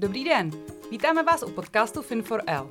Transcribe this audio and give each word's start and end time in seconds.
Dobrý 0.00 0.24
den, 0.24 0.50
vítáme 0.90 1.22
vás 1.22 1.42
u 1.42 1.50
podcastu 1.50 2.00
Fin4L. 2.00 2.70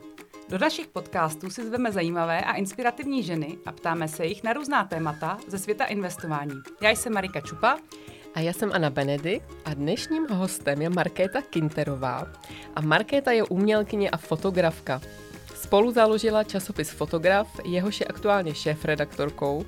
Do 0.50 0.58
našich 0.58 0.88
podcastů 0.88 1.50
si 1.50 1.66
zveme 1.66 1.92
zajímavé 1.92 2.42
a 2.42 2.54
inspirativní 2.54 3.24
ženy 3.24 3.58
a 3.66 3.72
ptáme 3.72 4.08
se 4.08 4.26
jich 4.26 4.44
na 4.44 4.54
různá 4.54 4.84
témata 4.84 5.38
ze 5.48 5.58
světa 5.60 5.86
investování. 5.86 6.54
Já 6.82 6.90
jsem 6.90 7.14
Marika 7.14 7.42
Čupa. 7.42 7.78
A 8.36 8.40
já 8.40 8.54
jsem 8.54 8.72
Anna 8.74 8.90
Benedy 8.90 9.42
a 9.66 9.74
dnešním 9.74 10.28
hostem 10.28 10.82
je 10.82 10.90
Markéta 10.90 11.42
Kinterová. 11.42 12.28
A 12.76 12.82
Markéta 12.82 13.32
je 13.32 13.44
umělkyně 13.44 14.10
a 14.10 14.18
fotografka. 14.18 15.02
Spolu 15.56 15.92
založila 15.92 16.44
časopis 16.44 16.90
Fotograf, 16.90 17.48
jehož 17.66 18.00
je 18.00 18.06
aktuálně 18.06 18.56
šéf-redaktorkou. 18.56 19.66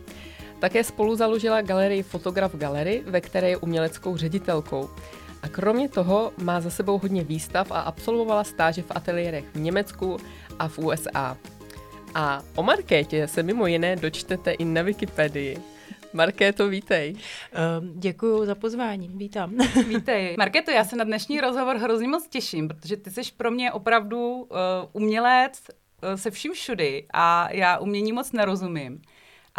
Také 0.59 0.83
spolu 0.83 1.15
založila 1.15 1.61
galerii 1.61 2.03
Fotograf 2.03 2.55
Gallery, 2.55 3.03
ve 3.05 3.21
které 3.21 3.49
je 3.49 3.57
uměleckou 3.57 4.17
ředitelkou. 4.17 4.89
A 5.41 5.47
kromě 5.47 5.89
toho 5.89 6.31
má 6.37 6.61
za 6.61 6.69
sebou 6.69 6.97
hodně 6.97 7.23
výstav 7.23 7.71
a 7.71 7.79
absolvovala 7.79 8.43
stáže 8.43 8.81
v 8.81 8.91
ateliérech 8.95 9.45
v 9.53 9.59
Německu 9.59 10.17
a 10.59 10.67
v 10.67 10.79
USA. 10.79 11.37
A 12.15 12.43
o 12.55 12.63
Markétě 12.63 13.27
se 13.27 13.43
mimo 13.43 13.67
jiné 13.67 13.95
dočtete 13.95 14.51
i 14.51 14.65
na 14.65 14.81
Wikipedii. 14.81 15.57
Markéto, 16.13 16.69
vítej. 16.69 17.13
Um, 17.13 17.93
děkuji 17.99 18.45
za 18.45 18.55
pozvání, 18.55 19.07
vítám. 19.13 19.57
Vítej. 19.87 20.35
Markéto, 20.37 20.71
já 20.71 20.83
se 20.83 20.95
na 20.95 21.03
dnešní 21.03 21.41
rozhovor 21.41 21.77
hrozně 21.77 22.07
moc 22.07 22.27
těším, 22.27 22.67
protože 22.67 22.97
ty 22.97 23.11
jsi 23.11 23.21
pro 23.37 23.51
mě 23.51 23.71
opravdu 23.71 24.35
uh, 24.35 24.47
umělec 24.93 25.61
uh, 26.03 26.13
se 26.15 26.31
vším 26.31 26.53
všudy 26.53 27.05
a 27.13 27.49
já 27.51 27.77
umění 27.77 28.11
moc 28.11 28.31
nerozumím. 28.31 29.01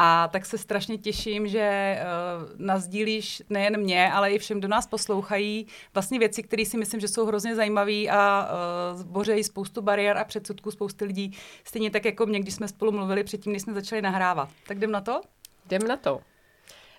A 0.03 0.29
tak 0.29 0.47
se 0.47 0.59
strašně 0.59 0.99
těším, 0.99 1.49
že 1.49 1.99
uh, 2.01 2.67
nazdílíš 2.67 3.43
nejen 3.51 3.81
mě, 3.81 4.13
ale 4.13 4.31
i 4.31 4.39
všem, 4.39 4.59
kdo 4.59 4.69
nás 4.69 4.87
poslouchají, 4.87 5.67
vlastně 5.95 6.19
věci, 6.19 6.43
které 6.43 6.65
si 6.65 6.79
myslím, 6.79 7.01
že 7.01 7.09
jsou 7.09 7.27
hrozně 7.27 7.55
zajímavé 7.55 8.07
a 8.11 8.49
uh, 8.93 8.99
zbořejí 8.99 9.45
spoustu 9.45 9.83
bariér 9.83 10.19
a 10.19 10.25
předsudků 10.25 10.71
spousty 10.71 11.05
lidí. 11.05 11.37
Stejně 11.65 11.91
tak 11.91 12.05
jako 12.05 12.27
mě, 12.27 12.41
když 12.41 12.55
jsme 12.55 12.69
spolu 12.69 12.93
mluvili 12.93 13.25
předtím, 13.25 13.53
než 13.53 13.63
jsme 13.63 13.75
začali 13.75 14.03
nahrávat. 14.03 14.49
Tak 14.67 14.77
jdem 14.77 14.91
na 14.91 15.01
to? 15.01 15.21
Jdem 15.67 15.89
na 15.89 15.97
to. 15.97 16.21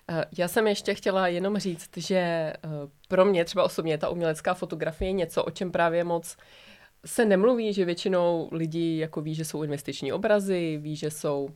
Eh, 0.08 0.24
já 0.38 0.48
jsem 0.48 0.66
ještě 0.66 0.94
chtěla 0.94 1.28
jenom 1.28 1.58
říct, 1.58 1.90
že 1.96 2.52
pro 3.08 3.24
mě 3.24 3.44
třeba 3.44 3.64
osobně 3.64 3.98
ta 3.98 4.08
umělecká 4.08 4.54
fotografie 4.54 5.08
je 5.08 5.12
něco, 5.12 5.44
o 5.44 5.50
čem 5.50 5.72
právě 5.72 6.04
moc 6.04 6.36
se 7.06 7.24
nemluví, 7.24 7.72
že 7.72 7.84
většinou 7.84 8.48
lidí 8.52 8.98
jako 8.98 9.20
ví, 9.20 9.34
že 9.34 9.44
jsou 9.44 9.62
investiční 9.62 10.12
obrazy, 10.12 10.78
ví, 10.82 10.96
že 10.96 11.10
jsou 11.10 11.48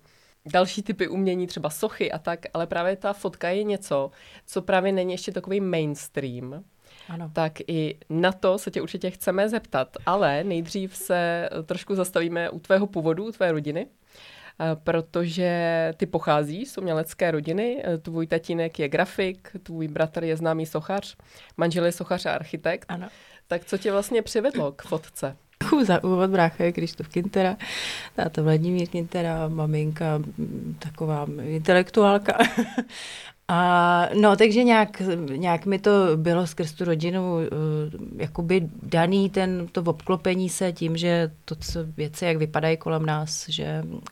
další 0.47 0.83
typy 0.83 1.09
umění, 1.09 1.47
třeba 1.47 1.71
sochy 1.71 2.13
a 2.13 2.19
tak, 2.19 2.41
ale 2.55 2.67
právě 2.67 2.97
ta 2.97 3.13
fotka 3.13 3.49
je 3.49 3.65
něco, 3.65 4.11
co 4.47 4.63
právě 4.63 4.93
není 4.93 5.13
ještě 5.13 5.33
takový 5.33 5.61
mainstream. 5.61 6.65
Ano. 7.09 7.31
Tak 7.33 7.53
i 7.67 7.99
na 8.11 8.33
to 8.33 8.59
se 8.59 8.71
tě 8.71 8.83
určitě 8.83 9.11
chceme 9.11 9.49
zeptat, 9.49 9.97
ale 10.07 10.45
nejdřív 10.45 10.97
se 10.97 11.49
trošku 11.67 11.95
zastavíme 11.95 12.51
u 12.51 12.59
tvého 12.59 12.87
původu, 12.87 13.25
u 13.25 13.33
tvé 13.33 13.53
rodiny, 13.53 13.87
eh, 13.87 14.77
protože 14.85 15.93
ty 15.97 16.07
pocházíš 16.07 16.71
z 16.71 16.79
umělecké 16.79 17.31
rodiny, 17.31 17.83
eh, 17.85 17.99
tvůj 17.99 18.27
tatínek 18.27 18.79
je 18.79 18.89
grafik, 18.89 19.53
tvůj 19.63 19.89
bratr 19.89 20.25
je 20.25 20.37
známý 20.37 20.67
sochař, 20.67 21.17
manžel 21.57 21.85
je 21.85 21.93
sochař 21.93 22.27
a 22.27 22.33
architekt. 22.33 22.87
Ano. 22.89 23.09
Tak 23.47 23.65
co 23.65 23.79
tě 23.79 23.93
vlastně 23.93 24.23
přivedlo 24.23 24.73
k 24.73 24.83
fotce? 24.83 25.37
Za 25.85 26.05
úvod 26.05 26.31
brácha 26.31 26.65
je 26.65 26.73
Krištof 26.73 27.09
Kintera, 27.09 27.57
táta 28.17 28.43
Vladimír 28.43 28.89
Kintera, 28.89 29.49
maminka 29.49 30.23
taková 30.79 31.27
intelektuálka. 31.43 32.39
A 33.49 34.09
no, 34.21 34.37
takže 34.37 34.65
nějak, 34.65 35.03
nějak 35.37 35.67
mi 35.67 35.79
to 35.79 35.91
bylo 36.17 36.47
skrz 36.47 36.73
tu 36.73 36.85
rodinu 36.85 37.35
uh, 37.35 37.41
jakoby 38.17 38.69
daný 38.83 39.31
ten, 39.31 39.69
to 39.73 39.83
obklopení 39.83 40.49
se 40.49 40.73
tím, 40.73 40.97
že 40.97 41.31
to, 41.45 41.55
co 41.55 41.85
věci, 41.85 42.25
jak 42.25 42.37
vypadají 42.37 42.77
kolem 42.77 43.07
nás, 43.07 43.49
že 43.49 43.83
uh, 43.85 44.03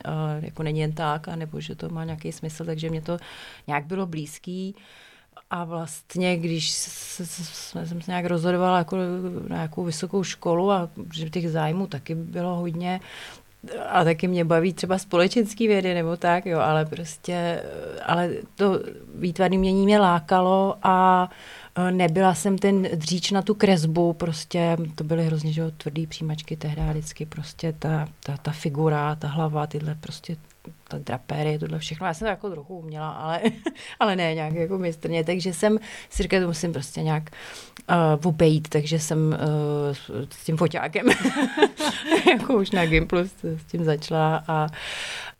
jako 0.41 0.63
není 0.63 0.79
jen 0.79 0.91
tak, 0.91 1.27
nebo 1.27 1.61
že 1.61 1.75
to 1.75 1.89
má 1.89 2.03
nějaký 2.03 2.31
smysl, 2.31 2.65
takže 2.65 2.89
mě 2.89 3.01
to 3.01 3.17
nějak 3.67 3.85
bylo 3.85 4.05
blízký. 4.05 4.75
A 5.49 5.63
vlastně, 5.63 6.37
když 6.37 6.71
jsem 6.71 8.01
se 8.01 8.11
nějak 8.11 8.25
rozhodovala 8.25 8.77
jako 8.77 8.95
na 9.47 9.55
nějakou 9.55 9.83
vysokou 9.83 10.23
školu 10.23 10.71
a 10.71 10.89
že 11.13 11.29
těch 11.29 11.51
zájmů 11.51 11.87
taky 11.87 12.15
bylo 12.15 12.55
hodně, 12.55 12.99
a 13.89 14.03
taky 14.03 14.27
mě 14.27 14.45
baví 14.45 14.73
třeba 14.73 14.97
společenský 14.97 15.67
vědy 15.67 15.93
nebo 15.93 16.17
tak, 16.17 16.45
jo, 16.45 16.59
ale 16.59 16.85
prostě, 16.85 17.63
ale 18.05 18.29
to 18.55 18.79
výtvarné 19.15 19.57
mění 19.57 19.85
mě 19.85 19.99
lákalo 19.99 20.77
a 20.83 21.29
e, 21.75 21.91
nebyla 21.91 22.35
jsem 22.35 22.57
ten 22.57 22.87
dříč 22.95 23.31
na 23.31 23.41
tu 23.41 23.55
kresbu, 23.55 24.13
prostě 24.13 24.77
to 24.95 25.03
byly 25.03 25.25
hrozně, 25.25 25.53
že 25.53 25.71
tvrdý 25.71 26.07
příjmačky 26.07 26.57
tehdy 26.57 26.81
vždycky, 26.89 27.25
prostě 27.25 27.73
ta, 27.79 28.07
ta, 28.25 28.37
ta 28.37 28.51
figura, 28.51 29.15
ta 29.15 29.27
hlava, 29.27 29.67
tyhle 29.67 29.95
prostě 29.95 30.37
ta 30.87 30.97
drapéry, 30.97 31.59
tohle 31.59 31.79
všechno. 31.79 32.07
Já 32.07 32.13
jsem 32.13 32.25
to 32.25 32.29
jako 32.29 32.49
trochu 32.49 32.77
uměla, 32.77 33.09
ale, 33.09 33.41
ale 33.99 34.15
ne 34.15 34.35
nějak 34.35 34.53
jako 34.53 34.77
mistrně, 34.77 35.23
takže 35.23 35.53
jsem 35.53 35.77
si 36.09 36.23
říkala, 36.23 36.41
to 36.41 36.47
musím 36.47 36.73
prostě 36.73 37.03
nějak 37.03 37.29
uh, 37.89 38.27
obejít, 38.29 38.69
takže 38.69 38.99
jsem 38.99 39.27
uh, 39.27 40.25
s 40.29 40.45
tím 40.45 40.57
foťákem. 40.57 41.05
Jako 42.29 42.53
už 42.53 42.71
na 42.71 42.85
Gimplu 42.85 43.19
s 43.43 43.65
tím 43.67 43.83
začala 43.83 44.43
a 44.47 44.67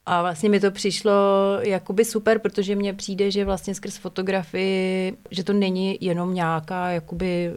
a 0.07 0.21
vlastně 0.21 0.49
mi 0.49 0.59
to 0.59 0.71
přišlo 0.71 1.13
jakoby 1.61 2.05
super, 2.05 2.39
protože 2.39 2.75
mně 2.75 2.93
přijde, 2.93 3.31
že 3.31 3.45
vlastně 3.45 3.75
skrz 3.75 3.97
fotografii, 3.97 5.17
že 5.31 5.43
to 5.43 5.53
není 5.53 5.97
jenom 6.01 6.33
nějaká 6.33 6.89
jakoby 6.89 7.51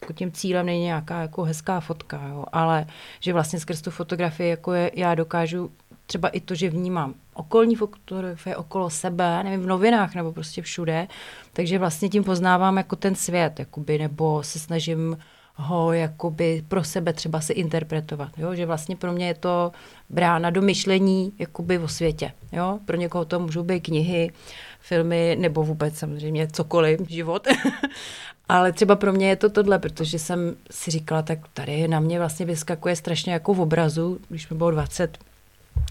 jako 0.00 0.12
tím 0.12 0.32
cílem 0.32 0.66
není 0.66 0.82
nějaká 0.82 1.22
jako 1.22 1.42
hezká 1.42 1.80
fotka, 1.80 2.26
jo, 2.28 2.44
ale 2.52 2.86
že 3.20 3.32
vlastně 3.32 3.60
skrz 3.60 3.82
tu 3.82 3.90
fotografii 3.90 4.50
jako 4.50 4.72
je, 4.72 4.90
já 4.94 5.14
dokážu 5.14 5.70
třeba 6.10 6.28
i 6.28 6.40
to, 6.40 6.54
že 6.54 6.70
vnímám 6.70 7.14
okolní 7.34 7.76
fotografie 7.76 8.56
okolo 8.56 8.90
sebe, 8.90 9.44
nevím, 9.44 9.62
v 9.62 9.66
novinách 9.66 10.14
nebo 10.14 10.32
prostě 10.32 10.62
všude, 10.62 11.06
takže 11.52 11.78
vlastně 11.78 12.08
tím 12.08 12.24
poznávám 12.24 12.76
jako 12.76 12.96
ten 12.96 13.14
svět, 13.14 13.58
jakoby, 13.58 13.98
nebo 13.98 14.42
se 14.42 14.58
snažím 14.58 15.16
ho 15.54 15.92
jakoby 15.92 16.64
pro 16.68 16.84
sebe 16.84 17.12
třeba 17.12 17.40
si 17.40 17.52
interpretovat, 17.52 18.38
jo? 18.38 18.54
že 18.54 18.66
vlastně 18.66 18.96
pro 18.96 19.12
mě 19.12 19.26
je 19.26 19.34
to 19.34 19.72
brána 20.08 20.50
do 20.50 20.62
myšlení 20.62 21.32
jakoby 21.38 21.78
o 21.78 21.88
světě. 21.88 22.32
Jo? 22.52 22.78
Pro 22.84 22.96
někoho 22.96 23.24
to 23.24 23.40
můžou 23.40 23.62
být 23.62 23.80
knihy, 23.80 24.32
filmy 24.80 25.36
nebo 25.40 25.62
vůbec 25.62 25.98
samozřejmě 25.98 26.48
cokoliv, 26.48 27.00
život. 27.08 27.48
Ale 28.48 28.72
třeba 28.72 28.96
pro 28.96 29.12
mě 29.12 29.28
je 29.28 29.36
to 29.36 29.50
tohle, 29.50 29.78
protože 29.78 30.18
jsem 30.18 30.56
si 30.70 30.90
říkala, 30.90 31.22
tak 31.22 31.38
tady 31.54 31.88
na 31.88 32.00
mě 32.00 32.18
vlastně 32.18 32.46
vyskakuje 32.46 32.96
strašně 32.96 33.32
jako 33.32 33.54
v 33.54 33.60
obrazu, 33.60 34.18
když 34.28 34.48
mi 34.48 34.56
bylo 34.56 34.70
20, 34.70 35.18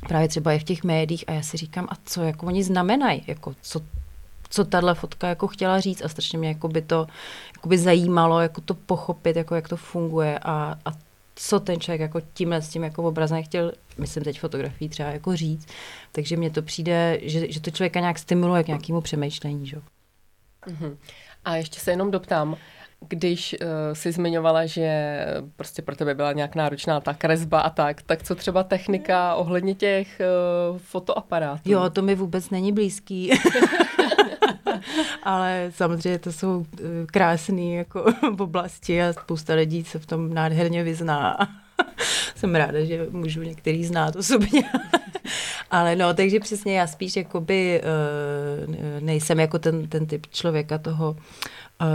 právě 0.07 0.28
třeba 0.28 0.51
je 0.51 0.59
v 0.59 0.63
těch 0.63 0.84
médiích 0.84 1.23
a 1.28 1.31
já 1.31 1.41
si 1.41 1.57
říkám, 1.57 1.88
a 1.90 1.97
co 2.06 2.23
jako 2.23 2.45
oni 2.45 2.63
znamenají, 2.63 3.23
jako 3.28 3.56
co, 3.62 3.81
co 4.50 4.66
tahle 4.66 4.95
fotka 4.95 5.28
jako 5.28 5.47
chtěla 5.47 5.79
říct? 5.79 6.01
A 6.01 6.09
strašně 6.09 6.40
mě 6.40 6.50
jako 6.50 6.67
by 6.67 6.81
to 6.81 7.07
jako 7.56 7.69
by 7.69 7.78
zajímalo, 7.78 8.40
jako 8.40 8.62
to 8.62 8.73
pochopit, 8.73 9.35
jako 9.35 9.56
jak 9.56 9.69
to 9.69 9.78
funguje. 9.78 10.40
A, 10.40 10.79
a 10.85 10.91
co 11.35 11.59
ten 11.59 11.79
člověk 11.79 12.01
jako 12.01 12.22
tímhle 12.34 12.62
s 12.62 12.69
tím 12.69 12.84
jako 12.84 13.03
obrazem 13.03 13.44
chtěl, 13.44 13.72
myslím 13.97 14.23
teď 14.23 14.40
fotografii 14.40 14.90
třeba 14.90 15.09
jako 15.09 15.35
říct, 15.35 15.67
takže 16.11 16.38
mně 16.38 16.50
to 16.50 16.61
přijde, 16.61 17.19
že, 17.22 17.51
že 17.51 17.59
to 17.59 17.72
člověka 17.72 18.00
nějak 18.00 18.19
stimuluje 18.19 18.63
k 18.63 18.67
nějakému 18.67 19.01
přemýšlení, 19.01 19.67
že? 19.67 19.78
Mm-hmm. 20.67 20.97
A 21.46 21.56
ještě 21.56 21.79
se 21.79 21.91
jenom 21.91 22.11
doptám, 22.11 22.57
když 23.07 23.55
uh, 23.61 23.67
jsi 23.93 24.11
zmiňovala, 24.11 24.65
že 24.65 25.25
prostě 25.55 25.81
pro 25.81 25.95
tebe 25.95 26.15
byla 26.15 26.33
nějak 26.33 26.55
náročná 26.55 26.99
ta 26.99 27.13
kresba 27.13 27.61
a 27.61 27.69
tak, 27.69 28.01
tak 28.01 28.23
co 28.23 28.35
třeba 28.35 28.63
technika 28.63 29.35
ohledně 29.35 29.75
těch 29.75 30.21
uh, 30.71 30.77
fotoaparátů? 30.77 31.71
Jo, 31.71 31.89
to 31.89 32.01
mi 32.01 32.15
vůbec 32.15 32.49
není 32.49 32.71
blízký. 32.71 33.31
Ale 35.23 35.71
samozřejmě 35.75 36.19
to 36.19 36.31
jsou 36.31 36.65
eh, 36.73 37.05
krásné 37.05 37.61
jako 37.61 38.05
v 38.35 38.41
oblasti 38.41 39.03
a 39.03 39.13
spousta 39.13 39.53
lidí 39.53 39.84
se 39.84 39.99
v 39.99 40.05
tom 40.05 40.34
nádherně 40.34 40.84
vyzná. 40.84 41.37
Jsem 42.35 42.55
ráda, 42.55 42.85
že 42.85 43.07
můžu 43.09 43.41
některý 43.41 43.85
znát 43.85 44.16
osobně. 44.16 44.63
Ale 45.72 45.95
no, 45.95 46.13
takže 46.13 46.40
přesně 46.40 46.79
já 46.79 46.87
spíš 46.87 47.16
jakoby 47.16 47.81
nejsem 48.99 49.40
jako 49.40 49.59
ten, 49.59 49.87
ten 49.87 50.05
typ 50.05 50.28
člověka 50.28 50.78
toho 50.78 51.16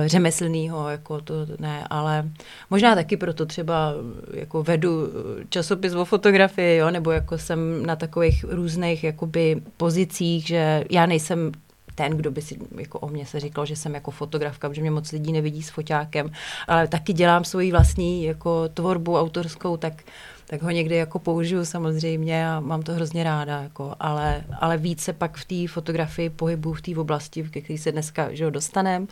řemeslného, 0.07 0.89
jako 0.89 1.21
to 1.21 1.35
ne, 1.59 1.87
ale 1.91 2.31
možná 2.71 2.95
taky 2.95 3.17
proto 3.17 3.47
třeba 3.47 3.95
jako 4.35 4.63
vedu 4.63 5.09
časopis 5.49 5.95
o 5.95 6.05
fotografii, 6.05 6.77
jo, 6.77 6.91
nebo 6.91 7.11
jako 7.11 7.39
jsem 7.39 7.87
na 7.87 7.97
takových 7.97 8.45
různých 8.49 9.05
jakoby 9.05 9.63
pozicích, 9.77 10.47
že 10.47 10.85
já 10.91 11.07
nejsem 11.07 11.53
ten, 11.95 12.13
kdo 12.13 12.31
by 12.31 12.43
si 12.43 12.59
jako 12.79 12.99
o 12.99 13.09
mě 13.09 13.27
se 13.27 13.41
říkal, 13.41 13.67
že 13.67 13.77
jsem 13.77 13.95
jako 13.95 14.11
fotografka, 14.11 14.69
protože 14.69 14.81
mě 14.81 14.91
moc 14.91 15.13
lidí 15.13 15.33
nevidí 15.33 15.63
s 15.63 15.71
foťákem, 15.71 16.31
ale 16.69 16.89
taky 16.89 17.13
dělám 17.13 17.45
svoji 17.45 17.71
vlastní 17.73 18.25
jako 18.25 18.69
tvorbu 18.69 19.19
autorskou, 19.19 19.77
tak 19.77 20.03
tak 20.47 20.63
ho 20.63 20.71
někdy 20.71 20.97
jako 20.97 21.19
použiju 21.19 21.65
samozřejmě 21.65 22.49
a 22.49 22.61
mám 22.61 22.83
to 22.83 22.93
hrozně 22.93 23.25
ráda, 23.25 23.63
jako, 23.63 23.95
ale, 24.01 24.45
ale 24.61 24.77
více 24.77 25.13
pak 25.13 25.37
v 25.37 25.45
té 25.45 25.73
fotografii 25.73 26.31
pohybu 26.31 26.73
v 26.73 26.83
té 26.83 26.97
oblasti, 26.97 27.43
ke 27.43 27.61
které 27.61 27.79
se 27.79 27.93
dneska 27.93 28.29
že 28.35 28.51
dostaneme 28.51 29.07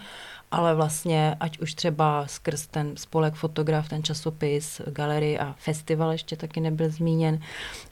ale 0.52 0.74
vlastně 0.74 1.36
ať 1.40 1.58
už 1.58 1.74
třeba 1.74 2.26
skrz 2.26 2.66
ten 2.66 2.96
spolek 2.96 3.34
fotograf, 3.34 3.88
ten 3.88 4.02
časopis, 4.02 4.80
galerii 4.86 5.38
a 5.38 5.54
festival 5.58 6.12
ještě 6.12 6.36
taky 6.36 6.60
nebyl 6.60 6.90
zmíněn, 6.90 7.40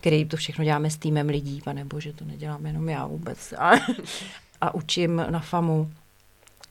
který 0.00 0.24
to 0.24 0.36
všechno 0.36 0.64
děláme 0.64 0.90
s 0.90 0.96
týmem 0.96 1.28
lidí, 1.28 1.60
pane 1.64 1.84
bože, 1.84 2.12
to 2.12 2.24
nedělám 2.24 2.66
jenom 2.66 2.88
já 2.88 3.06
vůbec. 3.06 3.54
A, 3.58 3.70
a 4.60 4.74
učím 4.74 5.24
na 5.30 5.40
FAMu, 5.40 5.90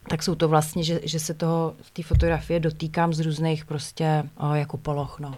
tak 0.08 0.24
jsou 0.24 0.36
to 0.36 0.48
vlastně, 0.48 0.84
že, 0.84 1.00
že 1.04 1.20
se 1.20 1.34
toho, 1.34 1.76
té 1.94 2.04
fotografie 2.04 2.60
dotýkám 2.60 3.14
z 3.14 3.20
různých 3.20 3.66
prostě 3.66 4.24
o, 4.38 4.54
jako 4.54 4.78
poloh, 4.78 5.20
no. 5.20 5.36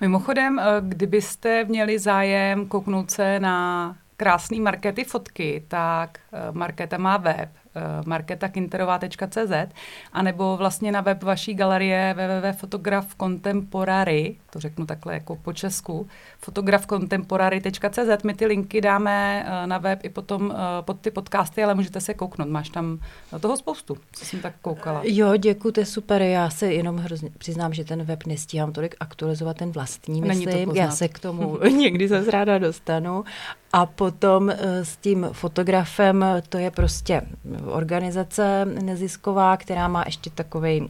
Mimochodem, 0.00 0.60
kdybyste 0.80 1.64
měli 1.64 1.98
zájem 1.98 2.66
kouknout 2.66 3.10
se 3.10 3.40
na 3.40 3.96
krásný 4.16 4.60
markety 4.60 5.04
fotky, 5.04 5.64
tak 5.68 6.18
Marketa 6.52 6.98
má 6.98 7.16
web 7.16 7.48
Eh, 7.57 7.57
marketakinterová.cz 8.06 9.74
a 10.12 10.22
nebo 10.22 10.56
vlastně 10.56 10.92
na 10.92 11.00
web 11.00 11.22
vaší 11.22 11.54
galerie 11.54 12.14
www.fotograf 12.14 13.16
contemporary, 13.20 14.36
to 14.50 14.60
řeknu 14.60 14.86
takhle 14.86 15.14
jako 15.14 15.36
po 15.36 15.52
česku, 15.52 16.08
fotografcontemporary.cz. 16.38 18.24
My 18.24 18.34
ty 18.34 18.46
linky 18.46 18.80
dáme 18.80 19.46
eh, 19.46 19.66
na 19.66 19.78
web 19.78 20.00
i 20.02 20.08
potom 20.08 20.52
eh, 20.52 20.82
pod 20.82 21.00
ty 21.00 21.10
podcasty, 21.10 21.64
ale 21.64 21.74
můžete 21.74 22.00
se 22.00 22.14
kouknout. 22.14 22.48
Máš 22.48 22.68
tam 22.68 22.98
toho 23.40 23.56
spoustu, 23.56 23.96
co 24.12 24.24
jsem 24.24 24.40
tak 24.40 24.54
koukala. 24.62 25.00
Jo, 25.04 25.36
děkuji, 25.36 25.72
to 25.72 25.80
je 25.80 25.86
super. 25.86 26.22
Já 26.22 26.50
se 26.50 26.72
jenom 26.72 26.96
hrozně 26.96 27.30
přiznám, 27.38 27.74
že 27.74 27.84
ten 27.84 28.02
web 28.02 28.26
nestíhám 28.26 28.72
tolik 28.72 28.96
aktualizovat 29.00 29.56
ten 29.56 29.70
vlastní, 29.70 30.20
myslím. 30.20 30.70
Já 30.76 30.90
se 30.90 31.08
k 31.08 31.18
tomu 31.18 31.58
někdy 31.78 32.08
zase 32.08 32.30
ráda 32.30 32.58
dostanu. 32.58 33.24
A 33.72 33.86
potom 33.86 34.50
s 34.82 34.96
tím 34.96 35.28
fotografem, 35.32 36.24
to 36.48 36.58
je 36.58 36.70
prostě 36.70 37.22
organizace 37.64 38.64
nezisková, 38.64 39.56
která 39.56 39.88
má 39.88 40.02
ještě 40.06 40.30
takový 40.30 40.80
uh, 40.80 40.88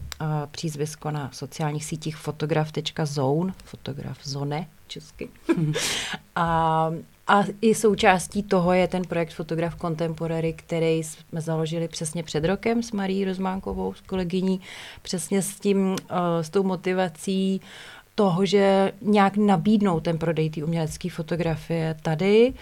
přízvisko 0.51 1.11
na 1.11 1.29
sociálních 1.33 1.85
sítích 1.85 2.17
fotograf.zone, 2.17 3.53
fotograf 3.65 4.17
zone 4.23 4.67
česky. 4.87 5.29
a, 6.35 6.91
a 7.27 7.43
i 7.61 7.75
součástí 7.75 8.43
toho 8.43 8.73
je 8.73 8.87
ten 8.87 9.03
projekt 9.03 9.33
Fotograf 9.33 9.75
Contemporary, 9.81 10.53
který 10.53 11.03
jsme 11.03 11.41
založili 11.41 11.87
přesně 11.87 12.23
před 12.23 12.45
rokem 12.45 12.83
s 12.83 12.91
Marí 12.91 13.25
Rozmánkovou, 13.25 13.93
s 13.93 14.01
kolegyní, 14.01 14.61
přesně 15.01 15.41
s 15.41 15.59
tím, 15.59 15.89
uh, 15.89 15.95
s 16.41 16.49
tou 16.49 16.63
motivací 16.63 17.61
toho, 18.19 18.45
že 18.45 18.91
nějak 19.01 19.37
nabídnou 19.37 19.99
ten 19.99 20.17
prodej 20.17 20.49
té 20.49 20.63
umělecké 20.63 21.09
fotografie 21.09 21.95
tady. 22.01 22.53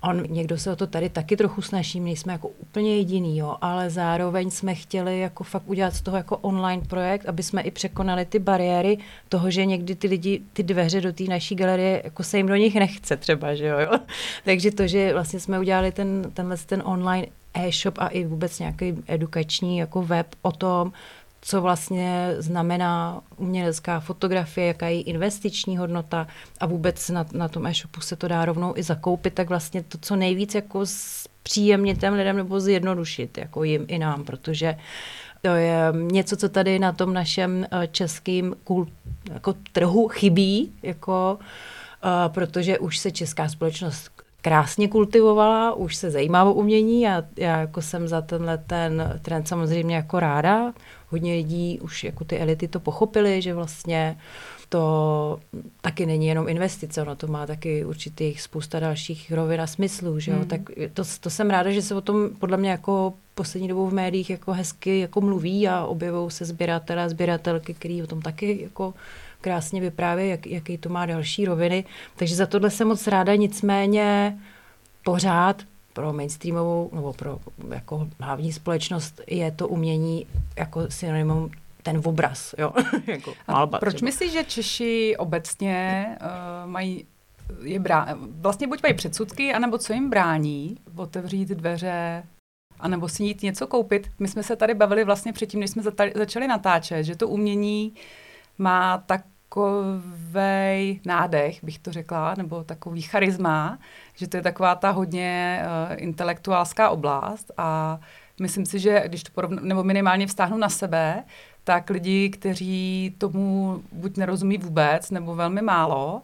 On, 0.00 0.22
někdo 0.28 0.58
se 0.58 0.72
o 0.72 0.76
to 0.76 0.86
tady 0.86 1.08
taky 1.08 1.36
trochu 1.36 1.62
snaží, 1.62 2.00
my 2.00 2.10
jsme 2.10 2.32
jako 2.32 2.48
úplně 2.48 2.96
jediný, 2.96 3.38
jo, 3.38 3.56
ale 3.60 3.90
zároveň 3.90 4.50
jsme 4.50 4.74
chtěli 4.74 5.20
jako 5.20 5.44
fakt 5.44 5.62
udělat 5.66 5.94
z 5.94 6.00
toho 6.00 6.16
jako 6.16 6.36
online 6.36 6.82
projekt, 6.88 7.26
aby 7.26 7.42
jsme 7.42 7.62
i 7.62 7.70
překonali 7.70 8.24
ty 8.24 8.38
bariéry 8.38 8.98
toho, 9.28 9.50
že 9.50 9.66
někdy 9.66 9.94
ty 9.94 10.08
lidi, 10.08 10.40
ty 10.52 10.62
dveře 10.62 11.00
do 11.00 11.12
té 11.12 11.24
naší 11.24 11.54
galerie, 11.54 12.02
jako 12.04 12.22
se 12.22 12.36
jim 12.36 12.46
do 12.46 12.56
nich 12.56 12.74
nechce 12.74 13.16
třeba, 13.16 13.54
že 13.54 13.66
jo, 13.66 13.78
jo. 13.78 13.98
Takže 14.44 14.70
to, 14.70 14.86
že 14.86 15.12
vlastně 15.12 15.40
jsme 15.40 15.58
udělali 15.58 15.92
ten, 15.92 16.30
tenhle 16.34 16.56
ten 16.56 16.82
online 16.84 17.26
e-shop 17.54 17.98
a 17.98 18.08
i 18.08 18.24
vůbec 18.24 18.58
nějaký 18.58 18.94
edukační 19.06 19.78
jako 19.78 20.02
web 20.02 20.26
o 20.42 20.52
tom, 20.52 20.92
co 21.40 21.60
vlastně 21.60 22.34
znamená 22.38 23.20
umělecká 23.36 24.00
fotografie, 24.00 24.66
jaká 24.66 24.86
je 24.88 24.94
její 24.94 25.02
investiční 25.02 25.76
hodnota 25.76 26.26
a 26.60 26.66
vůbec 26.66 27.08
na, 27.08 27.26
na 27.32 27.48
tom 27.48 27.66
e-shopu 27.66 28.00
se 28.00 28.16
to 28.16 28.28
dá 28.28 28.44
rovnou 28.44 28.72
i 28.76 28.82
zakoupit, 28.82 29.34
tak 29.34 29.48
vlastně 29.48 29.82
to, 29.82 29.98
co 29.98 30.16
nejvíc 30.16 30.54
jako 30.54 30.84
příjemně 31.42 31.94
těm 31.94 32.14
lidem 32.14 32.36
nebo 32.36 32.60
zjednodušit, 32.60 33.38
jako 33.38 33.64
jim 33.64 33.84
i 33.88 33.98
nám, 33.98 34.24
protože 34.24 34.76
to 35.42 35.48
je 35.48 35.78
něco, 35.92 36.36
co 36.36 36.48
tady 36.48 36.78
na 36.78 36.92
tom 36.92 37.14
našem 37.14 37.66
eh, 37.70 37.86
českým 37.86 38.56
kult, 38.64 38.88
jako 39.32 39.54
trhu 39.72 40.08
chybí, 40.08 40.72
jako, 40.82 41.38
uh, 42.04 42.32
protože 42.32 42.78
už 42.78 42.98
se 42.98 43.10
česká 43.10 43.48
společnost 43.48 44.10
krásně 44.48 44.88
kultivovala, 44.88 45.74
už 45.74 45.96
se 45.96 46.10
zajímá 46.10 46.44
o 46.44 46.52
umění 46.52 47.08
a 47.08 47.22
já 47.36 47.60
jako 47.60 47.82
jsem 47.82 48.08
za 48.08 48.20
tenhle 48.20 48.58
ten 48.58 49.20
trend 49.22 49.48
samozřejmě 49.48 49.96
jako 49.96 50.20
ráda. 50.20 50.72
Hodně 51.08 51.32
lidí 51.32 51.80
už 51.80 52.04
jako 52.04 52.24
ty 52.24 52.38
elity 52.38 52.68
to 52.68 52.80
pochopili, 52.80 53.42
že 53.42 53.54
vlastně 53.54 54.18
to 54.68 55.40
taky 55.80 56.06
není 56.06 56.26
jenom 56.26 56.48
investice, 56.48 57.02
ono 57.02 57.16
to 57.16 57.26
má 57.26 57.46
taky 57.46 57.84
určitých 57.84 58.42
spousta 58.42 58.80
dalších 58.80 59.32
rovin 59.32 59.60
a 59.60 59.66
smyslů, 59.66 60.20
že 60.20 60.30
jo? 60.30 60.38
Mm. 60.38 60.44
Tak 60.44 60.60
to, 60.94 61.02
to 61.20 61.30
jsem 61.30 61.50
ráda, 61.50 61.70
že 61.70 61.82
se 61.82 61.94
o 61.94 62.00
tom 62.00 62.30
podle 62.38 62.56
mě 62.56 62.70
jako 62.70 63.14
poslední 63.34 63.68
dobou 63.68 63.86
v 63.86 63.94
médiích 63.94 64.30
jako 64.30 64.52
hezky 64.52 65.00
jako 65.00 65.20
mluví 65.20 65.68
a 65.68 65.84
objevují 65.84 66.30
se 66.30 66.44
sběratelé 66.44 67.04
a 67.04 67.08
sběratelky, 67.08 67.74
který 67.74 68.02
o 68.02 68.06
tom 68.06 68.22
taky 68.22 68.62
jako 68.62 68.94
krásně 69.40 69.80
vyprávějí, 69.80 70.30
jak, 70.30 70.46
jaký 70.46 70.78
to 70.78 70.88
má 70.88 71.06
další 71.06 71.44
roviny. 71.44 71.84
Takže 72.16 72.34
za 72.36 72.46
tohle 72.46 72.70
jsem 72.70 72.88
moc 72.88 73.06
ráda, 73.06 73.34
nicméně 73.34 74.38
pořád 75.04 75.62
pro 75.92 76.12
mainstreamovou 76.12 76.90
nebo 76.92 77.12
pro 77.12 77.38
jako 77.74 78.08
hlavní 78.20 78.52
společnost 78.52 79.20
je 79.26 79.50
to 79.50 79.68
umění 79.68 80.26
jako 80.56 80.90
synonymum 80.90 81.50
ten 81.82 82.00
obraz. 82.04 82.54
Jo? 82.58 82.72
jako 83.06 83.34
malba, 83.48 83.78
proč 83.78 83.94
třeba. 83.94 84.06
myslíš, 84.06 84.32
že 84.32 84.44
Češi 84.44 85.16
obecně 85.18 86.06
uh, 86.20 86.70
mají 86.70 87.06
je 87.62 87.78
brá... 87.78 88.06
vlastně 88.20 88.66
buď 88.66 88.82
mají 88.82 88.94
předsudky, 88.94 89.54
anebo 89.54 89.78
co 89.78 89.92
jim 89.92 90.10
brání 90.10 90.76
otevřít 90.96 91.48
dveře, 91.48 92.22
anebo 92.80 93.08
si 93.08 93.24
jít 93.24 93.42
něco 93.42 93.66
koupit. 93.66 94.10
My 94.18 94.28
jsme 94.28 94.42
se 94.42 94.56
tady 94.56 94.74
bavili 94.74 95.04
vlastně 95.04 95.32
předtím, 95.32 95.60
než 95.60 95.70
jsme 95.70 95.82
začali 96.14 96.48
natáčet, 96.48 97.04
že 97.04 97.16
to 97.16 97.28
umění 97.28 97.94
má 98.58 98.98
takový 98.98 99.28
nádech, 101.06 101.64
bych 101.64 101.78
to 101.78 101.92
řekla, 101.92 102.34
nebo 102.34 102.64
takový 102.64 103.02
charisma, 103.02 103.78
že 104.14 104.28
to 104.28 104.36
je 104.36 104.42
taková 104.42 104.74
ta 104.74 104.90
hodně 104.90 105.62
uh, 105.62 106.02
intelektuálská 106.02 106.90
oblast 106.90 107.52
a 107.56 108.00
myslím 108.40 108.66
si, 108.66 108.78
že 108.78 109.02
když 109.06 109.22
to 109.22 109.32
porovn- 109.32 109.62
nebo 109.62 109.84
minimálně 109.84 110.26
vztáhnu 110.26 110.56
na 110.56 110.68
sebe, 110.68 111.24
tak 111.64 111.90
lidi, 111.90 112.30
kteří 112.30 113.14
tomu 113.18 113.80
buď 113.92 114.16
nerozumí 114.16 114.58
vůbec, 114.58 115.10
nebo 115.10 115.34
velmi 115.34 115.62
málo, 115.62 116.22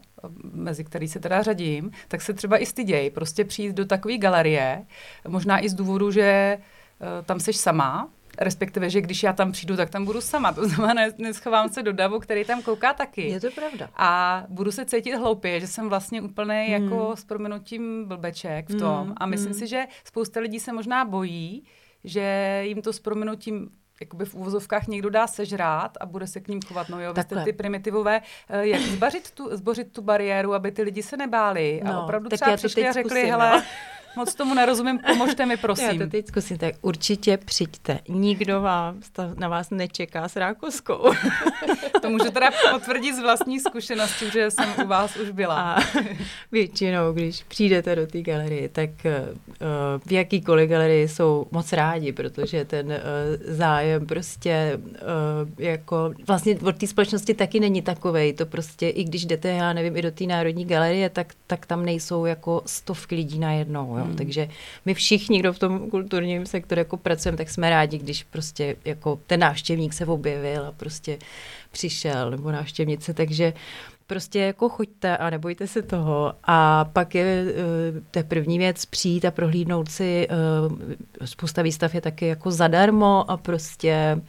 mezi 0.52 0.84
který 0.84 1.08
se 1.08 1.20
teda 1.20 1.42
řadím, 1.42 1.90
tak 2.08 2.22
se 2.22 2.32
třeba 2.32 2.58
i 2.58 2.66
stydějí. 2.66 3.10
Prostě 3.10 3.44
přijít 3.44 3.76
do 3.76 3.84
takové 3.84 4.18
galerie, 4.18 4.84
možná 5.28 5.64
i 5.64 5.68
z 5.68 5.74
důvodu, 5.74 6.10
že 6.10 6.58
uh, 6.58 7.24
tam 7.24 7.40
seš 7.40 7.56
sama, 7.56 8.08
respektive, 8.38 8.90
že 8.90 9.00
když 9.00 9.22
já 9.22 9.32
tam 9.32 9.52
přijdu, 9.52 9.76
tak 9.76 9.90
tam 9.90 10.04
budu 10.04 10.20
sama. 10.20 10.52
To 10.52 10.68
znamená, 10.68 11.02
neschovám 11.18 11.68
se 11.68 11.82
do 11.82 11.92
davu, 11.92 12.20
který 12.20 12.44
tam 12.44 12.62
kouká 12.62 12.94
taky. 12.94 13.28
Je 13.28 13.40
to 13.40 13.50
pravda. 13.50 13.90
A 13.96 14.44
budu 14.48 14.72
se 14.72 14.84
cítit 14.84 15.14
hloupě, 15.14 15.60
že 15.60 15.66
jsem 15.66 15.88
vlastně 15.88 16.22
úplně 16.22 16.54
hmm. 16.54 16.84
jako 16.84 17.16
s 17.16 17.24
proměnutím 17.24 18.04
blbeček 18.04 18.68
v 18.68 18.78
tom. 18.78 19.06
Hmm. 19.06 19.14
A 19.16 19.26
myslím 19.26 19.52
hmm. 19.52 19.60
si, 19.60 19.66
že 19.66 19.84
spousta 20.04 20.40
lidí 20.40 20.60
se 20.60 20.72
možná 20.72 21.04
bojí, 21.04 21.64
že 22.04 22.60
jim 22.64 22.82
to 22.82 22.92
s 22.92 23.00
proměnutím 23.00 23.70
jakoby 24.00 24.24
v 24.24 24.34
úvozovkách 24.34 24.86
někdo 24.86 25.10
dá 25.10 25.26
sežrát 25.26 25.92
a 26.00 26.06
bude 26.06 26.26
se 26.26 26.40
k 26.40 26.48
ním 26.48 26.60
chovat. 26.62 26.88
No 26.88 27.00
jo, 27.00 27.12
vy 27.12 27.22
jste 27.22 27.44
ty 27.44 27.52
primitivové, 27.52 28.20
eh, 28.48 28.66
jak 28.66 28.80
zbařit 28.80 29.30
tu, 29.30 29.56
zbořit 29.56 29.92
tu 29.92 30.02
bariéru, 30.02 30.54
aby 30.54 30.72
ty 30.72 30.82
lidi 30.82 31.02
se 31.02 31.16
nebáli 31.16 31.80
no, 31.84 31.92
a 31.92 32.04
opravdu 32.04 32.28
třeba 32.28 32.56
přišli 32.56 32.88
a 32.88 32.92
řekli, 32.92 33.10
zkusím, 33.10 33.30
hele, 33.30 33.50
no. 33.56 33.62
Moc 34.16 34.34
tomu 34.34 34.54
nerozumím, 34.54 34.98
pomožte 34.98 35.46
mi, 35.46 35.56
prosím. 35.56 35.84
Já 35.92 35.98
to 35.98 36.10
teď 36.10 36.26
zkusím, 36.26 36.58
tak 36.58 36.74
určitě 36.82 37.36
přijďte. 37.36 37.98
Nikdo 38.08 38.60
vám 38.60 39.00
na 39.38 39.48
vás 39.48 39.70
nečeká 39.70 40.28
s 40.28 40.36
rákoskou. 40.36 41.10
to 42.02 42.10
můžu 42.10 42.30
teda 42.30 42.50
potvrdit 42.72 43.16
z 43.16 43.20
vlastní 43.22 43.60
zkušenosti, 43.60 44.30
že 44.30 44.50
jsem 44.50 44.68
u 44.84 44.86
vás 44.86 45.16
už 45.16 45.30
byla. 45.30 45.74
A 45.74 45.80
většinou, 46.52 47.12
když 47.12 47.42
přijdete 47.42 47.96
do 47.96 48.06
té 48.06 48.22
galerie, 48.22 48.68
tak 48.68 48.90
uh, 49.04 49.10
v 50.06 50.12
jakýkoliv 50.12 50.70
galerii 50.70 51.08
jsou 51.08 51.46
moc 51.50 51.72
rádi, 51.72 52.12
protože 52.12 52.64
ten 52.64 52.86
uh, 52.86 52.94
zájem 53.46 54.06
prostě 54.06 54.80
uh, 54.82 55.48
jako 55.58 56.14
vlastně 56.26 56.56
od 56.62 56.76
té 56.76 56.86
společnosti 56.86 57.34
taky 57.34 57.60
není 57.60 57.82
takovej. 57.82 58.32
To 58.32 58.46
prostě, 58.46 58.88
i 58.88 59.04
když 59.04 59.26
jdete, 59.26 59.48
já 59.48 59.72
nevím, 59.72 59.96
i 59.96 60.02
do 60.02 60.10
té 60.10 60.24
Národní 60.24 60.64
galerie, 60.64 61.10
tak, 61.10 61.34
tak 61.46 61.66
tam 61.66 61.84
nejsou 61.84 62.24
jako 62.24 62.62
stovky 62.66 63.14
lidí 63.14 63.38
najednou. 63.38 63.98
Jo? 63.98 64.03
Hmm. 64.06 64.16
Takže 64.16 64.48
my 64.84 64.94
všichni, 64.94 65.38
kdo 65.38 65.52
v 65.52 65.58
tom 65.58 65.90
kulturním 65.90 66.46
sektoru 66.46 66.78
jako 66.78 66.96
pracujeme, 66.96 67.38
tak 67.38 67.50
jsme 67.50 67.70
rádi, 67.70 67.98
když 67.98 68.22
prostě 68.22 68.76
jako 68.84 69.20
ten 69.26 69.40
návštěvník 69.40 69.92
se 69.92 70.06
objevil 70.06 70.66
a 70.66 70.72
prostě 70.72 71.18
přišel, 71.72 72.30
nebo 72.30 72.52
návštěvnice, 72.52 73.14
takže 73.14 73.52
prostě 74.06 74.38
jako 74.38 74.68
choďte 74.68 75.16
a 75.16 75.30
nebojte 75.30 75.66
se 75.66 75.82
toho. 75.82 76.34
A 76.44 76.84
pak 76.84 77.14
je 77.14 77.44
uh, 77.44 78.00
to 78.10 78.18
je 78.18 78.22
první 78.22 78.58
věc 78.58 78.84
přijít 78.84 79.24
a 79.24 79.30
prohlídnout 79.30 79.88
si, 79.90 80.28
uh, 80.68 80.78
spousta 81.24 81.62
výstav 81.62 81.94
je 81.94 82.00
taky 82.00 82.26
jako 82.26 82.50
zadarmo 82.50 83.30
a 83.30 83.36
prostě 83.36 84.20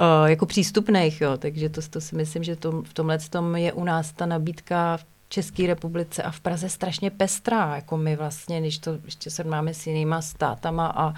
uh, 0.00 0.30
jako 0.30 0.46
přístupných, 0.46 1.20
jo. 1.20 1.36
takže 1.36 1.68
to, 1.68 1.80
to 1.90 2.00
si 2.00 2.16
myslím, 2.16 2.44
že 2.44 2.56
to, 2.56 2.82
v 2.82 2.94
tomhle 2.94 3.18
tom 3.18 3.56
je 3.56 3.72
u 3.72 3.84
nás 3.84 4.12
ta 4.12 4.26
nabídka 4.26 4.98
České 5.32 5.66
republice 5.66 6.22
a 6.22 6.30
v 6.30 6.40
Praze 6.40 6.68
strašně 6.68 7.10
pestrá. 7.10 7.74
Jako 7.76 7.96
my 7.96 8.16
vlastně, 8.16 8.60
když 8.60 8.78
to 8.78 8.98
ještě 9.04 9.30
se 9.30 9.44
máme 9.44 9.74
s 9.74 9.86
jinýma 9.86 10.22
státama 10.22 10.92
a 10.96 11.14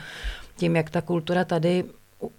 tím, 0.56 0.76
jak 0.76 0.90
ta 0.90 1.00
kultura 1.00 1.44
tady 1.44 1.84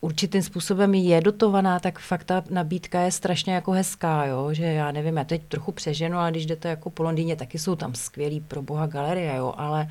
určitým 0.01 0.41
způsobem 0.41 0.93
je 0.93 1.21
dotovaná, 1.21 1.79
tak 1.79 1.99
fakt 1.99 2.23
ta 2.23 2.43
nabídka 2.49 3.01
je 3.01 3.11
strašně 3.11 3.53
jako 3.53 3.71
hezká, 3.71 4.25
jo? 4.25 4.53
že 4.53 4.63
já 4.63 4.91
nevím, 4.91 5.17
já 5.17 5.23
teď 5.23 5.41
trochu 5.47 5.71
přeženu, 5.71 6.17
ale 6.17 6.31
když 6.31 6.45
jdete 6.45 6.69
jako 6.69 6.89
po 6.89 7.03
Londýně, 7.03 7.35
taky 7.35 7.59
jsou 7.59 7.75
tam 7.75 7.95
skvělý 7.95 8.39
pro 8.39 8.61
boha 8.61 8.87
galerie, 8.87 9.35
jo? 9.35 9.53
ale 9.57 9.87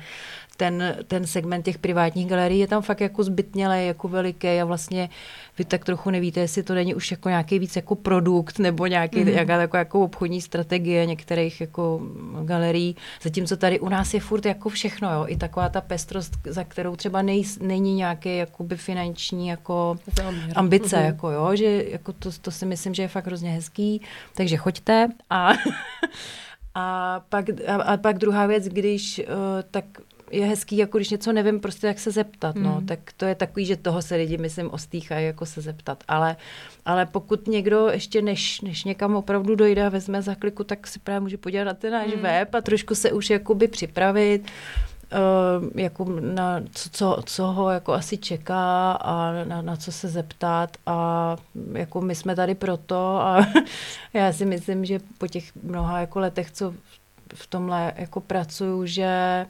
ten, 0.57 0.97
ten 1.07 1.27
segment 1.27 1.65
těch 1.65 1.77
privátních 1.77 2.27
galerií 2.27 2.59
je 2.59 2.67
tam 2.67 2.81
fakt 2.81 3.01
jako 3.01 3.23
zbytnělej, 3.23 3.87
jako 3.87 4.07
veliký 4.07 4.47
a 4.47 4.65
vlastně 4.65 5.09
vy 5.57 5.65
tak 5.65 5.85
trochu 5.85 6.09
nevíte, 6.09 6.39
jestli 6.39 6.63
to 6.63 6.73
není 6.73 6.95
už 6.95 7.11
jako 7.11 7.29
nějaký 7.29 7.59
víc 7.59 7.75
jako 7.75 7.95
produkt 7.95 8.59
nebo 8.59 8.87
nějaký, 8.87 9.17
mm-hmm. 9.17 9.37
jaká 9.37 9.61
jako, 9.61 9.77
jako 9.77 9.99
obchodní 10.01 10.41
strategie 10.41 11.05
některých 11.05 11.61
jako 11.61 12.01
galerií. 12.43 12.95
Zatímco 13.21 13.57
tady 13.57 13.79
u 13.79 13.89
nás 13.89 14.13
je 14.13 14.19
furt 14.19 14.45
jako 14.45 14.69
všechno, 14.69 15.13
jo? 15.13 15.25
i 15.27 15.37
taková 15.37 15.69
ta 15.69 15.81
pestrost, 15.81 16.33
za 16.45 16.63
kterou 16.63 16.95
třeba 16.95 17.21
nej, 17.21 17.43
není 17.61 17.95
nějaký 17.95 18.37
jakoby 18.37 18.77
finanční 18.77 19.47
jako 19.47 19.97
Záměr. 20.17 20.51
ambice, 20.55 20.95
mm-hmm. 20.97 21.05
jako 21.05 21.31
jo, 21.31 21.55
že 21.55 21.83
jako 21.89 22.13
to, 22.13 22.29
to 22.41 22.51
si 22.51 22.65
myslím, 22.65 22.93
že 22.93 23.03
je 23.03 23.07
fakt 23.07 23.25
hrozně 23.25 23.51
hezký, 23.51 24.01
takže 24.35 24.57
choďte 24.57 25.07
a 25.29 25.53
a 26.75 27.19
pak, 27.29 27.45
a, 27.67 27.75
a 27.75 27.97
pak 27.97 28.17
druhá 28.17 28.45
věc, 28.45 28.65
když 28.65 29.19
uh, 29.19 29.25
tak 29.71 29.85
je 30.33 30.45
hezký, 30.45 30.77
jako 30.77 30.97
když 30.97 31.09
něco 31.09 31.33
nevím, 31.33 31.59
prostě 31.59 31.87
jak 31.87 31.99
se 31.99 32.11
zeptat, 32.11 32.55
no, 32.55 32.71
hmm. 32.71 32.85
tak 32.85 32.99
to 33.17 33.25
je 33.25 33.35
takový, 33.35 33.65
že 33.65 33.77
toho 33.77 34.01
se 34.01 34.15
lidi, 34.15 34.37
myslím, 34.37 34.69
ostýchají, 34.71 35.25
jako 35.25 35.45
se 35.45 35.61
zeptat, 35.61 36.03
ale, 36.07 36.35
ale 36.85 37.05
pokud 37.05 37.47
někdo 37.47 37.87
ještě 37.87 38.21
než, 38.21 38.61
než 38.61 38.83
někam 38.83 39.15
opravdu 39.15 39.55
dojde 39.55 39.85
a 39.85 39.89
vezme 39.89 40.21
za 40.21 40.35
kliku, 40.35 40.63
tak 40.63 40.87
si 40.87 40.99
právě 40.99 41.19
může 41.19 41.37
podívat 41.37 41.63
na 41.63 41.73
ten 41.73 41.93
náš 41.93 42.11
hmm. 42.11 42.21
web 42.21 42.55
a 42.55 42.61
trošku 42.61 42.95
se 42.95 43.11
už 43.11 43.29
jakoby 43.29 43.67
připravit, 43.67 44.41
uh, 44.41 45.69
jako 45.75 46.05
na 46.19 46.61
co, 46.71 46.89
co, 46.89 47.17
co 47.25 47.45
ho 47.45 47.69
jako 47.69 47.93
asi 47.93 48.17
čeká 48.17 48.91
a 48.91 49.43
na, 49.43 49.61
na 49.61 49.75
co 49.75 49.91
se 49.91 50.07
zeptat 50.07 50.77
a 50.85 51.37
jako 51.73 52.01
my 52.01 52.15
jsme 52.15 52.35
tady 52.35 52.55
proto 52.55 53.21
a 53.21 53.47
já 54.13 54.33
si 54.33 54.45
myslím, 54.45 54.85
že 54.85 54.99
po 55.17 55.27
těch 55.27 55.55
mnoha 55.63 55.99
jako 55.99 56.19
letech, 56.19 56.51
co 56.51 56.73
v 57.33 57.47
tomhle 57.47 57.93
jako 57.97 58.19
pracuju, 58.19 58.85
že 58.85 59.45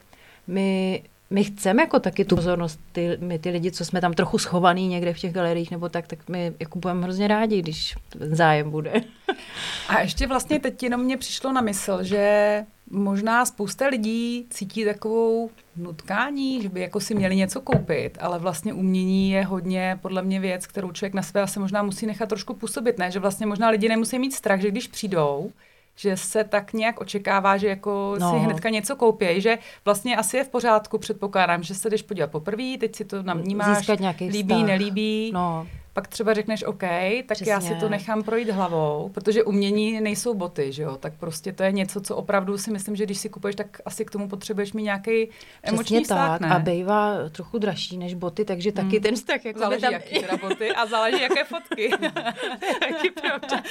my, 0.48 1.04
my 1.30 1.44
chceme 1.44 1.84
jako 1.84 2.00
taky 2.00 2.26
tu 2.26 2.36
pozornost, 2.36 2.80
ty, 2.92 3.18
my 3.22 3.40
ty 3.40 3.50
lidi, 3.50 3.72
co 3.72 3.86
jsme 3.86 4.02
tam 4.02 4.14
trochu 4.14 4.38
schovaný 4.38 4.88
někde 4.88 5.14
v 5.14 5.20
těch 5.20 5.34
galeriích 5.34 5.72
nebo 5.72 5.90
tak, 5.90 6.08
tak 6.08 6.30
my 6.30 6.54
jako 6.60 6.80
budeme 6.80 7.04
hrozně 7.04 7.28
rádi, 7.28 7.62
když 7.62 7.96
zájem 8.16 8.72
bude. 8.72 8.94
A 9.90 10.02
ještě 10.02 10.28
vlastně 10.28 10.60
teď 10.60 10.84
jenom 10.84 11.02
mě 11.02 11.18
přišlo 11.18 11.52
na 11.52 11.62
mysl, 11.62 12.04
že 12.04 12.66
možná 12.92 13.46
spousta 13.46 13.88
lidí 13.88 14.46
cítí 14.50 14.86
takovou 14.86 15.50
nutkání, 15.78 16.62
že 16.62 16.70
by 16.70 16.82
jako 16.82 17.00
si 17.00 17.16
měli 17.16 17.36
něco 17.36 17.62
koupit, 17.62 18.18
ale 18.22 18.40
vlastně 18.40 18.74
umění 18.74 19.32
je 19.32 19.46
hodně 19.46 20.00
podle 20.02 20.22
mě 20.22 20.40
věc, 20.40 20.68
kterou 20.68 20.92
člověk 20.92 21.14
na 21.14 21.22
své 21.22 21.42
asi 21.42 21.60
možná 21.60 21.84
musí 21.84 22.06
nechat 22.06 22.30
trošku 22.30 22.54
působit, 22.54 22.98
ne? 22.98 23.12
Že 23.12 23.20
vlastně 23.20 23.46
možná 23.46 23.70
lidi 23.70 23.90
nemusí 23.90 24.20
mít 24.20 24.34
strach, 24.34 24.60
že 24.60 24.72
když 24.72 24.88
přijdou, 24.88 25.52
že 25.96 26.18
se 26.18 26.44
tak 26.44 26.74
nějak 26.74 27.02
očekává, 27.02 27.58
že 27.58 27.68
jako 27.68 28.16
no. 28.20 28.32
si 28.32 28.38
hnedka 28.38 28.70
něco 28.70 28.96
koupí, 28.96 29.42
že 29.42 29.58
vlastně 29.86 30.18
asi 30.18 30.38
je 30.38 30.44
v 30.44 30.50
pořádku, 30.50 30.98
předpokládám, 30.98 31.64
že 31.64 31.76
se 31.76 31.90
jdeš 31.90 32.02
podívat 32.02 32.32
poprvé, 32.32 32.78
teď 32.80 32.96
si 32.96 33.06
to 33.06 33.24
navnímáš, 33.24 33.78
Získat 33.78 34.00
nějaký 34.00 34.28
líbí, 34.30 34.54
vztah. 34.54 34.68
nelíbí. 34.68 35.32
No 35.34 35.68
pak 35.94 36.08
třeba 36.08 36.34
řekneš 36.34 36.64
OK, 36.64 36.84
tak 37.28 37.36
Přesně. 37.36 37.52
já 37.52 37.62
si 37.62 37.76
to 37.76 37.90
nechám 37.90 38.24
projít 38.24 38.50
hlavou, 38.50 39.10
protože 39.14 39.44
umění 39.44 40.02
nejsou 40.02 40.34
boty, 40.34 40.72
že 40.72 40.84
jo, 40.84 40.98
tak 40.98 41.14
prostě 41.20 41.54
to 41.54 41.64
je 41.64 41.72
něco, 41.72 42.02
co 42.02 42.16
opravdu 42.16 42.58
si 42.58 42.72
myslím, 42.72 42.96
že 42.96 43.06
když 43.06 43.18
si 43.18 43.30
kupuješ, 43.30 43.56
tak 43.56 43.82
asi 43.86 44.06
k 44.06 44.12
tomu 44.12 44.28
potřebuješ 44.28 44.74
mít 44.74 44.84
nějaký 44.84 45.30
emoční 45.64 45.84
Přesně 45.84 46.02
vztah, 46.02 46.40
tak. 46.40 46.42
ne? 46.42 46.56
A 46.56 46.60
bývá 46.60 47.30
trochu 47.30 47.58
dražší 47.58 47.98
než 47.98 48.14
boty, 48.14 48.46
takže 48.46 48.72
hmm. 48.76 48.86
taky 48.86 49.00
ten 49.00 49.16
vztah 49.16 49.46
jako 49.46 49.60
záleží, 49.60 49.82
tam... 49.82 49.94
jaký 49.94 50.20
teda 50.20 50.38
boty 50.38 50.72
a 50.72 50.86
záleží, 50.86 51.22
jaké 51.22 51.44
fotky. 51.44 51.90
taky 52.80 53.12
pravda. 53.22 53.64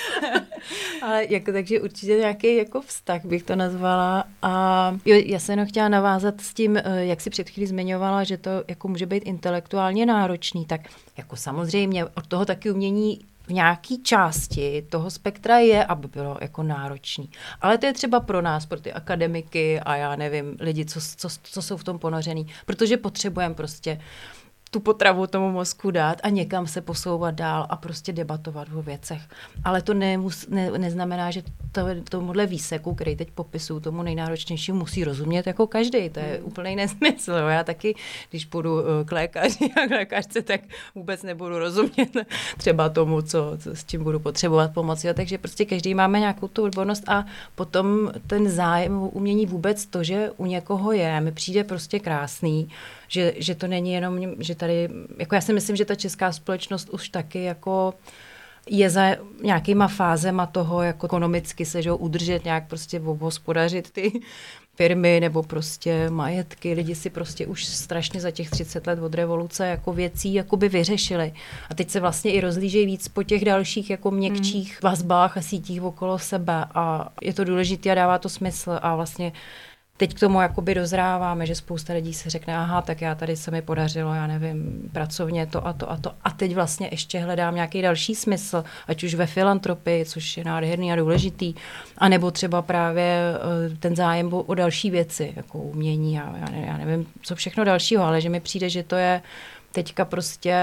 Ale 1.03 1.27
jako, 1.29 1.53
takže 1.53 1.81
určitě 1.81 2.17
nějaký 2.17 2.57
jako 2.57 2.81
vztah 2.81 3.25
bych 3.25 3.43
to 3.43 3.57
nazvala. 3.57 4.25
A 4.43 4.97
jo, 5.05 5.23
já 5.27 5.39
jsem 5.39 5.53
jenom 5.53 5.67
chtěla 5.69 5.89
navázat 5.89 6.41
s 6.41 6.55
tím, 6.55 6.77
eh, 6.77 6.83
jak 7.05 7.21
si 7.21 7.31
před 7.31 7.51
chvílí 7.51 7.67
zmiňovala, 7.67 8.25
že 8.25 8.37
to 8.37 8.51
jako 8.69 8.89
může 8.89 9.07
být 9.07 9.23
intelektuálně 9.27 10.07
náročný, 10.07 10.67
tak 10.67 10.81
jako 11.17 11.37
samozřejmě 11.37 12.05
od 12.15 12.27
toho 12.27 12.45
taky 12.45 12.71
umění 12.71 13.21
v 13.47 13.53
nějaké 13.53 13.95
části 14.03 14.83
toho 14.91 15.11
spektra 15.11 15.59
je, 15.59 15.85
aby 15.85 16.09
bylo 16.09 16.39
jako 16.41 16.63
náročný. 16.63 17.31
Ale 17.61 17.79
to 17.79 17.87
je 17.87 17.93
třeba 17.93 18.21
pro 18.21 18.43
nás, 18.43 18.67
pro 18.67 18.81
ty 18.81 18.93
akademiky 18.93 19.81
a 19.81 19.97
já 19.97 20.17
nevím, 20.17 20.57
lidi, 20.61 20.85
co, 20.85 21.01
co, 21.17 21.29
co 21.43 21.63
jsou 21.63 21.77
v 21.77 21.85
tom 21.85 21.99
ponořený, 21.99 22.47
protože 22.67 22.97
potřebujeme 22.97 23.55
prostě 23.55 24.01
tu 24.73 24.81
potravu 24.81 25.27
tomu 25.27 25.51
mozku 25.51 25.91
dát 25.91 26.21
a 26.23 26.29
někam 26.29 26.67
se 26.67 26.81
posouvat 26.81 27.35
dál 27.35 27.67
a 27.69 27.77
prostě 27.77 28.13
debatovat 28.13 28.69
o 28.75 28.83
věcech. 28.83 29.23
Ale 29.65 29.83
to 29.83 29.95
nemus, 29.95 30.49
ne, 30.49 30.71
neznamená, 30.71 31.31
že 31.31 31.43
to, 31.73 31.81
tomuhle 32.09 32.47
výseku, 32.47 32.95
který 32.95 33.17
teď 33.17 33.31
popisuju, 33.31 33.81
tomu 33.81 34.03
nejnáročnějšímu 34.03 34.79
musí 34.79 35.05
rozumět 35.05 35.47
jako 35.47 35.67
každý. 35.67 36.11
To 36.11 36.21
je 36.21 36.39
mm. 36.41 36.47
úplný 36.47 36.77
nesmysl. 36.77 37.33
Já 37.33 37.65
taky, 37.65 37.95
když 38.31 38.45
půjdu 38.45 38.81
eh, 38.81 39.05
k 39.05 39.13
lékaři 39.13 39.71
a 39.85 39.87
k 39.87 39.91
lékařce, 39.91 40.43
tak 40.43 40.61
vůbec 40.95 41.23
nebudu 41.23 41.59
rozumět 41.59 42.17
třeba 42.57 42.89
tomu, 42.89 43.23
co, 43.23 43.53
co 43.59 43.77
s 43.77 43.85
čím 43.85 44.05
budu 44.05 44.21
potřebovat 44.21 44.75
pomoc. 44.75 45.05
Jo. 45.05 45.15
Takže 45.15 45.39
prostě 45.39 45.65
každý 45.65 45.95
máme 45.95 46.21
nějakou 46.21 46.49
tu 46.49 46.63
odbornost 46.63 47.05
a 47.09 47.25
potom 47.55 48.13
ten 48.27 48.51
zájem 48.51 49.09
umění 49.13 49.47
vůbec 49.47 49.87
to, 49.87 50.03
že 50.03 50.31
u 50.37 50.47
někoho 50.47 50.93
je, 50.93 51.21
mi 51.21 51.33
přijde 51.33 51.65
prostě 51.65 52.01
krásný, 52.01 52.69
že, 53.13 53.35
že 53.37 53.55
to 53.55 53.67
není 53.67 53.93
jenom, 53.93 54.19
že 54.39 54.55
tady, 54.55 54.89
jako 55.19 55.35
já 55.35 55.41
si 55.41 55.53
myslím, 55.53 55.77
že 55.77 55.85
ta 55.85 55.95
česká 55.95 56.33
společnost 56.33 56.89
už 56.91 57.09
taky 57.09 57.43
jako 57.43 57.95
je 58.71 58.91
za 58.91 59.17
nějakýma 59.43 59.89
fázema 59.89 60.47
toho, 60.47 60.83
jako 60.83 61.07
ekonomicky 61.07 61.65
se 61.65 61.83
že 61.83 61.93
udržet, 61.93 62.45
nějak 62.45 62.69
prostě 62.69 63.01
obhospodařit 63.01 63.91
ty 63.91 64.21
firmy 64.75 65.19
nebo 65.21 65.43
prostě 65.43 66.11
majetky. 66.11 66.73
Lidi 66.73 66.95
si 66.95 67.11
prostě 67.11 67.47
už 67.47 67.65
strašně 67.65 68.21
za 68.21 68.31
těch 68.31 68.51
30 68.51 68.87
let 68.87 68.99
od 68.99 69.15
revoluce 69.15 69.67
jako 69.67 69.93
věcí 69.93 70.35
jakoby 70.35 70.69
vyřešili. 70.69 71.33
A 71.71 71.75
teď 71.75 71.91
se 71.91 72.01
vlastně 72.01 72.33
i 72.33 72.41
rozlížejí 72.41 72.87
víc 72.87 73.09
po 73.09 73.23
těch 73.23 73.45
dalších 73.45 73.91
jako 73.91 74.11
měkčích 74.11 74.71
hmm. 74.71 74.91
vazbách 74.91 75.37
a 75.37 75.43
sítích 75.43 75.83
okolo 75.83 76.19
sebe 76.19 76.65
a 76.75 77.13
je 77.23 77.35
to 77.35 77.45
důležité 77.45 77.91
a 77.91 77.95
dává 77.95 78.19
to 78.19 78.29
smysl 78.29 78.79
a 78.83 78.97
vlastně 78.97 79.33
teď 80.03 80.15
k 80.15 80.21
tomu 80.21 80.41
jakoby 80.41 80.75
dozráváme, 80.75 81.47
že 81.47 81.55
spousta 81.55 81.93
lidí 81.93 82.15
se 82.15 82.31
řekne, 82.31 82.57
aha, 82.57 82.83
tak 82.83 83.01
já 83.01 83.15
tady 83.15 83.37
se 83.37 83.51
mi 83.51 83.63
podařilo, 83.63 84.15
já 84.15 84.27
nevím, 84.27 84.91
pracovně 84.93 85.47
to 85.47 85.67
a 85.67 85.73
to 85.73 85.91
a 85.91 85.97
to. 85.97 86.13
A 86.25 86.31
teď 86.31 86.55
vlastně 86.55 86.89
ještě 86.91 87.19
hledám 87.19 87.55
nějaký 87.55 87.83
další 87.83 88.15
smysl, 88.15 88.65
ať 88.89 89.05
už 89.05 89.15
ve 89.15 89.27
filantropii, 89.27 90.05
což 90.05 90.37
je 90.37 90.45
nádherný 90.45 90.93
a 90.93 90.97
důležitý, 90.97 91.55
anebo 91.99 92.31
třeba 92.31 92.63
právě 92.63 93.05
eh, 93.05 93.77
ten 93.77 93.97
zájem 93.97 94.33
o 94.33 94.55
další 94.55 94.91
věci, 94.91 95.33
jako 95.37 95.59
umění 95.59 96.21
a 96.21 96.37
já, 96.37 96.67
já 96.67 96.77
nevím, 96.77 97.07
co 97.23 97.35
všechno 97.35 97.65
dalšího, 97.65 98.05
ale 98.05 98.21
že 98.21 98.29
mi 98.29 98.41
přijde, 98.41 98.71
že 98.71 98.83
to 98.83 98.97
je 98.97 99.23
teďka 99.73 100.05
prostě 100.05 100.57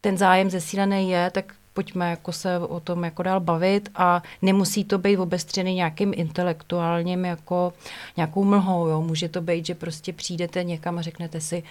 ten 0.00 0.18
zájem 0.18 0.50
zesílený 0.50 1.10
je, 1.10 1.30
tak 1.30 1.54
pojďme 1.74 2.10
jako 2.10 2.32
se 2.32 2.58
o 2.58 2.80
tom 2.80 3.04
jako 3.04 3.22
dál 3.22 3.40
bavit 3.40 3.88
a 3.94 4.22
nemusí 4.42 4.84
to 4.84 4.98
být 4.98 5.18
obestřený 5.18 5.74
nějakým 5.74 6.12
intelektuálním 6.16 7.24
jako 7.24 7.72
nějakou 8.16 8.44
mlhou, 8.44 8.86
jo. 8.86 9.02
Může 9.02 9.28
to 9.28 9.40
být, 9.40 9.66
že 9.66 9.74
prostě 9.74 10.12
přijdete 10.12 10.64
někam 10.64 10.98
a 10.98 11.02
řeknete 11.02 11.40
si, 11.40 11.62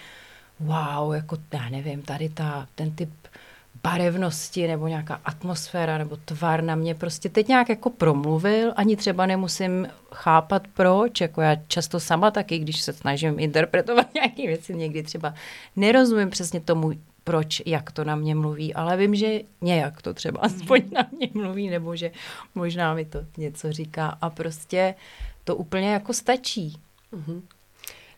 wow, 0.59 1.13
jako 1.13 1.37
já 1.53 1.69
nevím, 1.69 2.01
tady 2.01 2.29
ta, 2.29 2.67
ten 2.75 2.91
typ 2.91 3.09
barevnosti 3.83 4.67
nebo 4.67 4.87
nějaká 4.87 5.21
atmosféra 5.25 5.97
nebo 5.97 6.17
tvar 6.25 6.63
na 6.63 6.75
mě 6.75 6.95
prostě 6.95 7.29
teď 7.29 7.47
nějak 7.47 7.69
jako 7.69 7.89
promluvil, 7.89 8.73
ani 8.75 8.95
třeba 8.95 9.25
nemusím 9.25 9.87
chápat 10.13 10.67
proč, 10.73 11.21
jako 11.21 11.41
já 11.41 11.55
často 11.67 11.99
sama 11.99 12.31
taky, 12.31 12.59
když 12.59 12.81
se 12.81 12.93
snažím 12.93 13.39
interpretovat 13.39 14.07
nějaké 14.13 14.47
věci, 14.47 14.75
někdy 14.75 15.03
třeba 15.03 15.33
nerozumím 15.75 16.29
přesně 16.29 16.59
tomu, 16.59 16.91
proč, 17.23 17.61
jak 17.65 17.91
to 17.91 18.03
na 18.03 18.15
mě 18.15 18.35
mluví, 18.35 18.73
ale 18.73 18.97
vím, 18.97 19.15
že 19.15 19.41
nějak 19.61 20.01
to 20.01 20.13
třeba 20.13 20.39
mhm. 20.43 20.55
aspoň 20.55 20.81
na 20.91 21.07
mě 21.17 21.29
mluví, 21.33 21.69
nebo 21.69 21.95
že 21.95 22.11
možná 22.55 22.93
mi 22.93 23.05
to 23.05 23.19
něco 23.37 23.71
říká 23.71 24.17
a 24.21 24.29
prostě 24.29 24.95
to 25.43 25.55
úplně 25.55 25.89
jako 25.89 26.13
stačí. 26.13 26.77
Mm-hmm. 27.13 27.41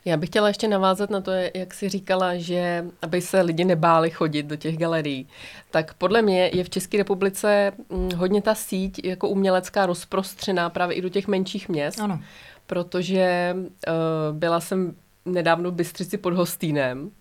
Já 0.05 0.17
bych 0.17 0.29
chtěla 0.29 0.47
ještě 0.47 0.67
navázat 0.67 1.09
na 1.09 1.21
to, 1.21 1.31
jak 1.31 1.73
jsi 1.73 1.89
říkala, 1.89 2.35
že 2.35 2.85
aby 3.01 3.21
se 3.21 3.41
lidi 3.41 3.65
nebáli 3.65 4.09
chodit 4.09 4.43
do 4.43 4.55
těch 4.55 4.77
galerií. 4.77 5.27
Tak 5.71 5.93
podle 5.93 6.21
mě 6.21 6.49
je 6.53 6.63
v 6.63 6.69
České 6.69 6.97
republice 6.97 7.71
mm, 7.89 8.11
hodně 8.15 8.41
ta 8.41 8.55
síť 8.55 9.05
jako 9.05 9.29
umělecká 9.29 9.85
rozprostřená 9.85 10.69
právě 10.69 10.95
i 10.95 11.01
do 11.01 11.09
těch 11.09 11.27
menších 11.27 11.69
měst. 11.69 11.99
Ano. 11.99 12.19
Protože 12.67 13.55
uh, 13.55 14.37
byla 14.37 14.59
jsem 14.59 14.95
nedávno 15.25 15.71
v 15.71 15.73
Bystřici 15.73 16.17
pod 16.17 16.33
Hostýnem, 16.33 17.11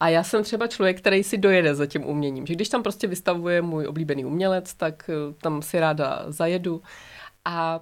a 0.00 0.08
já 0.08 0.22
jsem 0.22 0.42
třeba 0.42 0.66
člověk, 0.66 0.98
který 0.98 1.24
si 1.24 1.38
dojede 1.38 1.74
za 1.74 1.86
tím 1.86 2.06
uměním. 2.06 2.46
Že 2.46 2.54
když 2.54 2.68
tam 2.68 2.82
prostě 2.82 3.06
vystavuje 3.06 3.62
můj 3.62 3.86
oblíbený 3.86 4.24
umělec, 4.24 4.74
tak 4.74 5.10
eh, 5.10 5.34
tam 5.42 5.62
si 5.62 5.80
ráda 5.80 6.24
zajedu. 6.28 6.82
A 7.44 7.80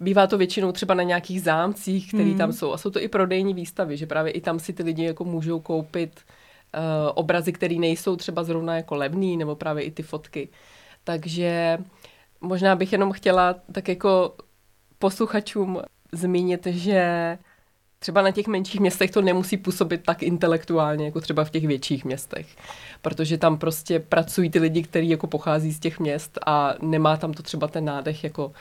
Bývá 0.00 0.26
to 0.26 0.38
většinou 0.38 0.72
třeba 0.72 0.94
na 0.94 1.02
nějakých 1.02 1.42
zámcích, 1.42 2.08
které 2.08 2.28
hmm. 2.28 2.38
tam 2.38 2.52
jsou. 2.52 2.72
A 2.72 2.78
jsou 2.78 2.90
to 2.90 3.00
i 3.00 3.08
prodejní 3.08 3.54
výstavy, 3.54 3.96
že 3.96 4.06
právě 4.06 4.32
i 4.32 4.40
tam 4.40 4.58
si 4.58 4.72
ty 4.72 4.82
lidi 4.82 5.04
jako 5.04 5.24
můžou 5.24 5.60
koupit 5.60 6.20
obrazy, 7.14 7.52
které 7.52 7.74
nejsou 7.74 8.16
třeba 8.16 8.44
zrovna 8.44 8.76
jako 8.76 8.94
levný, 8.94 9.36
nebo 9.36 9.56
právě 9.56 9.84
i 9.84 9.90
ty 9.90 10.02
fotky. 10.02 10.48
Takže 11.04 11.78
možná 12.40 12.76
bych 12.76 12.92
jenom 12.92 13.12
chtěla 13.12 13.54
tak 13.72 13.88
jako 13.88 14.34
posluchačům 14.98 15.82
zmínit, 16.12 16.66
že 16.66 17.38
třeba 17.98 18.22
na 18.22 18.30
těch 18.30 18.46
menších 18.46 18.80
městech 18.80 19.10
to 19.10 19.22
nemusí 19.22 19.56
působit 19.56 20.02
tak 20.04 20.22
intelektuálně, 20.22 21.04
jako 21.04 21.20
třeba 21.20 21.44
v 21.44 21.50
těch 21.50 21.66
větších 21.66 22.04
městech. 22.04 22.46
Protože 23.02 23.38
tam 23.38 23.58
prostě 23.58 23.98
pracují 23.98 24.50
ty 24.50 24.58
lidi, 24.58 24.82
kteří 24.82 25.08
jako 25.08 25.26
pochází 25.26 25.72
z 25.72 25.78
těch 25.78 26.00
měst 26.00 26.38
a 26.46 26.74
nemá 26.82 27.16
tam 27.16 27.32
to 27.32 27.42
třeba 27.42 27.68
ten 27.68 27.84
nádech 27.84 28.24
jako 28.24 28.52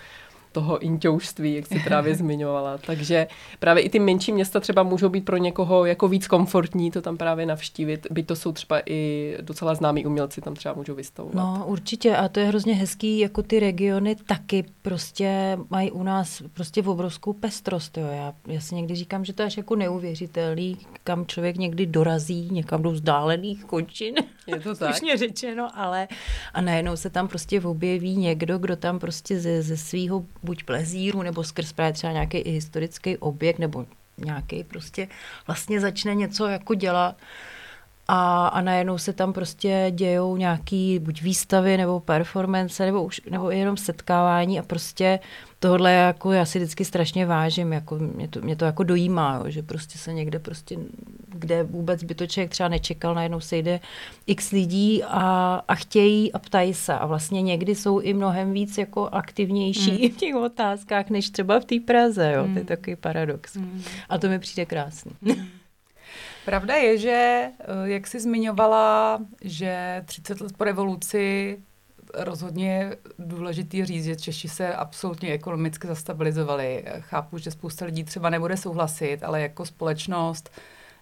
toho 0.57 0.79
inťoušství, 0.79 1.55
jak 1.55 1.65
si 1.65 1.79
právě 1.79 2.15
zmiňovala. 2.15 2.77
Takže 2.77 3.27
právě 3.59 3.83
i 3.83 3.89
ty 3.89 3.99
menší 3.99 4.31
města 4.31 4.59
třeba 4.59 4.83
můžou 4.83 5.09
být 5.09 5.25
pro 5.25 5.37
někoho 5.37 5.85
jako 5.85 6.07
víc 6.07 6.27
komfortní 6.27 6.91
to 6.91 7.01
tam 7.01 7.17
právě 7.17 7.45
navštívit, 7.45 8.07
byť 8.11 8.27
to 8.27 8.35
jsou 8.35 8.51
třeba 8.51 8.81
i 8.85 9.33
docela 9.41 9.75
známí 9.75 10.05
umělci, 10.05 10.41
tam 10.41 10.53
třeba 10.53 10.73
můžou 10.73 10.95
vystavovat. 10.95 11.35
No 11.35 11.65
určitě 11.67 12.15
a 12.15 12.29
to 12.29 12.39
je 12.39 12.45
hrozně 12.45 12.73
hezký, 12.73 13.19
jako 13.19 13.43
ty 13.43 13.59
regiony 13.59 14.15
taky 14.15 14.65
prostě 14.81 15.57
mají 15.69 15.91
u 15.91 16.03
nás 16.03 16.43
prostě 16.53 16.81
v 16.81 16.89
obrovskou 16.89 17.33
pestrost. 17.33 17.97
Jo. 17.97 18.07
Já, 18.11 18.33
já 18.47 18.61
si 18.61 18.75
někdy 18.75 18.95
říkám, 18.95 19.25
že 19.25 19.33
to 19.33 19.41
je 19.41 19.45
až 19.45 19.57
jako 19.57 19.75
neuvěřitelný, 19.75 20.77
kam 21.03 21.25
člověk 21.25 21.57
někdy 21.57 21.85
dorazí, 21.85 22.49
někam 22.51 22.81
do 22.81 22.91
vzdálených 22.91 23.65
končin. 23.65 24.15
Je 24.47 24.59
to 24.59 24.75
tak. 24.75 24.95
řečeno, 25.15 25.69
ale 25.73 26.07
a 26.53 26.61
najednou 26.61 26.95
se 26.95 27.09
tam 27.09 27.27
prostě 27.27 27.61
objeví 27.61 28.17
někdo, 28.17 28.57
kdo 28.57 28.75
tam 28.75 28.99
prostě 28.99 29.39
ze, 29.39 29.61
ze 29.61 29.77
svého 29.77 30.25
buď 30.47 30.63
plezíru, 30.63 31.21
nebo 31.21 31.43
skrz 31.43 31.73
právě 31.73 31.93
třeba 31.93 32.13
nějaký 32.13 32.43
historický 32.45 33.17
objekt, 33.17 33.59
nebo 33.59 33.85
nějaký 34.17 34.63
prostě 34.63 35.07
vlastně 35.47 35.79
začne 35.79 36.15
něco 36.15 36.47
jako 36.47 36.73
dělat 36.73 37.15
a, 38.07 38.47
a 38.47 38.61
najednou 38.61 38.97
se 38.97 39.13
tam 39.13 39.33
prostě 39.33 39.91
dějou 39.95 40.37
nějaký 40.37 40.99
buď 40.99 41.21
výstavy 41.21 41.77
nebo 41.77 41.99
performance 41.99 42.85
nebo, 42.85 43.03
už, 43.03 43.21
nebo 43.29 43.51
jenom 43.51 43.77
setkávání 43.77 44.59
a 44.59 44.63
prostě 44.63 45.19
tohle 45.59 45.93
jako 45.93 46.31
já 46.31 46.45
si 46.45 46.59
vždycky 46.59 46.85
strašně 46.85 47.25
vážím, 47.25 47.73
jako 47.73 47.95
mě 47.95 48.27
to, 48.27 48.41
mě 48.41 48.55
to 48.55 48.65
jako 48.65 48.83
dojímá, 48.83 49.41
jo, 49.43 49.51
že 49.51 49.63
prostě 49.63 49.97
se 49.97 50.13
někde 50.13 50.39
prostě, 50.39 50.75
kde 51.39 51.63
vůbec 51.63 52.03
by 52.03 52.15
to 52.15 52.27
člověk 52.27 52.51
třeba 52.51 52.69
nečekal, 52.69 53.15
najednou 53.15 53.39
sejde 53.39 53.79
x 54.27 54.51
lidí 54.51 55.03
a, 55.03 55.55
a 55.67 55.75
chtějí 55.75 56.33
a 56.33 56.39
ptají 56.39 56.73
se 56.73 56.93
a 56.93 57.05
vlastně 57.05 57.41
někdy 57.41 57.75
jsou 57.75 57.99
i 57.99 58.13
mnohem 58.13 58.53
víc 58.53 58.77
jako 58.77 59.09
aktivnější 59.09 59.91
mm. 59.91 60.09
v 60.15 60.17
těch 60.17 60.35
otázkách, 60.35 61.09
než 61.09 61.29
třeba 61.29 61.59
v 61.59 61.65
té 61.65 61.75
Praze, 61.85 62.31
jo, 62.35 62.43
mm. 62.43 62.53
to 62.53 62.59
je 62.59 62.63
hmm. 62.63 62.67
takový 62.67 62.95
paradox. 62.95 63.55
Mm. 63.55 63.83
A 64.09 64.17
to 64.17 64.29
mi 64.29 64.39
přijde 64.39 64.65
krásný. 64.65 65.11
Mm. 65.21 65.47
Pravda 66.45 66.75
je, 66.75 66.97
že, 66.97 67.49
eh, 67.59 67.65
jak 67.83 68.07
jsi 68.07 68.19
zmiňovala, 68.19 69.19
že 69.41 70.03
30 70.05 70.41
let 70.41 70.57
po 70.57 70.63
revoluci 70.63 71.57
rozhodně 72.13 72.91
důležitý 73.19 73.85
říct, 73.85 74.03
že 74.03 74.15
Češi 74.15 74.49
se 74.49 74.75
absolutně 74.75 75.31
ekonomicky 75.31 75.87
zastabilizovali. 75.87 76.85
Chápu, 76.99 77.37
že 77.37 77.51
spousta 77.51 77.85
lidí 77.85 78.03
třeba 78.03 78.29
nebude 78.29 78.57
souhlasit, 78.57 79.23
ale 79.23 79.41
jako 79.41 79.65
společnost 79.65 80.49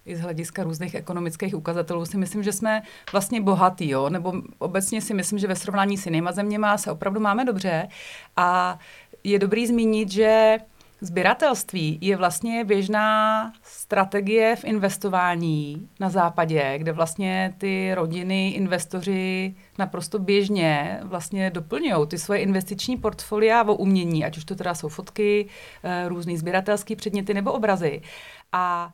i 0.06 0.16
z 0.16 0.20
hlediska 0.20 0.62
různých 0.62 0.94
ekonomických 0.94 1.54
ukazatelů 1.54 2.06
si 2.06 2.16
myslím, 2.16 2.42
že 2.42 2.52
jsme 2.52 2.82
vlastně 3.12 3.40
bohatý, 3.40 3.88
jo? 3.88 4.08
nebo 4.08 4.32
obecně 4.58 5.00
si 5.00 5.14
myslím, 5.14 5.38
že 5.38 5.46
ve 5.46 5.56
srovnání 5.56 5.96
s 5.96 6.06
jinýma 6.06 6.32
zeměma 6.32 6.78
se 6.78 6.90
opravdu 6.90 7.20
máme 7.20 7.44
dobře 7.44 7.88
a 8.36 8.78
je 9.24 9.38
dobrý 9.38 9.66
zmínit, 9.66 10.12
že 10.12 10.58
Sběratelství 11.00 11.98
je 12.00 12.16
vlastně 12.16 12.64
běžná 12.64 13.52
strategie 13.62 14.56
v 14.56 14.64
investování 14.64 15.88
na 16.00 16.10
západě, 16.10 16.74
kde 16.78 16.92
vlastně 16.92 17.54
ty 17.58 17.94
rodiny, 17.94 18.50
investoři 18.50 19.54
naprosto 19.78 20.18
běžně 20.18 21.00
vlastně 21.02 21.50
doplňují 21.50 22.06
ty 22.06 22.18
svoje 22.18 22.40
investiční 22.40 22.96
portfolia 22.96 23.62
o 23.62 23.74
umění, 23.74 24.24
ať 24.24 24.36
už 24.36 24.44
to 24.44 24.54
teda 24.54 24.74
jsou 24.74 24.88
fotky, 24.88 25.48
eh, 25.82 26.08
různý 26.08 26.36
sběratelský 26.36 26.96
předměty 26.96 27.34
nebo 27.34 27.52
obrazy. 27.52 28.02
A 28.52 28.92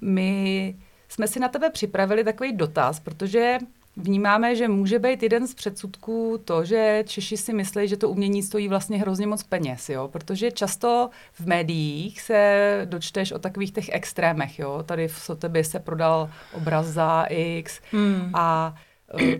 my 0.00 0.74
jsme 1.08 1.28
si 1.28 1.40
na 1.40 1.48
tebe 1.48 1.70
připravili 1.70 2.24
takový 2.24 2.52
dotaz, 2.52 3.00
protože 3.00 3.58
Vnímáme, 3.96 4.56
že 4.56 4.68
může 4.68 4.98
být 4.98 5.22
jeden 5.22 5.46
z 5.46 5.54
předsudků 5.54 6.40
to, 6.44 6.64
že 6.64 7.04
Češi 7.06 7.36
si 7.36 7.52
myslí, 7.52 7.88
že 7.88 7.96
to 7.96 8.08
umění 8.08 8.42
stojí 8.42 8.68
vlastně 8.68 8.98
hrozně 8.98 9.26
moc 9.26 9.42
peněz, 9.42 9.88
jo? 9.88 10.08
protože 10.08 10.50
často 10.50 11.10
v 11.32 11.46
médiích 11.46 12.20
se 12.20 12.80
dočteš 12.84 13.32
o 13.32 13.38
takových 13.38 13.72
těch 13.72 13.88
extrémech. 13.92 14.58
Jo? 14.58 14.82
Tady 14.86 15.08
v 15.08 15.18
Sotebě 15.18 15.64
se 15.64 15.80
prodal 15.80 16.30
obraz 16.52 16.86
za 16.86 17.24
X 17.28 17.80
hmm. 17.92 18.30
a 18.34 18.74
Eh, 18.74 18.91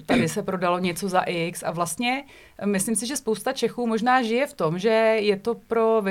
tady 0.07 0.29
se 0.29 0.43
prodalo 0.43 0.79
něco 0.79 1.09
za 1.09 1.21
X 1.21 1.63
a 1.63 1.71
vlastně 1.71 2.25
eh, 2.59 2.67
myslím 2.67 2.97
si, 2.97 3.07
že 3.07 3.17
spousta 3.17 3.53
Čechů 3.53 3.87
možná 3.87 4.23
žije 4.23 4.47
v 4.47 4.55
tom, 4.55 4.79
že 4.79 4.89
je 5.19 5.37
to 5.37 5.55
pro 5.55 6.03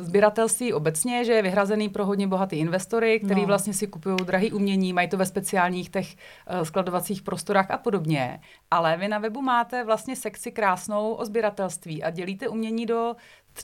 sběratelství 0.00 0.72
obecně, 0.72 1.24
že 1.24 1.32
je 1.32 1.42
vyhrazený 1.42 1.88
pro 1.88 2.06
hodně 2.06 2.26
bohatý 2.26 2.56
investory, 2.56 3.20
který 3.20 3.40
no. 3.40 3.46
vlastně 3.46 3.74
si 3.74 3.86
kupují 3.86 4.16
drahý 4.24 4.52
umění, 4.52 4.92
mají 4.92 5.08
to 5.08 5.16
ve 5.16 5.26
speciálních 5.26 5.90
těch 5.90 6.16
skladovacích 6.62 7.22
prostorách 7.22 7.70
a 7.70 7.78
podobně. 7.78 8.40
Ale 8.70 8.96
vy 8.96 9.08
na 9.08 9.18
webu 9.18 9.42
máte 9.42 9.84
vlastně 9.84 10.16
sekci 10.16 10.52
krásnou 10.52 11.12
o 11.12 11.24
sběratelství 11.24 12.02
a 12.02 12.10
dělíte 12.10 12.48
umění 12.48 12.86
do 12.86 13.16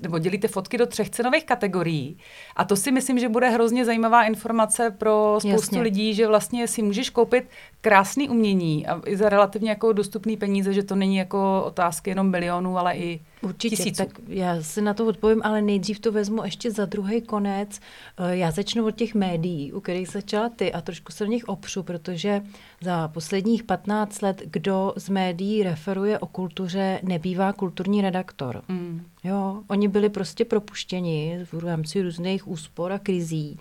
nebo 0.03 0.19
dělíte 0.19 0.49
fotky 0.49 0.79
do 0.79 0.87
třech 0.87 1.11
cenových 1.11 1.45
kategorií. 1.45 2.19
A 2.57 2.65
to 2.65 2.77
si 2.77 2.93
myslím, 2.93 3.19
že 3.19 3.29
bude 3.29 3.49
hrozně 3.49 3.85
zajímavá 3.85 4.25
informace 4.25 4.91
pro 4.91 5.37
spoustu 5.39 5.75
Jasně. 5.75 5.83
lidí, 5.83 6.15
že 6.15 6.27
vlastně 6.27 6.69
si 6.69 6.83
můžeš 6.83 7.11
koupit 7.11 7.49
krásný 7.85 8.29
umění 8.29 8.87
a 8.87 9.01
i 9.07 9.17
za 9.17 9.29
relativně 9.29 9.71
jako 9.71 9.93
dostupný 9.93 10.37
peníze, 10.37 10.73
že 10.73 10.83
to 10.83 10.95
není 10.95 11.17
jako 11.17 11.63
otázky 11.67 12.11
jenom 12.11 12.31
milionů, 12.31 12.79
ale 12.79 12.97
i 12.97 13.21
Určitě, 13.43 13.77
tisíců. 13.77 14.05
tak 14.05 14.21
já 14.29 14.63
si 14.63 14.83
na 14.83 14.95
to 14.95 15.07
odpovím, 15.07 15.41
ale 15.45 15.63
nejdřív 15.63 16.01
to 16.01 16.13
vezmu 16.13 16.45
ještě 16.45 16.71
za 16.71 16.85
druhý 16.85 17.23
konec. 17.23 17.81
Eh, 18.19 18.37
já 18.37 18.51
začnu 18.51 18.87
od 18.87 18.91
těch 18.91 19.15
médií, 19.15 19.73
u 19.73 19.81
kterých 19.81 20.09
začala 20.09 20.49
ty 20.49 20.73
a 20.73 20.81
trošku 20.81 21.13
se 21.13 21.25
v 21.25 21.29
nich 21.29 21.45
opřu, 21.45 21.83
protože 21.83 22.43
za 22.81 23.09
posledních 23.09 23.63
15 23.63 24.23
let, 24.23 24.43
kdo 24.45 24.95
z 24.97 25.09
médií 25.09 25.63
referuje 25.63 26.19
o 26.19 26.27
kultuře, 26.27 27.01
nebývá 27.03 27.53
kulturní 27.53 28.03
redaktor. 28.03 28.63
Mm. 28.69 29.03
Jo, 29.25 29.63
oni 29.69 29.89
byli 29.89 30.09
prostě 30.09 30.45
propuštěni 30.45 31.41
v 31.53 31.65
rámci 31.65 32.03
různých 32.03 32.49
úspor 32.49 32.93
a 32.93 32.99
krizí. 32.99 33.59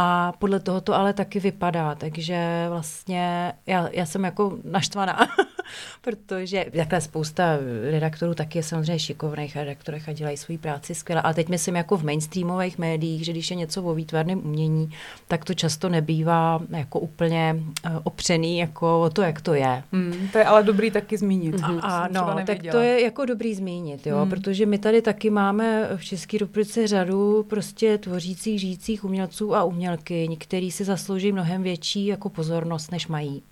A 0.00 0.32
podle 0.38 0.60
toho 0.60 0.80
to 0.80 0.94
ale 0.94 1.12
taky 1.12 1.40
vypadá, 1.40 1.94
takže 1.94 2.66
vlastně 2.68 3.52
já, 3.66 3.88
já 3.92 4.06
jsem 4.06 4.24
jako 4.24 4.58
naštvaná, 4.64 5.18
protože 6.00 6.66
takhle 6.76 7.00
spousta 7.00 7.58
redaktorů 7.90 8.34
taky 8.34 8.58
je 8.58 8.62
samozřejmě 8.62 8.98
šikovných 8.98 9.56
redaktorech 9.56 10.08
a 10.08 10.12
dělají 10.12 10.36
svou 10.36 10.58
práci 10.58 10.94
skvěle. 10.94 11.22
Ale 11.22 11.34
teď 11.34 11.48
myslím 11.48 11.76
jako 11.76 11.96
v 11.96 12.04
mainstreamových 12.04 12.78
médiích, 12.78 13.24
že 13.24 13.32
když 13.32 13.50
je 13.50 13.56
něco 13.56 13.82
o 13.82 13.94
výtvarném 13.94 14.38
umění, 14.38 14.90
tak 15.28 15.44
to 15.44 15.54
často 15.54 15.88
nebývá 15.88 16.60
jako 16.70 17.00
úplně 17.00 17.56
uh, 17.86 17.92
opřený 18.04 18.58
jako 18.58 19.02
o 19.02 19.10
to, 19.10 19.22
jak 19.22 19.40
to 19.40 19.54
je. 19.54 19.82
Hmm, 19.92 20.28
to 20.32 20.38
je 20.38 20.44
ale 20.44 20.62
dobrý 20.62 20.90
taky 20.90 21.18
zmínit. 21.18 21.54
Mm-hmm. 21.54 21.80
A, 21.82 22.08
no, 22.12 22.36
tak 22.46 22.58
to 22.70 22.78
je 22.78 23.02
jako 23.02 23.24
dobrý 23.24 23.54
zmínit, 23.54 24.06
jo, 24.06 24.18
hmm. 24.18 24.30
protože 24.30 24.66
my 24.66 24.78
tady 24.78 25.02
taky 25.02 25.30
máme 25.30 25.88
v 25.96 26.04
České 26.04 26.38
republice 26.38 26.86
řadu 26.86 27.46
prostě 27.48 27.98
tvořících, 27.98 28.60
žijících 28.60 29.04
umělců 29.04 29.54
a 29.54 29.64
umělky, 29.64 30.36
který 30.38 30.70
si 30.70 30.84
zaslouží 30.84 31.32
mnohem 31.32 31.62
větší 31.62 32.06
jako 32.06 32.28
pozornost, 32.28 32.92
než 32.92 33.08
mají. 33.08 33.42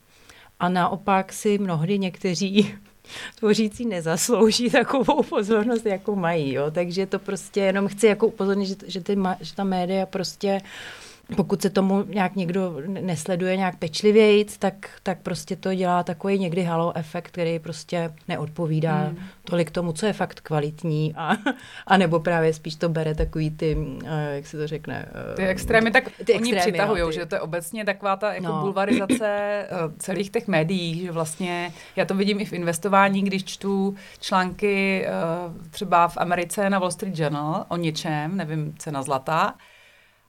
A 0.60 0.68
naopak 0.68 1.32
si 1.32 1.58
mnohdy 1.58 1.98
někteří 1.98 2.74
tvořící 3.38 3.86
nezaslouží 3.86 4.70
takovou 4.70 5.22
pozornost, 5.22 5.86
jako 5.86 6.16
mají. 6.16 6.52
Jo? 6.52 6.70
Takže 6.70 7.06
to 7.06 7.18
prostě 7.18 7.60
jenom 7.60 7.88
chci 7.88 8.06
jako 8.06 8.26
upozornit, 8.26 8.66
že, 8.66 8.76
že, 8.86 9.00
ty, 9.00 9.16
že 9.40 9.54
ta 9.54 9.64
média 9.64 10.06
prostě 10.06 10.60
uh, 10.62 11.05
pokud 11.34 11.62
se 11.62 11.70
tomu 11.70 12.04
nějak 12.08 12.36
někdo 12.36 12.76
nesleduje 12.86 13.56
nějak 13.56 13.76
pečlivěji, 13.76 14.46
tak, 14.58 14.90
tak 15.02 15.22
prostě 15.22 15.56
to 15.56 15.74
dělá 15.74 16.02
takový 16.02 16.38
někdy 16.38 16.62
halo 16.62 16.96
efekt, 16.96 17.28
který 17.28 17.58
prostě 17.58 18.14
neodpovídá 18.28 18.94
hmm. 18.94 19.18
tolik 19.44 19.70
tomu, 19.70 19.92
co 19.92 20.06
je 20.06 20.12
fakt 20.12 20.40
kvalitní 20.40 21.14
a, 21.16 21.36
a 21.86 21.96
nebo 21.96 22.20
právě 22.20 22.54
spíš 22.54 22.74
to 22.74 22.88
bere 22.88 23.14
takový 23.14 23.50
ty, 23.50 23.76
eh, 24.04 24.34
jak 24.36 24.46
se 24.46 24.56
to 24.56 24.66
řekne. 24.66 25.08
Eh, 25.32 25.34
ty 25.34 25.46
extrémy, 25.46 25.90
tak 25.90 26.04
ty 26.24 26.34
oni 26.34 26.56
přitahují, 26.56 27.00
no, 27.00 27.08
ty... 27.08 27.14
že 27.14 27.26
to 27.26 27.34
je 27.34 27.40
obecně 27.40 27.84
taková 27.84 28.16
ta 28.16 28.34
jako 28.34 28.46
no. 28.46 28.60
bulvarizace 28.60 29.26
eh, 29.28 29.68
celých 29.98 30.30
těch 30.30 30.48
médií, 30.48 31.00
že 31.00 31.12
vlastně 31.12 31.72
já 31.96 32.04
to 32.04 32.14
vidím 32.14 32.40
i 32.40 32.44
v 32.44 32.52
investování, 32.52 33.22
když 33.22 33.44
čtu 33.44 33.94
články 34.20 35.06
třeba 35.70 36.08
v 36.08 36.16
Americe 36.16 36.70
na 36.70 36.78
Wall 36.78 36.90
Street 36.90 37.18
Journal 37.18 37.64
o 37.68 37.76
něčem, 37.76 38.36
nevím, 38.36 38.74
cena 38.78 39.02
zlata, 39.02 39.54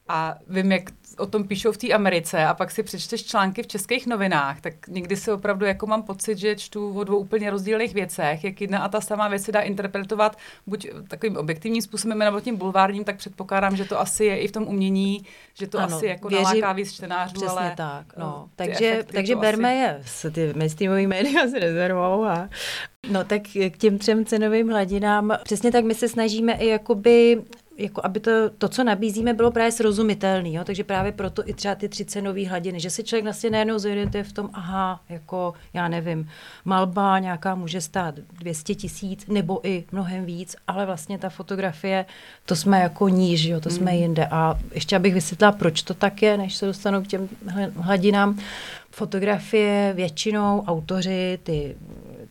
a 0.09 0.35
vím, 0.47 0.71
jak 0.71 0.83
o 1.17 1.25
tom 1.25 1.47
píšou 1.47 1.71
v 1.71 1.77
té 1.77 1.91
Americe. 1.91 2.45
A 2.45 2.53
pak 2.53 2.71
si 2.71 2.83
přečteš 2.83 3.25
články 3.25 3.63
v 3.63 3.67
českých 3.67 4.07
novinách, 4.07 4.61
tak 4.61 4.87
někdy 4.87 5.17
si 5.17 5.31
opravdu 5.31 5.65
jako 5.65 5.87
mám 5.87 6.03
pocit, 6.03 6.37
že 6.37 6.55
čtu 6.55 6.93
o 6.99 7.03
dvou 7.03 7.17
úplně 7.17 7.49
rozdílných 7.49 7.93
věcech, 7.93 8.43
jak 8.43 8.61
jedna 8.61 8.79
a 8.79 8.89
ta 8.89 9.01
samá 9.01 9.27
věc 9.27 9.43
se 9.43 9.51
dá 9.51 9.61
interpretovat 9.61 10.37
buď 10.67 10.87
takovým 11.07 11.37
objektivním 11.37 11.81
způsobem 11.81 12.17
nebo 12.19 12.39
tím 12.39 12.57
bulvárním, 12.57 13.03
tak 13.03 13.17
předpokládám, 13.17 13.75
že 13.75 13.85
to 13.85 13.99
asi 13.99 14.25
je 14.25 14.37
i 14.37 14.47
v 14.47 14.51
tom 14.51 14.63
umění, 14.63 15.25
že 15.53 15.67
to 15.67 15.79
ano, 15.79 15.95
asi 15.95 16.05
jako 16.05 16.29
věřím, 16.29 16.45
naláká 16.45 16.73
víc 16.73 16.93
čtenářů, 16.93 17.33
přesně 17.33 17.49
ale 17.49 17.73
tak, 17.77 18.17
no. 18.17 18.49
Takže, 18.55 19.03
takže 19.11 19.35
berme 19.35 19.69
asi... 19.69 19.77
je 19.77 20.01
s 20.05 20.31
ty 20.31 20.53
mainstreamový 20.55 21.07
média 21.07 21.47
s 21.47 21.53
rezervou 21.53 22.23
a 22.23 22.49
No 23.09 23.23
tak 23.23 23.41
k 23.69 23.77
těm 23.77 23.97
třem 23.97 24.25
cenovým 24.25 24.69
hladinám, 24.69 25.37
přesně 25.43 25.71
tak 25.71 25.85
my 25.85 25.95
se 25.95 26.07
snažíme 26.07 26.53
i 26.53 26.67
jakoby 26.67 27.41
jako 27.77 28.01
aby 28.03 28.19
to, 28.19 28.31
to, 28.57 28.69
co 28.69 28.83
nabízíme, 28.83 29.33
bylo 29.33 29.51
právě 29.51 29.71
srozumitelné. 29.71 30.51
Jo? 30.51 30.63
Takže 30.63 30.83
právě 30.83 31.11
proto 31.11 31.49
i 31.49 31.53
třeba 31.53 31.75
ty 31.75 31.89
tři 31.89 32.05
cenové 32.05 32.47
hladiny, 32.47 32.79
že 32.79 32.89
si 32.89 33.03
člověk 33.03 33.23
vlastně 33.23 33.49
najednou 33.49 33.79
zorientuje 33.79 34.23
v 34.23 34.33
tom, 34.33 34.49
aha, 34.53 35.01
jako 35.09 35.53
já 35.73 35.87
nevím, 35.87 36.29
malba 36.65 37.19
nějaká 37.19 37.55
může 37.55 37.81
stát 37.81 38.15
200 38.15 38.75
tisíc 38.75 39.27
nebo 39.27 39.67
i 39.67 39.83
mnohem 39.91 40.25
víc, 40.25 40.55
ale 40.67 40.85
vlastně 40.85 41.17
ta 41.17 41.29
fotografie, 41.29 42.05
to 42.45 42.55
jsme 42.55 42.79
jako 42.79 43.09
níž, 43.09 43.43
jo? 43.43 43.59
to 43.59 43.69
jsme 43.69 43.91
mm. 43.91 43.97
jinde. 43.97 44.27
A 44.31 44.59
ještě 44.73 44.95
abych 44.95 45.13
vysvětlila, 45.13 45.51
proč 45.51 45.81
to 45.81 45.93
tak 45.93 46.21
je, 46.21 46.37
než 46.37 46.55
se 46.55 46.65
dostanu 46.65 47.03
k 47.03 47.07
těm 47.07 47.29
hladinám. 47.75 48.39
Fotografie 48.91 49.93
většinou 49.95 50.63
autoři, 50.67 51.39
ty 51.43 51.75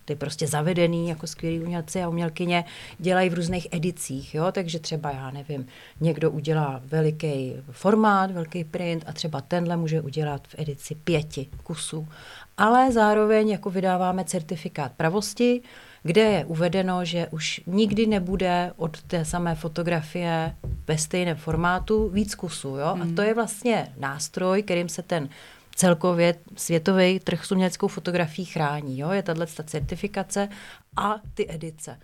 ty 0.07 0.16
prostě 0.16 0.47
zavedený 0.47 1.09
jako 1.09 1.27
skvělí 1.27 1.61
umělci 1.61 2.03
a 2.03 2.09
umělkyně 2.09 2.64
dělají 2.99 3.31
v 3.31 3.35
různých 3.35 3.69
edicích, 3.71 4.35
jo, 4.35 4.53
takže 4.53 4.79
třeba 4.79 5.11
já 5.11 5.31
nevím, 5.31 5.66
někdo 6.01 6.31
udělá 6.31 6.81
veliký 6.85 7.53
formát, 7.71 8.31
velký 8.31 8.64
print 8.64 9.05
a 9.07 9.12
třeba 9.12 9.40
tenhle 9.40 9.77
může 9.77 10.01
udělat 10.01 10.49
v 10.49 10.55
edici 10.59 10.95
pěti 10.95 11.47
kusů, 11.62 12.09
ale 12.57 12.92
zároveň 12.92 13.49
jako 13.49 13.71
vydáváme 13.71 14.25
certifikát 14.25 14.92
pravosti, 14.97 15.62
kde 16.03 16.23
je 16.23 16.45
uvedeno, 16.45 17.05
že 17.05 17.27
už 17.31 17.61
nikdy 17.66 18.07
nebude 18.07 18.73
od 18.77 19.03
té 19.03 19.25
samé 19.25 19.55
fotografie 19.55 20.55
ve 20.87 20.99
stejném 20.99 21.37
formátu 21.37 22.09
víc 22.09 22.35
kusů. 22.35 22.69
Jo? 22.69 22.95
Hmm. 22.95 23.03
A 23.03 23.16
to 23.16 23.23
je 23.23 23.35
vlastně 23.35 23.92
nástroj, 23.99 24.62
kterým 24.62 24.88
se 24.88 25.03
ten 25.03 25.29
celkově 25.77 26.35
světový 26.57 27.21
trh 27.21 27.45
s 27.45 27.53
uměleckou 27.53 27.89
fotografií 27.89 28.45
chrání. 28.45 28.99
Jo? 28.99 29.11
Je 29.11 29.23
tahle 29.23 29.47
certifikace 29.47 30.49
a 30.97 31.15
ty 31.35 31.47
edice. 31.49 31.99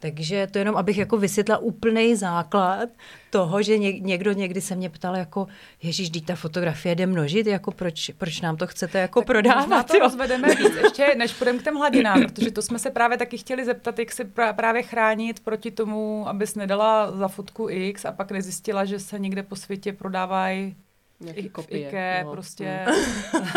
Takže 0.00 0.46
to 0.50 0.58
jenom, 0.58 0.76
abych 0.76 0.98
jako 0.98 1.16
vysvětla 1.16 1.58
úplný 1.58 2.16
základ 2.16 2.88
toho, 3.30 3.62
že 3.62 3.78
někdo 3.78 4.32
někdy 4.32 4.60
se 4.60 4.74
mě 4.74 4.90
ptal 4.90 5.16
jako, 5.16 5.46
ježíš, 5.82 6.10
ta 6.26 6.34
fotografie 6.34 6.94
jde 6.94 7.06
množit, 7.06 7.46
jako 7.46 7.70
proč, 7.70 8.10
proč 8.18 8.40
nám 8.40 8.56
to 8.56 8.66
chcete 8.66 8.98
jako 8.98 9.20
tak 9.20 9.26
prodávat? 9.26 9.86
to 9.86 9.96
jo? 9.96 10.00
rozvedeme 10.00 10.48
víc, 10.54 10.74
ještě 10.82 11.14
než 11.16 11.32
půjdeme 11.32 11.58
k 11.58 11.64
těm 11.64 11.74
hladinám, 11.74 12.22
protože 12.22 12.50
to 12.50 12.62
jsme 12.62 12.78
se 12.78 12.90
právě 12.90 13.18
taky 13.18 13.38
chtěli 13.38 13.64
zeptat, 13.64 13.98
jak 13.98 14.12
se 14.12 14.24
právě 14.56 14.82
chránit 14.82 15.40
proti 15.40 15.70
tomu, 15.70 16.28
abys 16.28 16.54
nedala 16.54 17.16
za 17.16 17.28
fotku 17.28 17.68
X 17.70 18.04
a 18.04 18.12
pak 18.12 18.30
nezjistila, 18.30 18.84
že 18.84 18.98
se 18.98 19.18
někde 19.18 19.42
po 19.42 19.56
světě 19.56 19.92
prodávají 19.92 20.76
Nějaký 21.20 21.48
kopie. 21.48 21.88
Ike, 21.88 22.20
no. 22.24 22.32
prostě 22.32 22.84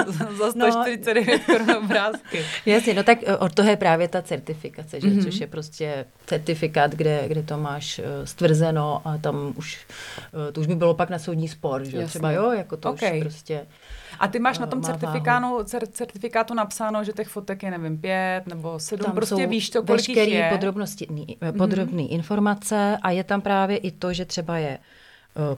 mm. 0.07 0.37
za 0.37 0.51
149 0.51 1.41
no. 1.47 1.53
korun 1.53 1.71
obrázky. 1.83 2.45
Jasně, 2.65 2.93
no 2.93 3.03
tak 3.03 3.17
eh, 3.25 3.37
od 3.37 3.53
toho 3.53 3.69
je 3.69 3.77
právě 3.77 4.07
ta 4.07 4.21
certifikace, 4.21 5.01
že? 5.01 5.07
Mm-hmm. 5.07 5.23
což 5.23 5.39
je 5.39 5.47
prostě 5.47 6.05
certifikát, 6.25 6.91
kde, 6.91 7.23
kde 7.27 7.43
to 7.43 7.57
máš 7.57 7.99
uh, 7.99 8.05
stvrzeno 8.23 9.01
a 9.05 9.17
tam 9.17 9.53
už, 9.55 9.77
uh, 10.33 10.51
to 10.51 10.61
už 10.61 10.67
by 10.67 10.75
bylo 10.75 10.93
pak 10.93 11.09
na 11.09 11.19
soudní 11.19 11.47
spor, 11.47 11.83
že? 11.83 11.97
Jasně. 11.97 12.07
Třeba 12.09 12.31
jo, 12.31 12.51
jako 12.51 12.77
to 12.77 12.89
okay. 12.89 13.17
už 13.17 13.23
prostě... 13.23 13.67
A 14.19 14.27
ty 14.27 14.39
máš 14.39 14.59
na 14.59 14.67
tom 14.67 14.81
certifikátu, 14.81 15.63
certifikátu 15.91 16.53
napsáno, 16.53 17.03
že 17.03 17.13
těch 17.13 17.27
fotek 17.27 17.63
je, 17.63 17.71
nevím, 17.71 17.97
pět 17.97 18.43
nebo 18.47 18.79
sedm, 18.79 19.05
tam 19.05 19.15
prostě 19.15 19.47
víš 19.47 19.69
to, 19.69 19.83
kolik 19.83 20.09
jich 20.09 20.17
je. 20.17 20.49
podrobnosti, 20.51 21.07
podrobné 21.57 22.03
mm-hmm. 22.03 22.13
informace 22.13 22.97
a 23.01 23.11
je 23.11 23.23
tam 23.23 23.41
právě 23.41 23.77
i 23.77 23.91
to, 23.91 24.13
že 24.13 24.25
třeba 24.25 24.57
je 24.57 24.77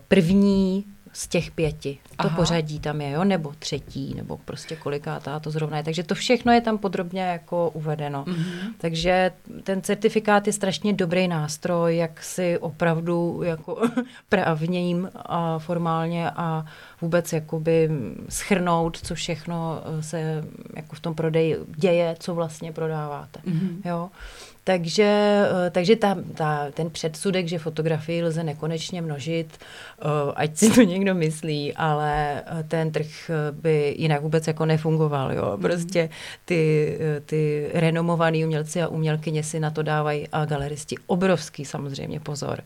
první 0.07 0.85
z 1.13 1.27
těch 1.27 1.51
pěti. 1.51 1.97
To 2.21 2.27
Aha. 2.27 2.35
pořadí 2.35 2.79
tam 2.79 3.01
je, 3.01 3.11
jo, 3.11 3.23
nebo 3.23 3.53
třetí, 3.59 4.13
nebo 4.15 4.37
prostě 4.37 4.75
kolikátá 4.75 5.39
to 5.39 5.51
zrovna 5.51 5.77
je. 5.77 5.83
Takže 5.83 6.03
to 6.03 6.15
všechno 6.15 6.51
je 6.51 6.61
tam 6.61 6.77
podrobně 6.77 7.21
jako 7.21 7.69
uvedeno. 7.69 8.23
Mm-hmm. 8.23 8.73
Takže 8.77 9.31
ten 9.63 9.81
certifikát 9.81 10.47
je 10.47 10.53
strašně 10.53 10.93
dobrý 10.93 11.27
nástroj, 11.27 11.97
jak 11.97 12.23
si 12.23 12.57
opravdu 12.57 13.41
jako 13.43 13.81
právním 14.29 15.09
a 15.15 15.59
formálně 15.59 16.31
a 16.31 16.65
vůbec 17.01 17.33
jakoby 17.33 17.89
schrnout, 18.29 18.97
co 18.97 19.15
všechno 19.15 19.81
se 19.99 20.43
jako 20.75 20.95
v 20.95 20.99
tom 20.99 21.15
prodeji 21.15 21.57
děje, 21.75 22.15
co 22.19 22.35
vlastně 22.35 22.71
prodáváte. 22.71 23.39
Mm-hmm. 23.39 23.81
Jo. 23.85 24.09
Takže, 24.63 25.03
eh, 25.67 25.69
takže 25.69 25.95
ta, 25.95 26.17
ta, 26.35 26.71
ten 26.71 26.89
předsudek, 26.89 27.47
že 27.47 27.59
fotografii 27.59 28.23
lze 28.23 28.43
nekonečně 28.43 29.01
množit, 29.01 29.47
eh, 29.57 30.05
ať 30.35 30.57
si 30.57 30.69
to 30.69 30.81
někdo 30.93 31.15
myslí, 31.15 31.73
ale 31.73 32.43
eh, 32.45 32.63
ten 32.63 32.91
trh 32.91 33.31
by 33.51 33.95
jinak 33.97 34.21
vůbec 34.21 34.47
jako 34.47 34.65
nefungoval. 34.65 35.33
Jo? 35.33 35.51
Mhm. 35.53 35.61
Prostě 35.61 36.09
ty, 36.45 36.97
ty 37.25 37.69
renomovaný 37.73 38.45
umělci 38.45 38.81
a 38.81 38.87
umělkyně 38.87 39.43
si 39.43 39.59
na 39.59 39.71
to 39.71 39.83
dávají 39.83 40.27
a 40.31 40.45
galeristi 40.45 40.95
obrovský 41.07 41.65
samozřejmě 41.65 42.19
pozor 42.19 42.63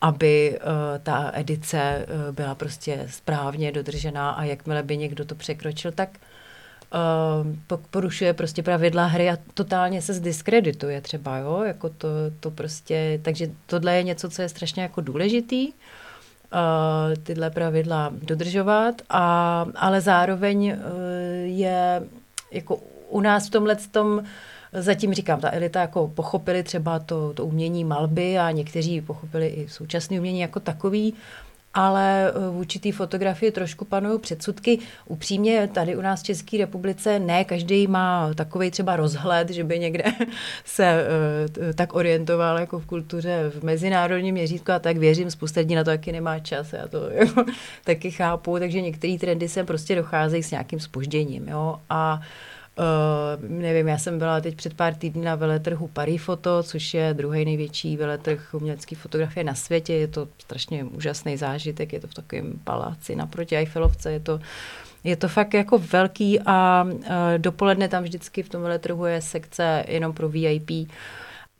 aby 0.00 0.58
uh, 0.58 0.66
ta 1.02 1.30
edice 1.34 2.06
uh, 2.06 2.34
byla 2.34 2.54
prostě 2.54 3.06
správně 3.10 3.72
dodržená 3.72 4.30
a 4.30 4.44
jakmile 4.44 4.82
by 4.82 4.96
někdo 4.96 5.24
to 5.24 5.34
překročil, 5.34 5.92
tak 5.92 6.08
uh, 6.08 6.37
porušuje 7.90 8.34
prostě 8.34 8.62
pravidla 8.62 9.06
hry 9.06 9.30
a 9.30 9.38
totálně 9.54 10.02
se 10.02 10.14
zdiskredituje 10.14 11.00
třeba, 11.00 11.38
jo, 11.38 11.62
jako 11.66 11.88
to, 11.88 12.08
to 12.40 12.50
prostě, 12.50 13.20
takže 13.22 13.50
tohle 13.66 13.96
je 13.96 14.02
něco, 14.02 14.30
co 14.30 14.42
je 14.42 14.48
strašně 14.48 14.82
jako 14.82 15.00
důležitý, 15.00 15.68
uh, 15.68 15.72
tyhle 17.22 17.50
pravidla 17.50 18.12
dodržovat, 18.22 19.02
a, 19.10 19.66
ale 19.74 20.00
zároveň 20.00 20.72
uh, 20.72 20.78
je 21.44 22.02
jako 22.50 22.80
u 23.08 23.20
nás 23.20 23.46
v 23.46 23.50
tomhle 23.50 23.76
tom 23.76 24.22
Zatím 24.72 25.14
říkám, 25.14 25.40
ta 25.40 25.52
elita 25.52 25.80
jako 25.80 26.08
pochopili 26.08 26.62
třeba 26.62 26.98
to, 26.98 27.32
to 27.34 27.46
umění 27.46 27.84
malby 27.84 28.38
a 28.38 28.50
někteří 28.50 29.00
pochopili 29.00 29.46
i 29.46 29.68
současné 29.68 30.18
umění 30.18 30.40
jako 30.40 30.60
takový, 30.60 31.14
ale 31.78 32.28
eh, 32.28 32.50
vůči 32.50 32.78
té 32.78 32.92
fotografii 32.92 33.52
trošku 33.52 33.84
panují 33.84 34.18
předsudky. 34.18 34.78
Upřímně 35.06 35.68
tady 35.72 35.96
u 35.96 36.00
nás 36.00 36.20
v 36.20 36.24
České 36.24 36.58
republice 36.58 37.18
ne 37.18 37.44
každý 37.44 37.86
má 37.86 38.34
takový 38.34 38.70
třeba 38.70 38.96
rozhled, 38.96 39.50
že 39.50 39.64
by 39.64 39.78
někde 39.78 40.04
se 40.64 41.06
uh, 41.58 41.72
tak 41.74 41.94
orientoval 41.94 42.58
jako 42.58 42.78
v 42.78 42.86
kultuře 42.86 43.50
v 43.50 43.62
mezinárodním 43.62 44.34
měřítku 44.34 44.72
a 44.72 44.78
tak 44.78 44.96
věřím, 44.96 45.30
spousta 45.30 45.60
lidí 45.60 45.74
na 45.74 45.84
to 45.84 45.90
taky 45.90 46.12
nemá 46.12 46.38
čas, 46.38 46.72
já 46.72 46.88
to 46.88 47.10
jako, 47.12 47.44
taky 47.84 48.10
chápu, 48.10 48.58
takže 48.58 48.80
některé 48.80 49.18
trendy 49.18 49.48
sem 49.48 49.66
prostě 49.66 49.94
docházejí 49.94 50.42
s 50.42 50.50
nějakým 50.50 50.80
spožděním. 50.80 51.48
Jo? 51.48 51.80
A 51.90 52.14
uh, 52.14 52.24
Uh, 52.78 53.50
nevím, 53.50 53.88
já 53.88 53.98
jsem 53.98 54.18
byla 54.18 54.40
teď 54.40 54.54
před 54.54 54.74
pár 54.74 54.94
týdny 54.94 55.24
na 55.24 55.34
veletrhu 55.34 55.88
Parifoto, 55.88 56.62
což 56.62 56.94
je 56.94 57.14
druhý 57.14 57.44
největší 57.44 57.96
veletrh 57.96 58.54
umělecké 58.54 58.96
fotografie 58.96 59.44
na 59.44 59.54
světě. 59.54 59.94
Je 59.94 60.08
to 60.08 60.28
strašně 60.38 60.84
úžasný 60.84 61.36
zážitek, 61.36 61.92
je 61.92 62.00
to 62.00 62.06
v 62.06 62.14
takovém 62.14 62.52
paláci 62.64 63.16
naproti 63.16 63.56
Eiffelovce, 63.56 64.12
je 64.12 64.20
to 64.20 64.40
je 65.04 65.16
to 65.16 65.28
fakt 65.28 65.54
jako 65.54 65.78
velký 65.78 66.40
a 66.46 66.86
uh, 66.88 67.00
dopoledne 67.38 67.88
tam 67.88 68.02
vždycky 68.02 68.42
v 68.42 68.48
tom 68.48 68.62
veletrhu 68.62 69.06
je 69.06 69.22
sekce 69.22 69.84
jenom 69.88 70.12
pro 70.12 70.28
VIP 70.28 70.70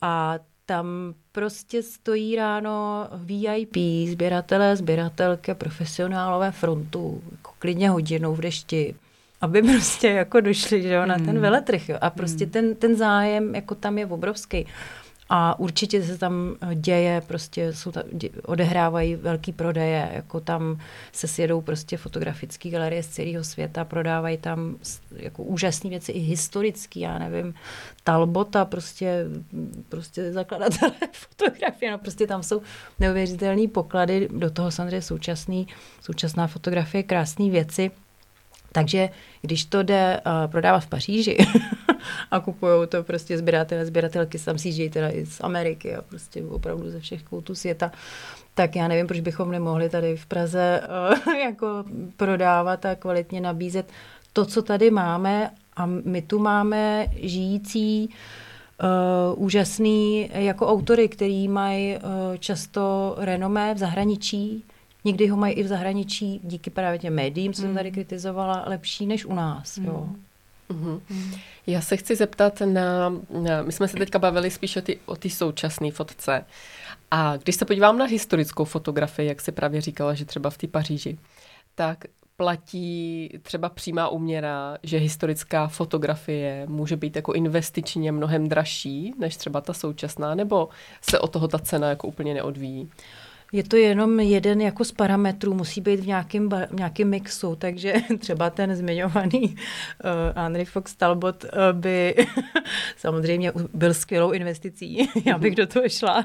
a 0.01 0.39
tam 0.67 1.15
prostě 1.33 1.83
stojí 1.83 2.37
ráno 2.37 3.07
VIP, 3.15 3.77
sběratelé, 4.11 4.77
sběratelky, 4.77 5.55
profesionálové 5.55 6.53
frontu, 6.53 7.23
jako 7.31 7.53
klidně 7.59 7.91
hodinou 7.91 8.35
v 8.35 8.41
dešti, 8.41 8.95
aby 9.41 9.63
prostě 9.73 10.09
jako 10.09 10.41
došli 10.41 10.83
že 10.83 10.93
jo, 10.93 11.07
na 11.07 11.15
ten 11.15 11.27
hmm. 11.31 11.41
veletrh. 11.41 11.89
Jo. 11.89 11.99
A 12.01 12.11
prostě 12.11 12.45
hmm. 12.45 12.53
ten, 12.53 12.75
ten 12.75 12.97
zájem 12.97 13.55
jako 13.55 13.75
tam 13.75 13.99
je 13.99 14.07
obrovský. 14.07 14.67
A 15.31 15.59
určitě 15.59 16.03
se 16.03 16.19
tam 16.19 16.57
děje, 16.75 17.23
prostě 17.27 17.73
jsou 17.73 17.93
tam, 17.93 18.03
dě, 18.13 18.29
odehrávají 18.45 19.17
velký 19.17 19.53
prodeje, 19.53 20.11
jako 20.13 20.41
tam 20.41 20.79
se 21.13 21.29
sjedou 21.29 21.61
prostě 21.61 21.97
fotografické 21.97 22.71
galerie 22.71 23.03
z 23.03 23.09
celého 23.09 23.45
světa, 23.45 23.85
prodávají 23.85 24.37
tam 24.37 24.77
jako 25.17 25.43
úžasné 25.43 25.91
věci, 25.91 26.13
i 26.13 26.19
historické, 26.19 27.01
já 27.01 27.19
nevím, 27.19 27.55
Talbota, 28.05 28.65
prostě, 28.65 29.25
prostě 29.89 30.33
zakladatelé 30.33 30.93
fotografie, 31.13 31.91
no 31.91 31.99
prostě 31.99 32.27
tam 32.27 32.43
jsou 32.43 32.63
neuvěřitelné 33.01 33.69
poklady, 33.69 34.29
do 34.33 34.51
toho 34.51 34.71
samozřejmě 34.71 35.03
současný, 35.03 35.69
současná 36.01 36.47
fotografie, 36.47 37.03
krásné 37.03 37.51
věci, 37.51 37.91
Takže 38.73 39.09
když 39.43 39.65
to 39.65 39.83
jde 39.83 40.21
uh, 40.27 40.51
prodávat 40.51 40.81
v 40.81 40.87
Paříži 40.87 41.37
a 42.31 42.41
kupují 42.41 42.89
to 42.89 43.03
prostě 43.03 43.39
sběratele, 43.39 43.87
sběratelky, 43.87 44.39
tam 44.39 44.59
si 44.59 44.91
teda 44.91 45.11
i 45.11 45.27
z 45.27 45.41
Ameriky 45.41 45.97
a 45.97 46.03
prostě 46.03 46.45
opravdu 46.45 46.91
ze 46.91 47.01
všech 47.01 47.23
koutů 47.23 47.55
světa, 47.55 47.93
tak 48.55 48.77
já 48.77 48.89
nevím, 48.89 49.07
proč 49.07 49.21
bychom 49.21 49.51
nemohli 49.51 49.89
tady 49.89 50.17
v 50.17 50.27
Praze 50.27 50.81
uh, 51.27 51.35
jako 51.45 51.85
prodávat 52.17 52.87
a 52.87 52.95
kvalitně 52.95 53.41
nabízet 53.41 53.87
to, 54.33 54.45
co 54.45 54.63
tady 54.63 54.91
máme. 54.91 55.51
A 55.77 55.87
my 55.87 56.23
tu 56.23 56.39
máme 56.39 57.07
žijící 57.23 58.09
uh, 58.09 59.45
úžasný 59.45 60.31
jako 60.33 60.67
autory, 60.67 61.09
který 61.09 61.49
mají 61.49 61.97
uh, 61.97 62.03
často 62.39 63.15
renomé 63.19 63.75
v 63.75 63.79
zahraničí, 63.79 64.65
Někdy 65.09 65.27
ho 65.27 65.37
mají 65.37 65.55
i 65.55 65.63
v 65.63 65.67
zahraničí 65.67 66.41
díky 66.45 66.71
právě 66.71 66.99
těm 66.99 67.15
médiím, 67.15 67.53
co 67.53 67.63
jsem 67.63 67.75
tady 67.75 67.89
hmm. 67.89 67.95
kritizovala, 67.95 68.65
lepší 68.67 69.07
než 69.07 69.25
u 69.25 69.35
nás. 69.35 69.79
Mm. 69.79 69.87
Jo. 69.87 70.09
Mm-hmm. 70.71 71.01
Já 71.67 71.81
se 71.81 71.97
chci 71.97 72.17
zeptat 72.17 72.61
na, 72.61 73.09
na 73.31 73.63
my 73.63 73.73
jsme 73.73 73.89
se 73.89 73.97
teďka 73.97 74.19
bavili 74.19 74.51
spíš 74.51 74.77
o 74.77 74.83
ty, 74.83 74.99
o 75.07 75.17
ty 75.17 75.31
současné 75.31 75.91
fotce. 75.91 76.45
A 77.11 77.37
když 77.37 77.57
se 77.57 77.65
podívám 77.65 77.99
na 77.99 78.05
historickou 78.05 78.65
fotografii, 78.65 79.29
jak 79.29 79.41
si 79.41 79.53
právě 79.53 79.81
říkala, 79.81 80.15
že 80.15 80.25
třeba 80.25 80.51
v 80.51 80.59
té 80.59 80.67
Paříži, 80.67 81.19
tak 81.75 82.05
platí 82.37 83.31
třeba 83.43 83.69
přímá 83.69 84.09
uměra, 84.09 84.79
že 84.83 84.99
historická 84.99 85.67
fotografie 85.69 86.67
může 86.67 86.97
být 86.97 87.17
jako 87.17 87.33
investičně 87.33 88.13
mnohem 88.13 88.49
dražší 88.49 89.15
než 89.19 89.37
třeba 89.37 89.61
ta 89.61 89.73
současná, 89.73 90.35
nebo 90.35 90.69
se 91.03 91.19
o 91.19 91.29
toho 91.29 91.49
ta 91.49 91.59
cena 91.59 91.89
jako 91.89 92.09
úplně 92.09 92.35
neodvíjí? 92.35 92.91
Je 93.53 93.63
to 93.63 93.77
jenom 93.77 94.21
jeden 94.21 94.61
jako 94.61 94.85
z 94.85 94.93
parametrů, 94.93 95.55
musí 95.55 95.81
být 95.81 96.01
v 96.01 96.07
nějakém, 96.07 96.49
v 96.49 96.75
nějakém 96.75 97.09
mixu, 97.09 97.57
takže 97.57 97.95
třeba 98.19 98.51
ten 98.51 98.77
zmiňovaný 98.77 99.43
uh, 99.43 100.43
Henry 100.43 100.65
Fox 100.65 100.95
Talbot 100.95 101.45
uh, 101.45 101.51
by 101.73 102.15
samozřejmě 102.97 103.53
byl 103.75 103.95
skvělou 103.95 104.31
investicí. 104.31 105.09
Já 105.25 105.39
bych 105.39 105.55
do 105.55 105.67
toho 105.67 105.89
šla. 105.89 106.25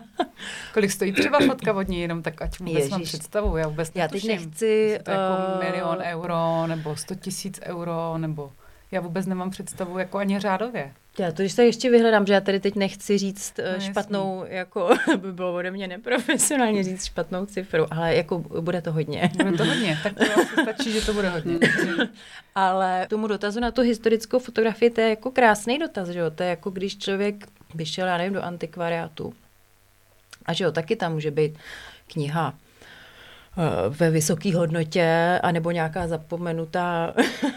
Kolik 0.74 0.92
stojí 0.92 1.12
třeba 1.12 1.40
fotka 1.40 1.74
od 1.74 1.88
ní, 1.88 2.02
jenom 2.02 2.22
tak 2.22 2.42
ať 2.42 2.60
vůbec 2.60 2.76
Ježiš. 2.76 2.92
mám 2.92 3.02
představu, 3.02 3.58
já 3.58 3.68
vůbec 3.68 3.92
Já 3.96 4.08
teď 4.08 4.28
nechci... 4.28 5.00
To 5.04 5.12
jako 5.12 5.34
uh, 5.54 5.64
milion 5.64 5.98
euro, 6.02 6.68
nebo 6.68 6.96
100 6.96 7.16
tisíc 7.16 7.60
euro, 7.64 8.18
nebo 8.18 8.52
já 8.94 9.02
vůbec 9.02 9.26
nemám 9.26 9.50
představu 9.50 9.98
jako 9.98 10.18
ani 10.18 10.40
řádově. 10.40 10.92
Já 11.20 11.32
to 11.32 11.42
když 11.42 11.52
se 11.52 11.66
ještě 11.66 11.90
vyhledám, 11.90 12.26
že 12.26 12.34
já 12.34 12.42
tady 12.42 12.60
teď 12.60 12.76
nechci 12.76 13.18
říct 13.18 13.60
no, 13.74 13.80
špatnou, 13.80 14.40
jasný. 14.42 14.56
jako 14.56 14.90
by 15.18 15.34
bylo 15.34 15.54
ode 15.54 15.72
mě 15.72 15.88
neprofesionálně 15.88 16.84
říct 16.84 17.06
špatnou 17.06 17.46
cifru, 17.46 17.86
ale 17.92 18.16
jako 18.16 18.40
bude 18.40 18.82
to 18.82 18.92
hodně. 18.92 19.32
Bude 19.44 19.58
to 19.58 19.66
hodně, 19.66 20.00
tak 20.04 20.14
to 20.14 20.62
stačí, 20.62 20.92
že 20.92 21.06
to 21.06 21.14
bude 21.14 21.30
hodně. 21.30 21.60
ale 22.56 23.08
tomu 23.10 23.28
dotazu 23.28 23.60
na 23.60 23.72
tu 23.72 23.82
historickou 23.82 24.40
fotografii, 24.40 24.90
to 24.90 25.02
je 25.02 25.10
jako 25.10 25.32
krásný 25.32 25.80
dotaz, 25.80 26.10
že 26.10 26.20
jo? 26.20 26.32
To 26.32 26.44
je 26.44 26.50
jako 26.50 26.70
když 26.70 26.98
člověk 26.98 27.48
by 27.74 27.86
šel, 27.86 28.08
já 28.08 28.18
nevím, 28.18 28.34
do 28.34 28.42
antikvariátu. 28.42 29.34
A 30.46 30.54
že 30.54 30.64
jo, 30.64 30.72
taky 30.72 30.96
tam 30.96 31.14
může 31.14 31.32
být 31.32 31.58
kniha 32.08 32.54
Eh, 32.54 32.63
ve 33.90 34.10
vysoké 34.10 34.56
hodnotě, 34.56 35.40
anebo 35.44 35.72
nějaká 35.72 36.08
zapomenutá 36.08 37.14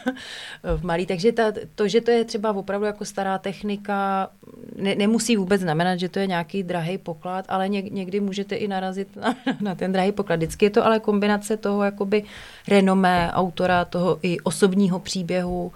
v 0.76 0.84
malý. 0.84 1.06
Takže 1.06 1.32
ta, 1.32 1.52
to, 1.74 1.88
že 1.88 2.00
to 2.00 2.10
je 2.10 2.24
třeba 2.24 2.52
opravdu 2.52 2.86
jako 2.86 3.04
stará 3.04 3.38
technika, 3.38 4.28
ne, 4.76 4.94
nemusí 4.94 5.36
vůbec 5.36 5.60
znamenat, 5.60 5.96
že 5.96 6.08
to 6.08 6.18
je 6.18 6.26
nějaký 6.26 6.62
drahý 6.62 6.98
poklad, 6.98 7.44
ale 7.48 7.68
něk, 7.68 7.92
někdy 7.92 8.20
můžete 8.20 8.54
i 8.54 8.68
narazit 8.68 9.16
na, 9.16 9.36
na 9.60 9.74
ten 9.74 9.92
drahý 9.92 10.12
poklad. 10.12 10.36
Vždycky 10.36 10.64
je 10.64 10.70
to 10.70 10.86
ale 10.86 11.00
kombinace 11.00 11.56
toho 11.56 11.82
jakoby 11.82 12.22
renomé 12.68 13.30
autora, 13.32 13.84
toho 13.84 14.18
i 14.22 14.40
osobního 14.40 14.98
příběhu, 14.98 15.72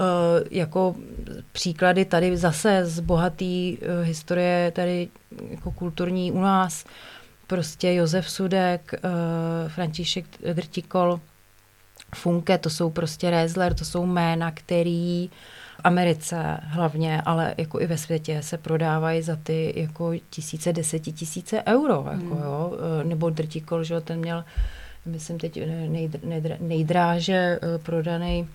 Uh, 0.00 0.46
jako 0.50 0.94
příklady 1.52 2.04
tady 2.04 2.36
zase 2.36 2.86
z 2.86 3.00
bohaté 3.00 3.44
uh, 3.44 3.76
historie 4.02 4.70
tady 4.70 5.08
jako 5.50 5.70
kulturní 5.70 6.32
u 6.32 6.40
nás. 6.40 6.84
Prostě 7.48 7.94
Josef 7.94 8.30
Sudek, 8.30 8.92
uh, 8.92 9.70
František 9.70 10.24
Drtikol, 10.52 11.20
Funke, 12.14 12.58
to 12.58 12.70
jsou 12.70 12.90
prostě 12.90 13.30
Rezler, 13.30 13.74
to 13.74 13.84
jsou 13.84 14.06
jména, 14.06 14.50
který 14.50 15.30
v 15.76 15.80
Americe 15.84 16.60
hlavně, 16.62 17.22
ale 17.24 17.54
jako 17.58 17.80
i 17.80 17.86
ve 17.86 17.98
světě 17.98 18.42
se 18.42 18.58
prodávají 18.58 19.22
za 19.22 19.36
ty 19.36 19.72
jako 19.76 20.12
tisíce, 20.30 20.72
deseti 20.72 21.12
tisíce 21.12 21.62
euro, 21.66 22.04
jako 22.10 22.34
hmm. 22.34 22.42
jo, 22.42 22.72
eh, 23.00 23.04
nebo 23.04 23.30
Drtikol, 23.30 23.84
že 23.84 24.00
ten 24.00 24.18
měl, 24.18 24.44
myslím 25.06 25.38
teď 25.38 25.60
nejdr, 25.88 26.18
nejdr, 26.24 26.56
nejdráže 26.60 27.58
prodaný 27.82 28.48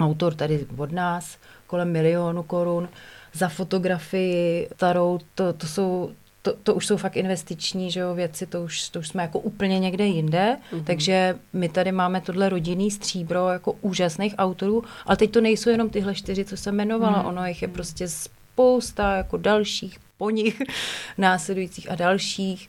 autor 0.00 0.34
tady 0.34 0.66
od 0.76 0.92
nás, 0.92 1.38
kolem 1.66 1.92
milionu 1.92 2.42
korun, 2.42 2.88
za 3.32 3.48
fotografii 3.48 4.68
starou, 4.76 5.18
to, 5.34 5.52
to 5.52 5.66
jsou 5.66 6.10
to, 6.42 6.54
to 6.62 6.74
už 6.74 6.86
jsou 6.86 6.96
fakt 6.96 7.16
investiční 7.16 7.90
že 7.90 8.00
jo, 8.00 8.14
věci, 8.14 8.46
to 8.46 8.62
už, 8.62 8.88
to 8.88 8.98
už 8.98 9.08
jsme 9.08 9.22
jako 9.22 9.38
úplně 9.38 9.78
někde 9.78 10.06
jinde, 10.06 10.56
mm-hmm. 10.72 10.84
takže 10.84 11.38
my 11.52 11.68
tady 11.68 11.92
máme 11.92 12.20
tohle 12.20 12.48
rodinný 12.48 12.90
stříbro 12.90 13.48
jako 13.48 13.72
úžasných 13.72 14.34
autorů, 14.38 14.84
ale 15.06 15.16
teď 15.16 15.30
to 15.30 15.40
nejsou 15.40 15.70
jenom 15.70 15.90
tyhle 15.90 16.14
čtyři, 16.14 16.44
co 16.44 16.56
jsem 16.56 16.74
jmenovala, 16.74 17.22
mm-hmm. 17.22 17.28
ono 17.28 17.46
jich 17.46 17.62
je 17.62 17.68
prostě 17.68 18.08
spousta 18.08 19.16
jako 19.16 19.36
dalších 19.36 19.98
po 20.18 20.30
nich, 20.30 20.62
následujících 21.18 21.90
a 21.90 21.94
dalších 21.94 22.68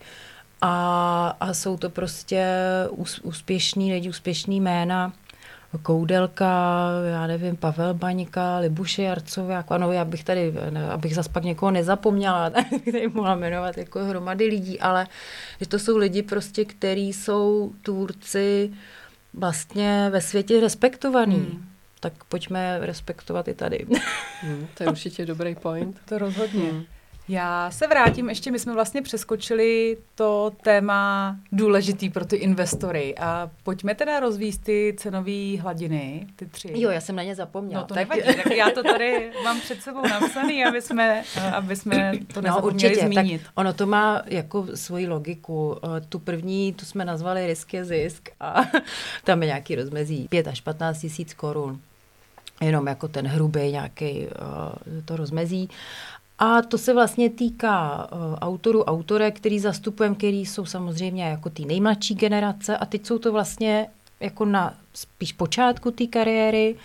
a, 0.62 1.38
a 1.40 1.54
jsou 1.54 1.78
to 1.78 1.90
prostě 1.90 2.46
ús, 2.90 3.20
úspěšní 3.20 3.94
lidi, 3.94 4.10
úspěšní 4.10 4.62
jména, 4.62 5.14
Koudelka, 5.78 6.90
já 7.12 7.28
nevím, 7.28 7.58
Pavel 7.58 7.94
Baňka, 7.94 8.58
Libuše 8.58 9.04
Jarcové, 9.04 9.54
jako 9.54 9.74
ano, 9.74 9.92
já 9.92 10.06
bych 10.06 10.24
tady, 10.24 10.54
abych 10.92 11.16
zase 11.16 11.30
pak 11.30 11.44
někoho 11.44 11.72
nezapomněla, 11.72 12.50
tak 12.50 12.66
bych 12.70 12.94
tady 12.94 13.08
mohla 13.08 13.36
jmenovat 13.36 13.78
jako 13.78 14.06
hromady 14.06 14.46
lidí, 14.46 14.80
ale 14.80 15.08
že 15.60 15.68
to 15.68 15.80
jsou 15.80 15.98
lidi 15.98 16.24
prostě, 16.24 16.66
kteří 16.66 17.14
jsou 17.14 17.74
tvůrci 17.82 18.72
vlastně 19.34 20.10
ve 20.12 20.22
světě 20.22 20.60
respektovaný. 20.60 21.36
Hmm. 21.36 21.66
Tak 22.00 22.24
pojďme 22.24 22.80
respektovat 22.82 23.48
i 23.48 23.54
tady. 23.54 23.86
Hmm, 24.42 24.68
to 24.78 24.84
je 24.84 24.90
určitě 24.90 25.26
dobrý 25.26 25.56
point. 25.56 25.98
To 26.06 26.18
rozhodně. 26.18 26.72
Hmm. 26.72 26.84
Já 27.32 27.72
se 27.72 27.88
vrátím, 27.88 28.30
ještě 28.30 28.52
my 28.52 28.60
jsme 28.60 28.74
vlastně 28.74 29.02
přeskočili 29.02 29.98
to 30.16 30.52
téma 30.64 31.36
důležitý 31.52 32.10
pro 32.10 32.26
ty 32.26 32.36
investory 32.36 33.16
a 33.18 33.50
pojďme 33.64 33.96
teda 33.96 34.20
rozvíst 34.20 34.64
ty 34.64 34.96
cenové 34.98 35.58
hladiny, 35.62 36.28
ty 36.36 36.46
tři. 36.46 36.74
Jo, 36.76 36.90
já 36.90 37.02
jsem 37.02 37.16
na 37.16 37.24
ně 37.24 37.36
zapomněla. 37.36 37.82
No 37.82 37.88
to 37.88 37.94
tak... 37.94 38.10
nevadí, 38.10 38.38
tak 38.44 38.56
já 38.56 38.70
to 38.70 38.84
tady 38.84 39.32
mám 39.44 39.60
před 39.60 39.82
sebou 39.82 40.02
napsaný, 40.02 40.66
aby 40.66 40.82
jsme, 40.82 41.24
aby 41.54 41.76
jsme 41.76 42.12
to 42.34 42.42
no, 42.42 42.62
určitě, 42.62 42.96
zmínit. 42.96 43.42
Tak 43.44 43.52
ono 43.56 43.74
to 43.74 43.86
má 43.86 44.22
jako 44.26 44.68
svoji 44.76 45.08
logiku. 45.08 45.78
Eh, 45.84 46.02
tu 46.02 46.20
první, 46.20 46.74
tu 46.74 46.86
jsme 46.86 47.06
nazvali 47.06 47.48
risk 47.48 47.74
je 47.74 47.86
zisk 47.86 48.30
a 48.40 48.62
tam 49.24 49.42
je 49.42 49.48
nějaký 49.48 49.76
rozmezí 49.76 50.28
5 50.28 50.48
až 50.48 50.62
15 50.62 51.00
tisíc 51.00 51.34
korun 51.34 51.82
jenom 52.62 52.88
jako 52.88 53.08
ten 53.08 53.28
hrubý 53.28 53.72
nějaký 53.72 54.28
uh, 54.28 55.02
to 55.06 55.16
rozmezí. 55.16 55.70
A 56.44 56.62
to 56.62 56.78
se 56.78 56.94
vlastně 56.94 57.30
týká 57.30 58.08
uh, 58.12 58.36
autorů, 58.36 58.84
autorek, 58.84 59.36
který 59.36 59.60
zastupujeme, 59.60 60.16
který 60.16 60.46
jsou 60.46 60.66
samozřejmě 60.66 61.24
jako 61.24 61.50
ty 61.50 61.66
nejmladší 61.66 62.16
generace. 62.16 62.78
A 62.78 62.86
teď 62.86 63.06
jsou 63.06 63.18
to 63.18 63.32
vlastně 63.32 63.88
jako 64.20 64.46
na 64.46 64.74
spíš 64.94 65.34
počátku 65.34 65.92
té 65.92 66.08
kariéry, 66.08 66.76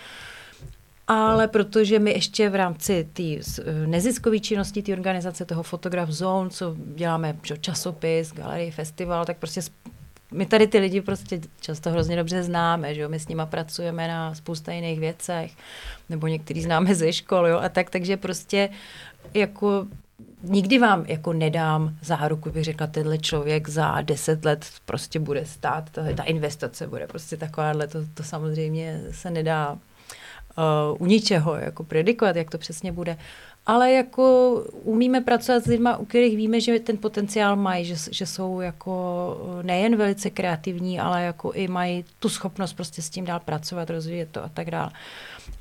ale 1.09 1.49
protože 1.49 1.99
my 1.99 2.11
ještě 2.11 2.49
v 2.49 2.55
rámci 2.55 3.09
té 3.13 3.23
eh, 3.23 3.87
neziskové 3.87 4.39
činnosti, 4.39 4.83
té 4.83 4.93
organizace 4.93 5.45
toho 5.45 5.63
Fotograf 5.63 6.09
Zone, 6.09 6.51
co 6.51 6.77
děláme 6.95 7.37
časopis, 7.61 8.33
galerii, 8.33 8.71
festival, 8.71 9.25
tak 9.25 9.39
prostě 9.39 9.61
my 10.33 10.47
tady 10.47 10.67
ty 10.67 10.79
lidi 10.79 11.01
prostě 11.01 11.41
často 11.61 11.91
hrozně 11.91 12.17
dobře 12.17 12.43
známe, 12.43 12.95
že 12.95 13.01
jo? 13.01 13.09
my 13.09 13.21
s 13.21 13.29
nima 13.29 13.47
pracujeme 13.47 14.09
na 14.09 14.35
spousta 14.35 14.73
jiných 14.73 15.01
věcech, 15.01 15.53
nebo 16.09 16.27
některý 16.27 16.63
známe 16.63 16.95
ze 16.95 17.13
škol, 17.13 17.47
jo, 17.47 17.59
a 17.59 17.69
tak, 17.69 17.91
takže 17.91 18.17
prostě 18.17 18.69
jako 19.35 19.87
nikdy 20.43 20.79
vám 20.79 21.05
jako 21.07 21.33
nedám 21.33 21.97
záruku, 22.03 22.51
bych 22.51 22.65
řekla, 22.65 22.87
tenhle 22.87 23.19
člověk 23.19 23.69
za 23.69 24.01
deset 24.01 24.45
let 24.45 24.67
prostě 24.85 25.19
bude 25.19 25.47
stát, 25.47 25.91
ta, 25.91 26.03
ta 26.17 26.23
investace 26.23 26.87
bude 26.87 27.07
prostě 27.07 27.37
takováhle, 27.37 27.87
to, 27.87 27.99
to 28.15 28.23
samozřejmě 28.23 29.01
se 29.11 29.31
nedá 29.31 29.73
uh, 29.73 29.79
u 30.99 31.07
ničeho 31.07 31.55
jako 31.55 31.85
predikovat, 31.85 32.37
jak 32.37 32.51
to 32.51 32.59
přesně 32.59 32.93
bude. 32.93 33.17
Ale 33.67 33.93
jako 33.93 34.55
umíme 34.83 35.21
pracovat 35.21 35.65
s 35.65 35.67
lidmi, 35.67 35.91
u 35.99 36.05
kterých 36.05 36.37
víme, 36.37 36.61
že 36.61 36.81
ten 36.81 36.99
potenciál 36.99 37.57
mají, 37.57 37.85
že, 37.85 37.95
že 38.11 38.27
jsou 38.27 38.61
jako 38.61 39.37
nejen 39.63 39.97
velice 39.97 40.31
kreativní, 40.31 41.01
ale 41.01 41.23
jako 41.23 41.53
i 41.53 41.69
mají 41.69 42.05
tu 42.19 42.29
schopnost 42.29 42.73
prostě 42.73 43.03
s 43.03 43.11
tím 43.11 43.25
dál 43.25 43.41
pracovat, 43.41 43.91
rozvíjet 43.91 44.29
to 44.33 44.45
a 44.45 44.49
tak 44.49 44.71
dále. 44.71 44.91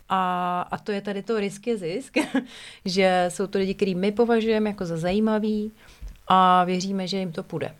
A, 0.10 0.62
a 0.72 0.78
to 0.78 0.92
je 0.92 1.02
tady 1.02 1.24
to 1.24 1.40
risk 1.40 1.68
je 1.68 1.78
zisk, 1.78 2.18
že 2.86 3.26
jsou 3.30 3.48
to 3.48 3.58
lidi, 3.58 3.74
který 3.74 3.96
my 3.96 4.12
považujeme 4.12 4.70
jako 4.70 4.86
za 4.86 4.98
zajímavý 4.98 5.72
a 6.28 6.64
věříme, 6.64 7.08
že 7.08 7.18
jim 7.18 7.32
to 7.32 7.44
půjde. 7.44 7.76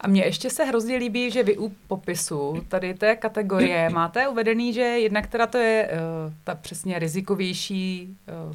A 0.00 0.08
mně 0.08 0.24
ještě 0.24 0.50
se 0.50 0.64
hrozně 0.64 0.96
líbí, 0.96 1.30
že 1.30 1.42
vy 1.42 1.58
u 1.58 1.68
popisu 1.86 2.64
tady 2.68 2.94
té 2.94 3.16
kategorie 3.16 3.90
máte 3.90 4.28
uvedený, 4.28 4.72
že 4.72 4.80
jednak 4.80 5.26
teda 5.26 5.46
to 5.46 5.58
je 5.58 5.88
uh, 5.92 6.32
ta 6.44 6.54
přesně 6.54 6.98
rizikovější 6.98 8.16
uh, 8.48 8.54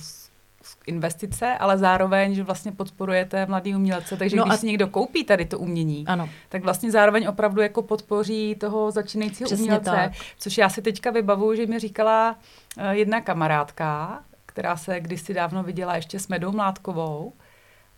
investice, 0.88 1.58
ale 1.58 1.78
zároveň, 1.78 2.36
že 2.36 2.44
vlastně 2.44 2.72
podporujete 2.72 3.46
mladý 3.46 3.76
umělce, 3.76 4.17
takže 4.17 4.36
no 4.36 4.44
když 4.44 4.54
a... 4.54 4.58
si 4.58 4.67
někdo 4.67 4.88
koupí 4.88 5.24
tady 5.24 5.46
to 5.46 5.60
umění, 5.60 6.08
ano. 6.08 6.30
tak 6.50 6.63
vlastně 6.63 6.91
zároveň 6.91 7.28
opravdu 7.28 7.62
jako 7.62 7.82
podpoří 7.82 8.56
toho 8.56 8.91
začínajícího 8.91 9.48
Přesně 9.48 9.63
umělce, 9.63 9.91
tak. 9.91 10.12
což 10.38 10.58
já 10.58 10.70
si 10.70 10.82
teďka 10.82 11.12
vybavuju, 11.12 11.56
že 11.56 11.65
mi 11.65 11.80
říkala 11.80 12.36
uh, 12.78 12.89
jedna 12.89 13.22
kamarádka, 13.22 14.24
která 14.46 14.78
se 14.78 15.00
kdysi 15.00 15.34
dávno 15.34 15.63
viděla 15.63 15.96
ještě 15.96 16.20
s 16.20 16.28
Medou 16.28 16.52
Mládkovou, 16.52 17.34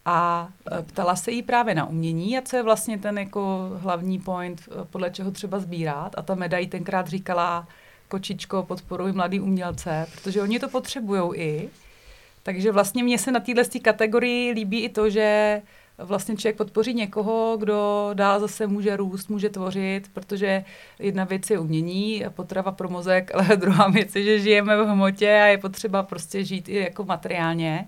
a 0.05 0.49
e, 0.71 0.81
ptala 0.81 1.15
se 1.15 1.31
jí 1.31 1.43
právě 1.43 1.75
na 1.75 1.85
umění 1.85 2.37
a 2.37 2.41
co 2.41 2.55
je 2.55 2.63
vlastně 2.63 2.97
ten 2.97 3.17
jako 3.17 3.71
hlavní 3.77 4.19
point, 4.19 4.61
e, 4.61 4.85
podle 4.85 5.11
čeho 5.11 5.31
třeba 5.31 5.59
sbírat. 5.59 6.15
A 6.17 6.21
ta 6.21 6.35
Meda 6.35 6.57
jí 6.57 6.67
tenkrát 6.67 7.07
říkala, 7.07 7.67
kočičko, 8.07 8.63
podporuj 8.63 9.11
mladý 9.11 9.39
umělce, 9.39 10.07
protože 10.13 10.41
oni 10.41 10.59
to 10.59 10.69
potřebují 10.69 11.35
i. 11.35 11.69
Takže 12.43 12.71
vlastně 12.71 13.03
mně 13.03 13.17
se 13.17 13.31
na 13.31 13.39
téhle 13.39 13.63
kategorii 13.81 14.51
líbí 14.51 14.83
i 14.83 14.89
to, 14.89 15.09
že 15.09 15.61
vlastně 15.97 16.35
člověk 16.35 16.57
podpoří 16.57 16.93
někoho, 16.93 17.57
kdo 17.59 18.09
dál 18.13 18.39
zase 18.39 18.67
může 18.67 18.97
růst, 18.97 19.29
může 19.29 19.49
tvořit, 19.49 20.09
protože 20.13 20.63
jedna 20.99 21.23
věc 21.23 21.49
je 21.49 21.59
umění, 21.59 22.25
potrava 22.29 22.71
pro 22.71 22.89
mozek, 22.89 23.31
ale 23.35 23.57
druhá 23.57 23.89
věc 23.89 24.15
je, 24.15 24.23
že 24.23 24.39
žijeme 24.39 24.77
v 24.77 24.87
hmotě 24.87 25.31
a 25.31 25.45
je 25.45 25.57
potřeba 25.57 26.03
prostě 26.03 26.43
žít 26.43 26.69
i 26.69 26.75
jako 26.75 27.03
materiálně. 27.03 27.87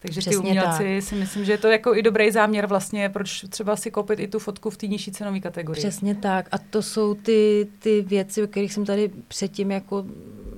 Takže 0.00 0.20
Přesně 0.20 0.30
ty 0.30 0.48
umělci 0.48 0.94
tak. 0.94 1.08
si 1.08 1.14
myslím, 1.14 1.44
že 1.44 1.52
je 1.52 1.58
to 1.58 1.68
jako 1.68 1.94
i 1.94 2.02
dobrý 2.02 2.30
záměr 2.30 2.66
vlastně, 2.66 3.08
proč 3.08 3.44
třeba 3.48 3.76
si 3.76 3.90
koupit 3.90 4.20
i 4.20 4.28
tu 4.28 4.38
fotku 4.38 4.70
v 4.70 4.76
té 4.76 4.86
nižší 4.86 5.12
cenové 5.12 5.40
kategorii. 5.40 5.80
Přesně 5.80 6.14
tak. 6.14 6.48
A 6.52 6.58
to 6.58 6.82
jsou 6.82 7.14
ty, 7.14 7.68
ty 7.78 8.02
věci, 8.02 8.42
o 8.42 8.46
kterých 8.46 8.72
jsem 8.72 8.84
tady 8.84 9.10
předtím 9.28 9.70
jako 9.70 10.04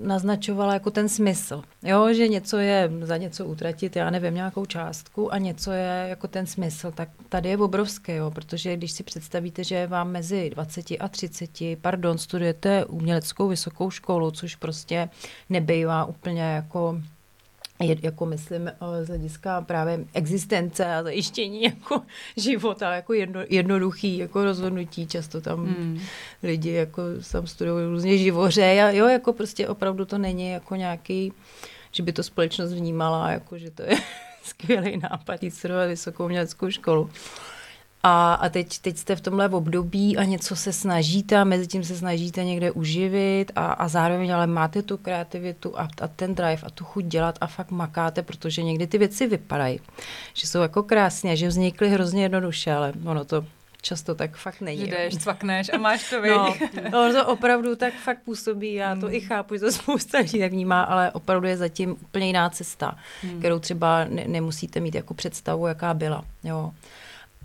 naznačovala 0.03 0.75
jako 0.75 0.91
ten 0.91 1.09
smysl. 1.09 1.63
Jo, 1.83 2.13
že 2.13 2.29
něco 2.29 2.59
je 2.59 2.91
za 3.03 3.17
něco 3.17 3.47
utratit, 3.47 3.97
já 3.97 4.11
nevím, 4.11 4.35
nějakou 4.35 4.67
částku 4.67 5.33
a 5.33 5.39
něco 5.39 5.73
je 5.73 6.07
jako 6.09 6.29
ten 6.29 6.47
smysl. 6.47 6.91
Tak 6.91 7.09
tady 7.29 7.49
je 7.49 7.59
obrovský, 7.59 8.13
jo, 8.13 8.31
protože 8.31 8.77
když 8.77 8.93
si 8.93 9.03
představíte, 9.03 9.65
že 9.65 9.87
vám 9.87 10.11
mezi 10.11 10.51
20 10.51 10.87
a 11.01 11.09
30, 11.09 11.51
pardon, 11.81 12.19
studujete 12.19 12.85
uměleckou 12.85 13.49
vysokou 13.49 13.91
školu, 13.91 14.31
což 14.31 14.57
prostě 14.57 15.09
nebývá 15.49 16.05
úplně 16.05 16.43
jako 16.43 17.01
je, 17.85 17.97
jako 18.03 18.27
myslím 18.27 18.69
eh, 18.69 19.05
z 19.05 19.09
hlediska 19.09 19.61
právě 19.61 20.05
existence 20.15 20.87
a 20.87 21.03
zajištění 21.03 21.63
jako 21.71 22.03
života, 22.37 22.95
jako 22.95 23.13
jedno, 23.13 23.41
jednoduchý 23.49 24.19
jako 24.19 24.45
rozhodnutí, 24.45 25.07
často 25.07 25.41
tam 25.41 25.67
hmm. 25.67 26.01
lidi 26.43 26.71
jako 26.71 27.03
tam 27.33 27.47
studují 27.47 27.87
různě 27.87 28.19
živoře 28.19 28.83
a 28.83 28.91
jo, 28.91 29.09
jako 29.09 29.33
prostě 29.33 29.69
opravdu 29.69 30.05
to 30.05 30.19
není 30.19 30.51
jako 30.51 30.77
nějaký, 30.77 31.33
že 31.93 32.03
by 32.03 32.13
to 32.13 32.23
společnost 32.23 32.73
vnímala, 32.73 33.31
jako 33.31 33.59
že 33.59 33.71
to 33.71 33.83
je 33.83 33.97
skvělý 34.43 34.97
nápad 34.97 35.43
jít 35.43 35.51
studovat 35.51 35.87
vysokou 35.87 36.25
uměleckou 36.25 36.71
školu. 36.71 37.11
A, 38.03 38.35
a 38.35 38.49
teď, 38.49 38.79
teď 38.79 38.97
jste 38.97 39.17
v 39.17 39.21
tomhle 39.21 39.49
období 39.49 40.17
a 40.17 40.25
něco 40.25 40.57
se 40.57 40.73
snažíte 40.73 41.37
a 41.37 41.45
mezi 41.45 41.67
tím 41.67 41.85
se 41.85 41.97
snažíte 41.97 42.45
někde 42.45 42.71
uživit 42.71 43.53
a, 43.57 43.73
a 43.73 43.89
zároveň 43.89 44.35
ale 44.35 44.47
máte 44.47 44.83
tu 44.83 44.97
kreativitu 44.97 45.79
a, 45.81 45.89
a 46.01 46.09
ten 46.09 46.35
drive 46.35 46.63
a 46.63 46.71
tu 46.71 46.85
chuť 46.85 47.05
dělat 47.05 47.39
a 47.41 47.47
fakt 47.47 47.71
makáte, 47.71 48.23
protože 48.23 48.63
někdy 48.63 48.87
ty 48.87 48.99
věci 48.99 49.27
vypadají, 49.27 49.81
že 50.35 50.47
jsou 50.47 50.61
jako 50.61 50.83
krásně, 50.83 51.37
že 51.37 51.49
vznikly 51.49 51.89
hrozně 51.89 52.23
jednoduše, 52.23 52.73
ale 52.73 52.93
ono 53.05 53.25
to 53.25 53.45
často 53.83 54.15
tak 54.15 54.37
fakt 54.37 54.61
není. 54.61 54.83
Jdeš, 54.83 55.17
cvakneš 55.17 55.71
a 55.73 55.79
máš 55.79 56.11
to, 56.11 56.27
no, 56.27 56.55
no, 56.93 57.13
to 57.13 57.27
opravdu 57.27 57.77
tak 57.77 57.95
fakt 57.95 58.19
působí, 58.25 58.75
já 58.75 58.95
to 58.95 59.07
hmm. 59.07 59.15
i 59.15 59.21
chápu, 59.21 59.55
že 59.55 59.61
to 59.61 59.73
spousta 59.73 60.19
lidí 60.19 60.39
tak 60.39 60.53
vnímá, 60.53 60.83
ale 60.83 61.11
opravdu 61.11 61.49
je 61.49 61.57
zatím 61.57 61.91
úplně 61.91 62.27
jiná 62.27 62.51
cesta, 62.51 62.99
hmm. 63.23 63.39
kterou 63.39 63.59
třeba 63.59 64.05
ne, 64.05 64.25
nemusíte 64.29 64.81
mít 64.81 64.95
jako 64.95 65.15
představu, 65.15 65.67
jaká 65.67 65.95
byla. 65.95 66.25
Jo. 66.45 66.73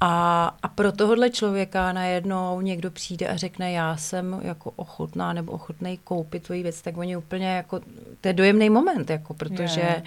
A, 0.01 0.45
a 0.63 0.67
pro 0.67 0.91
tohohle 0.91 1.29
člověka 1.29 1.93
najednou 1.93 2.62
někdo 2.62 2.91
přijde 2.91 3.27
a 3.27 3.38
řekne, 3.38 3.71
já 3.71 3.97
jsem 3.97 4.41
jako 4.43 4.71
ochotná 4.75 5.34
nebo 5.34 5.51
ochotný 5.51 5.99
koupit 6.03 6.43
tvoji 6.43 6.63
věc, 6.63 6.81
tak 6.81 6.97
oni 6.97 7.17
úplně 7.17 7.47
jako, 7.47 7.79
to 8.21 8.27
je 8.27 8.34
dojemný 8.34 8.69
moment, 8.69 9.10
jako, 9.10 9.34
protože 9.34 9.81
yeah. 9.81 10.03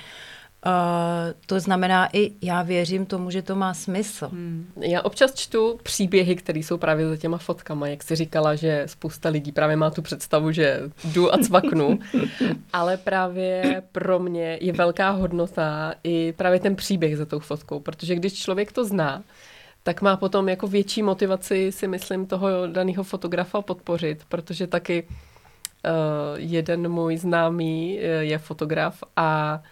Uh, 0.66 0.72
to 1.46 1.61
znamená 1.61 2.09
i 2.12 2.33
já 2.42 2.62
věřím 2.62 3.07
tomu, 3.07 3.31
že 3.31 3.42
to 3.42 3.57
má 3.57 3.74
smysl. 3.74 4.29
Hmm. 4.29 4.72
Já 4.81 5.03
občas 5.03 5.35
čtu 5.35 5.79
příběhy, 5.83 6.37
které 6.37 6.59
jsou 6.59 6.79
právě 6.79 7.09
za 7.09 7.16
těma 7.16 7.38
fotkama, 7.38 7.88
jak 7.88 8.03
jsi 8.03 8.16
říkala, 8.16 8.55
že 8.55 8.83
spousta 8.87 9.29
lidí 9.29 9.53
právě 9.53 9.77
má 9.77 9.90
tu 9.90 10.03
představu, 10.03 10.53
že 10.53 10.81
jdu 11.05 11.35
a 11.35 11.38
cvaknu, 11.38 11.98
ale 12.72 12.96
právě 12.96 13.83
pro 13.92 14.18
mě 14.18 14.59
je 14.61 14.72
velká 14.72 15.11
hodnota 15.11 15.94
i 16.05 16.33
právě 16.33 16.61
ten 16.61 16.77
příběh 16.77 17.16
za 17.16 17.27
tou 17.27 17.38
fotkou, 17.38 17.81
protože 17.81 18.14
když 18.14 18.35
člověk 18.35 18.72
to 18.72 18.85
zná, 18.85 19.22
tak 19.88 20.03
má 20.03 20.16
potom 20.16 20.48
jako 20.48 20.66
větší 20.66 21.03
motivaci 21.03 21.72
si 21.72 21.88
myslím 21.88 22.27
toho 22.27 22.48
daného 22.66 23.05
fotografa 23.05 23.62
podpořit, 23.62 24.24
protože 24.29 24.66
taky 24.66 25.09
uh, 25.09 25.11
jeden 26.37 26.88
můj 26.88 27.16
známý 27.16 27.96
uh, 27.98 28.05
je 28.20 28.38
fotograf 28.38 29.05
a 29.16 29.62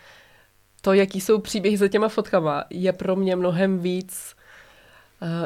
to, 0.80 0.92
jaký 0.92 1.20
jsou 1.20 1.38
příběhy 1.40 1.76
za 1.76 1.88
těma 1.88 2.08
fotkama, 2.08 2.64
je 2.70 2.92
pro 2.92 3.16
mě 3.16 3.36
mnohem 3.36 3.78
víc 3.78 4.36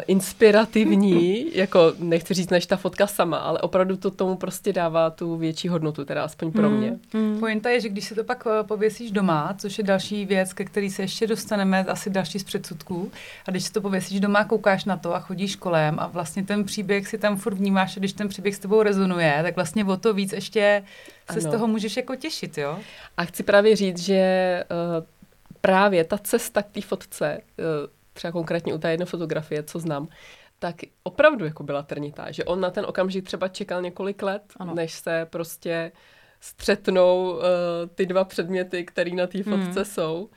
inspirativní, 0.06 1.46
jako 1.56 1.92
nechci 1.98 2.34
říct 2.34 2.50
než 2.50 2.66
ta 2.66 2.76
fotka 2.76 3.06
sama, 3.06 3.36
ale 3.36 3.58
opravdu 3.58 3.96
to 3.96 4.10
tomu 4.10 4.36
prostě 4.36 4.72
dává 4.72 5.10
tu 5.10 5.36
větší 5.36 5.68
hodnotu, 5.68 6.04
teda 6.04 6.24
aspoň 6.24 6.52
pro 6.52 6.70
mě. 6.70 6.98
Mm. 7.14 7.20
Mm. 7.20 7.40
Pointa 7.40 7.70
je, 7.70 7.80
že 7.80 7.88
když 7.88 8.04
si 8.04 8.14
to 8.14 8.24
pak 8.24 8.46
eh, 8.46 8.64
pověsíš 8.64 9.10
doma, 9.10 9.54
což 9.58 9.78
je 9.78 9.84
další 9.84 10.26
věc, 10.26 10.52
ke 10.52 10.64
který 10.64 10.90
se 10.90 11.02
ještě 11.02 11.26
dostaneme, 11.26 11.84
asi 11.84 12.10
další 12.10 12.38
z 12.38 12.44
předsudků, 12.44 13.12
a 13.46 13.50
když 13.50 13.64
si 13.64 13.72
to 13.72 13.80
pověsíš 13.80 14.20
doma, 14.20 14.44
koukáš 14.44 14.84
na 14.84 14.96
to 14.96 15.14
a 15.14 15.20
chodíš 15.20 15.56
kolem 15.56 15.98
a 15.98 16.06
vlastně 16.06 16.44
ten 16.44 16.64
příběh 16.64 17.08
si 17.08 17.18
tam 17.18 17.36
furt 17.36 17.54
vnímáš, 17.54 17.96
a 17.96 18.00
když 18.00 18.12
ten 18.12 18.28
příběh 18.28 18.56
s 18.56 18.58
tebou 18.58 18.82
rezonuje, 18.82 19.38
tak 19.42 19.56
vlastně 19.56 19.84
o 19.84 19.96
to 19.96 20.14
víc 20.14 20.32
ještě 20.32 20.82
se 21.30 21.40
ano. 21.40 21.48
z 21.48 21.52
toho 21.52 21.66
můžeš 21.66 21.96
jako 21.96 22.16
těšit, 22.16 22.58
jo? 22.58 22.78
A 23.16 23.24
chci 23.24 23.42
právě 23.42 23.76
říct, 23.76 23.98
že 23.98 24.64
uh, 24.98 25.06
právě 25.60 26.04
ta 26.04 26.18
cesta 26.18 26.62
k 26.62 26.70
té 26.70 26.80
fotce 26.80 27.40
uh, 27.58 27.99
třeba 28.12 28.32
konkrétně 28.32 28.74
u 28.74 28.78
té 28.78 28.90
jedné 28.90 29.06
fotografie, 29.06 29.62
co 29.62 29.78
znám, 29.78 30.08
tak 30.58 30.76
opravdu 31.02 31.44
jako 31.44 31.62
byla 31.62 31.82
trnitá, 31.82 32.30
že 32.30 32.44
on 32.44 32.60
na 32.60 32.70
ten 32.70 32.84
okamžik 32.88 33.24
třeba 33.24 33.48
čekal 33.48 33.82
několik 33.82 34.22
let, 34.22 34.42
ano. 34.56 34.74
než 34.74 34.92
se 34.92 35.26
prostě 35.30 35.92
střetnou 36.40 37.32
uh, 37.32 37.40
ty 37.94 38.06
dva 38.06 38.24
předměty, 38.24 38.84
které 38.84 39.10
na 39.10 39.26
té 39.26 39.42
fotce 39.42 39.80
hmm. 39.80 39.84
jsou. 39.84 40.30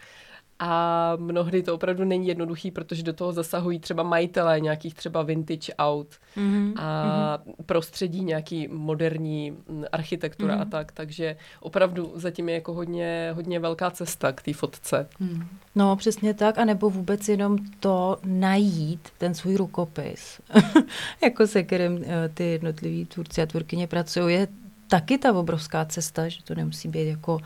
A 0.60 1.13
mnohdy 1.20 1.63
to 1.63 1.76
opravdu 1.76 2.04
není 2.04 2.28
jednoduchý, 2.28 2.72
protože 2.72 3.04
do 3.04 3.13
toho 3.13 3.34
zasahují 3.34 3.80
třeba 3.80 4.04
majitelé 4.04 4.60
nějakých 4.60 4.94
třeba 4.94 5.24
vintage 5.24 5.74
aut 5.78 6.08
mm-hmm. 6.38 6.74
a 6.78 7.38
mm-hmm. 7.38 7.54
prostředí 7.66 8.24
nějaký 8.24 8.68
moderní 8.68 9.52
mm, 9.52 9.84
architektura 9.92 10.56
mm-hmm. 10.56 10.62
a 10.62 10.66
tak. 10.66 10.92
Takže 10.92 11.36
opravdu 11.60 12.12
zatím 12.16 12.50
je 12.50 12.56
jako 12.56 12.74
hodně, 12.74 13.32
hodně 13.36 13.60
velká 13.60 13.92
cesta 13.92 14.32
k 14.32 14.42
té 14.42 14.54
fotce. 14.54 15.10
Mm. 15.20 15.48
No, 15.76 15.96
přesně 15.96 16.34
tak, 16.34 16.58
a 16.58 16.66
nebo 16.66 16.89
vůbec 16.89 17.30
jenom 17.30 17.58
to 17.80 18.18
najít, 18.26 19.10
ten 19.18 19.34
svůj 19.34 19.56
rukopis, 19.56 20.42
jako 21.24 21.48
se 21.48 21.63
kterým 21.63 22.04
eh, 22.04 22.30
ty 22.30 22.44
jednotliví 22.44 23.06
tvůrci 23.06 23.42
a 23.42 23.46
tvůrkyně 23.46 23.88
pracují, 23.88 24.36
je 24.36 24.48
taky 24.88 25.18
ta 25.18 25.34
obrovská 25.34 25.86
cesta, 25.86 26.30
že 26.30 26.44
to 26.44 26.56
nemusí 26.56 26.88
být 26.88 27.08
jako 27.08 27.39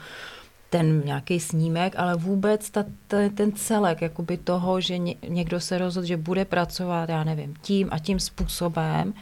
ten 0.70 1.02
nějaký 1.06 1.40
snímek, 1.40 1.94
ale 1.98 2.16
vůbec 2.16 2.70
ta, 2.70 2.86
ta, 3.08 3.18
ten 3.36 3.52
celek 3.52 4.02
jakoby 4.02 4.38
toho, 4.38 4.82
že 4.82 4.98
ně, 4.98 5.16
někdo 5.28 5.60
se 5.60 5.78
rozhodl, 5.78 6.08
že 6.08 6.18
bude 6.18 6.46
pracovat, 6.46 7.10
já 7.10 7.24
nevím, 7.24 7.54
tím 7.62 7.88
a 7.92 8.00
tím 8.00 8.20
způsobem 8.20 9.14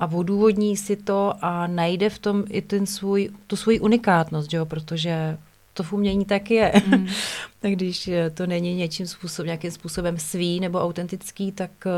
a 0.00 0.06
odůvodní 0.06 0.76
si 0.76 0.96
to 0.96 1.34
a 1.40 1.66
najde 1.66 2.10
v 2.10 2.18
tom 2.18 2.44
i 2.48 2.62
ten 2.62 2.86
svůj, 2.86 3.30
tu 3.46 3.56
svoji 3.56 3.80
unikátnost, 3.80 4.52
jo, 4.52 4.66
protože 4.66 5.38
to 5.74 5.82
v 5.82 5.92
umění 5.92 6.24
tak 6.24 6.50
je. 6.50 6.72
Mm. 6.86 7.06
tak 7.60 7.72
když 7.72 8.10
to 8.34 8.46
není 8.46 8.74
něčím 8.74 9.06
způsob, 9.06 9.46
nějakým 9.46 9.70
způsobem 9.70 10.18
svý 10.18 10.60
nebo 10.60 10.80
autentický, 10.80 11.52
tak 11.52 11.70
eh, 11.86 11.90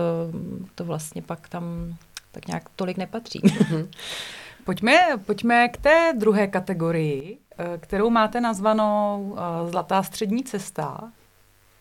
to 0.75 0.85
vlastně 0.85 1.23
pak 1.23 1.49
tam 1.49 1.97
tak 2.33 2.49
nějak 2.49 2.69
tolik 2.77 2.97
nepatří. 2.97 3.41
Mm. 3.71 3.89
Pojďme, 4.65 4.99
pojďme 5.27 5.69
k 5.69 5.77
té 5.77 6.13
druhé 6.19 6.47
kategorii, 6.47 7.39
kterou 7.79 8.11
máte 8.11 8.41
nazvanou 8.41 9.37
eh, 9.39 9.71
Zlatá 9.71 10.03
střední 10.03 10.45
cesta. 10.45 11.13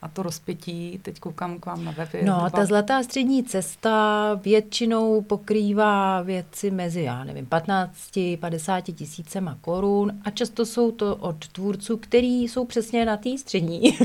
a 0.02 0.08
to 0.08 0.24
rozpětí, 0.24 1.00
teď 1.04 1.20
koukám 1.20 1.60
k 1.60 1.66
vám 1.66 1.86
na 1.86 1.92
web. 1.92 2.10
No, 2.24 2.50
ta 2.56 2.66
zlatá 2.66 3.04
střední 3.04 3.44
cesta 3.44 4.34
většinou 4.44 5.22
pokrývá 5.22 6.22
věci 6.22 6.72
mezi, 6.72 7.02
já 7.02 7.24
nevím, 7.24 7.46
15-50 7.46 8.82
tisícema 8.94 9.58
korun 9.62 10.12
a 10.26 10.30
často 10.30 10.66
jsou 10.66 10.92
to 10.92 11.16
od 11.16 11.48
tvůrců, 11.48 11.98
který 11.98 12.44
jsou 12.44 12.66
přesně 12.66 13.06
na 13.06 13.18
té 13.18 13.38
střední, 13.38 13.82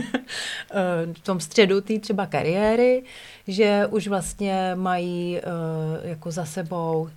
v 1.12 1.20
tom 1.22 1.40
středu 1.40 1.80
té 1.80 1.99
třeba 1.99 2.26
kariéry, 2.26 3.05
že 3.47 3.86
už 3.90 4.09
vlastně 4.09 4.72
mají 4.74 5.40
jako 6.03 6.30
za 6.30 6.44
sebou 6.44 7.09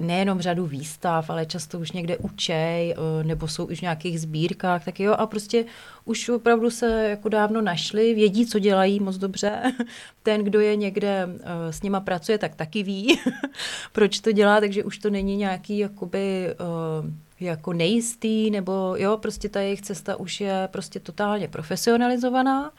nejenom 0.00 0.40
řadu 0.40 0.66
výstav, 0.66 1.30
ale 1.30 1.46
často 1.46 1.78
už 1.78 1.92
někde 1.92 2.16
učej, 2.16 2.94
uh, 2.98 3.26
nebo 3.26 3.48
jsou 3.48 3.64
už 3.64 3.78
v 3.78 3.82
nějakých 3.82 4.20
sbírkách, 4.20 4.84
tak 4.84 5.00
jo, 5.00 5.12
a 5.12 5.26
prostě 5.26 5.64
už 6.04 6.28
opravdu 6.28 6.70
se 6.70 7.08
jako 7.10 7.28
dávno 7.28 7.60
našli, 7.60 8.14
vědí, 8.14 8.46
co 8.46 8.58
dělají 8.58 9.00
moc 9.00 9.16
dobře. 9.16 9.72
Ten, 10.22 10.44
kdo 10.44 10.60
je 10.60 10.76
někde 10.76 11.26
uh, 11.26 11.36
s 11.70 11.82
nima 11.82 12.00
pracuje, 12.00 12.38
tak 12.38 12.54
taky 12.54 12.82
ví, 12.82 13.20
proč 13.92 14.20
to 14.20 14.32
dělá, 14.32 14.60
takže 14.60 14.84
už 14.84 14.98
to 14.98 15.10
není 15.10 15.36
nějaký 15.36 15.78
jakoby 15.78 16.54
uh, 16.60 17.10
jako 17.40 17.72
nejistý, 17.72 18.50
nebo 18.50 18.94
jo, 18.98 19.16
prostě 19.16 19.48
ta 19.48 19.60
jejich 19.60 19.82
cesta 19.82 20.16
už 20.16 20.40
je 20.40 20.68
prostě 20.72 21.00
totálně 21.00 21.48
profesionalizovaná 21.48 22.72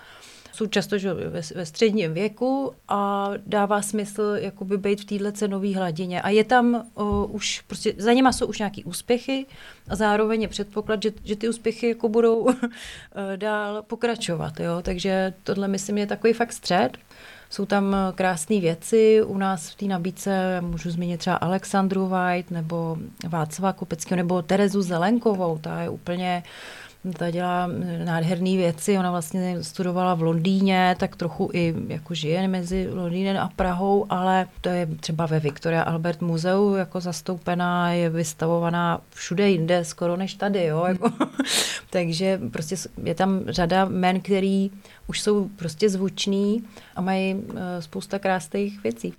jsou 0.54 0.68
často 0.68 0.97
že, 0.97 1.14
ve, 1.14 1.41
ve 1.56 1.66
středním 1.66 2.14
věku 2.14 2.74
a 2.88 3.30
dává 3.45 3.82
smysl 3.82 4.22
jakoby 4.36 4.78
být 4.78 5.02
v 5.02 5.06
této 5.06 5.32
cenové 5.32 5.76
hladině. 5.76 6.22
A 6.22 6.30
je 6.30 6.43
tam 6.43 6.86
o, 6.93 7.26
už, 7.26 7.62
prostě 7.68 7.93
za 7.97 8.14
něma 8.14 8.32
jsou 8.32 8.45
už 8.45 8.60
nějaký 8.60 8.84
úspěchy 8.84 9.45
a 9.89 9.95
zároveň 9.95 10.41
je 10.41 10.47
předpoklad, 10.47 11.04
že, 11.04 11.12
že 11.24 11.36
ty 11.36 11.49
úspěchy 11.49 11.88
jako 11.88 12.10
budou 12.10 12.47
dál 13.36 13.82
pokračovat. 13.82 14.60
Jo? 14.60 14.82
Takže 14.82 15.34
tohle 15.43 15.68
myslím 15.68 15.97
je 15.97 16.08
takový 16.08 16.34
fakt 16.34 16.54
střed. 16.54 16.97
Jsou 17.49 17.66
tam 17.66 17.95
krásné 18.16 18.60
věci. 18.60 19.24
U 19.24 19.38
nás 19.38 19.70
v 19.70 19.76
té 19.76 19.86
nabídce 19.86 20.62
můžu 20.62 20.91
zmínit 20.91 21.18
třeba 21.18 21.36
Alexandru 21.36 22.08
White 22.08 22.52
nebo 22.52 22.97
Václava 23.30 23.74
Kopeckého 23.74 24.18
nebo 24.18 24.41
Terezu 24.41 24.82
Zelenkovou. 24.82 25.58
Ta 25.58 25.82
je 25.82 25.89
úplně 25.89 26.43
ta 27.18 27.32
dělá 27.32 27.70
nádherné 28.06 28.58
věci, 28.58 28.97
ona 28.97 29.12
vlastně 29.12 29.64
studovala 29.64 30.14
v 30.14 30.22
Londýně, 30.22 30.95
tak 30.99 31.16
trochu 31.16 31.49
i 31.54 31.76
jako 31.88 32.14
žije 32.14 32.47
mezi 32.47 32.89
Londýnem 32.93 33.38
a 33.38 33.52
Prahou, 33.56 34.06
ale 34.10 34.47
to 34.62 34.70
je 34.70 34.86
třeba 34.86 35.26
ve 35.26 35.39
Victoria 35.39 35.82
Albert 35.82 36.22
muzeu 36.22 36.76
jako 36.76 37.02
zastoupená, 37.02 37.91
je 37.91 38.10
vystavovaná 38.10 39.02
všude 39.10 39.49
jinde, 39.49 39.86
skoro 39.86 40.18
než 40.18 40.34
tady, 40.34 40.66
jo, 40.66 40.86
jako. 40.88 41.12
takže 41.89 42.39
prostě 42.52 42.76
je 43.04 43.16
tam 43.16 43.41
řada 43.47 43.86
men, 43.86 44.22
který 44.22 44.72
už 45.08 45.22
jsou 45.22 45.47
prostě 45.47 45.89
zvuční 45.89 46.64
a 46.95 47.02
mají 47.02 47.36
uh, 47.36 47.58
spousta 47.80 48.20
krásných 48.20 48.84
věcí. 48.84 49.14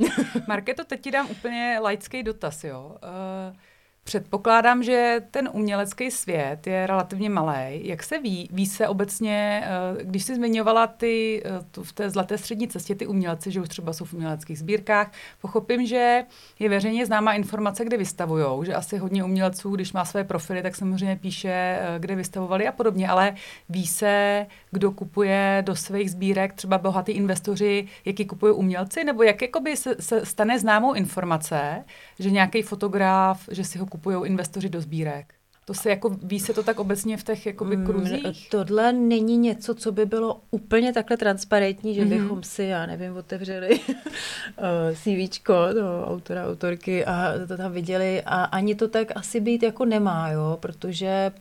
Marketo, 0.49 0.85
teď 0.85 1.01
ti 1.01 1.11
dám 1.11 1.27
úplně 1.31 1.79
laický 1.83 2.23
dotaz, 2.23 2.65
jo. 2.65 2.97
Uh, 3.03 3.57
Předpokládám, 4.05 4.83
že 4.83 5.21
ten 5.31 5.49
umělecký 5.53 6.11
svět 6.11 6.67
je 6.67 6.87
relativně 6.87 7.31
malý. 7.31 7.87
Jak 7.89 8.03
se 8.03 8.19
ví? 8.19 8.49
Ví 8.53 8.67
se 8.67 8.89
obecně, 8.89 9.65
eh, 9.65 10.05
když 10.05 10.25
jsi 10.25 10.35
zmiňovala 10.35 10.87
ty, 10.87 11.43
eh, 11.45 11.65
tu, 11.71 11.83
v 11.83 11.93
té 11.93 12.11
zlaté 12.11 12.39
střední 12.39 12.69
cestě 12.69 12.95
ty 12.95 13.07
umělci, 13.07 13.51
že 13.51 13.61
už 13.61 13.69
třeba 13.69 13.93
jsou 13.93 14.05
v 14.05 14.15
uměleckých 14.15 14.59
sbírkách, 14.59 15.13
pochopím, 15.41 15.87
že 15.87 16.25
je 16.59 16.69
veřejně 16.69 17.07
známá 17.07 17.33
informace, 17.33 17.85
kde 17.85 17.97
vystavují, 17.97 18.67
že 18.67 18.75
asi 18.75 18.99
hodně 18.99 19.25
umělců, 19.25 19.71
když 19.71 19.93
má 19.93 20.05
své 20.05 20.25
profily, 20.25 20.63
tak 20.63 20.77
samozřejmě 20.77 21.17
píše, 21.17 21.79
eh, 21.81 21.99
kde 21.99 22.15
vystavovali 22.15 22.69
a 22.69 22.73
podobně, 22.73 23.09
ale 23.09 23.35
ví 23.69 23.87
se, 23.87 24.47
kdo 24.71 24.91
kupuje 24.91 25.63
do 25.67 25.77
svých 25.77 26.11
sbírek, 26.11 26.53
třeba 26.53 26.79
bohatí 26.79 27.13
investoři, 27.13 27.89
jaký 28.05 28.25
kupují 28.25 28.55
umělci, 28.55 29.05
nebo 29.05 29.23
jak 29.23 29.43
jakoby 29.43 29.77
se, 29.77 29.97
se 30.01 30.27
stane 30.27 30.59
známou 30.59 30.93
informace, 30.93 31.85
že 32.19 32.31
nějaký 32.31 32.63
fotograf, 32.63 33.49
že 33.51 33.65
si 33.65 33.79
ho 33.79 33.92
kupují 33.93 34.17
investoři 34.27 34.69
do 34.69 34.81
sbírek? 34.81 35.35
To 35.65 35.75
se 35.75 35.91
jako, 35.91 36.17
ví 36.23 36.41
se 36.41 36.55
to 36.55 36.63
tak 36.63 36.81
obecně 36.81 37.17
v 37.17 37.25
těch 37.25 37.47
jakoby 37.47 37.77
mm, 37.77 37.87
kruzích? 37.87 38.49
Tohle 38.51 38.93
není 38.93 39.37
něco, 39.37 39.75
co 39.75 39.93
by 39.93 40.07
bylo 40.07 40.41
úplně 40.51 40.93
takhle 40.93 41.17
transparentní, 41.17 41.95
že 41.95 42.05
mm-hmm. 42.05 42.23
bychom 42.23 42.43
si, 42.43 42.63
já 42.63 42.87
nevím, 42.87 43.17
otevřeli 43.17 43.81
eh, 44.59 44.95
CVčko 44.97 45.55
no, 45.81 46.07
autora, 46.07 46.47
autorky 46.47 47.05
a 47.05 47.33
to 47.49 47.57
tam 47.57 47.73
viděli 47.73 48.23
a 48.23 48.45
ani 48.45 48.75
to 48.75 48.89
tak 48.89 49.13
asi 49.15 49.41
být 49.41 49.63
jako 49.63 49.85
nemá, 49.85 50.31
jo, 50.31 50.59
protože, 50.61 51.33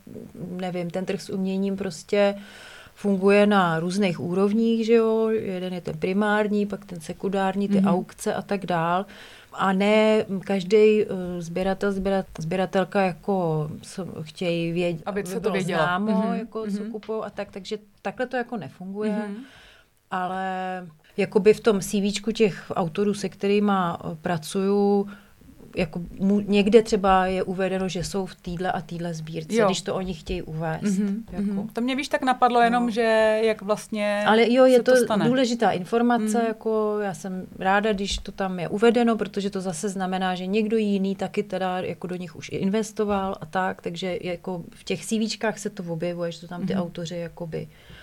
nevím, 0.49 0.89
ten 0.89 1.06
trh 1.06 1.22
s 1.22 1.30
uměním 1.30 1.78
prostě 1.78 2.36
funguje 2.95 3.47
na 3.47 3.80
různých 3.80 4.20
úrovních, 4.20 4.86
že 4.86 4.93
jo, 4.93 5.30
jeden 5.30 5.74
je 5.74 5.82
ten 5.82 5.97
primární, 5.97 6.66
pak 6.66 6.86
ten 6.86 7.02
sekundární, 7.02 7.68
ty 7.68 7.74
mm-hmm. 7.74 7.89
aukce 7.89 8.34
a 8.34 8.41
tak 8.41 8.66
dál 8.66 9.06
a 9.54 9.74
ne 9.74 10.26
každý 10.45 11.06
uh, 11.06 11.18
sběratel, 11.39 11.93
sběratelka 12.39 13.02
jako 13.02 13.70
chtějí 14.22 14.72
vědět, 14.72 15.04
aby 15.06 15.26
se 15.26 15.39
to 15.39 15.52
vědělo. 15.52 15.84
Známo, 15.84 16.12
mm-hmm. 16.12 16.34
jako 16.34 16.60
mm-hmm. 16.60 16.78
co 16.78 16.84
mhm. 16.84 16.91
kupují 16.91 17.24
a 17.24 17.30
tak, 17.30 17.52
takže 17.52 17.78
takhle 18.02 18.28
to 18.28 18.38
jako 18.38 18.58
nefunguje, 18.58 19.12
mm-hmm. 19.12 19.43
ale 20.12 20.88
jakoby 21.18 21.54
v 21.54 21.60
tom 21.60 21.80
CVčku 21.80 22.32
těch 22.32 22.72
autorů, 22.76 23.14
se 23.14 23.30
kterými 23.30 23.72
eh, 23.72 24.16
pracuju, 24.22 25.10
jako 25.76 26.01
mu, 26.19 26.39
někde 26.39 26.84
třeba 26.84 27.26
je 27.26 27.43
uvedeno, 27.43 27.89
že 27.89 28.03
jsou 28.03 28.26
v 28.26 28.36
týdle 28.36 28.72
a 28.72 28.82
týdle 28.82 29.13
sbírce, 29.13 29.55
jo. 29.55 29.65
když 29.65 29.82
to 29.82 29.95
oni 29.95 30.13
chtějí 30.13 30.41
uvést. 30.41 30.84
Mm-hmm, 30.84 31.24
jako. 31.32 31.43
mm-hmm. 31.43 31.67
To 31.74 31.82
mě 31.82 31.95
víš 31.95 32.07
tak 32.07 32.22
napadlo 32.22 32.59
no. 32.59 32.63
jenom, 32.63 32.91
že 32.91 33.39
jak 33.43 33.61
vlastně 33.61 34.24
Ale 34.28 34.51
jo, 34.51 34.65
je 34.65 34.84
to, 34.84 35.05
to 35.05 35.17
důležitá 35.17 35.72
informace, 35.72 36.38
mm-hmm. 36.38 36.47
jako 36.47 36.99
já 37.01 37.13
jsem 37.13 37.47
ráda, 37.59 37.93
když 37.93 38.17
to 38.17 38.32
tam 38.32 38.59
je 38.59 38.67
uvedeno, 38.67 39.17
protože 39.17 39.49
to 39.49 39.61
zase 39.61 39.89
znamená, 39.89 40.36
že 40.36 40.45
někdo 40.45 40.78
jiný 40.78 41.15
taky 41.15 41.43
teda 41.43 41.80
jako 41.80 42.07
do 42.07 42.15
nich 42.15 42.36
už 42.36 42.49
investoval 42.53 43.36
a 43.41 43.45
tak, 43.45 43.82
takže 43.82 44.17
jako 44.22 44.63
v 44.76 44.84
těch 44.84 45.05
CVčkách 45.05 45.59
se 45.59 45.69
to 45.69 45.84
objevuje, 45.84 46.32
že 46.32 46.41
to 46.41 46.47
tam 46.47 46.67
ty 46.67 46.74
mm-hmm. 46.74 46.82
autoři 46.82 47.17
jakoby 47.17 47.67
uh, 47.67 48.01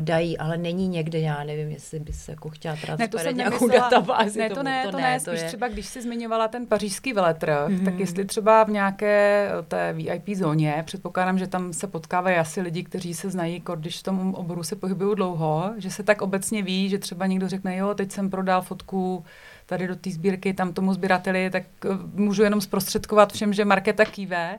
dají, 0.00 0.38
ale 0.38 0.56
není 0.56 0.88
někde, 0.88 1.20
já 1.20 1.44
nevím, 1.44 1.68
jestli 1.68 2.00
by 2.00 2.12
se 2.12 2.32
jako 2.32 2.48
chtěla 2.48 2.76
transparentně 2.76 3.38
nějakou 3.38 3.68
databázi. 3.68 4.38
Ne, 4.38 4.48
to 4.48 4.54
tomu, 4.54 4.64
ne, 4.64 4.82
to, 4.84 4.90
to 4.90 4.96
ne, 4.96 5.20
to 5.20 5.30
spíš 5.30 5.40
je. 5.40 5.46
třeba, 5.46 5.68
když 5.68 5.86
jsi 5.86 6.02
zmiňovala 6.02 6.48
ten 6.48 6.66
pařížský 6.66 7.12
veletrh, 7.12 7.54
mm-hmm. 7.54 7.84
tak 7.84 7.98
jestli 7.98 8.24
třeba 8.24 8.64
v 8.64 8.68
nějaké 8.68 9.48
eh, 9.58 9.62
té 9.62 9.92
VIP 9.92 10.28
zóně, 10.34 10.82
předpokládám, 10.86 11.38
že 11.38 11.46
tam 11.46 11.72
se 11.72 11.86
potkávají 11.86 12.36
asi 12.36 12.60
lidi, 12.60 12.82
kteří 12.82 13.14
se 13.14 13.30
znají, 13.30 13.62
když 13.76 13.98
v 13.98 14.02
tom 14.02 14.34
oboru 14.34 14.62
se 14.62 14.76
pohybují 14.76 15.16
dlouho, 15.16 15.72
že 15.76 15.90
se 15.90 16.02
tak 16.02 16.22
obecně 16.22 16.62
ví, 16.62 16.88
že 16.88 16.98
třeba 16.98 17.26
někdo 17.26 17.48
řekne, 17.48 17.76
jo, 17.76 17.94
teď 17.94 18.12
jsem 18.12 18.30
prodal 18.30 18.62
fotku 18.62 19.24
tady 19.72 19.88
do 19.88 19.96
té 19.96 20.10
sbírky, 20.10 20.54
tam 20.54 20.72
tomu 20.72 20.94
sběrateli, 20.94 21.50
tak 21.50 21.62
eh, 21.84 21.88
můžu 22.14 22.42
jenom 22.42 22.60
zprostředkovat 22.60 23.32
všem, 23.32 23.52
že 23.52 23.64
Marketa 23.64 24.04
kýve. 24.04 24.58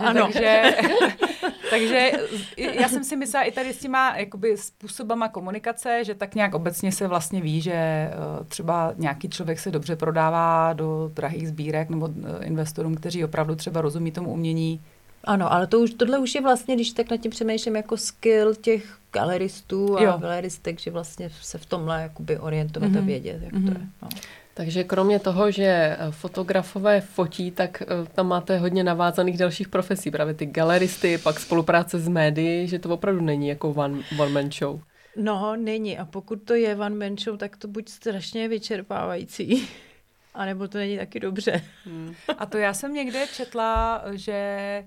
ano. 0.00 0.22
takže, 0.22 0.76
takže 1.70 2.10
já 2.56 2.88
jsem 2.88 3.04
si 3.04 3.16
myslela 3.16 3.44
i 3.44 3.52
tady 3.52 3.72
s 3.72 3.78
těma 3.78 4.16
jakoby, 4.16 4.56
způsobama 4.56 5.28
komunikace, 5.28 6.04
že 6.04 6.14
tak 6.14 6.34
nějak 6.34 6.54
obecně 6.54 6.92
se 6.92 7.08
vlastně 7.08 7.40
ví, 7.40 7.60
že 7.60 7.72
eh, 7.72 8.10
třeba 8.48 8.92
nějaký 8.96 9.28
člověk 9.28 9.58
se 9.58 9.70
dobře 9.70 9.96
prodává 9.96 10.72
do 10.72 11.10
drahých 11.14 11.48
sbírek 11.48 11.90
nebo 11.90 12.08
eh, 12.08 12.44
investorům, 12.44 12.94
kteří 12.94 13.24
opravdu 13.24 13.54
třeba 13.54 13.80
rozumí 13.80 14.12
tomu 14.12 14.32
umění. 14.32 14.80
Ano, 15.24 15.52
ale 15.52 15.66
to 15.66 15.80
už, 15.80 15.90
tohle 15.90 16.18
už 16.18 16.34
je 16.34 16.40
vlastně, 16.40 16.74
když 16.74 16.90
tak 16.90 17.10
nad 17.10 17.16
tím 17.16 17.30
přemýšlím, 17.30 17.76
jako 17.76 17.96
skill 17.96 18.54
těch 18.54 18.98
galeristů 19.12 19.98
a 19.98 20.02
jo. 20.02 20.18
galeristek, 20.18 20.80
že 20.80 20.90
vlastně 20.90 21.30
se 21.30 21.58
v 21.58 21.66
tomhle 21.66 22.02
jakoby 22.02 22.38
orientovat 22.38 22.90
mm-hmm. 22.90 22.96
a 22.96 23.00
mhm. 23.00 23.06
vědět, 23.06 23.42
jak 23.42 23.52
mm-hmm. 23.52 23.64
to 23.64 23.70
je. 23.70 23.78
Mhm. 23.78 23.92
No. 24.02 24.08
Takže 24.56 24.84
kromě 24.84 25.18
toho, 25.18 25.50
že 25.50 25.64
eh, 25.64 25.98
fotografové 26.10 27.00
fotí, 27.00 27.50
tak 27.50 27.82
eh, 27.82 27.86
tam 28.14 28.28
máte 28.28 28.58
hodně 28.58 28.84
navázaných 28.84 29.38
dalších 29.38 29.68
profesí, 29.68 30.10
právě 30.10 30.34
ty 30.34 30.46
galeristy, 30.46 31.18
pak 31.18 31.40
spolupráce 31.40 31.98
s 31.98 32.08
médií, 32.08 32.68
že 32.68 32.78
to 32.78 32.88
opravdu 32.88 33.20
není 33.20 33.48
jako 33.48 33.68
one, 33.68 33.98
one 34.18 34.30
man 34.30 34.52
show. 34.52 34.80
No, 35.16 35.56
není. 35.56 35.98
A 35.98 36.04
pokud 36.04 36.36
to 36.36 36.54
je 36.54 36.76
one 36.76 37.08
man 37.08 37.18
show, 37.18 37.36
tak 37.36 37.56
to 37.56 37.68
buď 37.68 37.88
strašně 37.88 38.48
vyčerpávající, 38.48 39.68
anebo 40.34 40.68
to 40.68 40.78
není 40.78 40.98
taky 40.98 41.20
dobře. 41.20 41.62
Hmm. 41.84 42.14
A 42.38 42.46
to 42.46 42.58
já 42.58 42.74
jsem 42.74 42.94
někde 42.94 43.26
četla, 43.26 44.02
že 44.12 44.84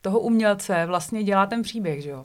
toho 0.00 0.20
umělce 0.20 0.86
vlastně 0.86 1.24
dělá 1.24 1.46
ten 1.46 1.62
příběh, 1.62 2.02
že 2.02 2.10
jo? 2.10 2.24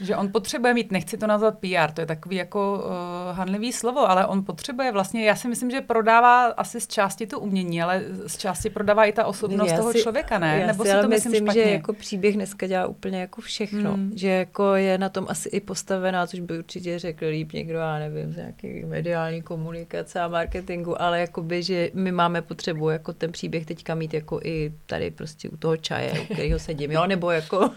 Že 0.00 0.16
on 0.16 0.32
potřebuje 0.32 0.74
mít, 0.74 0.92
nechci 0.92 1.18
to 1.18 1.26
nazvat 1.26 1.58
PR, 1.58 1.92
to 1.94 2.00
je 2.00 2.06
takový 2.06 2.36
jako 2.36 2.84
uh, 2.84 3.36
hanlivý 3.36 3.72
slovo, 3.72 4.10
ale 4.10 4.26
on 4.26 4.44
potřebuje 4.44 4.92
vlastně, 4.92 5.24
já 5.24 5.36
si 5.36 5.48
myslím, 5.48 5.70
že 5.70 5.80
prodává 5.80 6.44
asi 6.44 6.80
z 6.80 6.86
části 6.86 7.26
to 7.26 7.40
umění, 7.40 7.82
ale 7.82 8.02
z 8.26 8.36
části 8.36 8.70
prodává 8.70 9.04
i 9.04 9.12
ta 9.12 9.26
osobnost 9.26 9.70
já 9.70 9.76
toho 9.76 9.92
si, 9.92 10.02
člověka, 10.02 10.38
ne? 10.38 10.58
Já 10.60 10.66
Nebo 10.66 10.84
si, 10.84 10.90
si 10.90 10.96
to 10.96 11.08
myslím, 11.08 11.32
myslím 11.32 11.52
že 11.52 11.60
jako 11.60 11.92
příběh 11.92 12.34
dneska 12.34 12.66
dělá 12.66 12.86
úplně 12.86 13.20
jako 13.20 13.40
všechno. 13.40 13.92
Hmm. 13.92 14.12
Že 14.14 14.28
jako 14.28 14.74
je 14.74 14.98
na 14.98 15.08
tom 15.08 15.26
asi 15.28 15.48
i 15.48 15.60
postavená, 15.60 16.26
což 16.26 16.40
by 16.40 16.58
určitě 16.58 16.98
řekl 16.98 17.26
líp 17.26 17.52
někdo, 17.52 17.78
já 17.78 17.98
nevím, 17.98 18.32
z 18.32 18.36
nějaké 18.36 18.86
mediální 18.86 19.42
komunikace 19.42 20.20
a 20.20 20.28
marketingu, 20.28 21.02
ale 21.02 21.20
jakoby, 21.20 21.62
že 21.62 21.90
my 21.94 22.12
máme 22.12 22.42
potřebu 22.42 22.90
jako 22.90 23.12
ten 23.12 23.32
příběh 23.32 23.66
teďka 23.66 23.94
mít 23.94 24.14
jako 24.14 24.40
i 24.44 24.72
tady 24.86 25.10
prostě 25.10 25.48
u 25.48 25.56
toho 25.56 25.76
čaje, 25.76 26.20
u 26.20 26.24
kterého 26.34 26.58
sedím, 26.58 26.92
jo? 26.92 27.06
Nebo 27.06 27.30
jako 27.30 27.70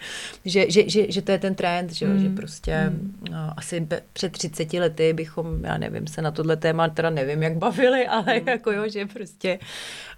že, 0.44 0.70
že, 0.70 0.88
že, 0.88 1.12
že 1.12 1.22
to 1.22 1.32
je 1.32 1.38
ten 1.38 1.54
trend, 1.54 1.92
že, 1.92 2.06
mm. 2.06 2.18
že 2.18 2.28
prostě 2.28 2.90
mm. 2.90 3.26
no, 3.30 3.52
asi 3.56 3.88
před 4.12 4.32
30 4.32 4.72
lety 4.72 5.12
bychom, 5.12 5.64
já 5.64 5.78
nevím, 5.78 6.06
se 6.06 6.22
na 6.22 6.30
tohle 6.30 6.56
téma 6.56 6.88
teda 6.88 7.10
nevím, 7.10 7.42
jak 7.42 7.56
bavili, 7.56 8.06
ale 8.06 8.40
mm. 8.40 8.48
jako 8.48 8.72
jo, 8.72 8.88
že 8.88 9.06
prostě 9.06 9.58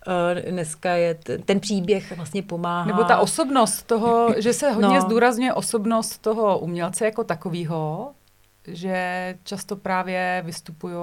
uh, 0.06 0.50
dneska 0.50 0.92
je 0.92 1.14
t- 1.14 1.38
ten 1.38 1.60
příběh 1.60 2.16
vlastně 2.16 2.42
pomáhá. 2.42 2.86
Nebo 2.86 3.04
ta 3.04 3.18
osobnost 3.18 3.82
toho, 3.82 4.34
že 4.38 4.52
se 4.52 4.70
hodně 4.70 4.94
no. 4.94 5.00
zdůrazňuje 5.00 5.52
osobnost 5.52 6.18
toho 6.18 6.58
umělce 6.58 7.04
jako 7.04 7.24
takového, 7.24 8.12
že 8.66 9.34
často 9.44 9.76
právě 9.76 10.42
vystupují, 10.46 10.96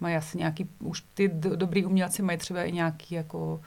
mají 0.00 0.16
asi 0.16 0.38
nějaký, 0.38 0.68
už 0.78 1.02
ty 1.14 1.28
do, 1.28 1.56
dobrý 1.56 1.84
umělci 1.84 2.22
mají 2.22 2.38
třeba 2.38 2.64
i 2.64 2.72
nějaký 2.72 3.14
jako 3.14 3.60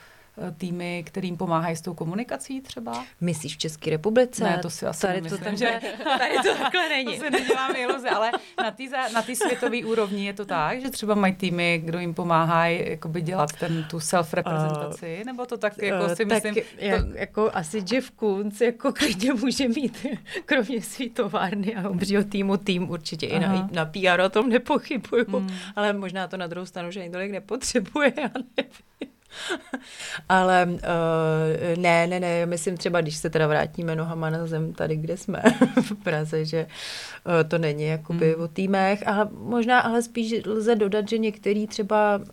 týmy, 0.58 1.04
kterým 1.08 1.38
pomáhají 1.38 1.76
s 1.76 1.82
tou 1.82 1.94
komunikací 1.94 2.62
třeba? 2.62 3.06
Myslíš 3.22 3.56
v 3.56 3.58
České 3.58 3.90
republice? 3.90 4.44
Ne, 4.44 4.60
to 4.62 4.70
si 4.70 4.86
asi 4.86 5.02
tady 5.02 5.22
to, 5.22 5.38
tam, 5.38 5.58
že 5.58 5.80
tady 6.04 6.36
to 6.36 6.58
takhle 6.58 6.90
není. 6.90 7.18
to 7.18 7.24
se 7.24 7.32
nedělám 7.32 7.76
iluze, 7.76 8.10
ale 8.10 8.32
na 8.64 8.72
té 8.72 8.84
na 9.14 9.22
světové 9.22 9.78
úrovni 9.86 10.26
je 10.26 10.34
to 10.34 10.46
tak, 10.46 10.82
že 10.82 10.90
třeba 10.90 11.16
mají 11.16 11.34
týmy, 11.34 11.82
kdo 11.86 12.00
jim 12.00 12.14
pomáhají 12.14 12.90
jakoby 12.90 13.22
dělat 13.22 13.50
ten, 13.60 13.84
tu 13.90 13.98
self-reprezentaci, 13.98 15.18
uh, 15.20 15.26
nebo 15.26 15.46
to 15.46 15.58
tak 15.58 15.82
jako 15.82 16.06
uh, 16.06 16.14
si 16.14 16.26
tak 16.26 16.44
myslím... 16.44 16.64
Jak, 16.78 17.02
to... 17.02 17.18
jako 17.18 17.52
asi 17.54 17.84
Jeff 17.92 18.12
Koons 18.12 18.62
jako 18.62 18.94
klidně 18.94 19.34
může 19.34 19.68
mít 19.68 20.06
kromě 20.46 20.82
své 20.82 21.10
továrny 21.10 21.76
a 21.76 21.90
obřího 21.90 22.24
týmu 22.24 22.58
tým 22.58 22.90
určitě 22.90 23.28
Aha. 23.28 23.38
i 23.38 23.40
na, 23.40 23.70
na 23.72 23.86
PR, 23.86 24.22
o 24.22 24.30
tom 24.30 24.50
nepochybuju, 24.50 25.26
hmm. 25.28 25.50
ale 25.76 25.94
možná 25.94 26.28
to 26.28 26.38
na 26.38 26.48
druhou 26.48 26.66
stranu, 26.66 26.92
že 26.92 27.02
ani 27.02 27.10
tolik 27.10 27.32
nepotřebuje, 27.32 28.14
já 28.22 28.30
nevím. 28.58 29.13
Ale 30.30 30.68
uh, 30.70 31.82
ne, 31.82 32.08
ne, 32.08 32.20
ne, 32.20 32.46
myslím 32.46 32.78
třeba, 32.78 33.02
když 33.02 33.18
se 33.18 33.30
teda 33.30 33.48
vrátíme 33.48 33.96
nohama 33.96 34.30
na 34.30 34.48
zem 34.48 34.74
tady, 34.74 34.96
kde 34.96 35.18
jsme 35.18 35.42
v 35.82 35.96
Praze, 36.04 36.46
že 36.46 36.66
uh, 36.66 37.50
to 37.50 37.58
není 37.58 37.84
jakoby 37.84 38.34
hmm. 38.34 38.44
o 38.44 38.48
týmech 38.48 39.08
a 39.08 39.30
možná 39.32 39.80
ale 39.80 40.02
spíš 40.02 40.46
lze 40.46 40.76
dodat, 40.76 41.10
že 41.10 41.18
některý 41.18 41.68
třeba 41.68 42.18
uh, 42.18 42.24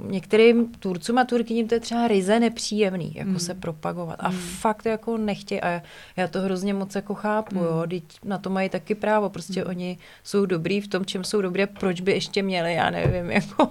některým 0.00 0.72
tvůrcům 0.72 1.18
a 1.18 1.24
tvůrkyním 1.24 1.68
to 1.68 1.74
je 1.74 1.80
třeba 1.80 2.08
ryze 2.08 2.40
nepříjemný, 2.40 3.12
jako 3.14 3.30
mm. 3.30 3.38
se 3.38 3.54
propagovat. 3.54 4.16
A 4.18 4.28
mm. 4.30 4.36
fakt 4.36 4.86
jako 4.86 5.16
nechtějí. 5.16 5.60
A 5.60 5.82
já 6.16 6.28
to 6.28 6.40
hrozně 6.40 6.74
moc 6.74 6.94
jako 6.94 7.14
chápu, 7.14 7.54
mm. 7.54 7.64
jo. 7.64 7.84
Teď 7.90 8.04
na 8.24 8.38
to 8.38 8.50
mají 8.50 8.68
taky 8.68 8.94
právo. 8.94 9.30
Prostě 9.30 9.60
mm. 9.60 9.70
oni 9.70 9.98
jsou 10.24 10.46
dobrý 10.46 10.80
v 10.80 10.88
tom, 10.88 11.04
čem 11.04 11.24
jsou 11.24 11.40
dobré. 11.40 11.66
Proč 11.66 12.00
by 12.00 12.12
ještě 12.12 12.42
měli, 12.42 12.74
já 12.74 12.90
nevím, 12.90 13.30
jako 13.30 13.68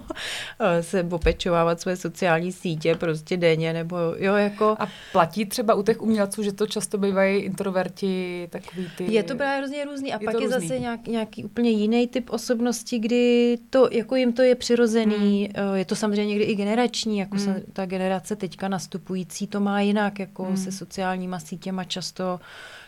eh, 0.60 0.82
se 0.82 1.06
opečovávat 1.10 1.80
své 1.80 1.96
sociální 1.96 2.52
sítě 2.52 2.94
prostě 2.94 3.36
denně, 3.36 3.72
nebo 3.72 3.96
jo, 4.16 4.34
jako... 4.34 4.76
A 4.78 4.88
platí 5.12 5.46
třeba 5.46 5.74
u 5.74 5.82
těch 5.82 6.02
umělců, 6.02 6.42
že 6.42 6.52
to 6.52 6.66
často 6.66 6.98
bývají 6.98 7.36
introverti, 7.36 8.48
takový 8.50 8.88
ty... 8.96 9.12
Je 9.12 9.22
to 9.22 9.36
právě 9.36 9.58
hrozně 9.58 9.84
různý. 9.84 10.12
A 10.12 10.18
je 10.20 10.24
pak 10.24 10.34
je 10.34 10.40
různý. 10.40 10.68
zase 10.68 10.78
nějak, 10.78 11.06
nějaký 11.06 11.44
úplně 11.44 11.70
jiný 11.70 12.08
typ 12.08 12.30
osobnosti, 12.30 12.98
kdy 12.98 13.56
to, 13.70 13.88
jako 13.92 14.16
jim 14.16 14.32
to 14.32 14.42
je 14.42 14.54
přirozený. 14.54 15.50
Mm. 15.56 15.74
Je 15.74 15.84
to 15.84 15.96
samozřejmě 15.96 16.13
samozřejmě 16.14 16.30
někdy 16.30 16.44
i 16.44 16.54
generační, 16.54 17.18
jako 17.18 17.36
hmm. 17.36 17.44
se, 17.44 17.62
ta 17.72 17.86
generace 17.86 18.36
teďka 18.36 18.68
nastupující 18.68 19.46
to 19.46 19.60
má 19.60 19.80
jinak, 19.80 20.18
jako 20.18 20.44
hmm. 20.44 20.56
se 20.56 20.72
sociálníma 20.72 21.38
sítěma 21.38 21.84
často 21.84 22.40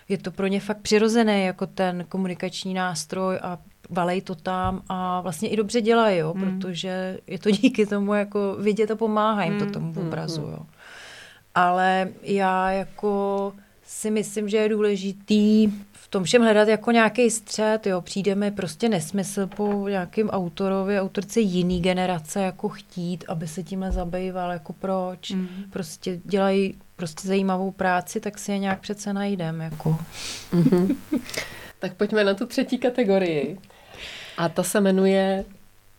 je 0.09 0.19
to 0.19 0.31
pro 0.31 0.47
ně 0.47 0.61
fakt 0.61 0.79
přirozené 0.79 1.41
jako 1.41 1.67
ten 1.67 2.05
komunikační 2.09 2.75
nástroj 2.75 3.39
a 3.43 3.59
valej 3.91 4.21
to 4.21 4.35
tam 4.35 4.83
a 4.89 5.21
vlastně 5.21 5.49
i 5.49 5.57
dobře 5.57 5.81
dělají, 5.81 6.19
jo, 6.19 6.35
hmm. 6.37 6.61
protože 6.61 7.19
je 7.27 7.39
to 7.39 7.51
díky 7.63 7.87
tomu 7.87 8.15
jako 8.15 8.57
vidět 8.61 8.91
a 8.91 8.97
pomáhá 8.97 9.45
jim 9.45 9.59
hmm. 9.59 9.67
to 9.67 9.73
tomu 9.73 9.93
hmm. 9.93 10.07
obrazu, 10.07 10.41
jo. 10.41 10.59
Ale 11.55 12.09
já 12.23 12.71
jako 12.71 13.53
si 13.83 14.11
myslím, 14.11 14.49
že 14.49 14.57
je 14.57 14.69
důležitý 14.69 15.73
v 16.07 16.09
tom 16.09 16.25
všem 16.25 16.43
hledat 16.43 16.69
jako 16.69 16.91
nějaký 16.91 17.31
střed, 17.31 17.87
jo, 17.87 18.01
přijdeme 18.01 18.51
prostě 18.51 18.89
nesmysl 18.89 19.47
po 19.47 19.89
nějakým 19.89 20.31
autorovi, 20.31 21.01
autorce 21.01 21.41
jiný 21.41 21.81
generace 21.81 22.43
jako 22.43 22.69
chtít, 22.69 23.25
aby 23.29 23.49
se 23.49 23.63
tímhle 23.63 23.93
zabýval, 23.93 24.51
jako 24.51 24.73
proč, 24.73 25.31
mm. 25.31 25.49
prostě 25.71 26.21
dělají 26.25 26.75
prostě 26.97 27.29
zajímavou 27.29 27.71
práci, 27.71 28.21
tak 28.21 28.39
si 28.39 28.53
je 28.53 28.59
nějak 28.59 28.81
přece 28.81 29.13
najdeme, 29.13 29.65
jako. 29.65 29.99
Mm-hmm. 30.53 30.97
tak 31.79 31.95
pojďme 31.95 32.25
na 32.25 32.35
tu 32.35 32.47
třetí 32.47 32.79
kategorii. 32.79 33.59
A 34.37 34.49
ta 34.49 34.63
se 34.63 34.81
jmenuje 34.81 35.45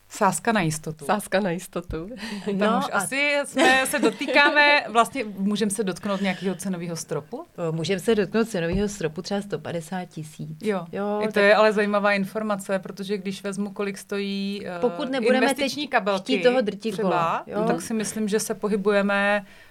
Sázka 0.09 0.51
na 0.51 0.61
jistotu. 0.61 1.05
Sázka 1.05 1.39
na 1.39 1.51
jistotu. 1.51 2.09
No, 2.53 2.79
už 2.79 2.85
a... 2.91 2.97
asi 2.97 3.35
jsme 3.45 3.85
se 3.85 3.99
dotýkáme, 3.99 4.83
vlastně 4.89 5.23
můžeme 5.37 5.71
se 5.71 5.83
dotknout 5.83 6.21
nějakého 6.21 6.55
cenového 6.55 6.95
stropu? 6.95 7.45
Můžeme 7.71 7.99
se 7.99 8.15
dotknout 8.15 8.49
cenového 8.49 8.89
stropu 8.89 9.21
třeba 9.21 9.41
150 9.41 10.05
tisíc. 10.05 10.57
Jo, 10.61 10.85
jo 10.91 11.19
I 11.21 11.27
to 11.27 11.33
tak... 11.33 11.43
je 11.43 11.55
ale 11.55 11.73
zajímavá 11.73 12.13
informace, 12.13 12.79
protože 12.79 13.17
když 13.17 13.43
vezmu, 13.43 13.69
kolik 13.69 13.97
stojí 13.97 14.61
uh, 14.65 14.81
Pokud 14.81 15.09
nebudeme 15.11 15.37
investiční 15.37 15.87
kabelky 15.87 16.39
toho 16.39 16.59
třeba, 16.91 17.43
jo? 17.47 17.63
tak 17.67 17.81
si 17.81 17.93
myslím, 17.93 18.27
že 18.27 18.39
se 18.39 18.53
pohybujeme 18.53 19.17
Eh, 19.37 19.66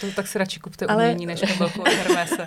to 0.00 0.06
tak 0.16 0.26
si 0.26 0.38
radši 0.38 0.60
kupte 0.60 0.86
Ale... 0.86 1.04
umění, 1.04 1.26
než 1.26 1.40
kabelku 1.40 1.80
od 1.80 1.88
Hermese. 1.88 2.46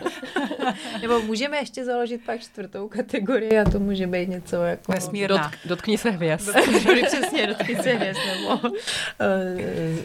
Nebo 1.01 1.21
můžeme 1.21 1.57
ještě 1.57 1.85
založit 1.85 2.21
pak 2.25 2.41
čtvrtou 2.41 2.87
kategorii 2.87 3.59
a 3.59 3.69
to 3.69 3.79
může 3.79 4.07
být 4.07 4.29
něco 4.29 4.55
jako... 4.63 4.91
Vesmírná. 4.91 5.37
Dotk, 5.37 5.67
dotkni 5.67 5.97
se 5.97 6.09
hvězd. 6.09 6.45
Dotkni, 6.45 7.03
přesně, 7.05 7.47
dotkni 7.47 7.75
se 7.75 7.93
hvězd. 7.93 8.19
Nebo 8.27 8.59
uh, 8.59 8.69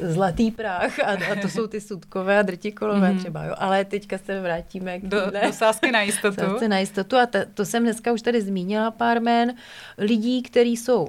zlatý 0.10 0.50
prach 0.50 0.98
a, 1.00 1.32
a 1.32 1.40
to 1.42 1.48
jsou 1.48 1.66
ty 1.66 1.80
sudkové 1.80 2.38
a 2.38 2.42
drtikolové 2.42 3.10
mm-hmm. 3.10 3.18
třeba. 3.18 3.44
Jo. 3.44 3.54
Ale 3.58 3.84
teďka 3.84 4.18
se 4.18 4.40
vrátíme 4.40 5.00
k 5.00 5.02
do, 5.02 5.20
do 5.46 5.52
sásky 5.52 5.92
na 5.92 6.02
jistotu. 6.02 6.40
Sásky 6.40 6.68
na 6.68 6.78
jistotu 6.78 7.16
a 7.16 7.26
ta, 7.26 7.38
to 7.54 7.64
jsem 7.64 7.82
dneska 7.82 8.12
už 8.12 8.22
tady 8.22 8.42
zmínila 8.42 8.90
pár 8.90 9.20
men 9.20 9.54
lidí, 9.98 10.42
kteří 10.42 10.76
jsou 10.76 11.08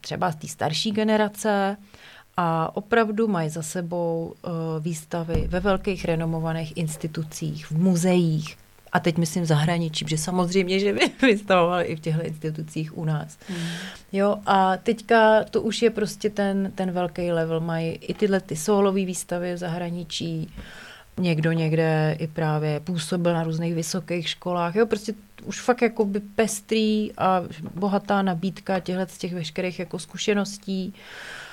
třeba 0.00 0.32
z 0.32 0.36
té 0.36 0.48
starší 0.48 0.92
generace, 0.92 1.76
a 2.36 2.76
opravdu 2.76 3.28
mají 3.28 3.50
za 3.50 3.62
sebou 3.62 4.34
uh, 4.42 4.52
výstavy 4.80 5.46
ve 5.48 5.60
velkých 5.60 6.04
renomovaných 6.04 6.76
institucích, 6.76 7.66
v 7.66 7.70
muzeích, 7.70 8.56
a 8.94 9.00
teď 9.00 9.18
myslím 9.18 9.44
v 9.44 9.46
zahraničí, 9.46 10.04
protože 10.04 10.18
samozřejmě, 10.18 10.78
že 10.78 10.94
vystavovali 11.22 11.84
i 11.84 11.96
v 11.96 12.00
těchto 12.00 12.22
institucích 12.22 12.98
u 12.98 13.04
nás. 13.04 13.38
Mm. 13.48 13.56
Jo, 14.12 14.36
a 14.46 14.76
teďka 14.76 15.44
to 15.44 15.62
už 15.62 15.82
je 15.82 15.90
prostě 15.90 16.30
ten, 16.30 16.72
ten 16.74 16.90
velký 16.90 17.32
level. 17.32 17.60
Mají 17.60 17.90
i 17.90 18.14
tyhle 18.14 18.40
ty 18.40 18.56
solové 18.56 19.04
výstavy 19.04 19.54
v 19.54 19.58
zahraničí, 19.58 20.50
někdo 21.18 21.52
někde 21.52 22.16
i 22.18 22.26
právě 22.26 22.80
působil 22.80 23.32
na 23.32 23.42
různých 23.42 23.74
vysokých 23.74 24.28
školách. 24.28 24.74
Jo, 24.74 24.86
prostě 24.86 25.14
už 25.44 25.60
fakt 25.60 25.82
jako 25.82 26.04
by 26.04 26.20
pestrý 26.20 27.12
a 27.18 27.42
bohatá 27.74 28.22
nabídka 28.22 28.80
těchto 28.80 29.06
z 29.06 29.18
těch 29.18 29.34
veškerých 29.34 29.78
jako 29.78 29.98
zkušeností. 29.98 30.94
Eh, 30.94 31.43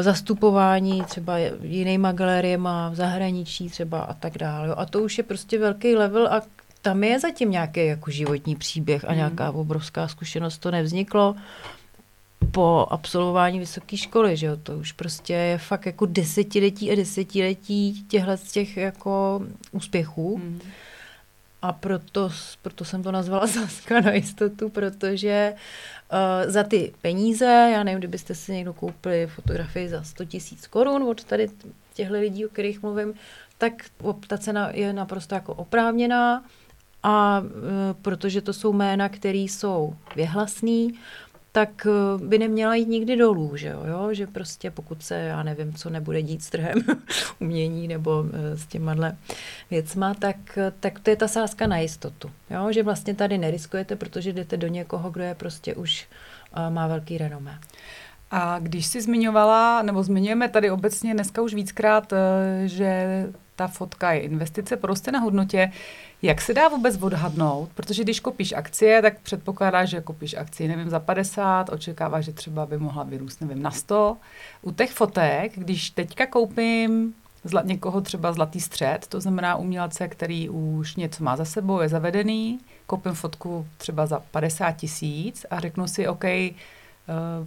zastupování 0.00 1.02
třeba 1.02 1.38
jinýma 1.62 2.12
galeriema 2.12 2.88
v 2.88 2.94
zahraničí 2.94 3.68
třeba 3.68 4.00
a 4.00 4.14
tak 4.14 4.38
dále. 4.38 4.74
A 4.74 4.86
to 4.86 5.00
už 5.02 5.18
je 5.18 5.24
prostě 5.24 5.58
velký 5.58 5.96
level 5.96 6.26
a 6.26 6.42
tam 6.82 7.04
je 7.04 7.20
zatím 7.20 7.50
nějaký 7.50 7.86
jako 7.86 8.10
životní 8.10 8.56
příběh 8.56 9.04
a 9.04 9.08
hmm. 9.08 9.16
nějaká 9.16 9.50
obrovská 9.50 10.08
zkušenost. 10.08 10.58
To 10.58 10.70
nevzniklo 10.70 11.36
po 12.50 12.86
absolvování 12.90 13.58
vysoké 13.58 13.96
školy, 13.96 14.36
že 14.36 14.46
jo? 14.46 14.56
To 14.56 14.78
už 14.78 14.92
prostě 14.92 15.32
je 15.32 15.58
fakt 15.58 15.86
jako 15.86 16.06
desetiletí 16.06 16.90
a 16.90 16.94
desetiletí 16.94 18.04
těchhle 18.08 18.36
z 18.36 18.52
těch 18.52 18.76
jako 18.76 19.42
úspěchů. 19.72 20.36
Hmm. 20.36 20.60
A 21.62 21.72
proto, 21.72 22.30
proto 22.62 22.84
jsem 22.84 23.02
to 23.02 23.12
nazvala 23.12 23.46
Sáska 23.46 24.00
na 24.00 24.12
jistotu, 24.12 24.68
protože 24.68 25.52
uh, 25.52 25.58
za 26.46 26.62
ty 26.62 26.92
peníze, 27.02 27.44
já 27.72 27.84
nevím, 27.84 27.98
kdybyste 27.98 28.34
si 28.34 28.52
někdo 28.52 28.72
koupili 28.72 29.26
fotografii 29.26 29.88
za 29.88 30.02
100 30.02 30.24
tisíc 30.24 30.66
korun 30.66 31.02
od 31.02 31.24
tady 31.24 31.48
těchto 31.94 32.14
lidí, 32.14 32.46
o 32.46 32.48
kterých 32.48 32.82
mluvím, 32.82 33.14
tak 33.58 33.72
ta 34.26 34.38
cena 34.38 34.70
je 34.72 34.92
naprosto 34.92 35.34
jako 35.34 35.54
oprávněná. 35.54 36.44
A 37.02 37.40
uh, 37.40 37.48
protože 38.02 38.40
to 38.40 38.52
jsou 38.52 38.72
jména, 38.72 39.08
které 39.08 39.38
jsou 39.38 39.94
věhlasný, 40.16 40.98
tak 41.52 41.86
eh, 41.86 42.24
by 42.24 42.38
neměla 42.38 42.74
jít 42.74 42.88
nikdy 42.88 43.16
dolů, 43.16 43.56
že 43.56 43.68
jo? 43.68 43.82
jo? 43.86 44.14
Že 44.14 44.26
prostě 44.26 44.70
pokud 44.70 45.02
se, 45.02 45.14
já 45.14 45.42
nevím, 45.42 45.72
co 45.72 45.90
nebude 45.90 46.22
dít 46.22 46.42
s 46.42 46.50
trhem 46.50 46.78
umění 47.40 47.88
nebo 47.88 48.24
eh, 48.32 48.56
s 48.56 48.66
těma 48.66 48.94
věcma, 49.70 50.14
tak, 50.14 50.58
eh, 50.58 50.72
tak 50.80 51.00
to 51.00 51.10
je 51.10 51.16
ta 51.16 51.28
sázka 51.28 51.66
na 51.66 51.78
jistotu. 51.78 52.30
Jo? 52.50 52.72
Že 52.72 52.82
vlastně 52.82 53.14
tady 53.14 53.38
neriskujete, 53.38 53.96
protože 53.96 54.32
jdete 54.32 54.56
do 54.56 54.66
někoho, 54.66 55.10
kdo 55.10 55.24
je 55.24 55.34
prostě 55.34 55.74
už 55.74 56.08
má 56.68 56.86
velký 56.86 57.18
renomé. 57.18 57.58
A 58.30 58.58
když 58.58 58.86
jsi 58.86 59.00
zmiňovala, 59.00 59.82
nebo 59.82 60.02
zmiňujeme 60.02 60.48
tady 60.48 60.70
obecně 60.70 61.14
dneska 61.14 61.42
už 61.42 61.54
víckrát, 61.54 62.12
že 62.64 63.26
ta 63.58 63.68
fotka 63.68 64.12
je 64.12 64.20
investice, 64.20 64.76
prostě 64.76 65.12
na 65.12 65.18
hodnotě, 65.18 65.72
jak 66.22 66.40
se 66.40 66.54
dá 66.54 66.68
vůbec 66.68 67.02
odhadnout? 67.02 67.68
Protože 67.74 68.04
když 68.04 68.20
kopíš 68.20 68.52
akcie, 68.52 69.02
tak 69.02 69.20
předpokládáš, 69.20 69.88
že 69.88 70.00
kopíš 70.00 70.34
akcie, 70.34 70.68
nevím, 70.68 70.88
za 70.88 71.00
50, 71.00 71.68
očekáváš, 71.68 72.24
že 72.24 72.32
třeba 72.32 72.66
by 72.66 72.78
mohla 72.78 73.02
vyrůst, 73.02 73.40
nevím, 73.40 73.62
na 73.62 73.70
100. 73.70 74.16
U 74.62 74.72
těch 74.72 74.90
fotek, 74.90 75.52
když 75.58 75.90
teďka 75.90 76.26
koupím 76.26 77.14
zla, 77.44 77.62
někoho 77.64 78.00
třeba 78.00 78.32
zlatý 78.32 78.60
střed, 78.60 79.06
to 79.08 79.20
znamená 79.20 79.56
umělce, 79.56 80.08
který 80.08 80.48
už 80.48 80.96
něco 80.96 81.24
má 81.24 81.36
za 81.36 81.44
sebou, 81.44 81.80
je 81.80 81.88
zavedený, 81.88 82.58
koupím 82.86 83.12
fotku 83.12 83.66
třeba 83.76 84.06
za 84.06 84.22
50 84.30 84.72
tisíc 84.72 85.46
a 85.50 85.60
řeknu 85.60 85.88
si, 85.88 86.08
OK, 86.08 86.24
uh, 86.24 86.54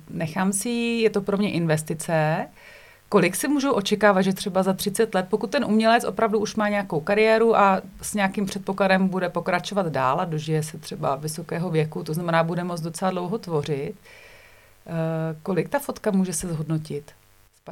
nechám 0.10 0.54
si 0.54 0.70
je 1.04 1.10
to 1.10 1.22
pro 1.22 1.38
mě 1.38 1.52
investice, 1.52 2.48
kolik 3.12 3.36
si 3.36 3.48
můžu 3.48 3.72
očekávat, 3.72 4.22
že 4.22 4.34
třeba 4.34 4.64
za 4.64 4.74
30 4.74 5.16
let, 5.16 5.26
pokud 5.30 5.52
ten 5.52 5.66
umělec 5.66 6.04
opravdu 6.04 6.40
už 6.40 6.56
má 6.56 6.70
nějakou 6.70 7.00
kariéru 7.00 7.56
a 7.58 7.82
s 8.02 8.14
nějakým 8.14 8.46
předpokladem 8.46 9.08
bude 9.08 9.30
pokračovat 9.30 9.88
dál 9.88 10.22
a 10.22 10.26
dožije 10.26 10.64
se 10.64 10.78
třeba 10.78 11.16
vysokého 11.16 11.70
věku, 11.70 12.04
to 12.04 12.14
znamená, 12.14 12.44
bude 12.44 12.64
moct 12.64 12.82
docela 12.82 13.12
dlouho 13.12 13.38
tvořit, 13.38 13.94
uh, 13.94 14.94
kolik 15.44 15.70
ta 15.70 15.80
fotka 15.80 16.12
může 16.12 16.34
se 16.34 16.48
zhodnotit? 16.48 17.12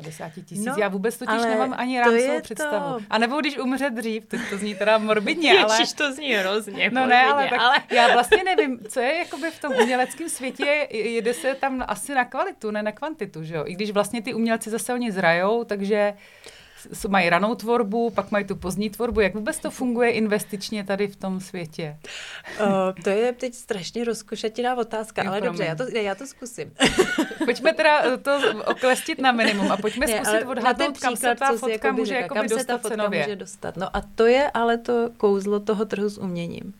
50 0.03 0.29
tisíc. 0.29 0.65
No, 0.65 0.75
Já 0.77 0.87
vůbec 0.87 1.17
totiž 1.17 1.41
nemám 1.41 1.73
ani 1.77 1.99
rámcovou 1.99 2.41
představu. 2.41 2.99
To... 2.99 3.05
A 3.09 3.17
nebo 3.17 3.39
když 3.39 3.57
umře 3.57 3.89
dřív, 3.89 4.25
to, 4.25 4.37
to 4.49 4.57
zní 4.57 4.75
teda 4.75 4.97
morbidně, 4.97 5.59
ale... 5.63 5.75
Ježiš, 5.75 5.93
to 5.93 6.13
zní 6.13 6.33
hrozně 6.33 6.89
No 6.93 7.05
ne, 7.05 7.23
ale, 7.23 7.49
tak 7.49 7.59
ale... 7.59 7.75
já 7.91 8.13
vlastně 8.13 8.43
nevím, 8.43 8.79
co 8.89 8.99
je 8.99 9.15
jakoby 9.15 9.51
v 9.51 9.61
tom 9.61 9.73
uměleckém 9.81 10.29
světě, 10.29 10.87
jede 10.91 11.33
se 11.33 11.55
tam 11.55 11.83
asi 11.87 12.13
na 12.13 12.25
kvalitu, 12.25 12.71
ne 12.71 12.83
na 12.83 12.91
kvantitu, 12.91 13.43
že 13.43 13.55
jo? 13.55 13.63
I 13.67 13.73
když 13.73 13.91
vlastně 13.91 14.21
ty 14.21 14.33
umělci 14.33 14.69
zase 14.69 14.93
oni 14.93 15.11
zrajou, 15.11 15.63
takže 15.63 16.13
mají 17.07 17.30
ranou 17.30 17.55
tvorbu, 17.55 18.09
pak 18.09 18.32
mají 18.32 18.45
tu 18.45 18.55
pozdní 18.55 18.89
tvorbu. 18.89 19.19
Jak 19.19 19.36
vůbec 19.36 19.59
to 19.59 19.71
funguje 19.71 20.11
investičně 20.11 20.84
tady 20.84 21.07
v 21.07 21.15
tom 21.15 21.39
světě? 21.39 21.97
Uh, 22.61 22.67
to 23.03 23.09
je 23.09 23.34
teď 23.34 23.53
strašně 23.53 24.03
rozkošatiná 24.03 24.75
otázka, 24.75 25.23
ale 25.27 25.41
dobře, 25.41 25.63
já 25.63 25.75
to, 25.75 25.84
já 25.97 26.15
to 26.15 26.27
zkusím. 26.27 26.73
pojďme 27.45 27.73
teda 27.73 28.13
eh, 28.13 28.17
to 28.17 28.39
oklestit 28.65 29.19
na 29.19 29.32
minimum 29.32 29.71
a 29.71 29.77
pojďme 29.77 30.05
ne, 30.05 30.13
zkusit 30.13 30.45
odhadnout, 30.45 30.97
kam 30.97 31.15
se 31.15 31.36
ta 31.36 31.53
fotka 31.57 31.91
může 31.91 32.15
jako 32.15 32.36
kam 32.36 32.47
dostat 32.47 32.59
se 32.59 32.67
ta 32.67 32.77
fotka 32.77 32.89
cenově. 32.89 33.23
může 33.23 33.36
dostat. 33.36 33.77
No 33.77 33.97
a 33.97 34.01
to 34.15 34.25
je 34.25 34.51
ale 34.53 34.77
to 34.77 35.09
kouzlo 35.17 35.59
toho 35.59 35.86
trhu 35.86 36.09
s 36.09 36.17
uměním. 36.17 36.73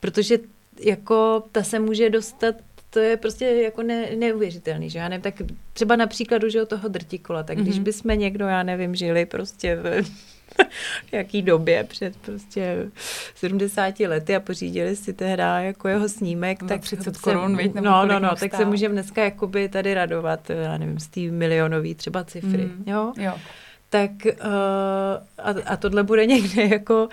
Protože 0.00 0.38
jako 0.80 1.44
ta 1.52 1.62
se 1.62 1.78
může 1.78 2.10
dostat 2.10 2.54
to 2.92 2.98
je 2.98 3.16
prostě 3.16 3.44
jako 3.44 3.82
ne, 3.82 4.16
neuvěřitelný, 4.16 4.90
že 4.90 4.98
já 4.98 5.08
nevím, 5.08 5.22
tak 5.22 5.34
třeba 5.72 5.96
na 5.96 6.06
příkladu, 6.06 6.48
že 6.48 6.62
o 6.62 6.66
toho 6.66 6.88
drtikola, 6.88 7.42
tak 7.42 7.58
když 7.58 7.74
mhm. 7.74 7.84
bychom 7.84 8.18
někdo, 8.18 8.46
já 8.46 8.62
nevím, 8.62 8.94
žili 8.94 9.26
prostě 9.26 9.76
v 9.76 10.02
jaký 11.12 11.42
době, 11.42 11.84
před 11.84 12.16
prostě 12.16 12.90
70 13.34 14.00
lety 14.00 14.36
a 14.36 14.40
pořídili 14.40 14.96
si 14.96 15.12
tehdy 15.12 15.42
jako 15.42 15.88
jeho 15.88 16.08
snímek, 16.08 16.58
tak 16.68 16.80
30 16.80 17.16
korun, 17.16 17.56
víc, 17.56 17.74
No, 17.74 18.06
no, 18.06 18.18
no, 18.18 18.36
tak 18.36 18.54
se 18.54 18.64
můžeme 18.64 18.92
dneska 18.92 19.24
jakoby 19.24 19.68
tady 19.68 19.94
radovat, 19.94 20.50
já 20.50 20.78
nevím, 20.78 20.98
z 20.98 21.08
té 21.08 21.20
milionový 21.20 21.94
třeba 21.94 22.24
cifry, 22.24 22.64
mm, 22.64 22.84
jo? 22.86 23.12
jo 23.16 23.34
tak 23.92 24.10
uh, 24.26 24.50
a, 25.38 25.54
a 25.66 25.76
tohle 25.76 26.02
bude 26.02 26.26
někde 26.34 26.62
jako 26.62 27.08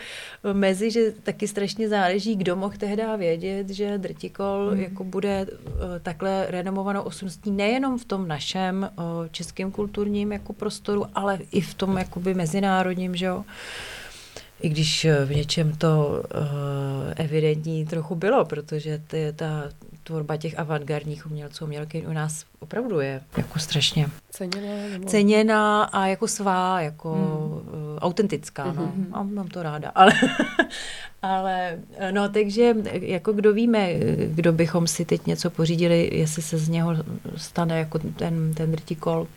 mezi, 0.54 0.92
že 0.92 1.12
taky 1.24 1.48
strašně 1.48 1.90
záleží, 1.90 2.36
kdo 2.36 2.56
mohl 2.56 2.78
tehdy 2.78 3.04
vědět, 3.18 3.70
že 3.70 3.98
Drtikol 3.98 4.72
mm. 4.72 4.80
jako 4.80 5.04
bude 5.04 5.46
uh, 5.46 5.72
takhle 6.04 6.46
renomovanou 6.50 7.02
osobností 7.02 7.52
nejenom 7.52 7.98
v 7.98 8.06
tom 8.06 8.28
našem 8.28 8.90
uh, 8.96 9.28
českém 9.32 9.72
kulturním 9.72 10.32
jako 10.32 10.54
prostoru, 10.54 11.06
ale 11.16 11.40
i 11.52 11.62
v 11.62 11.74
tom 11.74 11.98
jakoby 11.98 12.34
mezinárodním, 12.34 13.16
že 13.16 13.26
jo. 13.26 13.46
I 14.62 14.70
když 14.70 15.08
v 15.26 15.36
něčem 15.36 15.76
to 15.76 16.08
uh, 16.08 16.44
evidentní 17.16 17.86
trochu 17.86 18.16
bylo, 18.16 18.46
protože 18.46 19.02
ty, 19.08 19.34
ta 19.36 19.64
tvorba 20.04 20.38
těch 20.38 20.60
avantgardních 20.60 21.26
umělců, 21.26 21.66
umělky 21.66 22.08
u 22.08 22.14
nás 22.14 22.46
opravdu 22.60 23.00
je 23.00 23.22
jako 23.38 23.60
strašně 23.60 24.10
ceněná, 24.30 24.90
nebo... 24.92 25.06
ceněná 25.06 25.84
a 25.84 26.06
jako 26.06 26.28
svá, 26.28 26.82
jako 26.82 27.14
hmm. 27.14 27.24
uh, 27.24 27.98
autentická. 28.00 28.66
Mm-hmm. 28.66 28.92
No. 29.10 29.18
A 29.18 29.24
mám 29.24 29.48
to 29.48 29.64
ráda. 29.64 29.90
Ale, 29.96 30.14
ale 31.22 31.80
no, 32.12 32.30
takže 32.30 32.76
jako 32.94 33.34
kdo 33.34 33.54
víme, 33.54 33.94
kdo 34.28 34.54
bychom 34.54 34.88
si 34.88 35.06
teď 35.06 35.26
něco 35.26 35.50
pořídili, 35.50 36.10
jestli 36.14 36.42
se 36.42 36.58
z 36.58 36.70
něho 36.70 36.96
stane 37.36 37.80
jako 37.80 38.00
ten, 38.00 38.54
ten 38.54 38.72
drtikol 38.72 39.28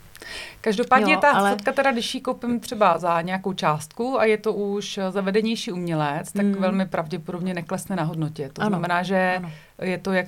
Každopádně 0.60 1.14
jo, 1.14 1.20
ta 1.20 1.30
ale... 1.30 1.50
fotka 1.50 1.72
teda, 1.72 1.92
když 1.92 2.14
ji 2.14 2.20
koupím 2.20 2.60
třeba 2.60 2.98
za 2.98 3.20
nějakou 3.20 3.52
částku 3.52 4.20
a 4.20 4.24
je 4.24 4.38
to 4.38 4.52
už 4.52 5.00
zavedenější 5.10 5.72
umělec, 5.72 6.32
tak 6.32 6.46
mm. 6.46 6.54
velmi 6.54 6.86
pravděpodobně 6.86 7.54
neklesne 7.54 7.96
na 7.96 8.02
hodnotě. 8.02 8.50
To 8.52 8.62
ano, 8.62 8.68
znamená, 8.68 9.02
že 9.02 9.34
ano. 9.36 9.50
je 9.82 9.98
to, 9.98 10.12
jak 10.12 10.26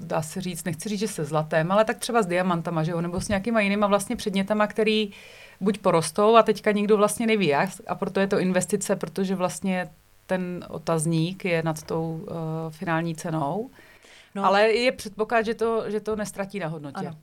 dá 0.00 0.22
se 0.22 0.40
říct, 0.40 0.64
nechci 0.64 0.88
říct, 0.88 1.00
že 1.00 1.08
se 1.08 1.24
zlatem, 1.24 1.72
ale 1.72 1.84
tak 1.84 1.98
třeba 1.98 2.22
s 2.22 2.26
diamantama, 2.26 2.82
že 2.82 2.92
jo, 2.92 3.00
nebo 3.00 3.20
s 3.20 3.28
nějakýma 3.28 3.60
jinýma 3.60 3.86
vlastně 3.86 4.16
předmětama, 4.16 4.66
který 4.66 5.10
buď 5.60 5.78
porostou 5.78 6.36
a 6.36 6.42
teďka 6.42 6.72
nikdo 6.72 6.96
vlastně 6.96 7.26
neví 7.26 7.46
jak 7.46 7.70
a 7.86 7.94
proto 7.94 8.20
je 8.20 8.26
to 8.26 8.38
investice, 8.38 8.96
protože 8.96 9.34
vlastně 9.34 9.88
ten 10.26 10.64
otazník 10.68 11.44
je 11.44 11.62
nad 11.62 11.82
tou 11.82 12.20
uh, 12.20 12.36
finální 12.70 13.14
cenou. 13.14 13.70
No. 14.34 14.44
Ale 14.44 14.68
je 14.68 14.92
předpoklad, 14.92 15.46
že 15.46 15.54
to, 15.54 15.90
že 15.90 16.00
to 16.00 16.16
nestratí 16.16 16.58
na 16.58 16.66
hodnotě. 16.66 17.06
Ano. 17.06 17.16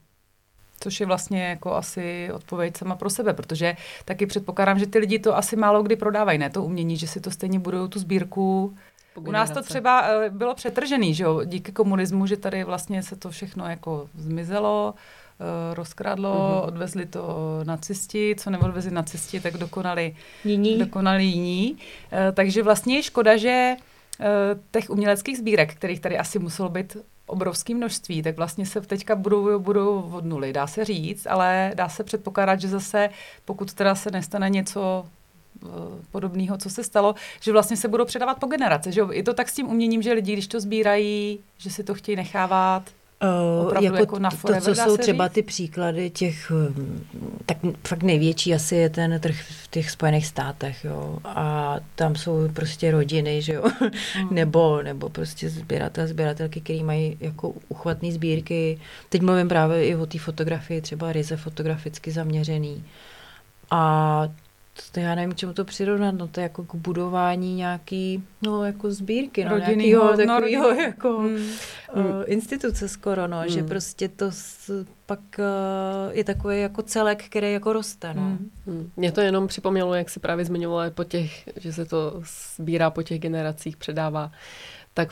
Což 0.84 1.00
je 1.00 1.06
vlastně 1.06 1.44
jako 1.44 1.76
asi 1.76 2.30
odpověď 2.34 2.78
sama 2.78 2.96
pro 2.96 3.10
sebe, 3.10 3.34
protože 3.34 3.76
taky 4.06 4.26
předpokládám, 4.26 4.80
že 4.80 4.88
ty 4.88 5.00
lidi 5.00 5.20
to 5.20 5.38
asi 5.38 5.56
málo 5.56 5.84
kdy 5.84 5.96
prodávají, 5.96 6.38
ne 6.40 6.50
to 6.50 6.64
umění, 6.64 6.98
že 6.98 7.08
si 7.08 7.22
to 7.22 7.32
stejně 7.32 7.60
budou 7.60 7.88
tu 7.88 8.00
sbírku 8.00 8.76
u 9.16 9.32
nás 9.32 9.52
to 9.52 9.62
třeba 9.62 10.08
eh, 10.08 10.30
bylo 10.30 10.56
přetržený, 10.56 11.14
že 11.14 11.24
jo, 11.24 11.44
díky 11.46 11.72
komunismu, 11.72 12.28
že 12.28 12.38
tady 12.38 12.64
vlastně 12.64 13.04
se 13.04 13.16
to 13.16 13.30
všechno 13.30 13.70
jako 13.70 14.10
zmizelo, 14.18 14.94
eh, 15.40 15.74
rozkradlo, 15.74 16.34
mm-hmm. 16.34 16.68
odvezli 16.68 17.06
to 17.06 17.60
nacisti, 17.64 18.36
co 18.38 18.50
neodvezli 18.50 18.92
nacisti, 18.92 19.40
tak 19.40 19.58
dokonali 19.58 20.16
jiní. 20.44 20.78
Dokonali 20.78 21.24
jiní. 21.24 21.78
Eh, 22.12 22.32
takže 22.32 22.64
vlastně 22.64 22.96
je 22.96 23.04
škoda, 23.04 23.38
že 23.38 23.76
těch 24.72 24.90
uměleckých 24.90 25.38
sbírek, 25.38 25.74
kterých 25.74 26.00
tady 26.00 26.18
asi 26.18 26.40
muselo 26.40 26.70
být 26.70 26.98
obrovské 27.26 27.76
množství, 27.76 28.24
tak 28.24 28.38
vlastně 28.38 28.66
se 28.66 28.82
teďka 28.82 29.16
budou, 29.16 29.60
budou 29.60 30.02
od 30.02 30.26
nuly, 30.26 30.54
dá 30.54 30.68
se 30.68 30.86
říct, 30.86 31.28
ale 31.28 31.72
dá 31.76 31.90
se 31.90 32.04
předpokládat, 32.04 32.62
že 32.62 32.68
zase, 32.68 33.10
pokud 33.46 33.74
teda 33.74 33.96
se 33.96 34.12
nestane 34.12 34.50
něco 34.50 35.06
eh, 35.64 35.68
podobného, 36.12 36.58
co 36.58 36.70
se 36.70 36.84
stalo, 36.84 37.16
že 37.42 37.52
vlastně 37.52 37.78
se 37.78 37.88
budou 37.88 38.06
předávat 38.06 38.40
po 38.40 38.48
generace. 38.48 38.92
Že 38.92 39.02
je 39.12 39.24
to 39.24 39.34
tak 39.34 39.50
s 39.50 39.54
tím 39.54 39.68
uměním, 39.68 40.02
že 40.02 40.14
lidi, 40.14 40.34
když 40.34 40.48
to 40.48 40.60
sbírají, 40.60 41.40
že 41.58 41.70
si 41.70 41.84
to 41.84 41.94
chtějí 41.94 42.16
nechávat 42.16 42.84
Opravdu 43.62 43.86
jako, 43.86 43.98
jako 43.98 44.20
na 44.20 44.30
to, 44.30 44.62
co 44.62 44.76
jsou 44.76 44.98
třeba 44.98 45.28
říct? 45.28 45.34
ty 45.34 45.42
příklady 45.42 46.10
těch, 46.10 46.52
hm, 46.52 47.04
tak 47.46 47.58
fakt 47.88 48.04
největší 48.04 48.54
asi 48.54 48.76
je 48.76 48.90
ten 48.90 49.20
trh 49.20 49.36
v 49.64 49.68
těch 49.68 49.92
Spojených 49.92 50.28
státech, 50.28 50.86
jo. 50.86 51.18
A 51.26 51.76
tam 51.96 52.16
jsou 52.16 52.50
prostě 52.54 52.92
rodiny, 52.92 53.42
že 53.42 53.54
jo. 53.54 53.64
Mm. 53.82 54.28
nebo, 54.36 54.82
nebo 54.82 55.10
prostě 55.10 55.50
sběratel, 55.50 56.08
sběratelky, 56.08 56.62
který 56.62 56.84
mají 56.84 57.18
jako 57.20 57.54
uchvatné 57.70 58.12
sbírky. 58.12 58.80
Teď 59.10 59.22
mluvím 59.22 59.48
právě 59.48 59.86
i 59.86 59.96
o 59.96 60.06
té 60.06 60.20
fotografii, 60.20 60.82
třeba 60.82 61.14
ryze 61.14 61.38
fotograficky 61.38 62.12
zaměřený. 62.12 62.84
A 63.72 64.28
to 64.92 65.00
já 65.00 65.16
nevím, 65.16 65.36
čemu 65.36 65.54
to 65.54 65.66
přirovnat, 65.66 66.16
no 66.16 66.28
to 66.28 66.40
je 66.40 66.44
jako 66.44 66.64
k 66.64 66.76
budování 66.76 67.56
nějaký, 67.56 68.24
no 68.42 68.64
jako 68.64 68.92
sbírky, 68.92 69.46
no 69.46 69.52
Rodinýho, 69.52 70.16
nějakýho 70.16 70.38
takovýho 70.38 70.74
no, 70.74 70.82
jako 70.82 71.18
hmm. 71.18 71.36
uh, 71.96 72.24
instituce 72.26 72.90
skoro, 72.90 73.28
no, 73.28 73.40
hmm. 73.40 73.50
že 73.50 73.64
prostě 73.64 74.08
to 74.08 74.26
s, 74.30 74.72
pak 75.06 75.20
uh, 75.40 76.16
je 76.18 76.24
takový 76.24 76.62
jako 76.62 76.82
celek, 76.82 77.26
který 77.26 77.54
jako 77.54 77.74
roste, 77.74 78.14
no. 78.14 78.22
Hmm. 78.22 78.50
Hmm. 78.68 78.92
Mě 78.96 79.12
to 79.12 79.22
jenom 79.22 79.48
připomnělo, 79.48 79.94
jak 79.94 80.10
si 80.10 80.20
právě 80.20 80.46
zmiňovala 80.46 80.90
po 80.90 81.04
těch, 81.04 81.50
že 81.56 81.74
se 81.74 81.86
to 81.86 82.22
sbírá 82.58 82.90
po 82.90 83.04
těch 83.04 83.20
generacích, 83.20 83.78
předává, 83.78 84.32
tak 84.94 85.10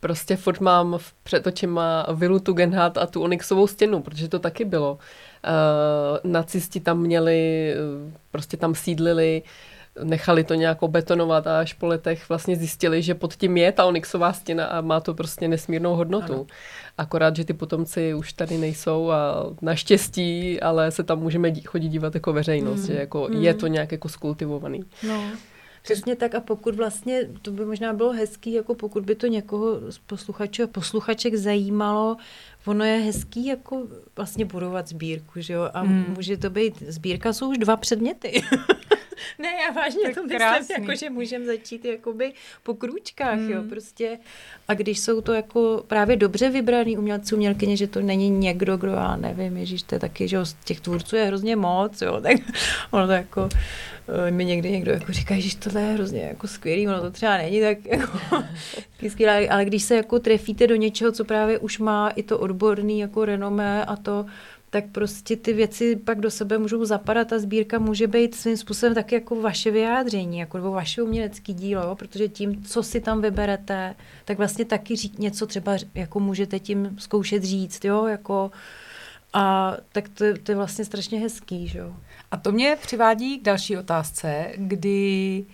prostě 0.00 0.36
furt 0.36 0.60
mám 0.60 0.98
před 1.22 1.46
očima 1.46 2.06
vilu 2.14 2.38
Tugendhat 2.38 2.98
a 2.98 3.06
tu 3.06 3.22
Onyxovou 3.22 3.66
stěnu, 3.66 4.02
protože 4.02 4.28
to 4.28 4.38
taky 4.38 4.64
bylo. 4.64 4.98
Uh, 5.48 6.30
nacisti 6.30 6.80
tam 6.80 7.00
měli, 7.00 7.74
uh, 8.04 8.12
prostě 8.30 8.56
tam 8.56 8.74
sídlili, 8.74 9.42
nechali 10.02 10.44
to 10.44 10.54
nějakou 10.54 10.88
betonovat 10.88 11.46
a 11.46 11.60
až 11.60 11.72
po 11.72 11.86
letech 11.86 12.28
vlastně 12.28 12.56
zjistili, 12.56 13.02
že 13.02 13.14
pod 13.14 13.34
tím 13.34 13.56
je 13.56 13.72
ta 13.72 13.84
onyxová 13.84 14.32
stěna 14.32 14.66
a 14.66 14.80
má 14.80 15.00
to 15.00 15.14
prostě 15.14 15.48
nesmírnou 15.48 15.94
hodnotu. 15.94 16.32
Ano. 16.32 16.46
Akorát, 16.98 17.36
že 17.36 17.44
ty 17.44 17.52
potomci 17.52 18.14
už 18.14 18.32
tady 18.32 18.58
nejsou 18.58 19.10
a 19.10 19.46
naštěstí, 19.62 20.60
ale 20.60 20.90
se 20.90 21.02
tam 21.02 21.18
můžeme 21.18 21.52
chodit 21.66 21.88
dívat 21.88 22.14
jako 22.14 22.32
veřejnost, 22.32 22.80
mm. 22.80 22.86
že 22.86 22.94
jako 22.94 23.28
mm. 23.30 23.42
je 23.42 23.54
to 23.54 23.66
nějak 23.66 23.92
jako 23.92 24.08
skultivovaný. 24.08 24.80
No. 25.08 25.24
Přesně 25.82 26.16
tak 26.16 26.34
a 26.34 26.40
pokud 26.40 26.74
vlastně, 26.74 27.28
to 27.42 27.50
by 27.50 27.64
možná 27.64 27.92
bylo 27.92 28.12
hezký, 28.12 28.52
jako 28.52 28.74
pokud 28.74 29.04
by 29.04 29.14
to 29.14 29.26
někoho 29.26 29.92
z 29.92 29.98
posluchačů 29.98 30.62
a 30.62 30.66
posluchaček 30.66 31.34
zajímalo, 31.34 32.16
ono 32.68 32.84
je 32.84 32.98
hezký 32.98 33.46
jako 33.46 33.86
vlastně 34.16 34.44
budovat 34.44 34.88
sbírku, 34.88 35.40
že 35.40 35.52
jo, 35.52 35.70
a 35.74 35.80
hmm. 35.80 36.04
může 36.16 36.36
to 36.36 36.50
být, 36.50 36.82
sbírka 36.88 37.32
jsou 37.32 37.50
už 37.50 37.58
dva 37.58 37.76
předměty. 37.76 38.42
ne, 39.38 39.48
já 39.48 39.72
vážně 39.72 40.08
to, 40.08 40.14
to 40.14 40.22
myslím, 40.22 40.38
krásný. 40.38 40.74
jako, 40.78 40.94
že 40.94 41.10
můžeme 41.10 41.46
začít 41.46 41.84
jakoby 41.84 42.32
po 42.62 42.74
krůčkách, 42.74 43.38
mm. 43.38 43.50
jo, 43.50 43.60
hmm. 43.60 43.68
prostě. 43.68 44.18
A 44.68 44.74
když 44.74 45.00
jsou 45.00 45.20
to 45.20 45.32
jako 45.32 45.84
právě 45.86 46.16
dobře 46.16 46.50
vybraný 46.50 46.98
umělci, 46.98 47.34
umělkyně, 47.34 47.76
že 47.76 47.86
to 47.86 48.00
není 48.00 48.30
někdo, 48.30 48.76
kdo, 48.76 48.92
já 48.92 49.16
nevím, 49.16 49.56
ježíš, 49.56 49.82
to 49.82 49.94
je 49.94 49.98
taky, 49.98 50.28
že 50.28 50.38
těch 50.64 50.80
tvůrců 50.80 51.16
je 51.16 51.24
hrozně 51.24 51.56
moc, 51.56 52.02
jo, 52.02 52.20
tak 52.22 52.36
ono 52.90 53.06
to 53.06 53.12
jako 53.12 53.48
Eh, 54.08 54.30
mi 54.30 54.44
někdy 54.44 54.70
někdo 54.70 54.92
jako 54.92 55.12
říká, 55.12 55.34
že 55.38 55.56
tohle 55.56 55.80
je 55.80 55.94
hrozně 55.94 56.20
jako 56.20 56.48
skvělý, 56.48 56.88
ono 56.88 57.00
to 57.00 57.10
třeba 57.10 57.36
není 57.36 57.60
tak 57.60 57.78
jako 57.84 58.18
skvělé, 59.08 59.48
ale 59.48 59.64
když 59.64 59.82
se 59.82 59.96
jako 59.96 60.18
trefíte 60.18 60.66
do 60.66 60.76
něčeho, 60.76 61.12
co 61.12 61.24
právě 61.24 61.58
už 61.58 61.78
má 61.78 62.08
i 62.08 62.22
to 62.22 62.38
odborný 62.58 62.98
jako 62.98 63.24
renomé 63.24 63.84
a 63.84 63.96
to, 63.96 64.26
tak 64.70 64.84
prostě 64.92 65.36
ty 65.36 65.52
věci 65.52 65.96
pak 65.96 66.20
do 66.20 66.30
sebe 66.30 66.58
můžou 66.58 66.84
zapadat 66.84 67.32
a 67.32 67.38
sbírka 67.38 67.78
může 67.78 68.06
být 68.06 68.34
svým 68.34 68.56
způsobem 68.56 68.94
taky 68.94 69.14
jako 69.14 69.40
vaše 69.40 69.70
vyjádření, 69.70 70.38
jako 70.38 70.58
nebo 70.58 70.70
vaše 70.70 71.02
umělecké 71.02 71.52
dílo, 71.52 71.96
protože 71.96 72.28
tím, 72.28 72.64
co 72.64 72.82
si 72.82 73.00
tam 73.00 73.22
vyberete, 73.22 73.94
tak 74.24 74.38
vlastně 74.38 74.64
taky 74.64 74.96
říct 74.96 75.18
něco 75.18 75.46
třeba 75.46 75.76
jako 75.94 76.20
můžete 76.20 76.58
tím 76.58 76.96
zkoušet 76.98 77.44
říct, 77.44 77.84
jo, 77.84 78.06
jako 78.06 78.50
a 79.32 79.76
tak 79.92 80.08
to, 80.08 80.24
to 80.42 80.52
je 80.52 80.56
vlastně 80.56 80.84
strašně 80.84 81.20
hezký, 81.20 81.72
jo. 81.74 81.96
A 82.30 82.36
to 82.36 82.52
mě 82.52 82.76
přivádí 82.82 83.38
k 83.38 83.42
další 83.42 83.76
otázce, 83.76 84.52
kdy 84.56 85.44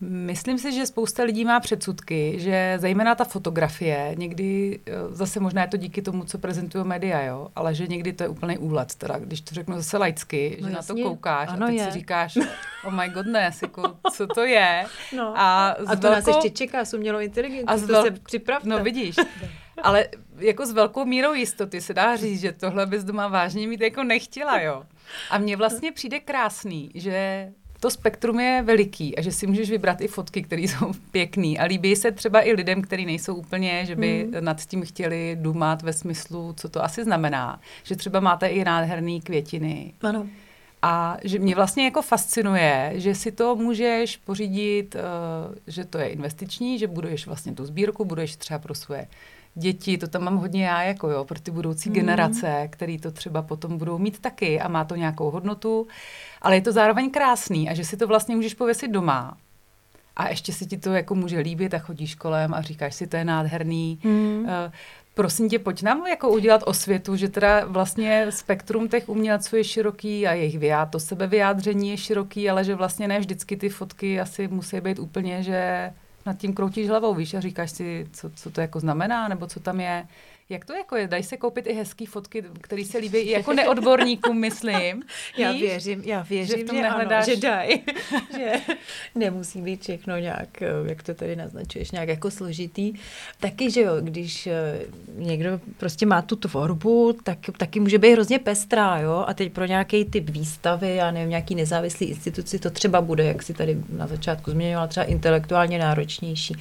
Myslím 0.00 0.58
si, 0.58 0.72
že 0.72 0.86
spousta 0.86 1.22
lidí 1.22 1.44
má 1.44 1.60
předsudky, 1.60 2.34
že 2.36 2.76
zejména 2.80 3.14
ta 3.14 3.24
fotografie, 3.24 4.14
někdy, 4.18 4.80
eh, 4.86 4.92
zase 5.10 5.40
možná 5.40 5.62
je 5.62 5.68
to 5.68 5.76
díky 5.76 6.02
tomu, 6.02 6.24
co 6.24 6.38
prezentují 6.38 6.84
média, 6.84 7.22
jo, 7.22 7.48
ale 7.56 7.74
že 7.74 7.86
někdy 7.86 8.12
to 8.12 8.22
je 8.22 8.28
úplný 8.28 8.58
úlet, 8.58 8.94
teda, 8.94 9.18
když 9.18 9.40
to 9.40 9.54
řeknu 9.54 9.76
zase 9.76 9.98
laicky, 9.98 10.58
no 10.60 10.68
že 10.68 10.74
jasně. 10.74 10.94
na 10.94 11.02
to 11.02 11.08
koukáš 11.08 11.48
ano, 11.48 11.66
a 11.66 11.68
teď 11.68 11.76
je. 11.76 11.84
si 11.84 11.90
říkáš, 11.90 12.38
oh 12.84 12.94
my 12.94 13.08
goodness, 13.08 13.62
jako, 13.62 13.96
co 14.12 14.26
to 14.26 14.44
je. 14.44 14.84
No. 15.16 15.32
A, 15.36 15.68
a 15.68 15.74
to 15.74 15.86
velkou... 15.86 16.08
nás 16.08 16.26
ještě 16.26 16.50
čeká 16.50 16.84
s 16.84 16.94
umělou 16.94 17.18
inteligencí, 17.18 17.66
a 17.66 17.78
to 17.78 18.02
se 18.02 18.10
připravte. 18.10 18.68
No 18.68 18.82
vidíš, 18.82 19.16
ale 19.82 20.08
jako 20.38 20.66
s 20.66 20.72
velkou 20.72 21.04
mírou 21.04 21.34
jistoty 21.34 21.80
se 21.80 21.94
dá 21.94 22.16
říct, 22.16 22.40
že 22.40 22.52
tohle 22.52 22.86
bys 22.86 23.04
doma 23.04 23.28
vážně 23.28 23.68
mít 23.68 23.80
jako 23.80 24.04
nechtěla, 24.04 24.60
jo. 24.60 24.82
A 25.30 25.38
mně 25.38 25.56
vlastně 25.56 25.92
přijde 25.92 26.20
krásný, 26.20 26.90
že 26.94 27.48
to 27.86 27.90
spektrum 27.90 28.40
je 28.40 28.62
veliký 28.62 29.18
a 29.18 29.22
že 29.22 29.32
si 29.32 29.46
můžeš 29.46 29.70
vybrat 29.70 30.00
i 30.00 30.08
fotky, 30.08 30.42
které 30.42 30.62
jsou 30.62 30.92
pěkné 31.10 31.48
a 31.58 31.64
líbí 31.64 31.96
se 31.96 32.12
třeba 32.12 32.46
i 32.46 32.52
lidem, 32.52 32.82
kteří 32.82 33.06
nejsou 33.06 33.34
úplně, 33.34 33.86
že 33.86 33.96
by 33.96 34.24
mm. 34.24 34.44
nad 34.44 34.60
tím 34.60 34.82
chtěli 34.82 35.36
dumat 35.40 35.82
ve 35.82 35.92
smyslu, 35.92 36.54
co 36.56 36.68
to 36.68 36.84
asi 36.84 37.04
znamená. 37.04 37.60
Že 37.82 37.96
třeba 37.96 38.20
máte 38.20 38.46
i 38.46 38.64
nádherné 38.64 39.20
květiny. 39.20 39.92
Ano. 40.02 40.26
A 40.82 41.16
že 41.24 41.38
mě 41.38 41.54
vlastně 41.54 41.84
jako 41.84 42.02
fascinuje, 42.02 42.92
že 42.94 43.14
si 43.14 43.32
to 43.32 43.56
můžeš 43.56 44.16
pořídit, 44.16 44.94
uh, 44.94 45.54
že 45.66 45.84
to 45.84 45.98
je 45.98 46.08
investiční, 46.08 46.78
že 46.78 46.86
buduješ 46.86 47.26
vlastně 47.26 47.52
tu 47.52 47.66
sbírku, 47.66 48.04
buduješ 48.04 48.36
třeba 48.36 48.58
pro 48.58 48.74
svoje 48.74 49.06
děti, 49.58 49.98
to 49.98 50.08
tam 50.08 50.24
mám 50.24 50.36
hodně 50.36 50.66
já, 50.66 50.82
jako 50.82 51.10
jo, 51.10 51.24
pro 51.24 51.40
ty 51.40 51.50
budoucí 51.50 51.88
mm. 51.88 51.94
generace, 51.94 52.68
který 52.70 52.98
to 52.98 53.10
třeba 53.10 53.42
potom 53.42 53.78
budou 53.78 53.98
mít 53.98 54.18
taky 54.18 54.60
a 54.60 54.68
má 54.68 54.84
to 54.84 54.96
nějakou 54.96 55.30
hodnotu, 55.30 55.86
ale 56.42 56.56
je 56.56 56.62
to 56.62 56.72
zároveň 56.72 57.10
krásný 57.10 57.70
a 57.70 57.74
že 57.74 57.84
si 57.84 57.96
to 57.96 58.06
vlastně 58.06 58.36
můžeš 58.36 58.54
pověsit 58.54 58.88
doma 58.88 59.36
a 60.16 60.28
ještě 60.28 60.52
si 60.52 60.66
ti 60.66 60.78
to 60.78 60.92
jako 60.92 61.14
může 61.14 61.38
líbit 61.38 61.74
a 61.74 61.78
chodíš 61.78 62.14
kolem 62.14 62.54
a 62.54 62.62
říkáš 62.62 62.94
si, 62.94 63.06
to 63.06 63.16
je 63.16 63.24
nádherný. 63.24 63.98
Mm. 64.04 64.38
Uh, 64.40 64.72
prosím 65.14 65.48
tě, 65.48 65.58
pojď 65.58 65.82
nám 65.82 66.06
jako 66.06 66.30
udělat 66.30 66.62
osvětu, 66.66 67.16
že 67.16 67.28
teda 67.28 67.64
vlastně 67.64 68.26
spektrum 68.30 68.88
těch 68.88 69.08
umělců 69.08 69.56
je 69.56 69.64
široký 69.64 70.26
a 70.26 70.32
jejich 70.32 70.58
vyjádření, 70.58 70.90
to 70.92 71.00
sebevyjádření 71.00 71.90
je 71.90 71.96
široký, 71.96 72.50
ale 72.50 72.64
že 72.64 72.74
vlastně 72.74 73.08
ne 73.08 73.18
vždycky 73.18 73.56
ty 73.56 73.68
fotky 73.68 74.20
asi 74.20 74.48
musí 74.48 74.80
být 74.80 74.98
úplně, 74.98 75.42
že 75.42 75.90
nad 76.26 76.38
tím 76.38 76.54
kroutíš 76.54 76.88
hlavou, 76.88 77.14
víš, 77.14 77.34
a 77.34 77.40
říkáš 77.40 77.70
si, 77.70 78.06
co, 78.12 78.30
co 78.30 78.50
to 78.50 78.60
jako 78.60 78.80
znamená, 78.80 79.28
nebo 79.28 79.46
co 79.46 79.60
tam 79.60 79.80
je. 79.80 80.06
Jak 80.48 80.64
to 80.64 80.72
jako 80.72 80.96
je? 80.96 81.08
Dají 81.08 81.22
se 81.22 81.36
koupit 81.36 81.66
i 81.66 81.72
hezké 81.72 82.04
fotky, 82.06 82.44
které 82.60 82.84
se 82.84 82.98
líbí 82.98 83.18
i 83.18 83.30
jako 83.30 83.52
neodborníkům, 83.54 84.40
myslím. 84.40 85.02
já 85.38 85.52
víš? 85.52 85.62
věřím, 85.62 86.02
já 86.04 86.22
věřím, 86.22 86.58
že, 86.58 86.64
v 86.64 86.66
tom 86.66 86.76
že 86.76 86.86
ano, 86.86 87.22
že 87.24 87.36
dají. 87.36 87.82
že 88.36 88.52
nemusí 89.14 89.62
být 89.62 89.82
všechno 89.82 90.16
nějak, 90.16 90.60
jak 90.86 91.02
to 91.02 91.14
tady 91.14 91.36
naznačuješ, 91.36 91.90
nějak 91.90 92.08
jako 92.08 92.30
složitý. 92.30 92.92
Taky, 93.40 93.70
že 93.70 93.80
jo, 93.80 93.92
když 94.00 94.46
eh, 94.46 94.80
někdo 95.16 95.60
prostě 95.76 96.06
má 96.06 96.22
tu 96.22 96.36
tvorbu, 96.36 97.16
tak 97.22 97.38
taky 97.58 97.80
může 97.80 97.98
být 97.98 98.12
hrozně 98.12 98.38
pestrá, 98.38 98.98
jo, 98.98 99.24
a 99.26 99.34
teď 99.34 99.52
pro 99.52 99.64
nějaký 99.64 100.04
typ 100.04 100.30
výstavy, 100.30 100.96
já 100.96 101.10
nevím, 101.10 101.30
nějaký 101.30 101.54
nezávislý 101.54 102.06
instituci, 102.06 102.58
to 102.58 102.70
třeba 102.70 103.00
bude, 103.00 103.24
jak 103.24 103.42
si 103.42 103.54
tady 103.54 103.76
na 103.96 104.06
začátku 104.06 104.50
zmiňovala, 104.50 104.86
třeba 104.86 105.06
intelektuálně 105.06 105.78
náročnější. 105.78 106.54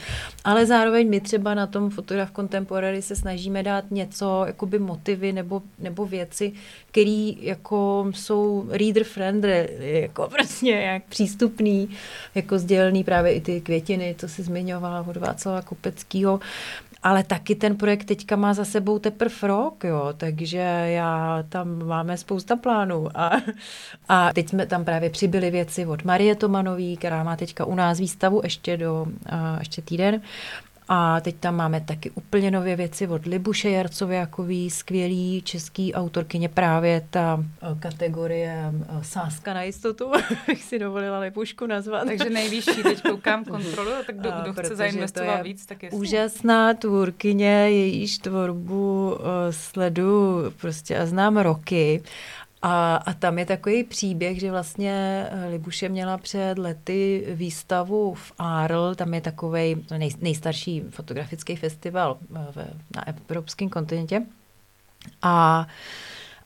Ale 0.43 0.65
zároveň 0.65 1.09
my 1.09 1.19
třeba 1.19 1.53
na 1.53 1.67
tom 1.67 1.89
fotograf 1.89 2.31
contemporary 2.35 3.01
se 3.01 3.15
snažíme 3.15 3.63
dát 3.63 3.74
dát 3.75 3.91
něco, 3.91 4.43
jakoby 4.47 4.79
motivy 4.79 5.33
nebo, 5.33 5.61
nebo 5.79 6.05
věci, 6.05 6.53
které 6.91 7.31
jako 7.39 8.11
jsou 8.15 8.65
reader 8.69 9.03
friendly, 9.03 9.69
jako 9.79 10.27
prostě 10.31 10.71
jak 10.71 11.03
přístupný, 11.03 11.89
jako 12.35 12.59
sdělený 12.59 13.03
právě 13.03 13.33
i 13.33 13.41
ty 13.41 13.61
květiny, 13.61 14.15
co 14.17 14.29
si 14.29 14.43
zmiňovala 14.43 15.05
od 15.07 15.17
Václava 15.17 15.61
Kopeckého, 15.61 16.39
ale 17.05 17.23
taky 17.23 17.55
ten 17.55 17.75
projekt 17.77 18.05
teďka 18.05 18.35
má 18.35 18.53
za 18.53 18.65
sebou 18.65 18.99
teprve 18.99 19.35
rok, 19.41 19.83
jo, 19.83 20.13
takže 20.17 20.57
já 20.97 21.43
tam 21.49 21.85
máme 21.87 22.17
spousta 22.17 22.55
plánů. 22.55 23.09
A, 23.15 23.31
a 24.09 24.33
teď 24.33 24.49
jsme 24.49 24.65
tam 24.65 24.85
právě 24.85 25.09
přibyli 25.09 25.51
věci 25.51 25.85
od 25.85 26.03
Marie 26.03 26.35
Tomanový, 26.35 26.97
která 26.97 27.23
má 27.23 27.35
teďka 27.35 27.65
u 27.65 27.75
nás 27.75 27.99
výstavu 27.99 28.41
ještě 28.43 28.77
do, 28.77 29.05
a, 29.29 29.59
ještě 29.59 29.81
týden 29.81 30.21
a 30.87 31.21
teď 31.21 31.35
tam 31.35 31.55
máme 31.55 31.81
taky 31.81 32.11
úplně 32.11 32.51
nové 32.51 32.75
věci 32.75 33.07
od 33.07 33.25
Libuše 33.25 33.69
Jarcovějakový, 33.69 34.69
skvělý 34.69 35.41
český 35.41 35.93
autorkyně, 35.93 36.49
právě 36.49 37.07
ta 37.09 37.43
eh, 37.61 37.75
kategorie 37.79 38.73
eh, 38.73 39.03
sáska 39.03 39.53
na 39.53 39.63
jistotu, 39.63 40.11
bych 40.47 40.63
si 40.63 40.79
dovolila 40.79 41.19
Libušku 41.19 41.67
nazvat. 41.67 42.07
Takže 42.07 42.29
nejvyšší, 42.29 42.83
teď 42.83 43.01
koukám 43.01 43.45
kontrolu, 43.51 43.91
tak 44.05 44.15
kdo, 44.15 44.31
kdo 44.41 44.53
chce 44.53 44.75
zainvestovat 44.75 45.41
víc, 45.41 45.65
tak 45.65 45.83
jasně. 45.83 45.99
Úžasná 45.99 46.73
tvůrkyně, 46.73 47.51
jejíž 47.51 48.17
tvorbu 48.17 49.17
sledu 49.49 50.43
prostě 50.61 50.97
a 50.97 51.05
znám 51.05 51.37
roky 51.37 52.01
a, 52.61 52.95
a 52.95 53.13
tam 53.13 53.39
je 53.39 53.45
takový 53.45 53.83
příběh, 53.83 54.39
že 54.39 54.51
vlastně 54.51 55.27
eh, 55.29 55.47
Libuše 55.49 55.89
měla 55.89 56.17
před 56.17 56.57
lety 56.57 57.27
výstavu 57.29 58.13
v 58.13 58.31
Arl, 58.39 58.95
tam 58.95 59.13
je 59.13 59.21
takový 59.21 59.85
nej, 59.97 60.11
nejstarší 60.19 60.83
fotografický 60.89 61.55
festival 61.55 62.17
eh, 62.35 62.39
v, 62.51 62.57
na 62.95 63.07
evropském 63.07 63.69
kontinentě. 63.69 64.21
A 65.21 65.67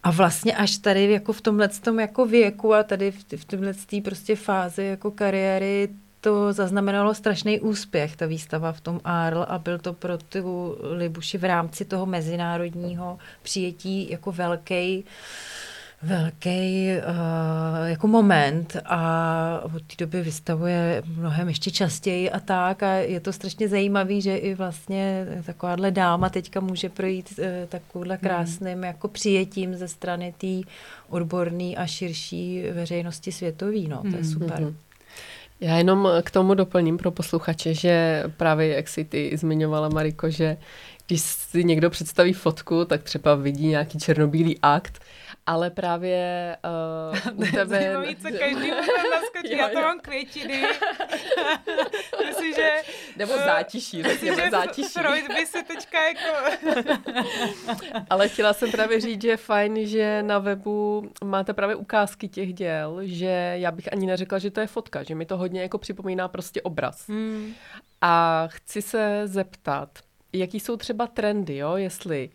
a 0.04 0.12
vlastně 0.12 0.56
až 0.56 0.78
tady 0.78 1.12
jako 1.12 1.34
v 1.34 1.42
tomhle 1.42 1.68
tom 1.68 2.00
jako 2.00 2.26
věku 2.26 2.74
a 2.74 2.84
tady 2.84 3.12
v, 3.12 3.26
v 3.36 3.46
tomhle 3.46 3.74
prostě 4.04 4.36
fázi 4.36 4.84
jako 4.84 5.12
kariéry 5.12 5.90
to 6.22 6.54
zaznamenalo 6.54 7.14
strašný 7.14 7.60
úspěch, 7.60 8.16
ta 8.16 8.26
výstava 8.26 8.72
v 8.72 8.82
tom 8.82 9.02
Arl 9.04 9.46
a 9.50 9.60
byl 9.60 9.80
to 9.80 9.94
pro 9.94 10.18
tu 10.18 10.78
Libuši 10.82 11.38
v 11.38 11.44
rámci 11.44 11.86
toho 11.86 12.06
mezinárodního 12.06 13.18
přijetí 13.44 14.12
jako 14.12 14.32
velký 14.32 15.06
velký 16.02 16.88
uh, 16.88 17.88
jako 17.88 18.08
moment 18.08 18.78
a 18.86 19.62
od 19.64 19.82
té 19.84 19.96
doby 19.98 20.22
vystavuje 20.22 21.04
mnohem 21.06 21.48
ještě 21.48 21.72
častěji 21.72 22.32
a 22.32 22.40
tak 22.40 22.84
a 22.84 22.94
je 22.94 23.20
to 23.20 23.34
strašně 23.34 23.70
zajímavý, 23.70 24.22
že 24.22 24.38
i 24.38 24.56
vlastně 24.56 25.26
takováhle 25.46 25.92
dáma 25.92 26.30
teďka 26.30 26.60
může 26.60 26.90
projít 26.90 27.40
uh, 27.40 27.46
takovýhle 27.70 28.16
hmm. 28.16 28.22
krásným 28.22 28.78
mm. 28.78 28.84
jako 28.84 29.08
přijetím 29.08 29.76
ze 29.76 29.88
strany 29.88 30.34
té 30.38 30.70
odborné 31.10 31.76
a 31.76 31.86
širší 31.86 32.64
veřejnosti 32.72 33.32
světový, 33.32 33.88
no, 33.88 34.02
to 34.02 34.08
je 34.08 34.14
hmm. 34.14 34.32
super. 34.32 34.60
Mm-hmm. 34.60 34.74
Já 35.62 35.78
jenom 35.78 36.10
k 36.24 36.32
tomu 36.32 36.54
doplním 36.54 36.98
pro 36.98 37.12
posluchače, 37.12 37.74
že 37.74 38.24
právě 38.38 38.68
jak 38.68 38.88
si 38.88 39.06
ty 39.06 39.38
zmiňovala, 39.38 39.90
Mariko, 39.90 40.30
že 40.30 40.58
když 41.08 41.22
si 41.22 41.64
někdo 41.64 41.90
představí 41.90 42.34
fotku, 42.34 42.86
tak 42.86 43.04
třeba 43.04 43.36
vidí 43.36 43.68
nějaký 43.68 44.00
černobílý 44.00 44.60
akt, 44.62 45.00
ale 45.46 45.70
právě 45.70 46.58
uh, 47.34 47.38
u 47.48 47.52
tebe... 47.52 47.66
Zajímavý, 47.66 48.16
co 48.16 48.28
každý 48.40 48.72
naskočí, 49.12 49.58
já 49.58 49.70
to 49.70 49.82
mám 49.82 50.00
květiny. 50.00 50.64
myslím, 52.28 52.54
že... 52.54 52.70
Nebo 53.18 53.34
eh, 53.34 53.46
zátiší, 53.46 54.04
myslím, 54.04 54.36
že 54.36 54.50
zátiší. 54.52 54.90
Freud 54.90 55.28
by 55.28 55.46
si 55.46 55.64
teďka 55.64 56.08
jako... 56.08 56.60
ale 58.10 58.30
chtěla 58.30 58.54
jsem 58.54 58.72
právě 58.72 59.02
říct, 59.02 59.22
že 59.22 59.28
je 59.28 59.38
fajn, 59.38 59.88
že 59.88 60.24
na 60.24 60.40
webu 60.40 61.12
máte 61.24 61.54
právě 61.54 61.76
ukázky 61.76 62.28
těch 62.28 62.54
děl, 62.54 63.00
že 63.02 63.54
já 63.56 63.72
bych 63.72 63.94
ani 63.94 64.08
neřekla, 64.08 64.40
že 64.40 64.52
to 64.52 64.60
je 64.60 64.68
fotka, 64.68 65.04
že 65.04 65.16
mi 65.16 65.26
to 65.26 65.38
hodně 65.38 65.62
jako 65.62 65.78
připomíná 65.78 66.28
prostě 66.28 66.62
obraz. 66.62 67.08
Hmm. 67.08 67.54
A 68.02 68.44
chci 68.48 68.82
se 68.82 69.22
zeptat, 69.26 69.90
jaký 70.34 70.60
jsou 70.60 70.78
třeba 70.78 71.08
trendy, 71.08 71.58
jo, 71.58 71.76
jestli 71.76 72.30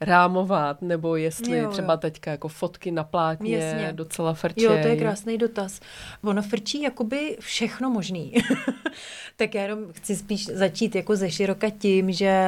rámovat, 0.00 0.82
nebo 0.82 1.16
jestli 1.16 1.58
Jo, 1.58 1.70
třeba 1.70 1.92
jo. 1.92 1.98
teďka 1.98 2.30
jako 2.30 2.48
fotky 2.48 2.90
na 2.90 3.04
plátně 3.04 3.56
Jasně. 3.56 3.92
docela 3.92 4.34
frčej. 4.34 4.64
Jo, 4.64 4.78
to 4.82 4.88
je 4.88 4.96
krásný 4.96 5.38
dotaz. 5.38 5.80
Ono 6.24 6.42
frčí 6.42 6.82
jakoby 6.82 7.36
všechno 7.40 7.90
možný. 7.90 8.34
tak 9.36 9.54
já 9.54 9.62
jenom 9.62 9.80
chci 9.92 10.16
spíš 10.16 10.46
začít 10.46 10.94
jako 10.94 11.16
ze 11.16 11.30
široka 11.30 11.70
tím, 11.70 12.12
že 12.12 12.42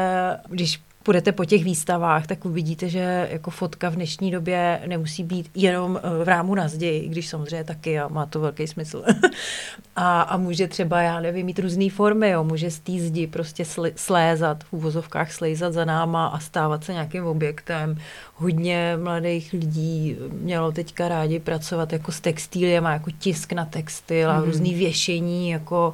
když 0.48 0.80
půjdete 1.03 1.32
po 1.32 1.44
těch 1.44 1.64
výstavách, 1.64 2.26
tak 2.26 2.44
uvidíte, 2.44 2.88
že 2.88 3.28
jako 3.30 3.51
fotka 3.51 3.88
v 3.90 3.94
dnešní 3.94 4.30
době 4.30 4.80
nemusí 4.86 5.24
být 5.24 5.51
jenom 5.55 6.01
eh, 6.03 6.24
v 6.24 6.28
rámu 6.28 6.55
na 6.55 6.68
zdi, 6.68 6.88
i 6.88 7.09
když 7.09 7.28
samozřejmě 7.28 7.64
taky 7.64 8.01
a 8.01 8.09
má 8.09 8.26
to 8.26 8.40
velký 8.40 8.66
smysl. 8.66 9.05
a, 9.96 10.20
a 10.22 10.36
může 10.36 10.68
třeba, 10.68 11.03
já 11.03 11.20
nevím, 11.20 11.46
mít 11.46 11.59
různé 11.59 11.90
formy, 11.90 12.30
jo. 12.30 12.44
může 12.44 12.70
z 12.70 12.78
té 12.78 12.92
zdi 12.92 13.26
prostě 13.26 13.64
sli, 13.64 13.92
slézat, 13.96 14.64
v 14.64 14.72
úvozovkách 14.72 15.32
slejzat 15.32 15.72
za 15.72 15.84
náma 15.84 16.26
a 16.26 16.38
stávat 16.38 16.84
se 16.84 16.92
nějakým 16.92 17.24
objektem. 17.26 17.98
Hodně 18.34 18.98
mladých 19.03 19.53
lidí 19.53 20.16
mělo 20.32 20.72
teďka 20.72 21.09
rádi 21.09 21.38
pracovat 21.38 21.92
jako 21.92 22.12
s 22.12 22.20
textiliem 22.20 22.86
a 22.86 22.92
jako 22.92 23.11
tisk 23.18 23.53
na 23.53 23.64
textil 23.64 24.30
a 24.30 24.36
Mhm. 24.36 24.44
různý 24.44 24.74
věšení, 24.74 25.51
jako 25.51 25.92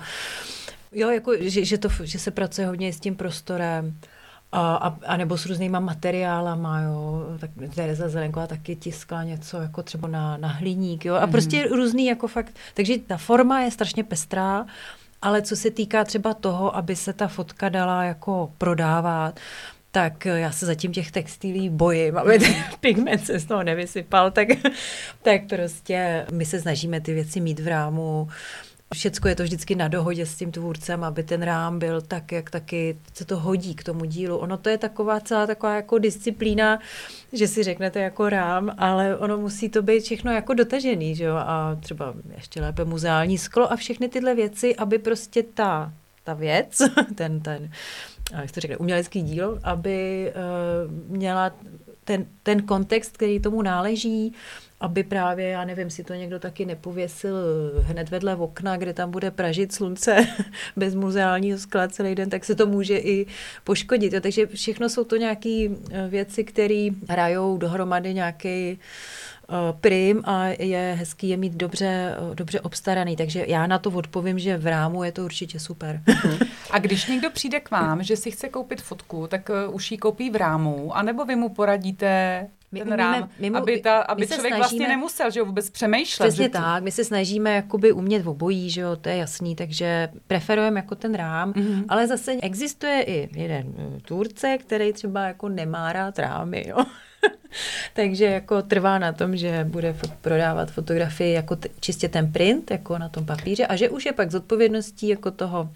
Jo, 0.93 1.11
jako, 1.11 1.33
že, 1.41 1.65
že, 1.65 1.79
to, 1.79 1.89
že 2.03 2.19
se 2.19 2.31
pracuje 2.31 2.67
hodně 2.67 2.93
s 2.93 3.01
tím 3.01 3.15
prostorem. 3.17 3.95
A, 4.53 4.77
a, 4.77 4.97
a 5.07 5.17
nebo 5.17 5.39
s 5.39 5.47
různýma 5.47 5.81
materiálama, 5.81 6.81
jo. 6.81 7.23
Tak 7.39 7.51
Tereza 7.75 8.09
Zelenková 8.09 8.47
taky 8.47 8.77
tiskla 8.77 9.25
něco 9.25 9.57
jako 9.57 9.83
třeba 9.83 10.09
na, 10.09 10.37
na 10.37 10.49
hliník, 10.49 11.05
jo. 11.05 11.15
A 11.15 11.21
Mhm. 11.21 11.31
prostě 11.33 11.69
různý 11.69 12.07
jako 12.07 12.29
fakt. 12.29 12.53
Takže 12.75 12.99
ta 12.99 13.17
forma 13.17 13.61
je 13.61 13.71
strašně 13.71 14.05
pestrá, 14.05 14.67
ale 15.23 15.43
co 15.43 15.57
se 15.57 15.71
týká 15.71 16.05
třeba 16.05 16.35
toho, 16.35 16.77
aby 16.77 16.97
se 16.97 17.13
ta 17.13 17.29
fotka 17.29 17.69
dala 17.69 18.05
jako 18.05 18.53
prodávat, 18.59 19.41
tak 19.91 20.25
já 20.25 20.53
se 20.53 20.67
zatím 20.67 20.93
těch 20.93 21.11
textilí 21.11 21.69
bojím, 21.71 22.19
aby 22.19 22.39
ten 22.39 22.55
pigment 22.81 23.27
se 23.27 23.39
z 23.39 23.45
toho 23.45 23.63
nevysypal, 23.63 24.31
tak, 24.31 24.49
tak 25.23 25.41
prostě 25.49 26.27
my 26.33 26.45
se 26.45 26.61
snažíme 26.61 27.01
ty 27.01 27.15
věci 27.15 27.41
mít 27.41 27.61
v 27.61 27.69
rámu. 27.69 28.29
Všecko 28.95 29.29
je 29.29 29.35
to 29.35 29.43
vždycky 29.43 29.75
na 29.75 29.89
dohodě 29.89 30.27
s 30.27 30.37
tím 30.37 30.53
tvůrcem, 30.53 31.05
aby 31.05 31.23
ten 31.23 31.43
rám 31.43 31.79
byl 31.79 32.01
tak, 32.01 32.33
jak 32.33 32.51
taky 32.51 32.99
se 33.15 33.25
to 33.25 33.39
hodí 33.39 33.75
k 33.75 33.85
tomu 33.85 34.05
dílu. 34.05 34.37
Ono 34.37 34.57
to 34.57 34.69
je 34.69 34.79
taková 34.79 35.21
celá 35.21 35.47
taková 35.47 35.75
jako 35.75 35.99
disciplína, 35.99 36.79
že 37.33 37.49
si 37.49 37.63
řeknete 37.63 38.01
jako 38.01 38.29
rám, 38.29 38.75
ale 38.79 39.17
ono 39.17 39.39
musí 39.39 39.69
to 39.69 39.83
být 39.83 40.03
všechno 40.03 40.33
jako 40.33 40.55
dotažený, 40.55 41.17
že 41.17 41.25
jo? 41.25 41.35
A 41.37 41.77
třeba 41.81 42.15
ještě 42.37 42.61
lépe 42.61 42.85
muzeální 42.85 43.39
sklo 43.39 43.73
a 43.73 43.77
všechny 43.77 44.09
tyhle 44.09 44.35
věci, 44.35 44.77
aby 44.77 44.99
prostě 44.99 45.43
ta, 45.43 45.93
ta 46.25 46.35
věc, 46.35 46.83
ten, 47.15 47.41
ten, 47.41 47.71
jak 48.33 48.53
to 48.53 48.61
řekne, 48.61 48.77
umělecký 48.77 49.23
díl, 49.23 49.61
aby 49.63 50.33
uh, 50.33 51.17
měla 51.17 51.53
ten, 52.05 52.27
ten 52.43 52.63
kontext, 52.63 53.13
který 53.13 53.41
tomu 53.41 53.63
náleží, 53.63 54.35
aby 54.81 55.03
právě, 55.03 55.49
já 55.49 55.65
nevím, 55.65 55.91
si 55.91 56.05
to 56.05 56.15
někdo 56.15 56.39
taky 56.39 56.67
nepověsil 56.67 57.37
hned 57.81 58.11
vedle 58.11 58.37
okna, 58.37 58.77
kde 58.77 58.93
tam 58.93 59.11
bude 59.11 59.31
pražit 59.31 59.73
slunce 59.73 60.17
bez 60.77 60.95
muzeálního 60.95 61.59
skla 61.59 61.89
celý 61.89 62.15
den, 62.15 62.31
tak 62.31 62.45
se 62.45 62.55
to 62.55 62.67
může 62.67 62.99
i 62.99 63.27
poškodit. 63.65 64.13
Jo. 64.13 64.21
Takže 64.21 64.47
všechno 64.47 64.89
jsou 64.89 65.05
to 65.05 65.17
nějaké 65.17 65.69
věci, 66.09 66.45
které 66.45 66.89
hrajou 67.09 67.59
dohromady 67.59 68.15
nějaký 68.15 68.79
prim 69.81 70.23
a 70.25 70.47
je 70.47 70.97
hezký 70.99 71.29
je 71.29 71.37
mít 71.37 71.53
dobře, 71.53 72.15
dobře 72.35 72.61
obstaraný. 72.61 73.17
Takže 73.17 73.45
já 73.49 73.67
na 73.67 73.79
to 73.79 73.91
odpovím, 73.91 74.39
že 74.39 74.59
v 74.59 74.67
rámu 74.67 75.05
je 75.05 75.13
to 75.13 75.25
určitě 75.25 75.61
super. 75.61 76.03
A 76.71 76.79
když 76.79 77.07
někdo 77.07 77.31
přijde 77.31 77.61
k 77.61 77.71
vám, 77.71 78.03
že 78.03 78.17
si 78.17 78.31
chce 78.31 78.49
koupit 78.49 78.83
fotku, 78.83 79.27
tak 79.27 79.51
už 79.71 79.91
ji 79.91 79.99
koupí 79.99 80.31
v 80.31 80.37
rámu, 80.37 80.97
anebo 80.97 81.25
vy 81.25 81.37
mu 81.37 81.49
poradíte 81.49 82.47
My 82.85 82.91
ten 82.91 83.01
umíme- 83.01 83.21
rám, 83.21 83.29
my 83.39 83.51
mu- 83.51 83.57
aby, 83.57 83.81
ta, 83.81 83.99
aby 83.99 84.27
člověk 84.27 84.41
snažíme- 84.41 84.57
vlastně 84.57 84.89
nemusel, 84.89 85.31
že 85.31 85.41
jo, 85.41 85.47
vůbec 85.47 85.71
přemýšlet. 85.71 86.27
Přesně 86.29 86.45
že 86.45 86.49
to- 86.51 86.59
tak, 86.59 86.83
my 86.83 86.91
se 86.91 87.05
snažíme 87.05 87.55
jakoby 87.55 87.93
umět 87.93 88.27
obojí, 88.27 88.71
že 88.71 88.81
jo, 88.81 88.97
to 88.97 89.09
je 89.09 89.17
jasný, 89.17 89.57
takže 89.57 90.09
preferujeme 90.27 90.81
jako 90.81 90.95
ten 90.95 91.15
rám, 91.15 91.53
Mhm. 91.57 91.85
ale 91.89 92.07
zase 92.07 92.33
existuje 92.43 93.03
i 93.03 93.29
jeden 93.41 93.67
eh, 93.79 94.01
tvůrce, 94.01 94.59
který 94.59 94.93
třeba 94.93 95.25
jako 95.27 95.49
nemá 95.49 95.93
rád 95.93 96.19
rámy, 96.19 96.65
jo. 96.69 96.77
takže 97.95 98.25
jako 98.25 98.63
trvá 98.63 98.99
na 98.99 99.13
tom, 99.13 99.37
že 99.37 99.65
bude 99.71 99.97
prodávat 100.21 100.71
fotografii 100.71 101.33
jako 101.33 101.57
t- 101.57 101.69
čistě 101.81 102.09
ten 102.09 102.33
print, 102.33 102.71
jako 102.71 102.99
na 102.99 103.09
tom 103.09 103.27
papíře 103.27 103.67
a 103.67 103.77
že 103.77 103.89
už 103.89 104.07
je 104.07 104.13
pak 104.13 104.31
zodpovědností 104.31 105.09
jako 105.09 105.31
toho 105.31 105.71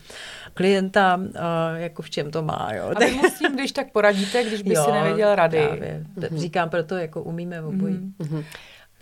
klienta, 0.54 1.16
uh, 1.16 1.30
jako 1.76 2.02
v 2.02 2.10
čem 2.10 2.30
to 2.30 2.42
má, 2.42 2.70
jo. 2.74 2.92
A 2.96 2.98
vy 2.98 3.10
mu 3.12 3.24
s 3.28 3.38
tím, 3.38 3.54
když 3.56 3.72
tak 3.72 3.92
poradíte, 3.92 4.44
když 4.44 4.62
by 4.62 4.76
si 4.84 4.92
nevěděl 4.92 5.34
rady. 5.34 5.58
Právě. 5.68 6.04
Říkám 6.36 6.70
proto, 6.70 6.96
jako 6.96 7.22
umíme 7.22 7.62
obojí. 7.62 7.94
Mhm. 7.94 8.12
Mhm. 8.18 8.44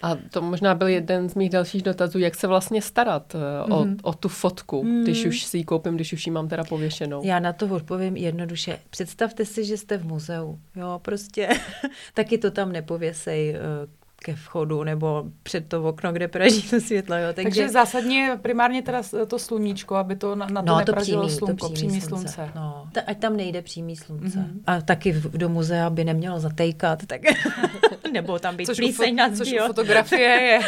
A 0.02 0.16
to 0.30 0.42
možná 0.42 0.74
byl 0.74 0.86
jeden 0.88 1.28
z 1.28 1.34
mých 1.34 1.50
dalších 1.50 1.82
dotazů, 1.82 2.18
jak 2.18 2.34
se 2.34 2.46
vlastně 2.46 2.82
starat 2.82 3.34
eh, 3.34 3.72
o, 3.72 3.84
Mhm. 3.84 3.96
o 4.02 4.12
tu 4.14 4.28
fotku, 4.28 4.86
když 5.02 5.24
už 5.26 5.42
si 5.44 5.58
ji 5.58 5.64
koupím, 5.64 5.94
když 5.94 6.12
už 6.12 6.26
ji 6.26 6.32
mám 6.32 6.48
teda 6.48 6.64
pověšenou. 6.64 7.20
Já 7.24 7.38
na 7.38 7.52
to 7.52 7.66
odpovím 7.66 8.16
jednoduše. 8.16 8.78
Představte 8.90 9.44
si, 9.44 9.64
že 9.64 9.76
jste 9.76 9.96
v 9.98 10.04
muzeu. 10.06 10.58
Jo, 10.76 10.98
prostě 11.02 11.48
taky 12.14 12.38
to 12.38 12.50
tam 12.50 12.72
nepověsej 12.72 13.50
eh, 13.56 13.58
ke 14.22 14.34
vchodu 14.34 14.84
nebo 14.84 15.24
před 15.42 15.68
to 15.68 15.84
okno, 15.84 16.12
kde 16.12 16.28
praží 16.28 16.62
to 16.62 16.80
světlo. 16.80 17.16
Jo. 17.16 17.26
Takže, 17.34 17.60
Takže, 17.60 17.68
zásadně 17.68 18.38
primárně 18.42 18.82
teda 18.82 19.02
to 19.26 19.38
sluníčko, 19.38 19.94
aby 19.94 20.16
to 20.16 20.34
na, 20.34 20.46
na 20.46 20.62
to 20.62 20.66
no, 20.66 20.74
to 20.74 20.78
nepražilo 20.78 21.26
přímý, 21.26 21.38
slunko, 21.38 21.68
to 21.68 21.74
přímý 21.74 22.00
slunce. 22.00 22.50
No, 22.54 22.88
ta, 22.92 23.00
ať 23.06 23.18
tam 23.18 23.36
nejde 23.36 23.62
přímý 23.62 23.96
slunce. 23.96 24.38
Mhm. 24.38 24.48
Mm-hmm. 24.48 24.60
A 24.66 24.80
taky 24.80 25.12
v, 25.12 25.38
do 25.38 25.48
muzea 25.48 25.90
by 25.90 26.04
nemělo 26.04 26.40
zatejkat, 26.40 27.06
tak 27.06 27.20
nebo 28.12 28.38
tam 28.38 28.56
být 28.56 28.66
Což, 28.66 28.76
plíseň 28.76 29.16
na 29.16 29.30
což 29.30 29.52
u 29.52 29.54
jo. 29.54 29.66
fotografie 29.66 30.28
je 30.28 30.60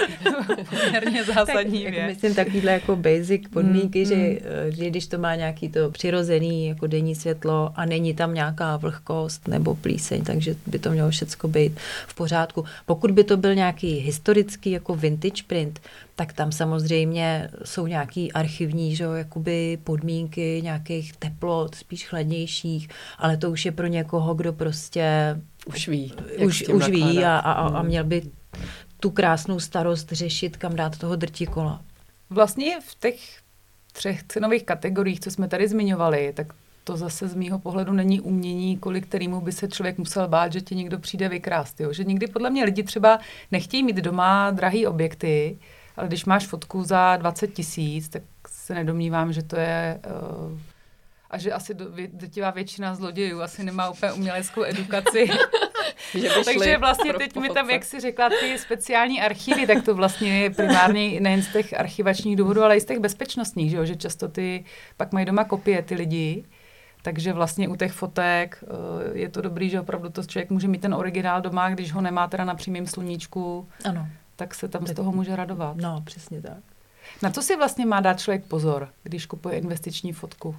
poměrně 0.70 1.24
zásadní 1.24 1.84
tak, 1.84 1.92
věc. 1.92 1.94
Jako 1.96 2.08
myslím 2.08 2.34
takovýhle 2.34 2.72
jako 2.72 2.96
basic 2.96 3.42
podmínky, 3.52 4.04
Mm, 4.04 4.10
mm, 4.10 4.18
mm. 4.18 4.24
že, 4.24 4.40
eh, 4.44 4.70
že 4.70 4.90
když 4.90 5.06
to 5.06 5.18
má 5.18 5.34
nějaký 5.34 5.68
to 5.68 5.90
přirozený 5.90 6.66
jako 6.66 6.86
denní 6.86 7.14
světlo 7.14 7.72
a 7.74 7.84
není 7.84 8.14
tam 8.14 8.34
nějaká 8.34 8.76
vlhkost 8.76 9.48
nebo 9.48 9.74
plíseň, 9.74 10.24
takže 10.24 10.54
by 10.66 10.78
to 10.78 10.90
mělo 10.90 11.10
všecko 11.10 11.48
být 11.48 11.80
v 12.06 12.14
pořádku. 12.14 12.64
Pokud 12.86 13.10
by 13.10 13.24
to 13.24 13.36
byl 13.40 13.54
nějaký 13.54 13.94
historický 13.96 14.70
jako 14.70 14.94
vintage 14.94 15.42
print, 15.46 15.80
tak 16.16 16.32
tam 16.32 16.52
samozřejmě 16.52 17.50
jsou 17.64 17.86
nějaký 17.86 18.32
archivní 18.32 18.96
že, 18.96 19.04
jo, 19.04 19.12
jakoby 19.12 19.78
podmínky 19.84 20.60
nějakých 20.64 21.16
teplot, 21.16 21.74
spíš 21.74 22.06
chladnějších, 22.08 22.88
ale 23.18 23.36
to 23.36 23.50
už 23.50 23.64
je 23.64 23.72
pro 23.72 23.86
někoho, 23.86 24.34
kdo 24.34 24.52
prostě 24.52 25.36
Už 25.66 25.88
ví. 25.88 26.12
už, 26.44 26.68
už 26.68 26.88
ví 26.88 27.24
a, 27.24 27.38
a, 27.38 27.52
a 27.52 27.68
Mhm. 27.80 27.86
měl 27.86 28.04
by 28.04 28.22
tu 29.00 29.10
krásnou 29.10 29.60
starost 29.60 30.12
řešit, 30.12 30.56
kam 30.56 30.76
dát 30.76 30.98
toho 30.98 31.16
drtí 31.16 31.46
kola. 31.46 31.82
Vlastně 32.30 32.78
v 32.88 32.94
těch 33.00 33.16
třech 33.92 34.22
cenových 34.22 34.64
kategoriích, 34.64 35.20
co 35.20 35.30
jsme 35.30 35.48
tady 35.48 35.68
zmiňovali, 35.68 36.32
tak 36.36 36.46
to 36.84 36.96
zase 36.96 37.28
z 37.28 37.34
mýho 37.34 37.58
pohledu 37.58 37.92
není 37.92 38.20
umění, 38.20 38.78
kvůli 38.78 39.00
kterému 39.00 39.40
by 39.40 39.52
se 39.52 39.68
člověk 39.68 39.98
musel 39.98 40.28
bát, 40.28 40.52
že 40.52 40.60
ti 40.60 40.74
někdo 40.74 40.98
přijde 40.98 41.28
vykrást. 41.28 41.80
Jo? 41.80 41.92
Že 41.92 42.04
někdy 42.04 42.26
podle 42.26 42.50
mě 42.50 42.64
lidi 42.64 42.82
třeba 42.82 43.18
nechtějí 43.50 43.82
mít 43.82 43.96
doma 43.96 44.50
drahé 44.50 44.88
objekty, 44.88 45.58
ale 45.96 46.08
když 46.08 46.24
máš 46.24 46.46
fotku 46.46 46.84
za 46.84 47.16
20 47.16 47.46
tisíc, 47.46 48.08
tak 48.08 48.22
se 48.48 48.74
nedomnívám, 48.74 49.32
že 49.32 49.42
to 49.42 49.56
je... 49.56 50.00
Uh, 50.50 50.58
a 51.30 51.38
že 51.38 51.52
asi 51.52 51.74
do, 51.74 51.90
vě, 51.90 52.08
drtivá 52.12 52.50
většina 52.50 52.94
zlodějů 52.94 53.40
asi 53.40 53.64
nemá 53.64 53.90
úplně 53.90 54.12
uměleckou 54.12 54.64
edukaci. 54.64 55.28
Takže 56.44 56.78
vlastně 56.78 57.12
teď 57.12 57.36
mi 57.36 57.48
tam, 57.48 57.70
jak 57.70 57.84
si 57.84 58.00
řekla, 58.00 58.30
ty 58.40 58.58
speciální 58.58 59.22
archivy, 59.22 59.66
tak 59.66 59.84
to 59.84 59.94
vlastně 59.94 60.42
je 60.42 60.50
primárně 60.50 61.20
nejen 61.20 61.42
z 61.42 61.52
těch 61.52 61.80
archivačních 61.80 62.36
důvodů, 62.36 62.62
ale 62.62 62.76
i 62.76 62.80
z 62.80 62.84
těch 62.84 62.98
bezpečnostních, 62.98 63.70
že, 63.70 63.76
jo? 63.76 63.84
že 63.84 63.96
často 63.96 64.28
ty 64.28 64.64
pak 64.96 65.12
mají 65.12 65.26
doma 65.26 65.44
kopie 65.44 65.82
ty 65.82 65.94
lidi. 65.94 66.44
Takže 67.02 67.32
vlastně 67.32 67.68
u 67.68 67.76
těch 67.76 67.92
fotek 67.92 68.64
eh, 68.64 69.18
je 69.18 69.28
to 69.28 69.40
dobrý, 69.42 69.70
že 69.70 69.80
opravdu 69.80 70.08
to 70.10 70.24
člověk 70.24 70.50
může 70.50 70.68
mít 70.68 70.80
ten 70.82 70.94
originál 70.94 71.40
doma, 71.40 71.70
když 71.70 71.92
ho 71.92 72.00
nemá 72.00 72.28
teda 72.28 72.44
na 72.44 72.54
přímém 72.54 72.86
sluníčku, 72.86 73.68
Ano. 73.84 74.06
tak 74.36 74.54
se 74.54 74.68
tam 74.68 74.86
z 74.86 74.94
toho 74.94 75.12
může 75.12 75.36
radovat. 75.36 75.76
No, 75.76 76.00
přesně 76.04 76.42
tak. 76.42 76.56
Na 77.22 77.30
co 77.30 77.42
si 77.42 77.56
vlastně 77.56 77.86
má 77.86 78.00
dát 78.00 78.20
člověk 78.20 78.44
pozor, 78.44 78.88
když 79.02 79.26
kupuje 79.26 79.58
investiční 79.58 80.12
fotku? 80.12 80.56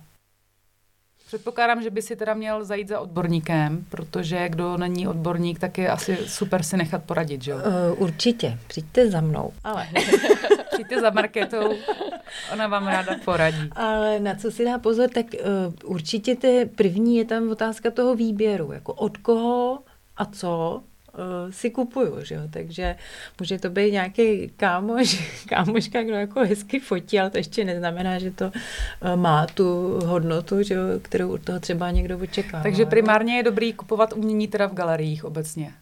Předpokládám, 1.27 1.83
že 1.83 1.89
by 1.89 2.01
si 2.01 2.15
teda 2.15 2.33
měl 2.33 2.65
zajít 2.65 2.87
za 2.87 2.99
odborníkem, 2.99 3.85
protože 3.89 4.49
kdo 4.49 4.77
není 4.77 5.07
odborník, 5.07 5.59
tak 5.59 5.77
je 5.77 5.89
asi 5.89 6.17
super 6.25 6.63
si 6.63 6.77
nechat 6.77 7.03
poradit, 7.03 7.41
že 7.43 7.51
jo? 7.51 7.57
Uh, 7.57 8.01
určitě, 8.03 8.59
přijďte 8.67 9.11
za 9.11 9.21
mnou. 9.21 9.53
Ale, 9.63 9.87
Přijďte 10.73 11.01
za 11.01 11.09
Marketou, 11.09 11.73
ona 12.53 12.67
vám 12.67 12.87
ráda 12.87 13.15
poradí. 13.25 13.69
ale 13.71 14.19
na 14.19 14.35
co 14.35 14.51
si 14.51 14.65
dá 14.65 14.79
pozor, 14.79 15.09
tak 15.09 15.25
uh, 15.25 15.91
určitě 15.91 16.35
ty 16.35 16.69
první 16.75 17.17
je 17.17 17.25
tam 17.25 17.49
otázka 17.49 17.91
toho 17.91 18.15
výběru, 18.15 18.71
jako 18.71 18.93
od 18.93 19.17
koho 19.17 19.79
a 20.17 20.25
co 20.25 20.81
uh, 21.13 21.51
si 21.51 21.69
kupuju, 21.69 22.23
že 22.23 22.35
jo? 22.35 22.41
takže 22.53 22.95
může 23.39 23.59
to 23.59 23.69
být 23.69 23.91
nějaký 23.91 24.51
kámoš, 24.57 25.43
kámoška, 25.49 26.03
kdo 26.03 26.13
jako 26.13 26.39
hezky 26.39 26.79
fotí, 26.79 27.19
ale 27.19 27.29
to 27.29 27.37
ještě 27.37 27.65
neznamená, 27.65 28.19
že 28.19 28.31
to 28.31 28.45
uh, 28.45 29.15
má 29.15 29.47
tu 29.47 29.99
hodnotu, 30.05 30.63
že 30.63 30.73
jo? 30.73 30.83
kterou 31.01 31.31
od 31.31 31.41
toho 31.41 31.59
třeba 31.59 31.91
někdo 31.91 32.17
očekává. 32.17 32.63
Takže 32.63 32.85
primárně 32.85 33.37
je 33.37 33.43
dobrý 33.43 33.73
kupovat 33.73 34.13
umění 34.13 34.47
teda 34.47 34.67
v 34.67 34.73
galeriích 34.73 35.25
obecně. 35.25 35.73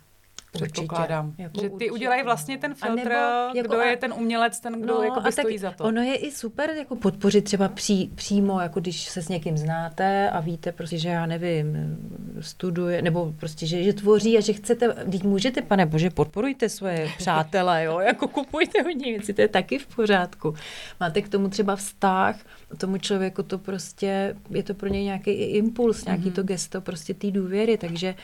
Předpokládám. 0.51 1.33
Jako 1.37 1.61
že 1.61 1.69
ty 1.69 1.73
určitě. 1.73 1.91
udělají 1.91 2.23
vlastně 2.23 2.57
ten 2.57 2.73
filtr, 2.73 3.03
nebo, 3.03 3.15
jako 3.55 3.67
kdo 3.67 3.79
a, 3.79 3.85
je 3.85 3.97
ten 3.97 4.13
umělec, 4.13 4.59
ten, 4.59 4.81
kdo 4.81 4.93
no, 4.93 5.03
jako 5.03 5.31
stojí 5.31 5.57
za 5.57 5.71
to. 5.71 5.83
Ono 5.83 6.01
je 6.01 6.15
i 6.15 6.31
super 6.31 6.69
jako 6.69 6.95
podpořit 6.95 7.41
třeba 7.41 7.67
pří, 7.67 8.11
přímo, 8.15 8.59
jako 8.61 8.79
když 8.79 9.09
se 9.09 9.21
s 9.21 9.29
někým 9.29 9.57
znáte 9.57 10.29
a 10.29 10.39
víte 10.39 10.71
prostě, 10.71 10.97
že 10.97 11.09
já 11.09 11.25
nevím, 11.25 11.97
studuje, 12.39 13.01
nebo 13.01 13.33
prostě, 13.39 13.65
že, 13.65 13.83
že 13.83 13.93
tvoří 13.93 14.37
a 14.37 14.41
že 14.41 14.53
chcete, 14.53 14.93
teď 15.11 15.23
můžete, 15.23 15.61
pane 15.61 15.85
bože, 15.85 16.09
podporujte 16.09 16.69
svoje 16.69 17.09
přátele, 17.17 17.83
jo, 17.83 17.99
jako 17.99 18.27
kupujte 18.27 18.81
hodně 18.81 19.11
věci, 19.11 19.33
to 19.33 19.41
je 19.41 19.47
taky 19.47 19.79
v 19.79 19.95
pořádku. 19.95 20.53
Máte 20.99 21.21
k 21.21 21.29
tomu 21.29 21.49
třeba 21.49 21.75
vztah, 21.75 22.35
tomu 22.77 22.97
člověku 22.97 23.43
to 23.43 23.57
prostě, 23.57 24.35
je 24.49 24.63
to 24.63 24.73
pro 24.73 24.89
něj 24.89 25.03
nějaký 25.03 25.31
impuls, 25.31 26.05
nějaký 26.05 26.23
mm-hmm. 26.23 26.33
to 26.33 26.43
gesto 26.43 26.81
prostě 26.81 27.13
té 27.13 27.31
důvěry, 27.31 27.77
takže 27.77 28.15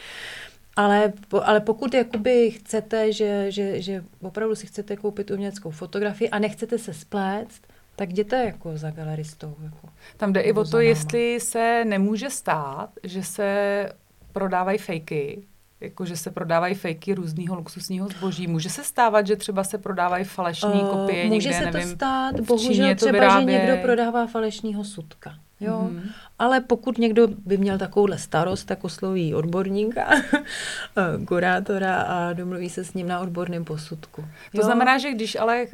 ale, 0.75 1.13
ale 1.43 1.59
pokud 1.59 1.93
jakoby 1.93 2.51
chcete, 2.51 3.11
že, 3.13 3.51
že, 3.51 3.81
že 3.81 4.03
opravdu 4.21 4.55
si 4.55 4.67
chcete 4.67 4.95
koupit 4.95 5.31
uměleckou 5.31 5.71
fotografii 5.71 6.29
a 6.29 6.39
nechcete 6.39 6.77
se 6.77 6.93
spléct, 6.93 7.61
tak 7.95 8.09
jděte 8.09 8.35
jako 8.45 8.77
za 8.77 8.91
galeristou. 8.91 9.55
Jako, 9.63 9.89
Tam 10.17 10.33
jde 10.33 10.41
i 10.41 10.53
o 10.53 10.63
to, 10.63 10.79
jestli 10.79 11.39
se 11.39 11.85
nemůže 11.85 12.29
stát, 12.29 12.89
že 13.03 13.23
se 13.23 13.89
prodávají 14.31 14.77
fejky, 14.77 15.43
jako 15.81 16.05
že 16.05 16.17
se 16.17 16.31
prodávají 16.31 16.75
fejky 16.75 17.13
různého 17.13 17.55
luxusního 17.55 18.07
zboží. 18.07 18.47
Může 18.47 18.69
se 18.69 18.83
stávat, 18.83 19.27
že 19.27 19.35
třeba 19.35 19.63
se 19.63 19.77
prodávají 19.77 20.23
falešné 20.23 20.73
uh, 20.73 20.89
kopie 20.89 21.25
může 21.25 21.49
někde, 21.49 21.53
se 21.53 21.71
to 21.71 21.77
nevím, 21.77 21.95
stát, 21.95 22.39
bohužel 22.39 22.95
třeba, 22.95 23.39
že 23.39 23.45
někdo 23.45 23.77
prodává 23.81 24.27
falešného 24.27 24.83
sutka. 24.83 25.35
Jo? 25.59 25.89
Mm-hmm. 25.91 26.09
Ale 26.39 26.61
pokud 26.61 26.97
někdo 26.97 27.27
by 27.27 27.57
měl 27.57 27.77
takovouhle 27.77 28.17
starost, 28.17 28.63
tak 28.63 28.83
osloví 28.83 29.35
odborníka, 29.35 30.09
kurátora 31.27 32.01
a 32.01 32.33
domluví 32.33 32.69
se 32.69 32.83
s 32.83 32.93
ním 32.93 33.07
na 33.07 33.19
odborném 33.19 33.65
posudku. 33.65 34.21
To 34.51 34.57
jo? 34.57 34.63
znamená, 34.63 34.97
že 34.97 35.11
když 35.11 35.35
ale 35.35 35.65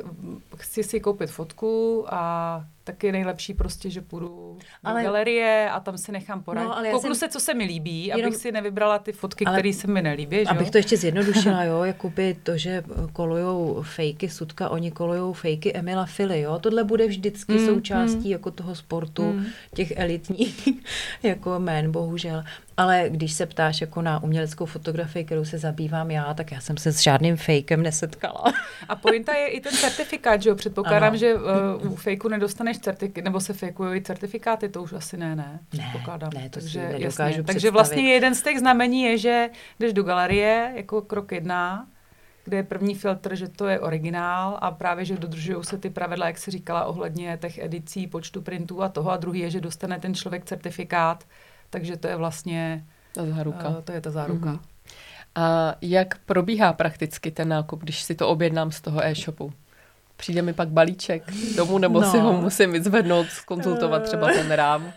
chci 0.57 0.83
si 0.83 0.99
koupit 0.99 1.29
fotku 1.29 2.05
a 2.07 2.65
tak 2.83 3.03
je 3.03 3.11
nejlepší 3.11 3.53
prostě, 3.53 3.89
že 3.89 4.01
půjdu 4.01 4.57
ale, 4.83 5.01
do 5.01 5.07
galerie 5.07 5.69
a 5.69 5.79
tam 5.79 5.97
si 5.97 6.11
nechám 6.11 6.43
poradit. 6.43 6.69
No, 6.69 6.91
Kouknu 6.91 7.15
jsem... 7.15 7.15
se, 7.15 7.29
co 7.29 7.39
se 7.39 7.53
mi 7.53 7.63
líbí, 7.63 8.05
jenom... 8.05 8.25
abych 8.25 8.35
si 8.35 8.51
nevybrala 8.51 8.99
ty 8.99 9.11
fotky, 9.11 9.45
které 9.45 9.73
se 9.73 9.87
mi 9.87 10.01
nelíbí. 10.01 10.47
Abych 10.47 10.67
jo? 10.67 10.71
to 10.71 10.77
ještě 10.77 10.97
zjednodušila, 10.97 11.63
jo, 11.71 11.83
jakoby 11.83 12.37
to, 12.43 12.57
že 12.57 12.83
kolujou 13.13 13.81
fejky 13.81 14.29
Sutka, 14.29 14.69
oni 14.69 14.91
kolujou 14.91 15.33
fejky 15.33 15.73
Emila 15.73 16.05
Fili, 16.05 16.41
jo, 16.41 16.59
tohle 16.59 16.83
bude 16.83 17.07
vždycky 17.07 17.53
mm, 17.53 17.65
součástí 17.65 18.25
mm. 18.25 18.31
jako 18.31 18.51
toho 18.51 18.75
sportu, 18.75 19.23
mm. 19.23 19.45
těch 19.75 19.93
elitních 19.95 20.50
jako 21.23 21.59
jmén, 21.59 21.91
bohužel. 21.91 22.43
Ale 22.77 23.05
když 23.09 23.33
se 23.33 23.45
ptáš 23.45 23.81
jako 23.81 24.01
na 24.01 24.23
uměleckou 24.23 24.65
fotografii, 24.65 25.25
kterou 25.25 25.45
se 25.45 25.57
zabývám 25.57 26.11
já, 26.11 26.33
tak 26.33 26.51
já 26.51 26.59
jsem 26.59 26.77
se 26.77 26.93
s 26.93 26.99
žádným 26.99 27.37
fejkem 27.37 27.83
nesetkala. 27.83 28.43
A 28.89 28.95
pointa 28.95 29.33
je 29.33 29.47
i 29.47 29.61
ten 29.61 29.73
certifikát, 29.73 30.41
že 30.41 30.49
jo? 30.49 30.55
Předpokládám, 30.55 31.09
ano. 31.09 31.17
že 31.17 31.35
uh, 31.35 31.91
u 31.91 31.95
fejku 31.95 32.27
nedostaneš 32.27 32.79
certifikát, 32.79 33.23
nebo 33.23 33.39
se 33.39 33.53
fejkují 33.53 34.01
certifikáty, 34.01 34.69
to 34.69 34.83
už 34.83 34.93
asi 34.93 35.17
ne, 35.17 35.35
ne? 35.35 35.59
Předpokládám. 35.69 36.29
Ne, 36.33 36.41
ne 36.41 36.49
to 36.49 36.59
Takže, 36.59 36.93
si 36.97 37.03
jasně. 37.03 37.43
Takže 37.43 37.71
vlastně 37.71 38.13
jeden 38.13 38.35
z 38.35 38.41
těch 38.41 38.59
znamení 38.59 39.01
je, 39.03 39.17
že 39.17 39.49
jdeš 39.79 39.93
do 39.93 40.03
galerie 40.03 40.71
jako 40.75 41.01
krok 41.01 41.31
jedna, 41.31 41.87
kde 42.51 42.57
je 42.57 42.63
první 42.63 42.95
filtr, 42.95 43.35
že 43.35 43.47
to 43.47 43.67
je 43.67 43.79
originál 43.79 44.57
a 44.61 44.71
právě, 44.71 45.05
že 45.05 45.17
dodržují 45.17 45.63
se 45.63 45.77
ty 45.77 45.89
pravidla, 45.89 46.27
jak 46.27 46.37
si 46.37 46.51
říkala, 46.51 46.85
ohledně 46.85 47.37
těch 47.41 47.57
edicí, 47.57 48.07
počtu 48.07 48.41
printů 48.41 48.83
a 48.83 48.89
toho. 48.89 49.11
A 49.11 49.17
druhý 49.17 49.39
je, 49.39 49.49
že 49.49 49.61
dostane 49.61 49.99
ten 49.99 50.15
člověk 50.15 50.45
certifikát, 50.45 51.23
takže 51.69 51.97
to 51.97 52.07
je 52.07 52.15
vlastně... 52.15 52.85
Ta 53.13 53.25
záruka. 53.25 53.69
Uh, 53.69 53.81
to 53.81 53.91
je 53.91 54.01
ta 54.01 54.11
záruka. 54.11 54.53
Mm-hmm. 54.53 54.59
A 55.35 55.75
jak 55.81 56.17
probíhá 56.17 56.73
prakticky 56.73 57.31
ten 57.31 57.47
nákup, 57.47 57.79
když 57.79 58.01
si 58.03 58.15
to 58.15 58.29
objednám 58.29 58.71
z 58.71 58.81
toho 58.81 59.05
e-shopu? 59.05 59.53
Přijde 60.21 60.41
mi 60.41 60.53
pak 60.53 60.69
balíček 60.69 61.23
domů, 61.55 61.77
nebo 61.77 62.01
no. 62.01 62.11
si 62.11 62.17
ho 62.17 62.41
musím 62.41 62.71
vyzvednout, 62.71 63.27
skonzultovat 63.29 64.03
třeba 64.03 64.27
ten 64.27 64.51
rám? 64.51 64.93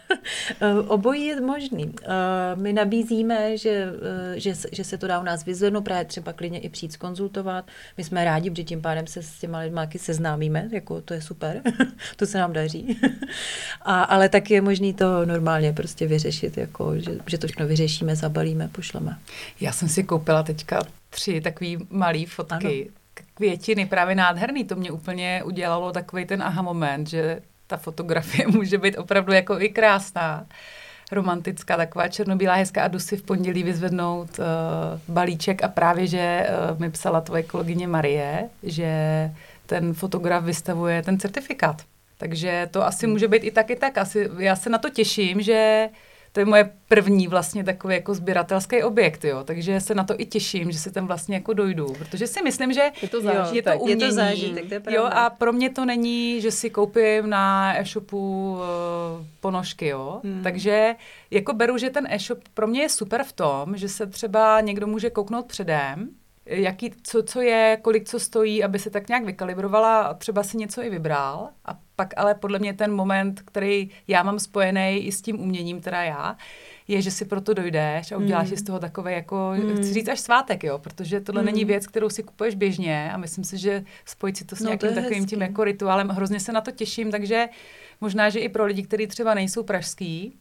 Eh, 0.60 0.74
obojí 0.74 1.26
je 1.26 1.40
možný. 1.40 1.94
Eh, 2.02 2.06
my 2.54 2.72
nabízíme, 2.72 3.58
že, 3.58 3.92
eh, 4.34 4.40
že, 4.40 4.54
že 4.72 4.84
se 4.84 4.98
to 4.98 5.06
dá 5.06 5.20
u 5.20 5.22
nás 5.22 5.44
vyzvednout, 5.44 5.84
právě 5.84 6.04
třeba 6.04 6.32
klidně 6.32 6.58
i 6.58 6.68
přijít 6.68 6.92
skonzultovat. 6.92 7.64
My 7.96 8.04
jsme 8.04 8.24
rádi, 8.24 8.50
protože 8.50 8.64
tím 8.64 8.82
pádem 8.82 9.06
se 9.06 9.22
s 9.22 9.38
těma 9.38 9.58
lidmi 9.58 9.80
seznámíme, 9.96 10.68
jako 10.72 11.00
to 11.00 11.14
je 11.14 11.22
super, 11.22 11.62
to 12.16 12.26
se 12.26 12.38
nám 12.38 12.52
daří. 12.52 13.00
A, 13.82 14.02
ale 14.02 14.28
tak 14.28 14.50
je 14.50 14.60
možný 14.60 14.94
to 14.94 15.26
normálně 15.26 15.72
prostě 15.72 16.06
vyřešit, 16.06 16.56
jako, 16.56 16.98
že, 16.98 17.10
že 17.26 17.38
to 17.38 17.46
všechno 17.46 17.66
vyřešíme, 17.66 18.16
zabalíme, 18.16 18.68
pošleme. 18.68 19.18
Já 19.60 19.72
jsem 19.72 19.88
si 19.88 20.04
koupila 20.04 20.42
teďka 20.42 20.82
tři 21.10 21.40
takové 21.40 21.70
malé 21.90 22.26
fotky. 22.26 22.90
Ano 22.90 23.03
květiny 23.34 23.86
právě 23.86 24.14
nádherný. 24.14 24.64
To 24.64 24.76
mě 24.76 24.90
úplně 24.90 25.42
udělalo 25.44 25.92
takový 25.92 26.24
ten 26.24 26.42
aha 26.42 26.62
moment, 26.62 27.06
že 27.06 27.40
ta 27.66 27.76
fotografie 27.76 28.46
může 28.48 28.78
být 28.78 28.98
opravdu 28.98 29.32
jako 29.32 29.60
i 29.60 29.68
krásná, 29.68 30.46
romantická, 31.12 31.76
taková 31.76 32.08
černobílá, 32.08 32.54
hezká 32.54 32.84
a 32.84 32.88
jdu 32.88 32.98
si 32.98 33.16
v 33.16 33.22
pondělí 33.22 33.62
vyzvednout 33.62 34.38
uh, 34.38 34.44
balíček 35.08 35.64
a 35.64 35.68
právě, 35.68 36.06
že 36.06 36.46
uh, 36.72 36.80
mi 36.80 36.90
psala 36.90 37.20
tvoje 37.20 37.42
kolegyně 37.42 37.88
Marie, 37.88 38.48
že 38.62 38.90
ten 39.66 39.94
fotograf 39.94 40.44
vystavuje 40.44 41.02
ten 41.02 41.18
certifikát. 41.18 41.82
Takže 42.18 42.68
to 42.70 42.86
asi 42.86 43.06
může 43.06 43.28
být 43.28 43.44
i 43.44 43.50
tak, 43.50 43.70
i 43.70 43.76
tak. 43.76 43.98
Asi, 43.98 44.30
já 44.38 44.56
se 44.56 44.70
na 44.70 44.78
to 44.78 44.90
těším, 44.90 45.42
že 45.42 45.88
to 46.34 46.40
je 46.40 46.46
moje 46.46 46.70
první 46.88 47.28
vlastně 47.28 47.64
takový 47.64 47.94
jako 47.94 48.14
sběratelský 48.14 48.82
objekt, 48.82 49.24
jo. 49.24 49.44
Takže 49.44 49.80
se 49.80 49.94
na 49.94 50.04
to 50.04 50.14
i 50.18 50.26
těším, 50.26 50.72
že 50.72 50.78
se 50.78 50.90
tam 50.90 51.06
vlastně 51.06 51.34
jako 51.34 51.52
dojdu, 51.52 51.86
protože 51.98 52.26
si 52.26 52.42
myslím, 52.42 52.72
že 52.72 52.90
je 53.02 53.08
to 53.08 53.20
zážitek, 53.20 53.54
je 53.54 53.62
to, 53.62 53.78
umění, 53.78 54.00
je 54.00 54.08
to 54.08 54.14
zážitek, 54.14 54.68
to 54.68 54.90
je 54.90 54.96
jo, 54.96 55.04
a 55.04 55.30
pro 55.30 55.52
mě 55.52 55.70
to 55.70 55.84
není, 55.84 56.40
že 56.40 56.50
si 56.50 56.70
koupím 56.70 57.30
na 57.30 57.74
e-shopu 57.78 58.52
uh, 58.52 58.60
ponožky, 59.40 59.86
jo. 59.86 60.20
Hmm. 60.24 60.42
Takže 60.42 60.94
jako 61.30 61.52
beru, 61.52 61.78
že 61.78 61.90
ten 61.90 62.06
e-shop 62.10 62.38
pro 62.54 62.66
mě 62.66 62.82
je 62.82 62.88
super 62.88 63.24
v 63.24 63.32
tom, 63.32 63.76
že 63.76 63.88
se 63.88 64.06
třeba 64.06 64.60
někdo 64.60 64.86
může 64.86 65.10
kouknout 65.10 65.46
předem, 65.46 66.08
jaký, 66.46 66.92
co, 67.02 67.22
co 67.22 67.40
je, 67.40 67.78
kolik 67.82 68.08
co 68.08 68.20
stojí, 68.20 68.64
aby 68.64 68.78
se 68.78 68.90
tak 68.90 69.08
nějak 69.08 69.24
vykalibrovala 69.24 70.02
a 70.02 70.14
třeba 70.14 70.42
si 70.42 70.56
něco 70.56 70.82
i 70.82 70.90
vybral. 70.90 71.48
A 71.64 71.78
pak 71.96 72.14
ale 72.16 72.34
podle 72.34 72.58
mě 72.58 72.74
ten 72.74 72.92
moment, 72.92 73.40
který 73.40 73.90
já 74.08 74.22
mám 74.22 74.38
spojený 74.38 75.06
i 75.06 75.12
s 75.12 75.22
tím 75.22 75.40
uměním, 75.40 75.80
teda 75.80 76.02
já, 76.02 76.36
je, 76.88 77.02
že 77.02 77.10
si 77.10 77.24
proto 77.24 77.54
dojdeš 77.54 78.12
a 78.12 78.16
uděláš 78.16 78.50
mm. 78.50 78.56
si 78.56 78.62
z 78.62 78.64
toho 78.64 78.78
takové 78.78 79.12
jako, 79.12 79.52
mm. 79.56 79.76
chci 79.76 79.92
říct 79.92 80.08
až 80.08 80.20
svátek, 80.20 80.64
jo, 80.64 80.78
protože 80.78 81.20
tohle 81.20 81.42
mm. 81.42 81.46
není 81.46 81.64
věc, 81.64 81.86
kterou 81.86 82.08
si 82.08 82.22
kupuješ 82.22 82.54
běžně 82.54 83.12
a 83.12 83.16
myslím 83.16 83.44
si, 83.44 83.58
že 83.58 83.84
spojit 84.04 84.36
si 84.36 84.44
to 84.44 84.56
s 84.56 84.60
no, 84.60 84.64
nějakým 84.64 84.88
to 84.88 84.94
takovým 84.94 85.18
hezký. 85.18 85.30
tím 85.30 85.42
jako 85.42 85.64
rituálem, 85.64 86.08
hrozně 86.08 86.40
se 86.40 86.52
na 86.52 86.60
to 86.60 86.70
těším, 86.70 87.10
takže 87.10 87.48
možná, 88.00 88.28
že 88.28 88.40
i 88.40 88.48
pro 88.48 88.64
lidi, 88.64 88.82
kteří 88.82 89.06
třeba 89.06 89.34
nejsou 89.34 89.62
pražský, 89.62 90.38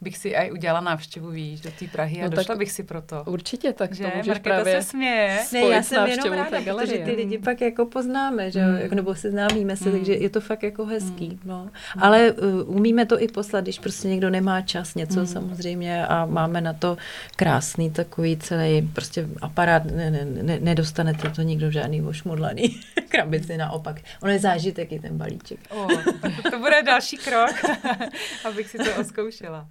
bych 0.00 0.16
si 0.18 0.36
aj 0.36 0.52
udělala 0.52 0.80
návštěvu, 0.80 1.30
víš, 1.30 1.60
do 1.60 1.70
té 1.78 1.86
Prahy 1.88 2.22
a 2.22 2.24
no 2.24 2.36
došla 2.36 2.54
bych 2.54 2.72
si 2.72 2.82
proto. 2.82 3.22
Určitě, 3.26 3.72
tak 3.72 3.94
že? 3.94 4.04
to 4.04 4.10
můžeš 4.16 4.28
Markéta 4.28 4.54
právě 4.54 4.82
se 4.82 4.88
směje. 4.88 5.38
Ne, 5.52 5.60
já 5.60 5.82
jsem 5.82 6.06
jenom 6.06 6.32
ráda, 6.32 6.60
protože 6.60 6.98
ty 6.98 7.12
lidi 7.12 7.38
pak 7.38 7.60
jako 7.60 7.86
poznáme, 7.86 8.50
že 8.50 8.66
mm. 8.66 8.94
nebo 8.94 9.14
seznámíme 9.14 9.76
se, 9.76 9.88
mm. 9.88 9.96
takže 9.96 10.14
je 10.14 10.30
to 10.30 10.40
fakt 10.40 10.62
jako 10.62 10.84
hezký. 10.84 11.28
Mm. 11.28 11.40
No. 11.44 11.64
Mm. 11.96 12.02
Ale 12.02 12.32
uh, 12.32 12.76
umíme 12.76 13.06
to 13.06 13.22
i 13.22 13.28
poslat, 13.28 13.60
když 13.60 13.78
prostě 13.78 14.08
někdo 14.08 14.30
nemá 14.30 14.62
čas, 14.62 14.94
něco 14.94 15.20
mm. 15.20 15.26
samozřejmě 15.26 16.06
a 16.06 16.26
máme 16.26 16.60
na 16.60 16.72
to 16.72 16.96
krásný 17.36 17.90
takový 17.90 18.36
celý 18.36 18.82
prostě 18.82 19.28
aparát, 19.42 19.84
ne, 19.84 20.10
ne, 20.10 20.24
ne, 20.24 20.58
nedostanete 20.60 21.30
to 21.30 21.42
nikdo 21.42 21.70
žádný 21.70 22.02
ošmudlaný 22.02 22.80
krabici, 23.08 23.56
naopak. 23.56 23.96
Ono 24.22 24.32
je 24.32 24.38
zážitek 24.38 24.92
i 24.92 24.98
ten 24.98 25.18
balíček. 25.18 25.58
Oh, 25.68 26.04
to 26.50 26.58
bude 26.58 26.82
další 26.82 27.16
krok, 27.16 27.54
abych 28.44 28.68
si 28.68 28.78
to 28.78 28.94
oskoušela. 29.00 29.68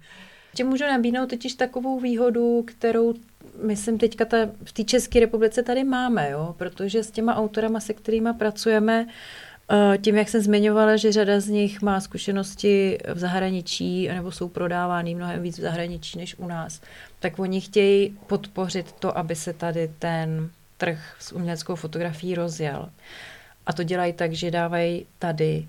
Tě 0.54 0.64
můžu 0.64 0.84
nabídnout 0.84 1.30
totiž 1.30 1.54
takovou 1.54 2.00
výhodu, 2.00 2.62
kterou 2.66 3.14
myslím 3.62 3.98
teďka 3.98 4.24
ta, 4.24 4.36
v 4.64 4.72
té 4.72 4.84
České 4.84 5.20
republice 5.20 5.62
tady 5.62 5.84
máme, 5.84 6.30
jo? 6.30 6.54
protože 6.58 7.04
s 7.04 7.10
těma 7.10 7.36
autorama, 7.36 7.80
se 7.80 7.94
kterými 7.94 8.28
pracujeme, 8.38 9.06
eh, 9.70 9.98
tím, 9.98 10.16
jak 10.16 10.28
jsem 10.28 10.40
zmiňovala, 10.40 10.96
že 10.96 11.12
řada 11.12 11.40
z 11.40 11.48
nich 11.48 11.82
má 11.82 12.00
zkušenosti 12.00 12.98
v 13.14 13.18
zahraničí, 13.18 14.08
nebo 14.08 14.32
jsou 14.32 14.48
prodávány 14.48 15.14
mnohem 15.14 15.42
víc 15.42 15.58
v 15.58 15.62
zahraničí 15.62 16.18
než 16.18 16.38
u 16.38 16.46
nás, 16.46 16.80
tak 17.20 17.38
oni 17.38 17.60
chtějí 17.60 18.18
podpořit 18.26 18.92
to, 18.92 19.18
aby 19.18 19.36
se 19.36 19.52
tady 19.52 19.90
ten 19.98 20.50
trh 20.76 21.16
s 21.18 21.32
uměleckou 21.32 21.74
fotografií 21.74 22.34
rozjel. 22.34 22.90
A 23.66 23.72
to 23.72 23.82
dělají 23.82 24.12
tak, 24.12 24.32
že 24.32 24.50
dávají 24.50 25.06
tady 25.18 25.68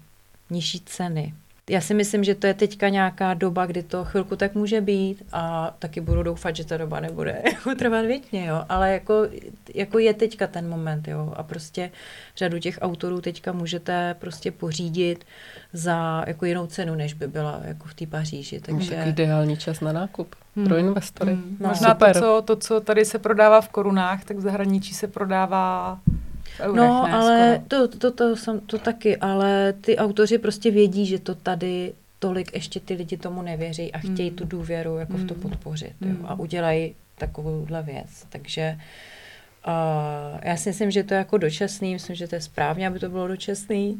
nižší 0.49 0.79
ceny, 0.79 1.33
Já 1.69 1.81
si 1.81 1.93
myslím, 1.93 2.23
že 2.23 2.35
to 2.35 2.47
je 2.47 2.53
teďka 2.53 2.89
nějaká 2.89 3.33
doba, 3.33 3.65
kdy 3.65 3.83
to 3.83 4.05
chvilku 4.05 4.35
tak 4.35 4.55
může 4.55 4.81
být 4.81 5.23
a 5.31 5.75
taky 5.79 6.01
budu 6.01 6.23
doufat, 6.23 6.55
že 6.55 6.65
ta 6.65 6.77
doba 6.77 6.99
nebude 6.99 7.41
jako 7.51 7.75
trvat 7.75 8.05
větně, 8.05 8.45
jo. 8.45 8.65
Ale 8.69 8.91
jako, 8.93 9.27
jako 9.75 9.99
je 9.99 10.13
teďka 10.13 10.47
ten 10.47 10.69
moment, 10.69 11.07
jo. 11.07 11.33
A 11.35 11.43
prostě 11.43 11.91
řadu 12.37 12.59
těch 12.59 12.79
autorů 12.81 13.21
teďka 13.21 13.51
můžete 13.51 14.15
prostě 14.19 14.51
pořídit 14.51 15.25
za 15.73 16.23
jako 16.27 16.45
jinou 16.45 16.67
cenu, 16.67 16.95
než 16.95 17.13
by 17.13 17.27
byla 17.27 17.61
jako 17.63 17.87
v 17.87 17.93
té 17.93 18.07
Paříži. 18.07 18.59
Takže... 18.59 18.95
Tak 18.95 19.07
ideální 19.07 19.57
čas 19.57 19.81
na 19.81 19.91
nákup 19.91 20.35
hmm. 20.55 20.65
pro 20.65 20.77
investory. 20.77 21.33
Hmm. 21.33 21.57
No, 21.59 21.69
Možná 21.69 21.89
super. 21.89 22.13
to 22.13 22.19
co, 22.19 22.41
to, 22.41 22.55
co 22.55 22.79
tady 22.79 23.05
se 23.05 23.19
prodává 23.19 23.61
v 23.61 23.69
korunách, 23.69 24.25
tak 24.25 24.37
v 24.37 24.41
zahraničí 24.41 24.93
se 24.93 25.07
prodává 25.07 25.99
eurech, 26.59 26.75
no, 26.75 27.03
ne, 27.07 27.13
ale 27.13 27.63
to, 27.67 27.87
to, 27.87 27.97
to, 27.97 28.11
to, 28.11 28.35
jsem, 28.35 28.59
to 28.59 28.79
taky, 28.79 29.17
ale 29.17 29.73
ty 29.81 29.97
autoři 29.97 30.37
prostě 30.37 30.71
vědí, 30.71 31.05
že 31.05 31.19
to 31.19 31.35
tady 31.35 31.93
tolik 32.19 32.53
ještě 32.53 32.79
ty 32.79 32.93
lidi 32.93 33.17
tomu 33.17 33.41
nevěří 33.41 33.91
a 33.91 33.97
chtějí 33.97 34.29
mm. 34.29 34.35
tu 34.35 34.45
důvěru 34.45 34.97
jako 34.97 35.13
mm. 35.13 35.23
v 35.23 35.27
to 35.27 35.33
hmm. 35.33 35.43
podpořit 35.43 35.93
mm. 36.01 36.09
jo, 36.09 36.17
a 36.25 36.33
udělají 36.33 36.95
takovouhle 37.17 37.83
věc. 37.83 38.25
Takže 38.29 38.77
uh, 39.67 40.39
já 40.43 40.57
si 40.57 40.69
myslím, 40.69 40.91
že 40.91 41.03
to 41.03 41.13
je 41.13 41.17
jako 41.17 41.37
dočasný, 41.37 41.93
myslím, 41.93 42.15
že 42.15 42.27
to 42.27 42.35
je 42.35 42.41
správně, 42.41 42.87
aby 42.87 42.99
to 42.99 43.09
bylo 43.09 43.27
dočasný 43.27 43.97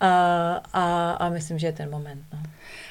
a, 0.00 0.52
a, 0.72 1.10
a 1.10 1.28
myslím, 1.28 1.58
že 1.58 1.66
je 1.66 1.72
ten 1.72 1.90
moment. 1.90 2.22
No. 2.32 2.38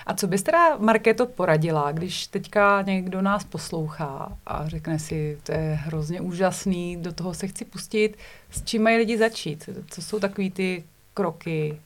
A 0.06 0.14
co 0.14 0.28
bys 0.28 0.44
teda, 0.44 0.78
Markéto, 0.78 1.26
poradila, 1.26 1.92
když 1.92 2.28
teďka 2.28 2.82
někdo 2.82 3.22
nás 3.22 3.44
poslouchá 3.44 4.38
a 4.46 4.68
řekne 4.68 5.00
si, 5.00 5.38
to 5.44 5.52
je 5.52 5.80
hrozně 5.84 6.22
úžasný, 6.22 6.98
do 6.98 7.14
toho 7.14 7.34
se 7.34 7.48
chci 7.48 7.66
pustit, 7.66 8.18
s 8.52 8.64
čím 8.64 8.84
mají 8.84 8.98
lidi 8.98 9.18
začít? 9.18 9.70
Co 9.90 10.02
jsou 10.02 10.20
takový 10.20 10.52
ty 10.52 10.84
kroky, 11.14 11.82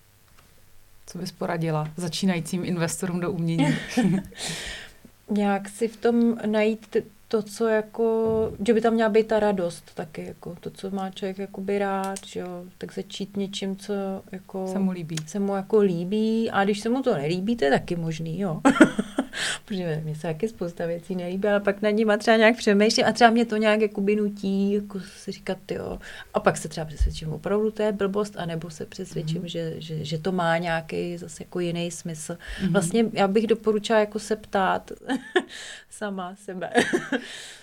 co 1.05 1.18
bys 1.18 1.32
poradila 1.32 1.89
začínajícím 1.97 2.66
investorům 2.66 3.20
do 3.20 3.32
umění? 3.32 3.68
Nějak 5.30 5.70
si 5.70 5.88
v 5.88 5.97
tom 5.97 6.38
najít 6.45 6.97
to, 7.28 7.41
co 7.41 7.68
jako, 7.68 8.51
že 8.68 8.74
by 8.74 8.82
tam 8.82 8.93
měla 8.93 9.09
být 9.09 9.28
ta 9.28 9.39
radost 9.39 9.91
taky, 9.93 10.26
jako 10.26 10.55
to, 10.59 10.70
co 10.70 10.89
má 10.89 11.09
člověk 11.09 11.38
jakoby 11.38 11.80
rád, 11.80 12.26
že 12.26 12.39
jo, 12.39 12.64
tak 12.78 12.93
začít 12.93 13.38
něčím, 13.38 13.76
co 13.76 13.93
jako 14.32 14.68
se 14.72 14.80
mu 14.80 14.91
líbí. 14.91 15.16
Se 15.28 15.39
mu 15.39 15.55
jako 15.55 15.80
líbí 15.80 16.51
a 16.51 16.64
když 16.64 16.80
se 16.80 16.89
mu 16.89 17.03
to 17.03 17.14
nelíbí, 17.14 17.55
to 17.55 17.66
je 17.66 17.72
taky 17.72 17.95
možný, 17.95 18.39
jo. 18.39 18.62
Protože 19.72 20.01
mě 20.03 20.15
se 20.15 20.22
taky 20.22 20.47
spousta 20.47 20.86
věcí 20.86 21.15
nelíbí, 21.15 21.47
ale 21.47 21.59
pak 21.59 21.82
na 21.82 21.89
ní 21.89 22.05
má 22.05 22.17
třeba 22.17 22.38
nějak 22.38 22.57
přemýšlím 22.57 23.05
a 23.05 23.11
třeba 23.11 23.30
mě 23.30 23.45
to 23.45 23.57
nějak 23.57 23.82
jakoby 23.82 24.15
nutí, 24.15 24.74
jako 24.74 24.99
si 24.99 25.32
říkat, 25.32 25.57
jo. 25.72 25.99
A 26.34 26.39
pak 26.39 26.57
se 26.57 26.67
třeba 26.67 26.86
přesvědčím, 26.86 27.34
opravdu 27.34 27.72
to 27.72 27.84
je 27.84 27.91
blbost, 27.91 28.36
anebo 28.38 28.69
se 28.69 28.86
přesvědčím, 28.86 29.41
mm-hmm. 29.41 29.45
že, 29.45 29.74
že, 29.78 30.05
že, 30.05 30.17
to 30.17 30.32
má 30.32 30.57
nějaký 30.57 31.17
zase 31.17 31.43
jako 31.43 31.59
jiný 31.59 31.91
smysl. 31.91 32.34
Mm-hmm. 32.34 32.72
Vlastně 32.72 33.05
já 33.13 33.28
bych 33.28 33.47
doporučila 33.47 33.99
jako 33.99 34.19
se 34.19 34.36
ptát 34.36 34.91
sama 35.89 36.36
sebe. 36.36 36.69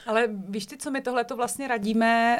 Ale 0.06 0.28
víš 0.48 0.66
ty, 0.66 0.76
co 0.76 0.90
my 0.90 1.00
tohle 1.00 1.24
to 1.24 1.36
vlastně 1.36 1.68
radíme 1.68 2.38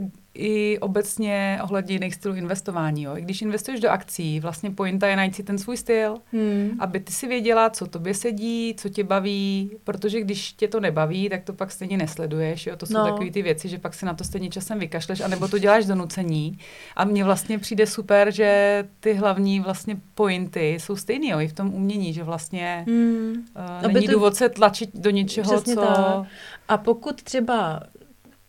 uh, 0.00 0.08
i 0.38 0.78
obecně 0.78 1.58
ohledně 1.62 1.94
jiných 1.94 2.14
stylů 2.14 2.34
investování. 2.34 3.02
Jo? 3.02 3.16
I 3.16 3.22
když 3.22 3.42
investuješ 3.42 3.80
do 3.80 3.90
akcí, 3.90 4.40
vlastně 4.40 4.70
pointa 4.70 5.06
je 5.06 5.16
najít 5.16 5.34
si 5.34 5.42
ten 5.42 5.58
svůj 5.58 5.76
styl, 5.76 6.16
hmm. 6.32 6.70
aby 6.78 7.00
ty 7.00 7.12
si 7.12 7.26
věděla, 7.26 7.70
co 7.70 7.86
tobě 7.86 8.14
sedí, 8.14 8.74
co 8.78 8.88
tě 8.88 9.04
baví, 9.04 9.70
protože 9.84 10.20
když 10.20 10.52
tě 10.52 10.68
to 10.68 10.80
nebaví, 10.80 11.28
tak 11.28 11.42
to 11.44 11.52
pak 11.52 11.72
stejně 11.72 11.96
nesleduješ. 11.96 12.66
Jo? 12.66 12.76
To 12.76 12.86
jsou 12.86 12.94
no. 12.94 13.04
takové 13.04 13.30
ty 13.30 13.42
věci, 13.42 13.68
že 13.68 13.78
pak 13.78 13.94
si 13.94 14.06
na 14.06 14.14
to 14.14 14.24
stejně 14.24 14.50
časem 14.50 14.78
vykašleš, 14.78 15.20
anebo 15.20 15.48
to 15.48 15.58
děláš 15.58 15.86
do 15.86 15.94
nucení. 15.94 16.58
A 16.96 17.04
mně 17.04 17.24
vlastně 17.24 17.58
přijde 17.58 17.86
super, 17.86 18.30
že 18.30 18.84
ty 19.00 19.14
hlavní 19.14 19.60
vlastně 19.60 19.96
pointy 20.14 20.74
jsou 20.80 20.96
stejný 20.96 21.28
jo? 21.28 21.40
i 21.40 21.48
v 21.48 21.52
tom 21.52 21.74
umění, 21.74 22.12
že 22.12 22.22
vlastně 22.22 22.84
hmm. 22.86 23.44
uh, 23.84 23.92
není 23.92 24.06
to... 24.06 24.12
důvod 24.12 24.36
se 24.36 24.48
tlačit 24.48 24.90
do 24.94 25.10
něčeho, 25.10 25.52
Přesně 25.52 25.74
co... 25.74 25.80
Tak. 25.80 26.26
A 26.68 26.78
pokud 26.78 27.22
třeba 27.22 27.80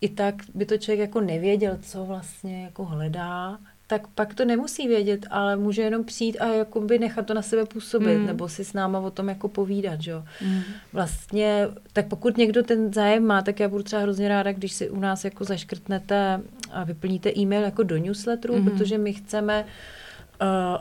i 0.00 0.08
tak 0.08 0.34
by 0.54 0.66
to 0.66 0.78
člověk 0.78 1.00
jako 1.00 1.20
nevěděl, 1.20 1.78
co 1.82 2.04
vlastně 2.04 2.64
jako 2.64 2.84
hledá, 2.84 3.58
tak 3.86 4.06
pak 4.06 4.34
to 4.34 4.44
nemusí 4.44 4.88
vědět, 4.88 5.26
ale 5.30 5.56
může 5.56 5.82
jenom 5.82 6.04
přijít 6.04 6.36
a 6.40 6.46
jakoby 6.46 6.98
nechat 6.98 7.26
to 7.26 7.34
na 7.34 7.42
sebe 7.42 7.66
působit, 7.66 8.18
mm. 8.18 8.26
nebo 8.26 8.48
si 8.48 8.64
s 8.64 8.72
náma 8.72 8.98
o 9.00 9.10
tom 9.10 9.28
jako 9.28 9.48
povídat, 9.48 10.00
že? 10.00 10.12
Mm. 10.44 10.60
Vlastně, 10.92 11.68
tak 11.92 12.06
pokud 12.06 12.36
někdo 12.36 12.62
ten 12.62 12.92
zájem 12.92 13.26
má, 13.26 13.42
tak 13.42 13.60
já 13.60 13.68
budu 13.68 13.82
třeba 13.82 14.02
hrozně 14.02 14.28
ráda, 14.28 14.52
když 14.52 14.72
si 14.72 14.90
u 14.90 15.00
nás 15.00 15.24
jako 15.24 15.44
zaškrtnete 15.44 16.40
a 16.70 16.84
vyplníte 16.84 17.32
e-mail 17.36 17.62
jako 17.62 17.82
do 17.82 17.98
newsletteru, 17.98 18.56
mm. 18.56 18.64
protože 18.64 18.98
my 18.98 19.12
chceme 19.12 19.64
uh, 19.64 19.70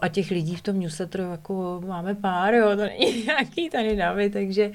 a 0.01 0.07
těch 0.07 0.31
lidí 0.31 0.55
v 0.55 0.61
tom 0.61 0.79
newsletteru 0.79 1.23
jako 1.23 1.81
máme 1.87 2.15
pár, 2.15 2.53
jo, 2.53 2.69
to 2.69 2.81
není 2.81 3.23
nějaký 3.25 3.69
tady 3.69 3.95
davy, 3.95 4.29
takže 4.29 4.71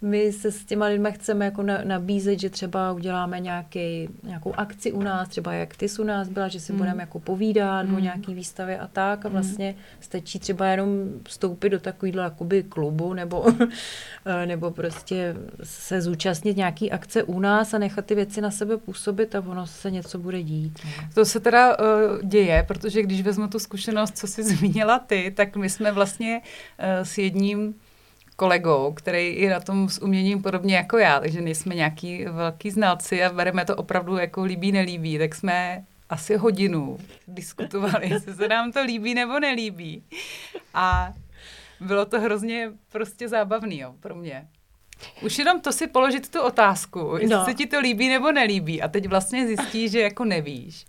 my 0.00 0.32
se 0.32 0.52
s 0.52 0.64
těma 0.64 0.86
lidma 0.86 1.10
chceme 1.10 1.44
jako 1.44 1.62
nabízet, 1.84 2.40
že 2.40 2.50
třeba 2.50 2.92
uděláme 2.92 3.40
nějaký, 3.40 4.08
nějakou 4.22 4.54
akci 4.56 4.92
u 4.92 5.02
nás, 5.02 5.28
třeba 5.28 5.52
jak 5.52 5.76
ty 5.76 5.86
u 5.98 6.04
nás 6.04 6.28
byla, 6.28 6.48
že 6.48 6.60
si 6.60 6.72
mm. 6.72 6.78
budeme 6.78 7.02
jako 7.02 7.18
povídat 7.18 7.86
mm. 7.86 7.94
o 7.94 7.98
nějaký 7.98 8.34
výstavě 8.34 8.78
a 8.78 8.86
tak 8.86 9.24
a 9.24 9.28
hmm. 9.28 9.32
vlastně 9.32 9.74
stačí 10.00 10.38
třeba 10.38 10.66
jenom 10.66 10.88
vstoupit 11.28 11.70
do 11.70 11.78
takového 11.78 12.20
jakoby 12.20 12.62
klubu 12.62 13.14
nebo, 13.14 13.46
nebo 14.46 14.70
prostě 14.70 15.36
se 15.62 16.00
zúčastnit 16.00 16.56
nějaký 16.56 16.92
akce 16.92 17.22
u 17.22 17.40
nás 17.40 17.74
a 17.74 17.78
nechat 17.78 18.04
ty 18.04 18.14
věci 18.14 18.40
na 18.40 18.50
sebe 18.50 18.76
působit 18.76 19.34
a 19.34 19.38
ono 19.38 19.66
se 19.66 19.90
něco 19.90 20.18
bude 20.18 20.42
dít. 20.42 20.78
No. 20.84 21.08
To 21.14 21.24
se 21.24 21.40
teda 21.40 21.78
uh, 21.78 21.84
děje, 22.22 22.64
protože 22.68 23.02
když 23.02 23.22
vezmu 23.22 23.48
tu 23.48 23.58
zkušenost, 23.58 24.18
co 24.18 24.27
jsi 24.28 24.42
zmínila 24.56 24.98
ty, 24.98 25.30
tak 25.36 25.56
my 25.56 25.70
jsme 25.70 25.92
vlastně 25.92 26.40
uh, 26.40 27.04
s 27.04 27.18
jedním 27.18 27.74
kolegou, 28.36 28.92
který 28.92 29.40
je 29.40 29.50
na 29.50 29.60
tom 29.60 29.88
s 29.88 30.02
uměním 30.02 30.42
podobně 30.42 30.76
jako 30.76 30.98
já, 30.98 31.20
takže 31.20 31.40
nejsme 31.40 31.74
nějaký 31.74 32.24
velký 32.24 32.70
znalci 32.70 33.24
a 33.24 33.32
bereme 33.32 33.64
to 33.64 33.76
opravdu 33.76 34.16
jako 34.16 34.44
líbí, 34.44 34.72
nelíbí, 34.72 35.18
tak 35.18 35.34
jsme 35.34 35.84
asi 36.08 36.36
hodinu 36.36 36.98
diskutovali, 37.28 38.08
jestli 38.10 38.34
se 38.34 38.48
nám 38.48 38.72
to 38.72 38.82
líbí 38.82 39.14
nebo 39.14 39.40
nelíbí. 39.40 40.02
A 40.74 41.12
bylo 41.80 42.04
to 42.04 42.20
hrozně 42.20 42.72
prostě 42.92 43.28
zábavný 43.28 43.78
jo, 43.78 43.94
pro 44.00 44.14
mě. 44.14 44.48
Už 45.22 45.38
jenom 45.38 45.60
to 45.60 45.72
si 45.72 45.86
položit 45.86 46.28
tu 46.28 46.40
otázku, 46.40 47.10
jestli 47.20 47.36
no. 47.36 47.44
se 47.44 47.54
ti 47.54 47.66
to 47.66 47.80
líbí 47.80 48.08
nebo 48.08 48.32
nelíbí 48.32 48.82
a 48.82 48.88
teď 48.88 49.08
vlastně 49.08 49.46
zjistíš, 49.46 49.90
že 49.90 50.00
jako 50.00 50.24
nevíš. 50.24 50.86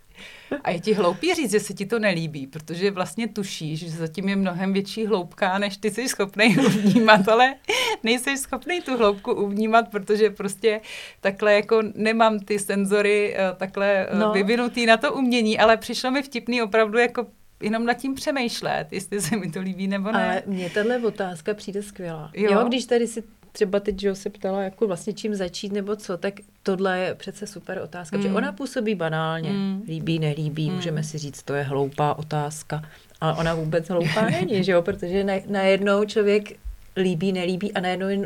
A 0.64 0.72
je 0.72 0.80
ti 0.80 0.94
hloupý 0.94 1.34
říct, 1.34 1.52
že 1.52 1.60
se 1.60 1.74
ti 1.74 1.86
to 1.86 2.00
nelíbí, 2.00 2.48
protože 2.48 2.92
vlastně 2.92 3.28
tušíš, 3.28 3.80
že 3.80 3.90
zatím 3.90 4.30
je 4.30 4.36
mnohem 4.36 4.74
větší 4.74 5.06
hloubka, 5.06 5.58
než 5.58 5.78
ty 5.78 5.92
jsi 5.92 6.10
schopný 6.10 6.58
uvnímat, 6.66 7.28
ale 7.28 7.56
nejsi 8.04 8.38
schopný 8.38 8.82
tu 8.82 8.98
hloubku 8.98 9.34
uvnímat, 9.34 9.92
protože 9.92 10.30
prostě 10.30 10.82
takhle 11.22 11.54
jako 11.54 11.82
nemám 11.96 12.40
ty 12.40 12.60
senzory 12.60 13.36
eh, 13.38 13.56
takhle 13.58 14.08
eh, 14.08 14.16
no. 14.16 14.32
vyvinutý 14.32 14.86
na 14.86 14.98
to 14.98 15.14
umění, 15.14 15.60
ale 15.60 15.78
přišlo 15.78 16.12
mi 16.12 16.22
vtipný 16.22 16.62
opravdu 16.62 16.98
jako 16.98 17.26
jenom 17.64 17.86
nad 17.86 17.94
tím 17.94 18.16
přemýšlet, 18.16 18.88
jestli 18.92 19.22
se 19.22 19.38
mi 19.38 19.52
to 19.52 19.62
líbí 19.62 19.88
nebo 19.88 20.12
ne. 20.12 20.26
Ale 20.26 20.44
mně 20.46 20.70
tahle 20.70 20.98
otázka 20.98 21.54
přijde 21.54 21.84
skvělá. 21.84 22.32
Jo, 22.34 22.52
jo 22.52 22.64
když 22.68 22.86
tady 22.86 23.08
si 23.08 23.24
třeba 23.52 23.80
teď, 23.80 24.00
že 24.00 24.16
se 24.16 24.30
ptala, 24.30 24.64
jako 24.64 24.88
vlastně 24.88 25.14
čím 25.14 25.36
začít 25.36 25.72
nebo 25.72 25.96
co, 25.96 26.18
tak 26.18 26.34
tohle 26.64 27.00
je 27.00 27.16
přece 27.16 27.48
super 27.48 27.82
otázka, 27.84 28.18
mm. 28.18 28.24
protože 28.24 28.34
ona 28.34 28.52
působí 28.52 28.96
banálně. 28.96 29.50
Mm. 29.50 29.84
Líbí, 29.88 30.20
nelíbí, 30.20 30.70
mm. 30.70 30.76
můžeme 30.76 31.04
si 31.04 31.18
říct, 31.18 31.44
to 31.44 31.54
je 31.54 31.64
hloupá 31.64 32.14
otázka. 32.14 32.84
Ale 33.22 33.34
ona 33.34 33.54
vůbec 33.54 33.90
hloupá 33.90 34.30
není, 34.30 34.64
že 34.64 34.72
jo, 34.72 34.82
protože 34.82 35.26
najednou 35.48 36.06
člověk 36.06 36.54
líbí, 36.98 37.32
nelíbí 37.32 37.74
a 37.74 37.80
najednou 37.80 38.08
je 38.08 38.18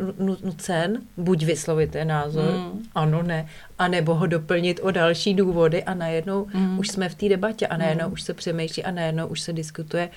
nucen 0.43 1.01
buď 1.17 1.43
vyslovit 1.43 1.91
ten 1.91 2.07
názor, 2.07 2.51
mm. 2.53 2.84
ano, 2.95 3.24
ne, 3.24 3.47
anebo 3.80 4.15
ho 4.15 4.28
doplnit 4.28 4.80
o 4.84 4.91
další 4.91 5.34
důvody 5.34 5.84
a 5.84 5.93
najednou 5.93 6.47
mm. 6.53 6.80
už 6.80 6.88
jsme 6.88 7.09
v 7.09 7.15
té 7.15 7.30
debatě 7.30 7.67
a 7.67 7.78
najednou 7.78 8.07
mm. 8.07 8.13
už 8.13 8.21
se 8.21 8.34
přemýšlí 8.34 8.84
a 8.84 8.91
najednou 8.91 9.28
už 9.28 9.41
se 9.41 9.53
diskutuje 9.53 10.09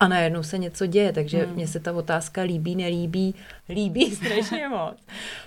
a 0.00 0.08
najednou 0.08 0.42
se 0.42 0.58
něco 0.58 0.86
děje, 0.86 1.12
takže 1.12 1.38
hmm. 1.38 1.54
mně 1.54 1.68
se 1.68 1.80
ta 1.80 1.92
otázka 1.92 2.42
líbí, 2.42 2.76
nelíbí, 2.76 3.34
líbí 3.68 4.10
strašně 4.16 4.68
moc. 4.68 4.94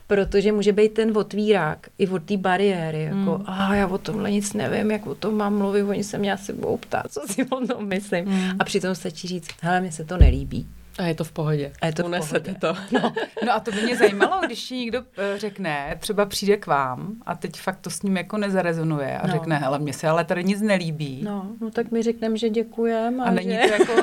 Protože 0.08 0.52
může 0.52 0.74
být 0.74 0.94
ten 0.94 1.18
otvírák 1.18 1.88
i 1.98 2.08
od 2.08 2.24
té 2.24 2.38
bariéry, 2.38 3.04
jako 3.04 3.36
hmm. 3.36 3.44
a 3.46 3.76
já 3.76 3.88
o 3.88 3.98
tomhle 3.98 4.32
nic 4.32 4.54
nevím, 4.54 4.92
jak 4.92 5.08
o 5.08 5.16
tom 5.16 5.38
mám 5.38 5.58
mluvit, 5.58 5.84
oni 5.84 6.04
se 6.04 6.18
mě 6.18 6.34
asi 6.34 6.54
budou 6.54 6.78
ptát, 6.78 7.12
co 7.12 7.22
si 7.30 7.46
o 7.46 7.68
tom 7.68 7.88
myslím. 7.88 8.26
Hmm. 8.26 8.58
A 8.60 8.64
přitom 8.64 8.96
stačí 8.96 9.28
říct, 9.28 9.48
hele, 9.62 9.82
mně 9.82 9.92
se 9.92 10.06
to 10.06 10.18
nelíbí. 10.18 10.68
A 11.00 11.04
je 11.04 11.16
to 11.16 11.24
v 11.24 11.32
pohodě. 11.32 11.72
A 11.82 11.86
je 11.86 11.94
to 11.94 12.06
Unesete 12.06 12.54
to. 12.54 12.76
No. 12.92 13.14
no 13.46 13.54
a 13.54 13.60
to 13.60 13.72
by 13.72 13.82
mě 13.82 13.98
zajímalo, 13.98 14.42
když 14.46 14.68
ti 14.68 14.76
někdo 14.76 15.04
eh, 15.18 15.38
řekne, 15.38 15.98
třeba 16.00 16.26
přijde 16.26 16.58
k 16.58 16.68
vám 16.68 17.16
a 17.26 17.36
teď 17.36 17.60
fakt 17.60 17.80
to 17.80 17.90
s 17.90 18.02
ním 18.02 18.18
jako 18.18 18.38
nezarezonuje 18.38 19.18
a 19.18 19.28
no. 19.28 19.34
řekne, 19.34 19.58
hele, 19.58 19.80
mně 19.80 19.94
se 19.94 20.08
ale 20.08 20.26
tady 20.26 20.44
nic 20.44 20.62
nelíbí. 20.62 21.22
No, 21.24 21.48
no 21.62 21.72
tak 21.72 21.92
mi 21.92 22.04
řekneme, 22.04 22.38
že 22.38 22.50
děkujeme. 22.50 23.24
A, 23.24 23.28
a 23.28 23.32
není 23.32 23.52
že... 23.52 23.60
to 23.68 23.74
jako 23.74 23.94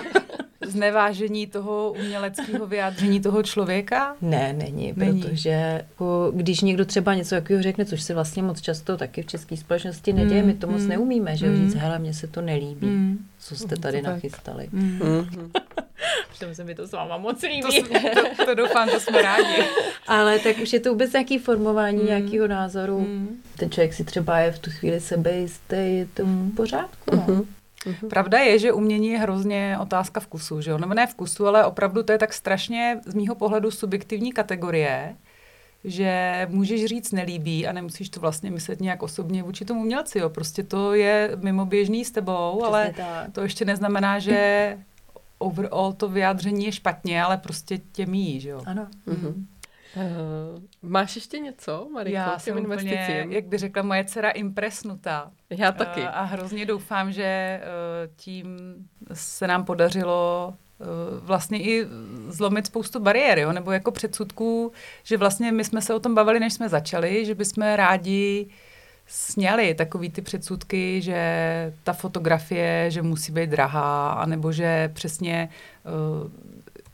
znevážení 0.64 1.46
toho 1.46 1.94
uměleckého 1.98 2.66
vyjádření 2.66 3.20
toho 3.20 3.42
člověka? 3.42 4.16
Ne, 4.20 4.52
není, 4.52 4.92
není. 4.96 5.22
protože 5.22 5.50
jako, 5.50 6.32
když 6.34 6.60
někdo 6.60 6.84
třeba 6.84 7.14
něco 7.14 7.34
takového 7.34 7.62
řekne, 7.62 7.84
což 7.84 8.02
se 8.02 8.14
vlastně 8.14 8.42
moc 8.42 8.60
často 8.60 8.96
taky 8.96 9.22
v 9.22 9.26
české 9.26 9.56
společnosti 9.56 10.12
neděje, 10.12 10.42
mm, 10.42 10.46
my 10.46 10.54
to 10.54 10.66
moc 10.66 10.82
mm, 10.82 10.88
neumíme, 10.88 11.36
že 11.36 11.50
mm. 11.50 11.56
říct, 11.56 11.74
hele, 11.74 11.98
mně 11.98 12.14
se 12.14 12.26
to 12.26 12.40
nelíbí, 12.40 12.86
mm. 12.86 13.18
co 13.38 13.56
jste 13.56 13.76
tady 13.76 13.98
Super. 13.98 14.12
nachystali. 14.12 14.68
Mm. 14.72 15.52
Přitom 16.30 16.54
se 16.54 16.64
mi 16.64 16.74
to 16.74 16.86
s 16.86 16.92
váma 16.92 17.16
moc 17.16 17.42
líbí. 17.42 17.82
To, 17.82 18.36
to, 18.36 18.44
to 18.44 18.54
doufám, 18.54 18.88
to 18.88 19.00
jsme 19.00 19.22
rádi. 19.22 19.64
Ale 20.06 20.38
tak 20.38 20.58
už 20.58 20.72
je 20.72 20.80
to 20.80 20.90
vůbec 20.90 21.12
nějaký 21.12 21.38
formování 21.38 21.98
mm. 21.98 22.06
nějakého 22.06 22.46
názoru. 22.46 23.00
Mm. 23.00 23.42
Ten 23.56 23.70
člověk 23.70 23.94
si 23.94 24.04
třeba 24.04 24.38
je 24.38 24.52
v 24.52 24.58
tu 24.58 24.70
chvíli 24.70 25.00
sebejistý, 25.00 25.76
je 25.76 26.06
to 26.14 26.26
mm. 26.26 26.50
v 26.50 26.54
pořádku. 26.54 27.16
No. 27.16 27.44
Mm-hmm. 27.86 28.08
Pravda 28.08 28.38
je, 28.38 28.58
že 28.58 28.72
umění 28.72 29.08
je 29.08 29.18
hrozně 29.18 29.76
otázka 29.80 30.20
vkusu, 30.20 30.60
že 30.60 30.70
jo? 30.70 30.78
Nebo 30.78 30.94
ne 30.94 31.06
vkusu, 31.06 31.46
ale 31.46 31.64
opravdu 31.64 32.02
to 32.02 32.12
je 32.12 32.18
tak 32.18 32.32
strašně 32.32 33.00
z 33.06 33.14
mýho 33.14 33.34
pohledu 33.34 33.70
subjektivní 33.70 34.32
kategorie, 34.32 35.16
že 35.84 36.46
můžeš 36.50 36.84
říct 36.84 37.12
nelíbí 37.12 37.66
a 37.66 37.72
nemusíš 37.72 38.08
to 38.08 38.20
vlastně 38.20 38.50
myslet 38.50 38.80
nějak 38.80 39.02
osobně 39.02 39.42
vůči 39.42 39.64
tomu 39.64 39.80
umělci. 39.80 40.18
Jo. 40.18 40.30
Prostě 40.30 40.62
to 40.62 40.94
je 40.94 41.30
mimo 41.42 41.66
běžný 41.66 42.04
s 42.04 42.10
tebou, 42.10 42.52
Přesně 42.52 42.66
ale 42.66 42.92
tak. 42.96 43.32
to 43.32 43.40
ještě 43.42 43.64
neznamená, 43.64 44.18
že 44.18 44.78
overall 45.38 45.92
to 45.92 46.08
vyjádření 46.08 46.64
je 46.64 46.72
špatně, 46.72 47.22
ale 47.22 47.36
prostě 47.36 47.78
tě 47.92 48.06
míjí, 48.06 48.40
že 48.40 48.48
jo. 48.48 48.62
Ano. 48.66 48.86
Mm-hmm. 49.08 49.34
Uh, 49.96 50.62
máš 50.82 51.16
ještě 51.16 51.38
něco, 51.38 51.88
Mariko, 51.92 52.16
Já 52.16 52.38
jsem 52.38 52.58
úplně, 52.58 53.26
jak 53.28 53.44
by 53.44 53.58
řekla 53.58 53.82
moje 53.82 54.04
dcera, 54.04 54.30
impresnutá. 54.30 55.30
Já 55.50 55.72
taky. 55.72 56.00
Uh, 56.00 56.08
a 56.12 56.22
hrozně 56.22 56.66
doufám, 56.66 57.12
že 57.12 57.60
uh, 57.62 58.14
tím 58.16 58.56
se 59.12 59.46
nám 59.46 59.64
podařilo 59.64 60.54
vlastně 61.20 61.62
i 61.62 61.86
zlomit 62.28 62.66
spoustu 62.66 63.00
bariér, 63.00 63.38
jo? 63.38 63.52
nebo 63.52 63.72
jako 63.72 63.90
předsudků, 63.90 64.72
že 65.02 65.16
vlastně 65.16 65.52
my 65.52 65.64
jsme 65.64 65.82
se 65.82 65.94
o 65.94 66.00
tom 66.00 66.14
bavili, 66.14 66.40
než 66.40 66.52
jsme 66.52 66.68
začali, 66.68 67.26
že 67.26 67.34
bychom 67.34 67.64
rádi 67.64 68.46
sněli 69.06 69.74
takový 69.74 70.10
ty 70.10 70.22
předsudky, 70.22 71.02
že 71.02 71.72
ta 71.84 71.92
fotografie, 71.92 72.90
že 72.90 73.02
musí 73.02 73.32
být 73.32 73.50
drahá, 73.50 74.10
anebo 74.10 74.52
že 74.52 74.90
přesně 74.94 75.48
uh, 75.84 76.30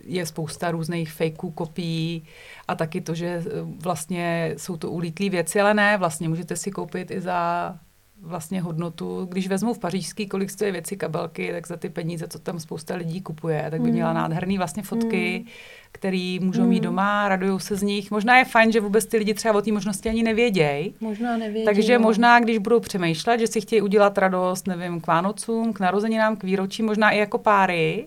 je 0.04 0.26
spousta 0.26 0.70
různých 0.70 1.12
fakeů, 1.12 1.50
kopií 1.50 2.24
a 2.68 2.74
taky 2.74 3.00
to, 3.00 3.14
že 3.14 3.44
vlastně 3.64 4.54
jsou 4.56 4.76
to 4.76 4.90
ulítlé 4.90 5.28
věci, 5.28 5.60
ale 5.60 5.74
ne, 5.74 5.96
vlastně 5.96 6.28
můžete 6.28 6.56
si 6.56 6.70
koupit 6.70 7.10
i 7.10 7.20
za 7.20 7.74
vlastně 8.22 8.60
hodnotu. 8.60 9.28
Když 9.30 9.48
vezmu 9.48 9.74
v 9.74 9.78
pařížský, 9.78 10.26
kolik 10.26 10.50
stojí 10.50 10.72
věci, 10.72 10.96
kabelky, 10.96 11.52
tak 11.52 11.66
za 11.66 11.76
ty 11.76 11.88
peníze, 11.88 12.28
co 12.28 12.38
tam 12.38 12.60
spousta 12.60 12.94
lidí 12.94 13.20
kupuje, 13.20 13.66
tak 13.70 13.80
by 13.80 13.88
mm. 13.88 13.94
měla 13.94 14.12
nádherný 14.12 14.58
vlastně 14.58 14.82
fotky, 14.82 15.42
mm. 15.44 15.50
který 15.92 16.40
můžou 16.40 16.66
mít 16.66 16.78
mm. 16.80 16.84
doma, 16.84 17.28
radují 17.28 17.60
se 17.60 17.76
z 17.76 17.82
nich. 17.82 18.10
Možná 18.10 18.38
je 18.38 18.44
fajn, 18.44 18.72
že 18.72 18.80
vůbec 18.80 19.06
ty 19.06 19.16
lidi 19.16 19.34
třeba 19.34 19.54
o 19.54 19.62
té 19.62 19.72
možnosti 19.72 20.08
ani 20.08 20.22
nevědějí. 20.22 20.94
Možná 21.00 21.36
nevědějí. 21.36 21.64
Takže 21.64 21.98
no. 21.98 22.02
možná, 22.02 22.40
když 22.40 22.58
budou 22.58 22.80
přemýšlet, 22.80 23.40
že 23.40 23.46
si 23.46 23.60
chtějí 23.60 23.82
udělat 23.82 24.18
radost, 24.18 24.66
nevím, 24.66 25.00
k 25.00 25.06
Vánocům, 25.06 25.72
k 25.72 25.80
narozeninám, 25.80 26.36
k 26.36 26.44
výročí, 26.44 26.82
možná 26.82 27.10
i 27.10 27.18
jako 27.18 27.38
páry, 27.38 28.06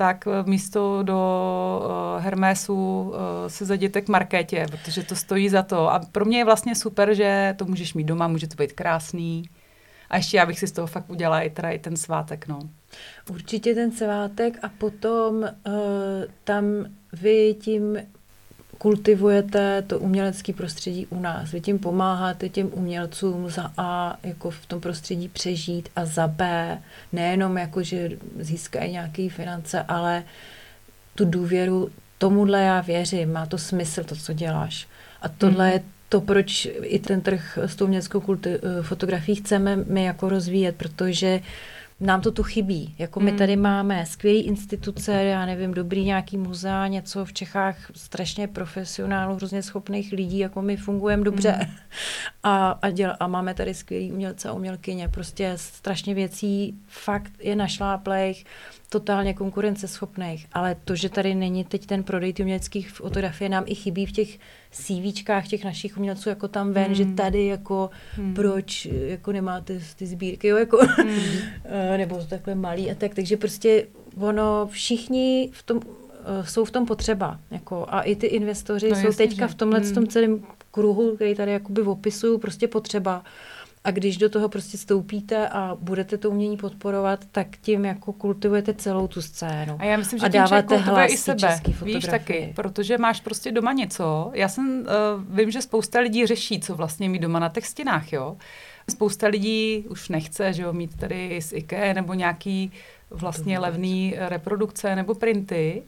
tak 0.00 0.26
eh, 0.26 0.50
místo 0.50 1.02
do 1.02 1.20
uh, 1.84 2.24
Hermésu 2.24 2.74
uh, 2.74 3.14
si 3.48 3.64
zajděte 3.64 4.00
k 4.00 4.08
markétě, 4.08 4.66
protože 4.70 5.02
to 5.02 5.16
stojí 5.16 5.48
za 5.48 5.62
to. 5.62 5.92
A 5.92 6.00
pro 6.12 6.24
mě 6.24 6.38
je 6.38 6.44
vlastně 6.44 6.74
super, 6.74 7.14
že 7.14 7.54
to 7.58 7.64
můžeš 7.64 7.94
mít 7.94 8.04
doma, 8.04 8.28
může 8.28 8.48
to 8.48 8.54
být 8.54 8.72
krásný. 8.72 9.42
A 10.10 10.16
ještě 10.16 10.36
já 10.36 10.46
bych 10.46 10.58
si 10.58 10.66
z 10.66 10.72
toho 10.72 10.86
fakt 10.86 11.10
udělala 11.10 11.40
i, 11.40 11.50
teda 11.50 11.70
i 11.70 11.78
ten 11.78 11.96
svátek, 11.96 12.48
no. 12.48 12.60
Určitě 13.30 13.74
ten 13.74 13.92
svátek 13.92 14.58
a 14.62 14.68
potom 14.68 15.34
uh, 15.36 15.48
tam 16.44 16.64
vy 17.12 17.54
tím 17.60 17.98
kultivujete 18.80 19.82
to 19.82 19.98
umělecké 19.98 20.52
prostředí 20.52 21.06
u 21.06 21.20
nás. 21.20 21.50
Vy 21.52 21.60
tím 21.60 21.78
pomáháte 21.78 22.48
těm 22.48 22.70
umělcům 22.72 23.50
za 23.50 23.72
A, 23.76 24.16
jako 24.22 24.50
v 24.50 24.66
tom 24.66 24.80
prostředí 24.80 25.28
přežít 25.28 25.88
a 25.96 26.04
za 26.04 26.26
B, 26.28 26.78
nejenom 27.12 27.58
jako, 27.58 27.82
že 27.82 28.10
získají 28.38 28.92
nějaké 28.92 29.28
finance, 29.28 29.82
ale 29.82 30.24
tu 31.14 31.24
důvěru, 31.24 31.90
tomuhle 32.18 32.62
já 32.62 32.80
věřím, 32.80 33.32
má 33.32 33.46
to 33.46 33.58
smysl, 33.58 34.04
to, 34.04 34.16
co 34.16 34.32
děláš. 34.32 34.88
A 35.22 35.28
tohle 35.28 35.66
mm. 35.66 35.72
je 35.72 35.82
to, 36.08 36.20
proč 36.20 36.68
i 36.82 36.98
ten 36.98 37.20
trh 37.20 37.58
s 37.62 37.76
tou 37.76 37.84
uměleckou 37.84 38.20
kulti- 38.20 38.58
eh, 38.62 38.82
fotografií 38.82 39.34
chceme 39.34 39.76
my 39.76 40.04
jako 40.04 40.28
rozvíjet, 40.28 40.76
protože 40.76 41.36
uh, 41.36 41.44
nám 42.00 42.20
to 42.20 42.32
tu 42.32 42.42
chybí. 42.42 42.94
Jako 42.98 43.20
my 43.20 43.30
hmm. 43.30 43.38
tady 43.38 43.56
máme 43.56 44.06
skvělé 44.06 44.38
instituce, 44.38 45.12
já 45.12 45.46
nevím, 45.46 45.74
dobrý 45.74 46.04
nějaký 46.04 46.38
muzea, 46.38 46.86
něco 46.86 47.24
v 47.24 47.32
Čechách 47.32 47.76
strašně 47.94 48.48
profesionálů, 48.48 49.34
hrozně 49.34 49.62
schopných 49.62 50.12
lidí, 50.12 50.38
jako 50.38 50.62
my 50.62 50.76
fungujeme 50.76 51.24
dobře. 51.24 51.50
Hmm. 51.50 51.74
A, 52.42 52.70
a, 52.70 52.90
děl, 52.90 53.14
a 53.20 53.26
máme 53.26 53.54
tady 53.54 53.74
skvělý 53.74 54.12
umělce 54.12 54.48
a 54.48 54.52
umělkyně. 54.52 55.08
Prostě 55.08 55.52
strašně 55.56 56.14
věcí 56.14 56.74
fakt 56.86 57.32
je 57.38 57.56
našláplejch, 57.56 58.44
totálně 58.92 59.34
konkurenceschopných. 59.34 60.46
Ale 60.52 60.76
to, 60.84 60.96
že 60.96 61.08
tady 61.08 61.34
není 61.34 61.64
teď 61.64 61.86
ten 61.86 62.02
prodej 62.02 62.32
ty 62.32 62.42
uměleckých 62.42 62.90
fotografie, 62.90 63.48
nám 63.48 63.64
i 63.66 63.74
chybí 63.74 64.06
v 64.06 64.12
těch 64.12 64.38
CVčkách 64.70 65.48
těch 65.48 65.64
našich 65.64 65.96
umělců 65.98 66.28
jako 66.28 66.48
tam 66.48 66.72
ven, 66.72 66.84
hmm. 66.84 66.94
že 66.94 67.04
tady 67.04 67.46
jako 67.46 67.90
hmm. 68.14 68.34
proč 68.34 68.88
jako 68.90 69.32
nemáte 69.32 69.80
ty 69.96 70.06
sbírky, 70.06 70.48
jo, 70.48 70.56
jako 70.56 70.78
hmm. 70.96 71.20
Eh, 71.64 71.98
nebo 71.98 72.24
takhle 72.28 72.54
malý 72.54 72.90
a 72.90 72.94
tak, 72.94 73.14
takže 73.14 73.36
prostě 73.36 73.86
ono 74.16 74.66
všichni 74.66 75.50
v 75.52 75.62
tom 75.62 75.80
eh, 75.84 76.46
jsou 76.46 76.64
v 76.64 76.70
tom 76.70 76.86
potřeba. 76.86 77.40
Jako, 77.50 77.86
a 77.88 78.00
i 78.00 78.16
ty 78.16 78.26
investoři 78.26 78.90
no, 78.90 78.96
jsou 78.96 79.06
jasně, 79.06 79.26
teďka 79.26 79.46
že? 79.46 79.52
v 79.52 79.54
tomhle 79.54 79.80
hmm. 79.80 79.94
tom 79.94 80.06
celém 80.06 80.42
kruhu, 80.70 81.14
který 81.14 81.34
tady 81.34 81.52
jakoby 81.52 81.82
opisuju, 81.82 82.38
prostě 82.38 82.68
potřeba. 82.68 83.24
A 83.84 83.90
když 83.90 84.16
do 84.16 84.28
toho 84.28 84.48
prostě 84.48 84.78
stoupíte 84.78 85.48
a 85.48 85.76
budete 85.80 86.18
to 86.18 86.30
umění 86.30 86.56
podporovat, 86.56 87.24
tak 87.32 87.46
tím 87.56 87.84
jako 87.84 88.12
kultivujete 88.12 88.74
celou 88.74 89.08
tu 89.08 89.22
scénu. 89.22 89.76
A 89.78 89.84
já 89.84 89.96
myslím, 89.96 90.18
že 90.18 90.26
a 90.26 90.28
tím 90.28 90.40
dáváte 90.40 90.76
hlas 90.76 91.12
i 91.12 91.16
sebe, 91.16 91.60
víš 91.82 92.04
taky, 92.04 92.52
protože 92.56 92.98
máš 92.98 93.20
prostě 93.20 93.52
doma 93.52 93.72
něco. 93.72 94.30
Já 94.34 94.48
jsem, 94.48 94.80
uh, 94.80 95.36
vím, 95.36 95.50
že 95.50 95.62
spousta 95.62 96.00
lidí 96.00 96.26
řeší, 96.26 96.60
co 96.60 96.74
vlastně 96.74 97.08
mít 97.08 97.18
doma 97.18 97.38
na 97.38 97.48
těch 97.48 97.66
stěnách, 97.66 98.12
jo. 98.12 98.36
Spousta 98.90 99.26
lidí 99.26 99.84
už 99.88 100.08
nechce, 100.08 100.52
že 100.52 100.62
jo, 100.62 100.72
mít 100.72 100.96
tady 100.96 101.42
z 101.42 101.52
IKEA 101.52 101.92
nebo 101.92 102.14
nějaký 102.14 102.72
vlastně 103.10 103.58
levný 103.58 104.14
reprodukce 104.18 104.96
nebo 104.96 105.14
printy. 105.14 105.82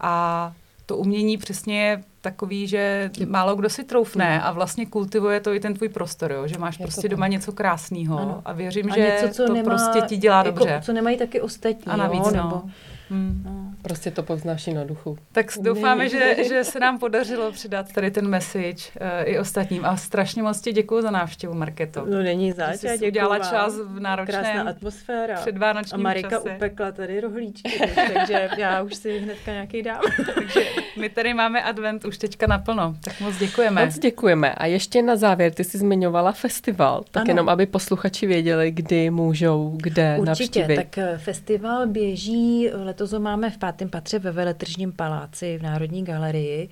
A 0.00 0.54
to 0.86 0.96
umění 0.96 1.38
přesně 1.38 1.82
je 1.82 2.04
takový, 2.24 2.66
že 2.66 3.10
málo 3.26 3.56
kdo 3.56 3.68
si 3.68 3.84
troufne 3.84 4.42
a 4.42 4.52
vlastně 4.52 4.86
kultivuje 4.86 5.40
to 5.40 5.52
i 5.52 5.60
ten 5.60 5.74
tvůj 5.74 5.88
prostor, 5.88 6.32
jo? 6.32 6.46
že 6.46 6.58
máš 6.58 6.76
prostě 6.76 7.08
doma 7.08 7.26
něco 7.26 7.52
krásného 7.52 8.42
a 8.44 8.52
věřím, 8.52 8.92
a 8.92 8.94
že 8.94 9.00
něco, 9.00 9.34
co 9.34 9.46
to 9.46 9.52
nemá, 9.52 9.70
prostě 9.70 10.00
ti 10.00 10.16
dělá 10.16 10.36
jako, 10.36 10.50
dobře. 10.50 10.80
Co 10.84 10.92
nemají 10.92 11.18
taky 11.18 11.40
ostatní. 11.40 11.86
A 11.86 11.96
navíc, 11.96 12.26
jo? 12.26 12.32
no. 12.36 12.42
Nebo, 12.42 12.62
Hmm. 13.10 13.42
No. 13.44 13.63
Prostě 13.84 14.10
to 14.10 14.22
povznáší 14.22 14.74
na 14.74 14.84
duchu. 14.84 15.18
Tak 15.32 15.46
doufáme, 15.60 16.08
že, 16.08 16.36
že 16.48 16.64
se 16.64 16.80
nám 16.80 16.98
podařilo 16.98 17.52
předat 17.52 17.92
tady 17.92 18.10
ten 18.10 18.28
message 18.28 18.74
uh, 19.00 19.06
i 19.24 19.38
ostatním. 19.38 19.84
A 19.84 19.96
strašně 19.96 20.42
moc 20.42 20.60
ti 20.60 20.72
děkuji 20.72 21.02
za 21.02 21.10
návštěvu, 21.10 21.54
Marketo. 21.54 22.06
No 22.10 22.22
není 22.22 22.52
zač, 22.52 22.82
já 22.82 22.92
děkuji 22.92 23.08
udělala 23.08 23.38
čas 23.38 23.74
v 23.86 24.00
náročném 24.00 24.42
Krásná 24.42 24.70
atmosféra. 24.70 25.34
Předvánočním 25.34 26.00
A 26.00 26.02
Marika 26.02 26.30
čase. 26.30 26.50
upekla 26.56 26.92
tady 26.92 27.20
rohlíčky, 27.20 27.78
takže 28.14 28.48
já 28.58 28.82
už 28.82 28.94
si 28.94 29.18
hnedka 29.18 29.52
nějaký 29.52 29.82
dám. 29.82 30.00
takže 30.34 30.60
my 30.98 31.08
tady 31.08 31.34
máme 31.34 31.62
advent 31.62 32.04
už 32.04 32.18
teďka 32.18 32.46
naplno. 32.46 32.96
Tak 33.04 33.20
moc 33.20 33.36
děkujeme. 33.36 33.84
Moc 33.84 33.98
děkujeme. 33.98 34.54
A 34.54 34.66
ještě 34.66 35.02
na 35.02 35.16
závěr, 35.16 35.54
ty 35.54 35.64
jsi 35.64 35.78
zmiňovala 35.78 36.32
festival, 36.32 37.04
tak 37.10 37.20
ano. 37.20 37.30
jenom 37.30 37.48
aby 37.48 37.66
posluchači 37.66 38.26
věděli, 38.26 38.70
kdy 38.70 39.10
můžou, 39.10 39.74
kde 39.76 40.16
Určitě, 40.20 40.60
navštívit. 40.60 40.76
tak 40.76 40.98
eh, 40.98 41.18
festival 41.18 41.86
běží, 41.86 42.70
letos 42.72 43.12
ho 43.12 43.20
máme 43.20 43.50
v 43.50 43.58
pátém 43.74 43.88
patře 43.88 44.18
ve 44.18 44.32
Veletržním 44.32 44.92
paláci 44.92 45.58
v 45.58 45.62
Národní 45.62 46.04
galerii. 46.04 46.68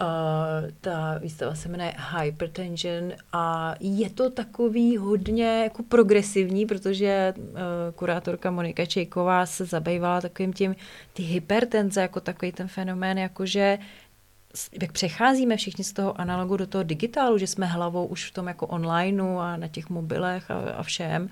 Uh, 0.00 0.06
ta 0.80 1.18
výstava 1.18 1.54
se 1.54 1.68
jmenuje 1.68 1.94
Hypertension 2.18 3.12
a 3.32 3.74
je 3.80 4.10
to 4.10 4.30
takový 4.30 4.96
hodně 4.96 5.62
jako 5.62 5.82
progresivní, 5.82 6.66
protože 6.66 7.34
uh, 7.36 7.44
kurátorka 7.94 8.50
Monika 8.50 8.86
Čejková 8.86 9.46
se 9.46 9.64
zabývala 9.64 10.20
takovým 10.20 10.52
tím, 10.52 10.76
ty 11.12 11.22
hypertenze 11.22 12.00
jako 12.00 12.20
takový 12.20 12.52
ten 12.52 12.68
fenomén, 12.68 13.18
jakože 13.18 13.78
jak 14.82 14.92
přecházíme 14.92 15.56
všichni 15.56 15.84
z 15.84 15.92
toho 15.92 16.20
analogu 16.20 16.56
do 16.56 16.66
toho 16.66 16.84
digitálu, 16.84 17.38
že 17.38 17.46
jsme 17.46 17.66
hlavou 17.66 18.06
už 18.06 18.30
v 18.30 18.34
tom 18.34 18.46
jako 18.46 18.66
onlineu 18.66 19.38
a 19.38 19.56
na 19.56 19.68
těch 19.68 19.90
mobilech 19.90 20.50
a, 20.50 20.54
a 20.54 20.82
všem, 20.82 21.30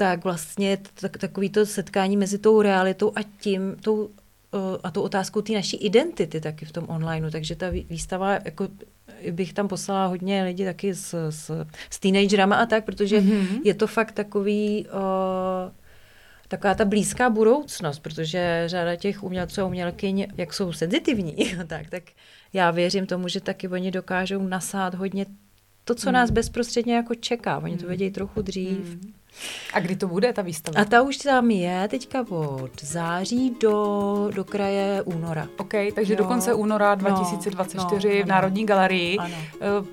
tak 0.00 0.24
vlastně 0.24 0.78
tak, 1.00 1.18
takový 1.18 1.50
to 1.50 1.66
setkání 1.66 2.16
mezi 2.16 2.38
tou 2.38 2.62
realitou 2.62 3.12
a 3.16 3.20
tím, 3.40 3.76
tou 3.82 4.10
a 4.82 4.90
tou 4.90 5.02
otázkou 5.02 5.40
té 5.40 5.52
naší 5.52 5.76
identity 5.76 6.40
taky 6.40 6.64
v 6.64 6.72
tom 6.72 6.84
onlineu. 6.88 7.30
Takže 7.30 7.56
ta 7.56 7.70
výstava, 7.70 8.32
jako 8.32 8.68
bych 9.30 9.52
tam 9.52 9.68
poslala 9.68 10.06
hodně 10.06 10.44
lidí 10.44 10.64
taky 10.64 10.94
s, 10.94 11.30
s, 11.30 11.66
s 11.90 11.98
teenagerama 11.98 12.56
a 12.56 12.66
tak, 12.66 12.84
protože 12.84 13.20
mm-hmm. 13.20 13.60
je 13.64 13.74
to 13.74 13.86
fakt 13.86 14.12
takový... 14.12 14.86
Uh, 14.92 15.72
taková 16.48 16.74
ta 16.74 16.84
blízká 16.84 17.30
budoucnost, 17.30 17.98
protože 17.98 18.62
řada 18.66 18.96
těch 18.96 19.22
umělců 19.22 19.60
a 19.60 19.64
umělkyň, 19.64 20.26
jak 20.36 20.54
jsou 20.54 20.72
senzitivní, 20.72 21.36
tak, 21.66 21.90
tak 21.90 22.02
já 22.52 22.70
věřím 22.70 23.06
tomu, 23.06 23.28
že 23.28 23.40
taky 23.40 23.68
oni 23.68 23.90
dokážou 23.90 24.42
nasát 24.42 24.94
hodně 24.94 25.26
to, 25.84 25.94
co 25.94 26.08
mm. 26.08 26.14
nás 26.14 26.30
bezprostředně 26.30 26.94
jako 26.94 27.14
čeká. 27.14 27.58
Oni 27.58 27.76
to 27.76 27.82
mhm. 27.82 27.88
vědějí 27.88 28.10
trochu 28.10 28.42
dřív. 28.42 28.78
Mm. 28.78 29.12
A 29.72 29.80
kdy 29.80 29.96
to 29.96 30.08
bude 30.08 30.32
ta 30.32 30.42
výstava? 30.42 30.80
A 30.80 30.84
ta 30.84 31.02
už 31.02 31.16
tam 31.16 31.50
je 31.50 31.88
teďka 31.88 32.24
od 32.28 32.82
září 32.82 33.56
do, 33.60 34.30
do 34.34 34.44
kraje 34.44 35.02
února. 35.02 35.48
OK, 35.56 35.74
takže 35.94 36.12
jo. 36.12 36.18
do 36.18 36.24
konce 36.24 36.54
února 36.54 36.94
2024 36.94 38.08
no, 38.08 38.14
no, 38.14 38.24
v 38.24 38.28
Národní 38.28 38.66
galerii. 38.66 39.18
Ano. 39.18 39.34
Uh, 39.80 39.86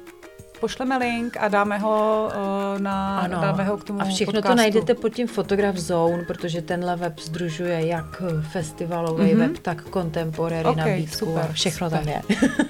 pošleme 0.59 0.97
link 0.97 1.37
a 1.39 1.47
dáme 1.47 1.77
ho 1.77 2.29
uh, 2.75 2.81
na, 2.81 3.19
ano. 3.19 3.41
dáme 3.41 3.63
ho 3.63 3.77
k 3.77 3.83
tomu 3.83 4.01
A 4.01 4.05
všechno 4.05 4.33
podcastu. 4.33 4.51
to 4.51 4.55
najdete 4.55 4.93
pod 4.93 5.09
tím 5.09 5.27
Photograph 5.27 5.77
Zone, 5.77 6.23
protože 6.23 6.61
tenhle 6.61 6.95
web 6.95 7.19
združuje 7.19 7.87
jak 7.87 8.21
festivalový 8.51 9.25
mm-hmm. 9.25 9.37
web, 9.37 9.57
tak 9.57 9.83
contemporary 9.93 10.69
okay, 10.69 10.89
nabídku 10.89 11.15
super, 11.15 11.49
všechno 11.51 11.89
super. 11.89 12.05
tam 12.05 12.13
je. 12.13 12.21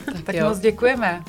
tak 0.06 0.22
tak 0.26 0.36
moc 0.44 0.60
děkujeme. 0.60 1.24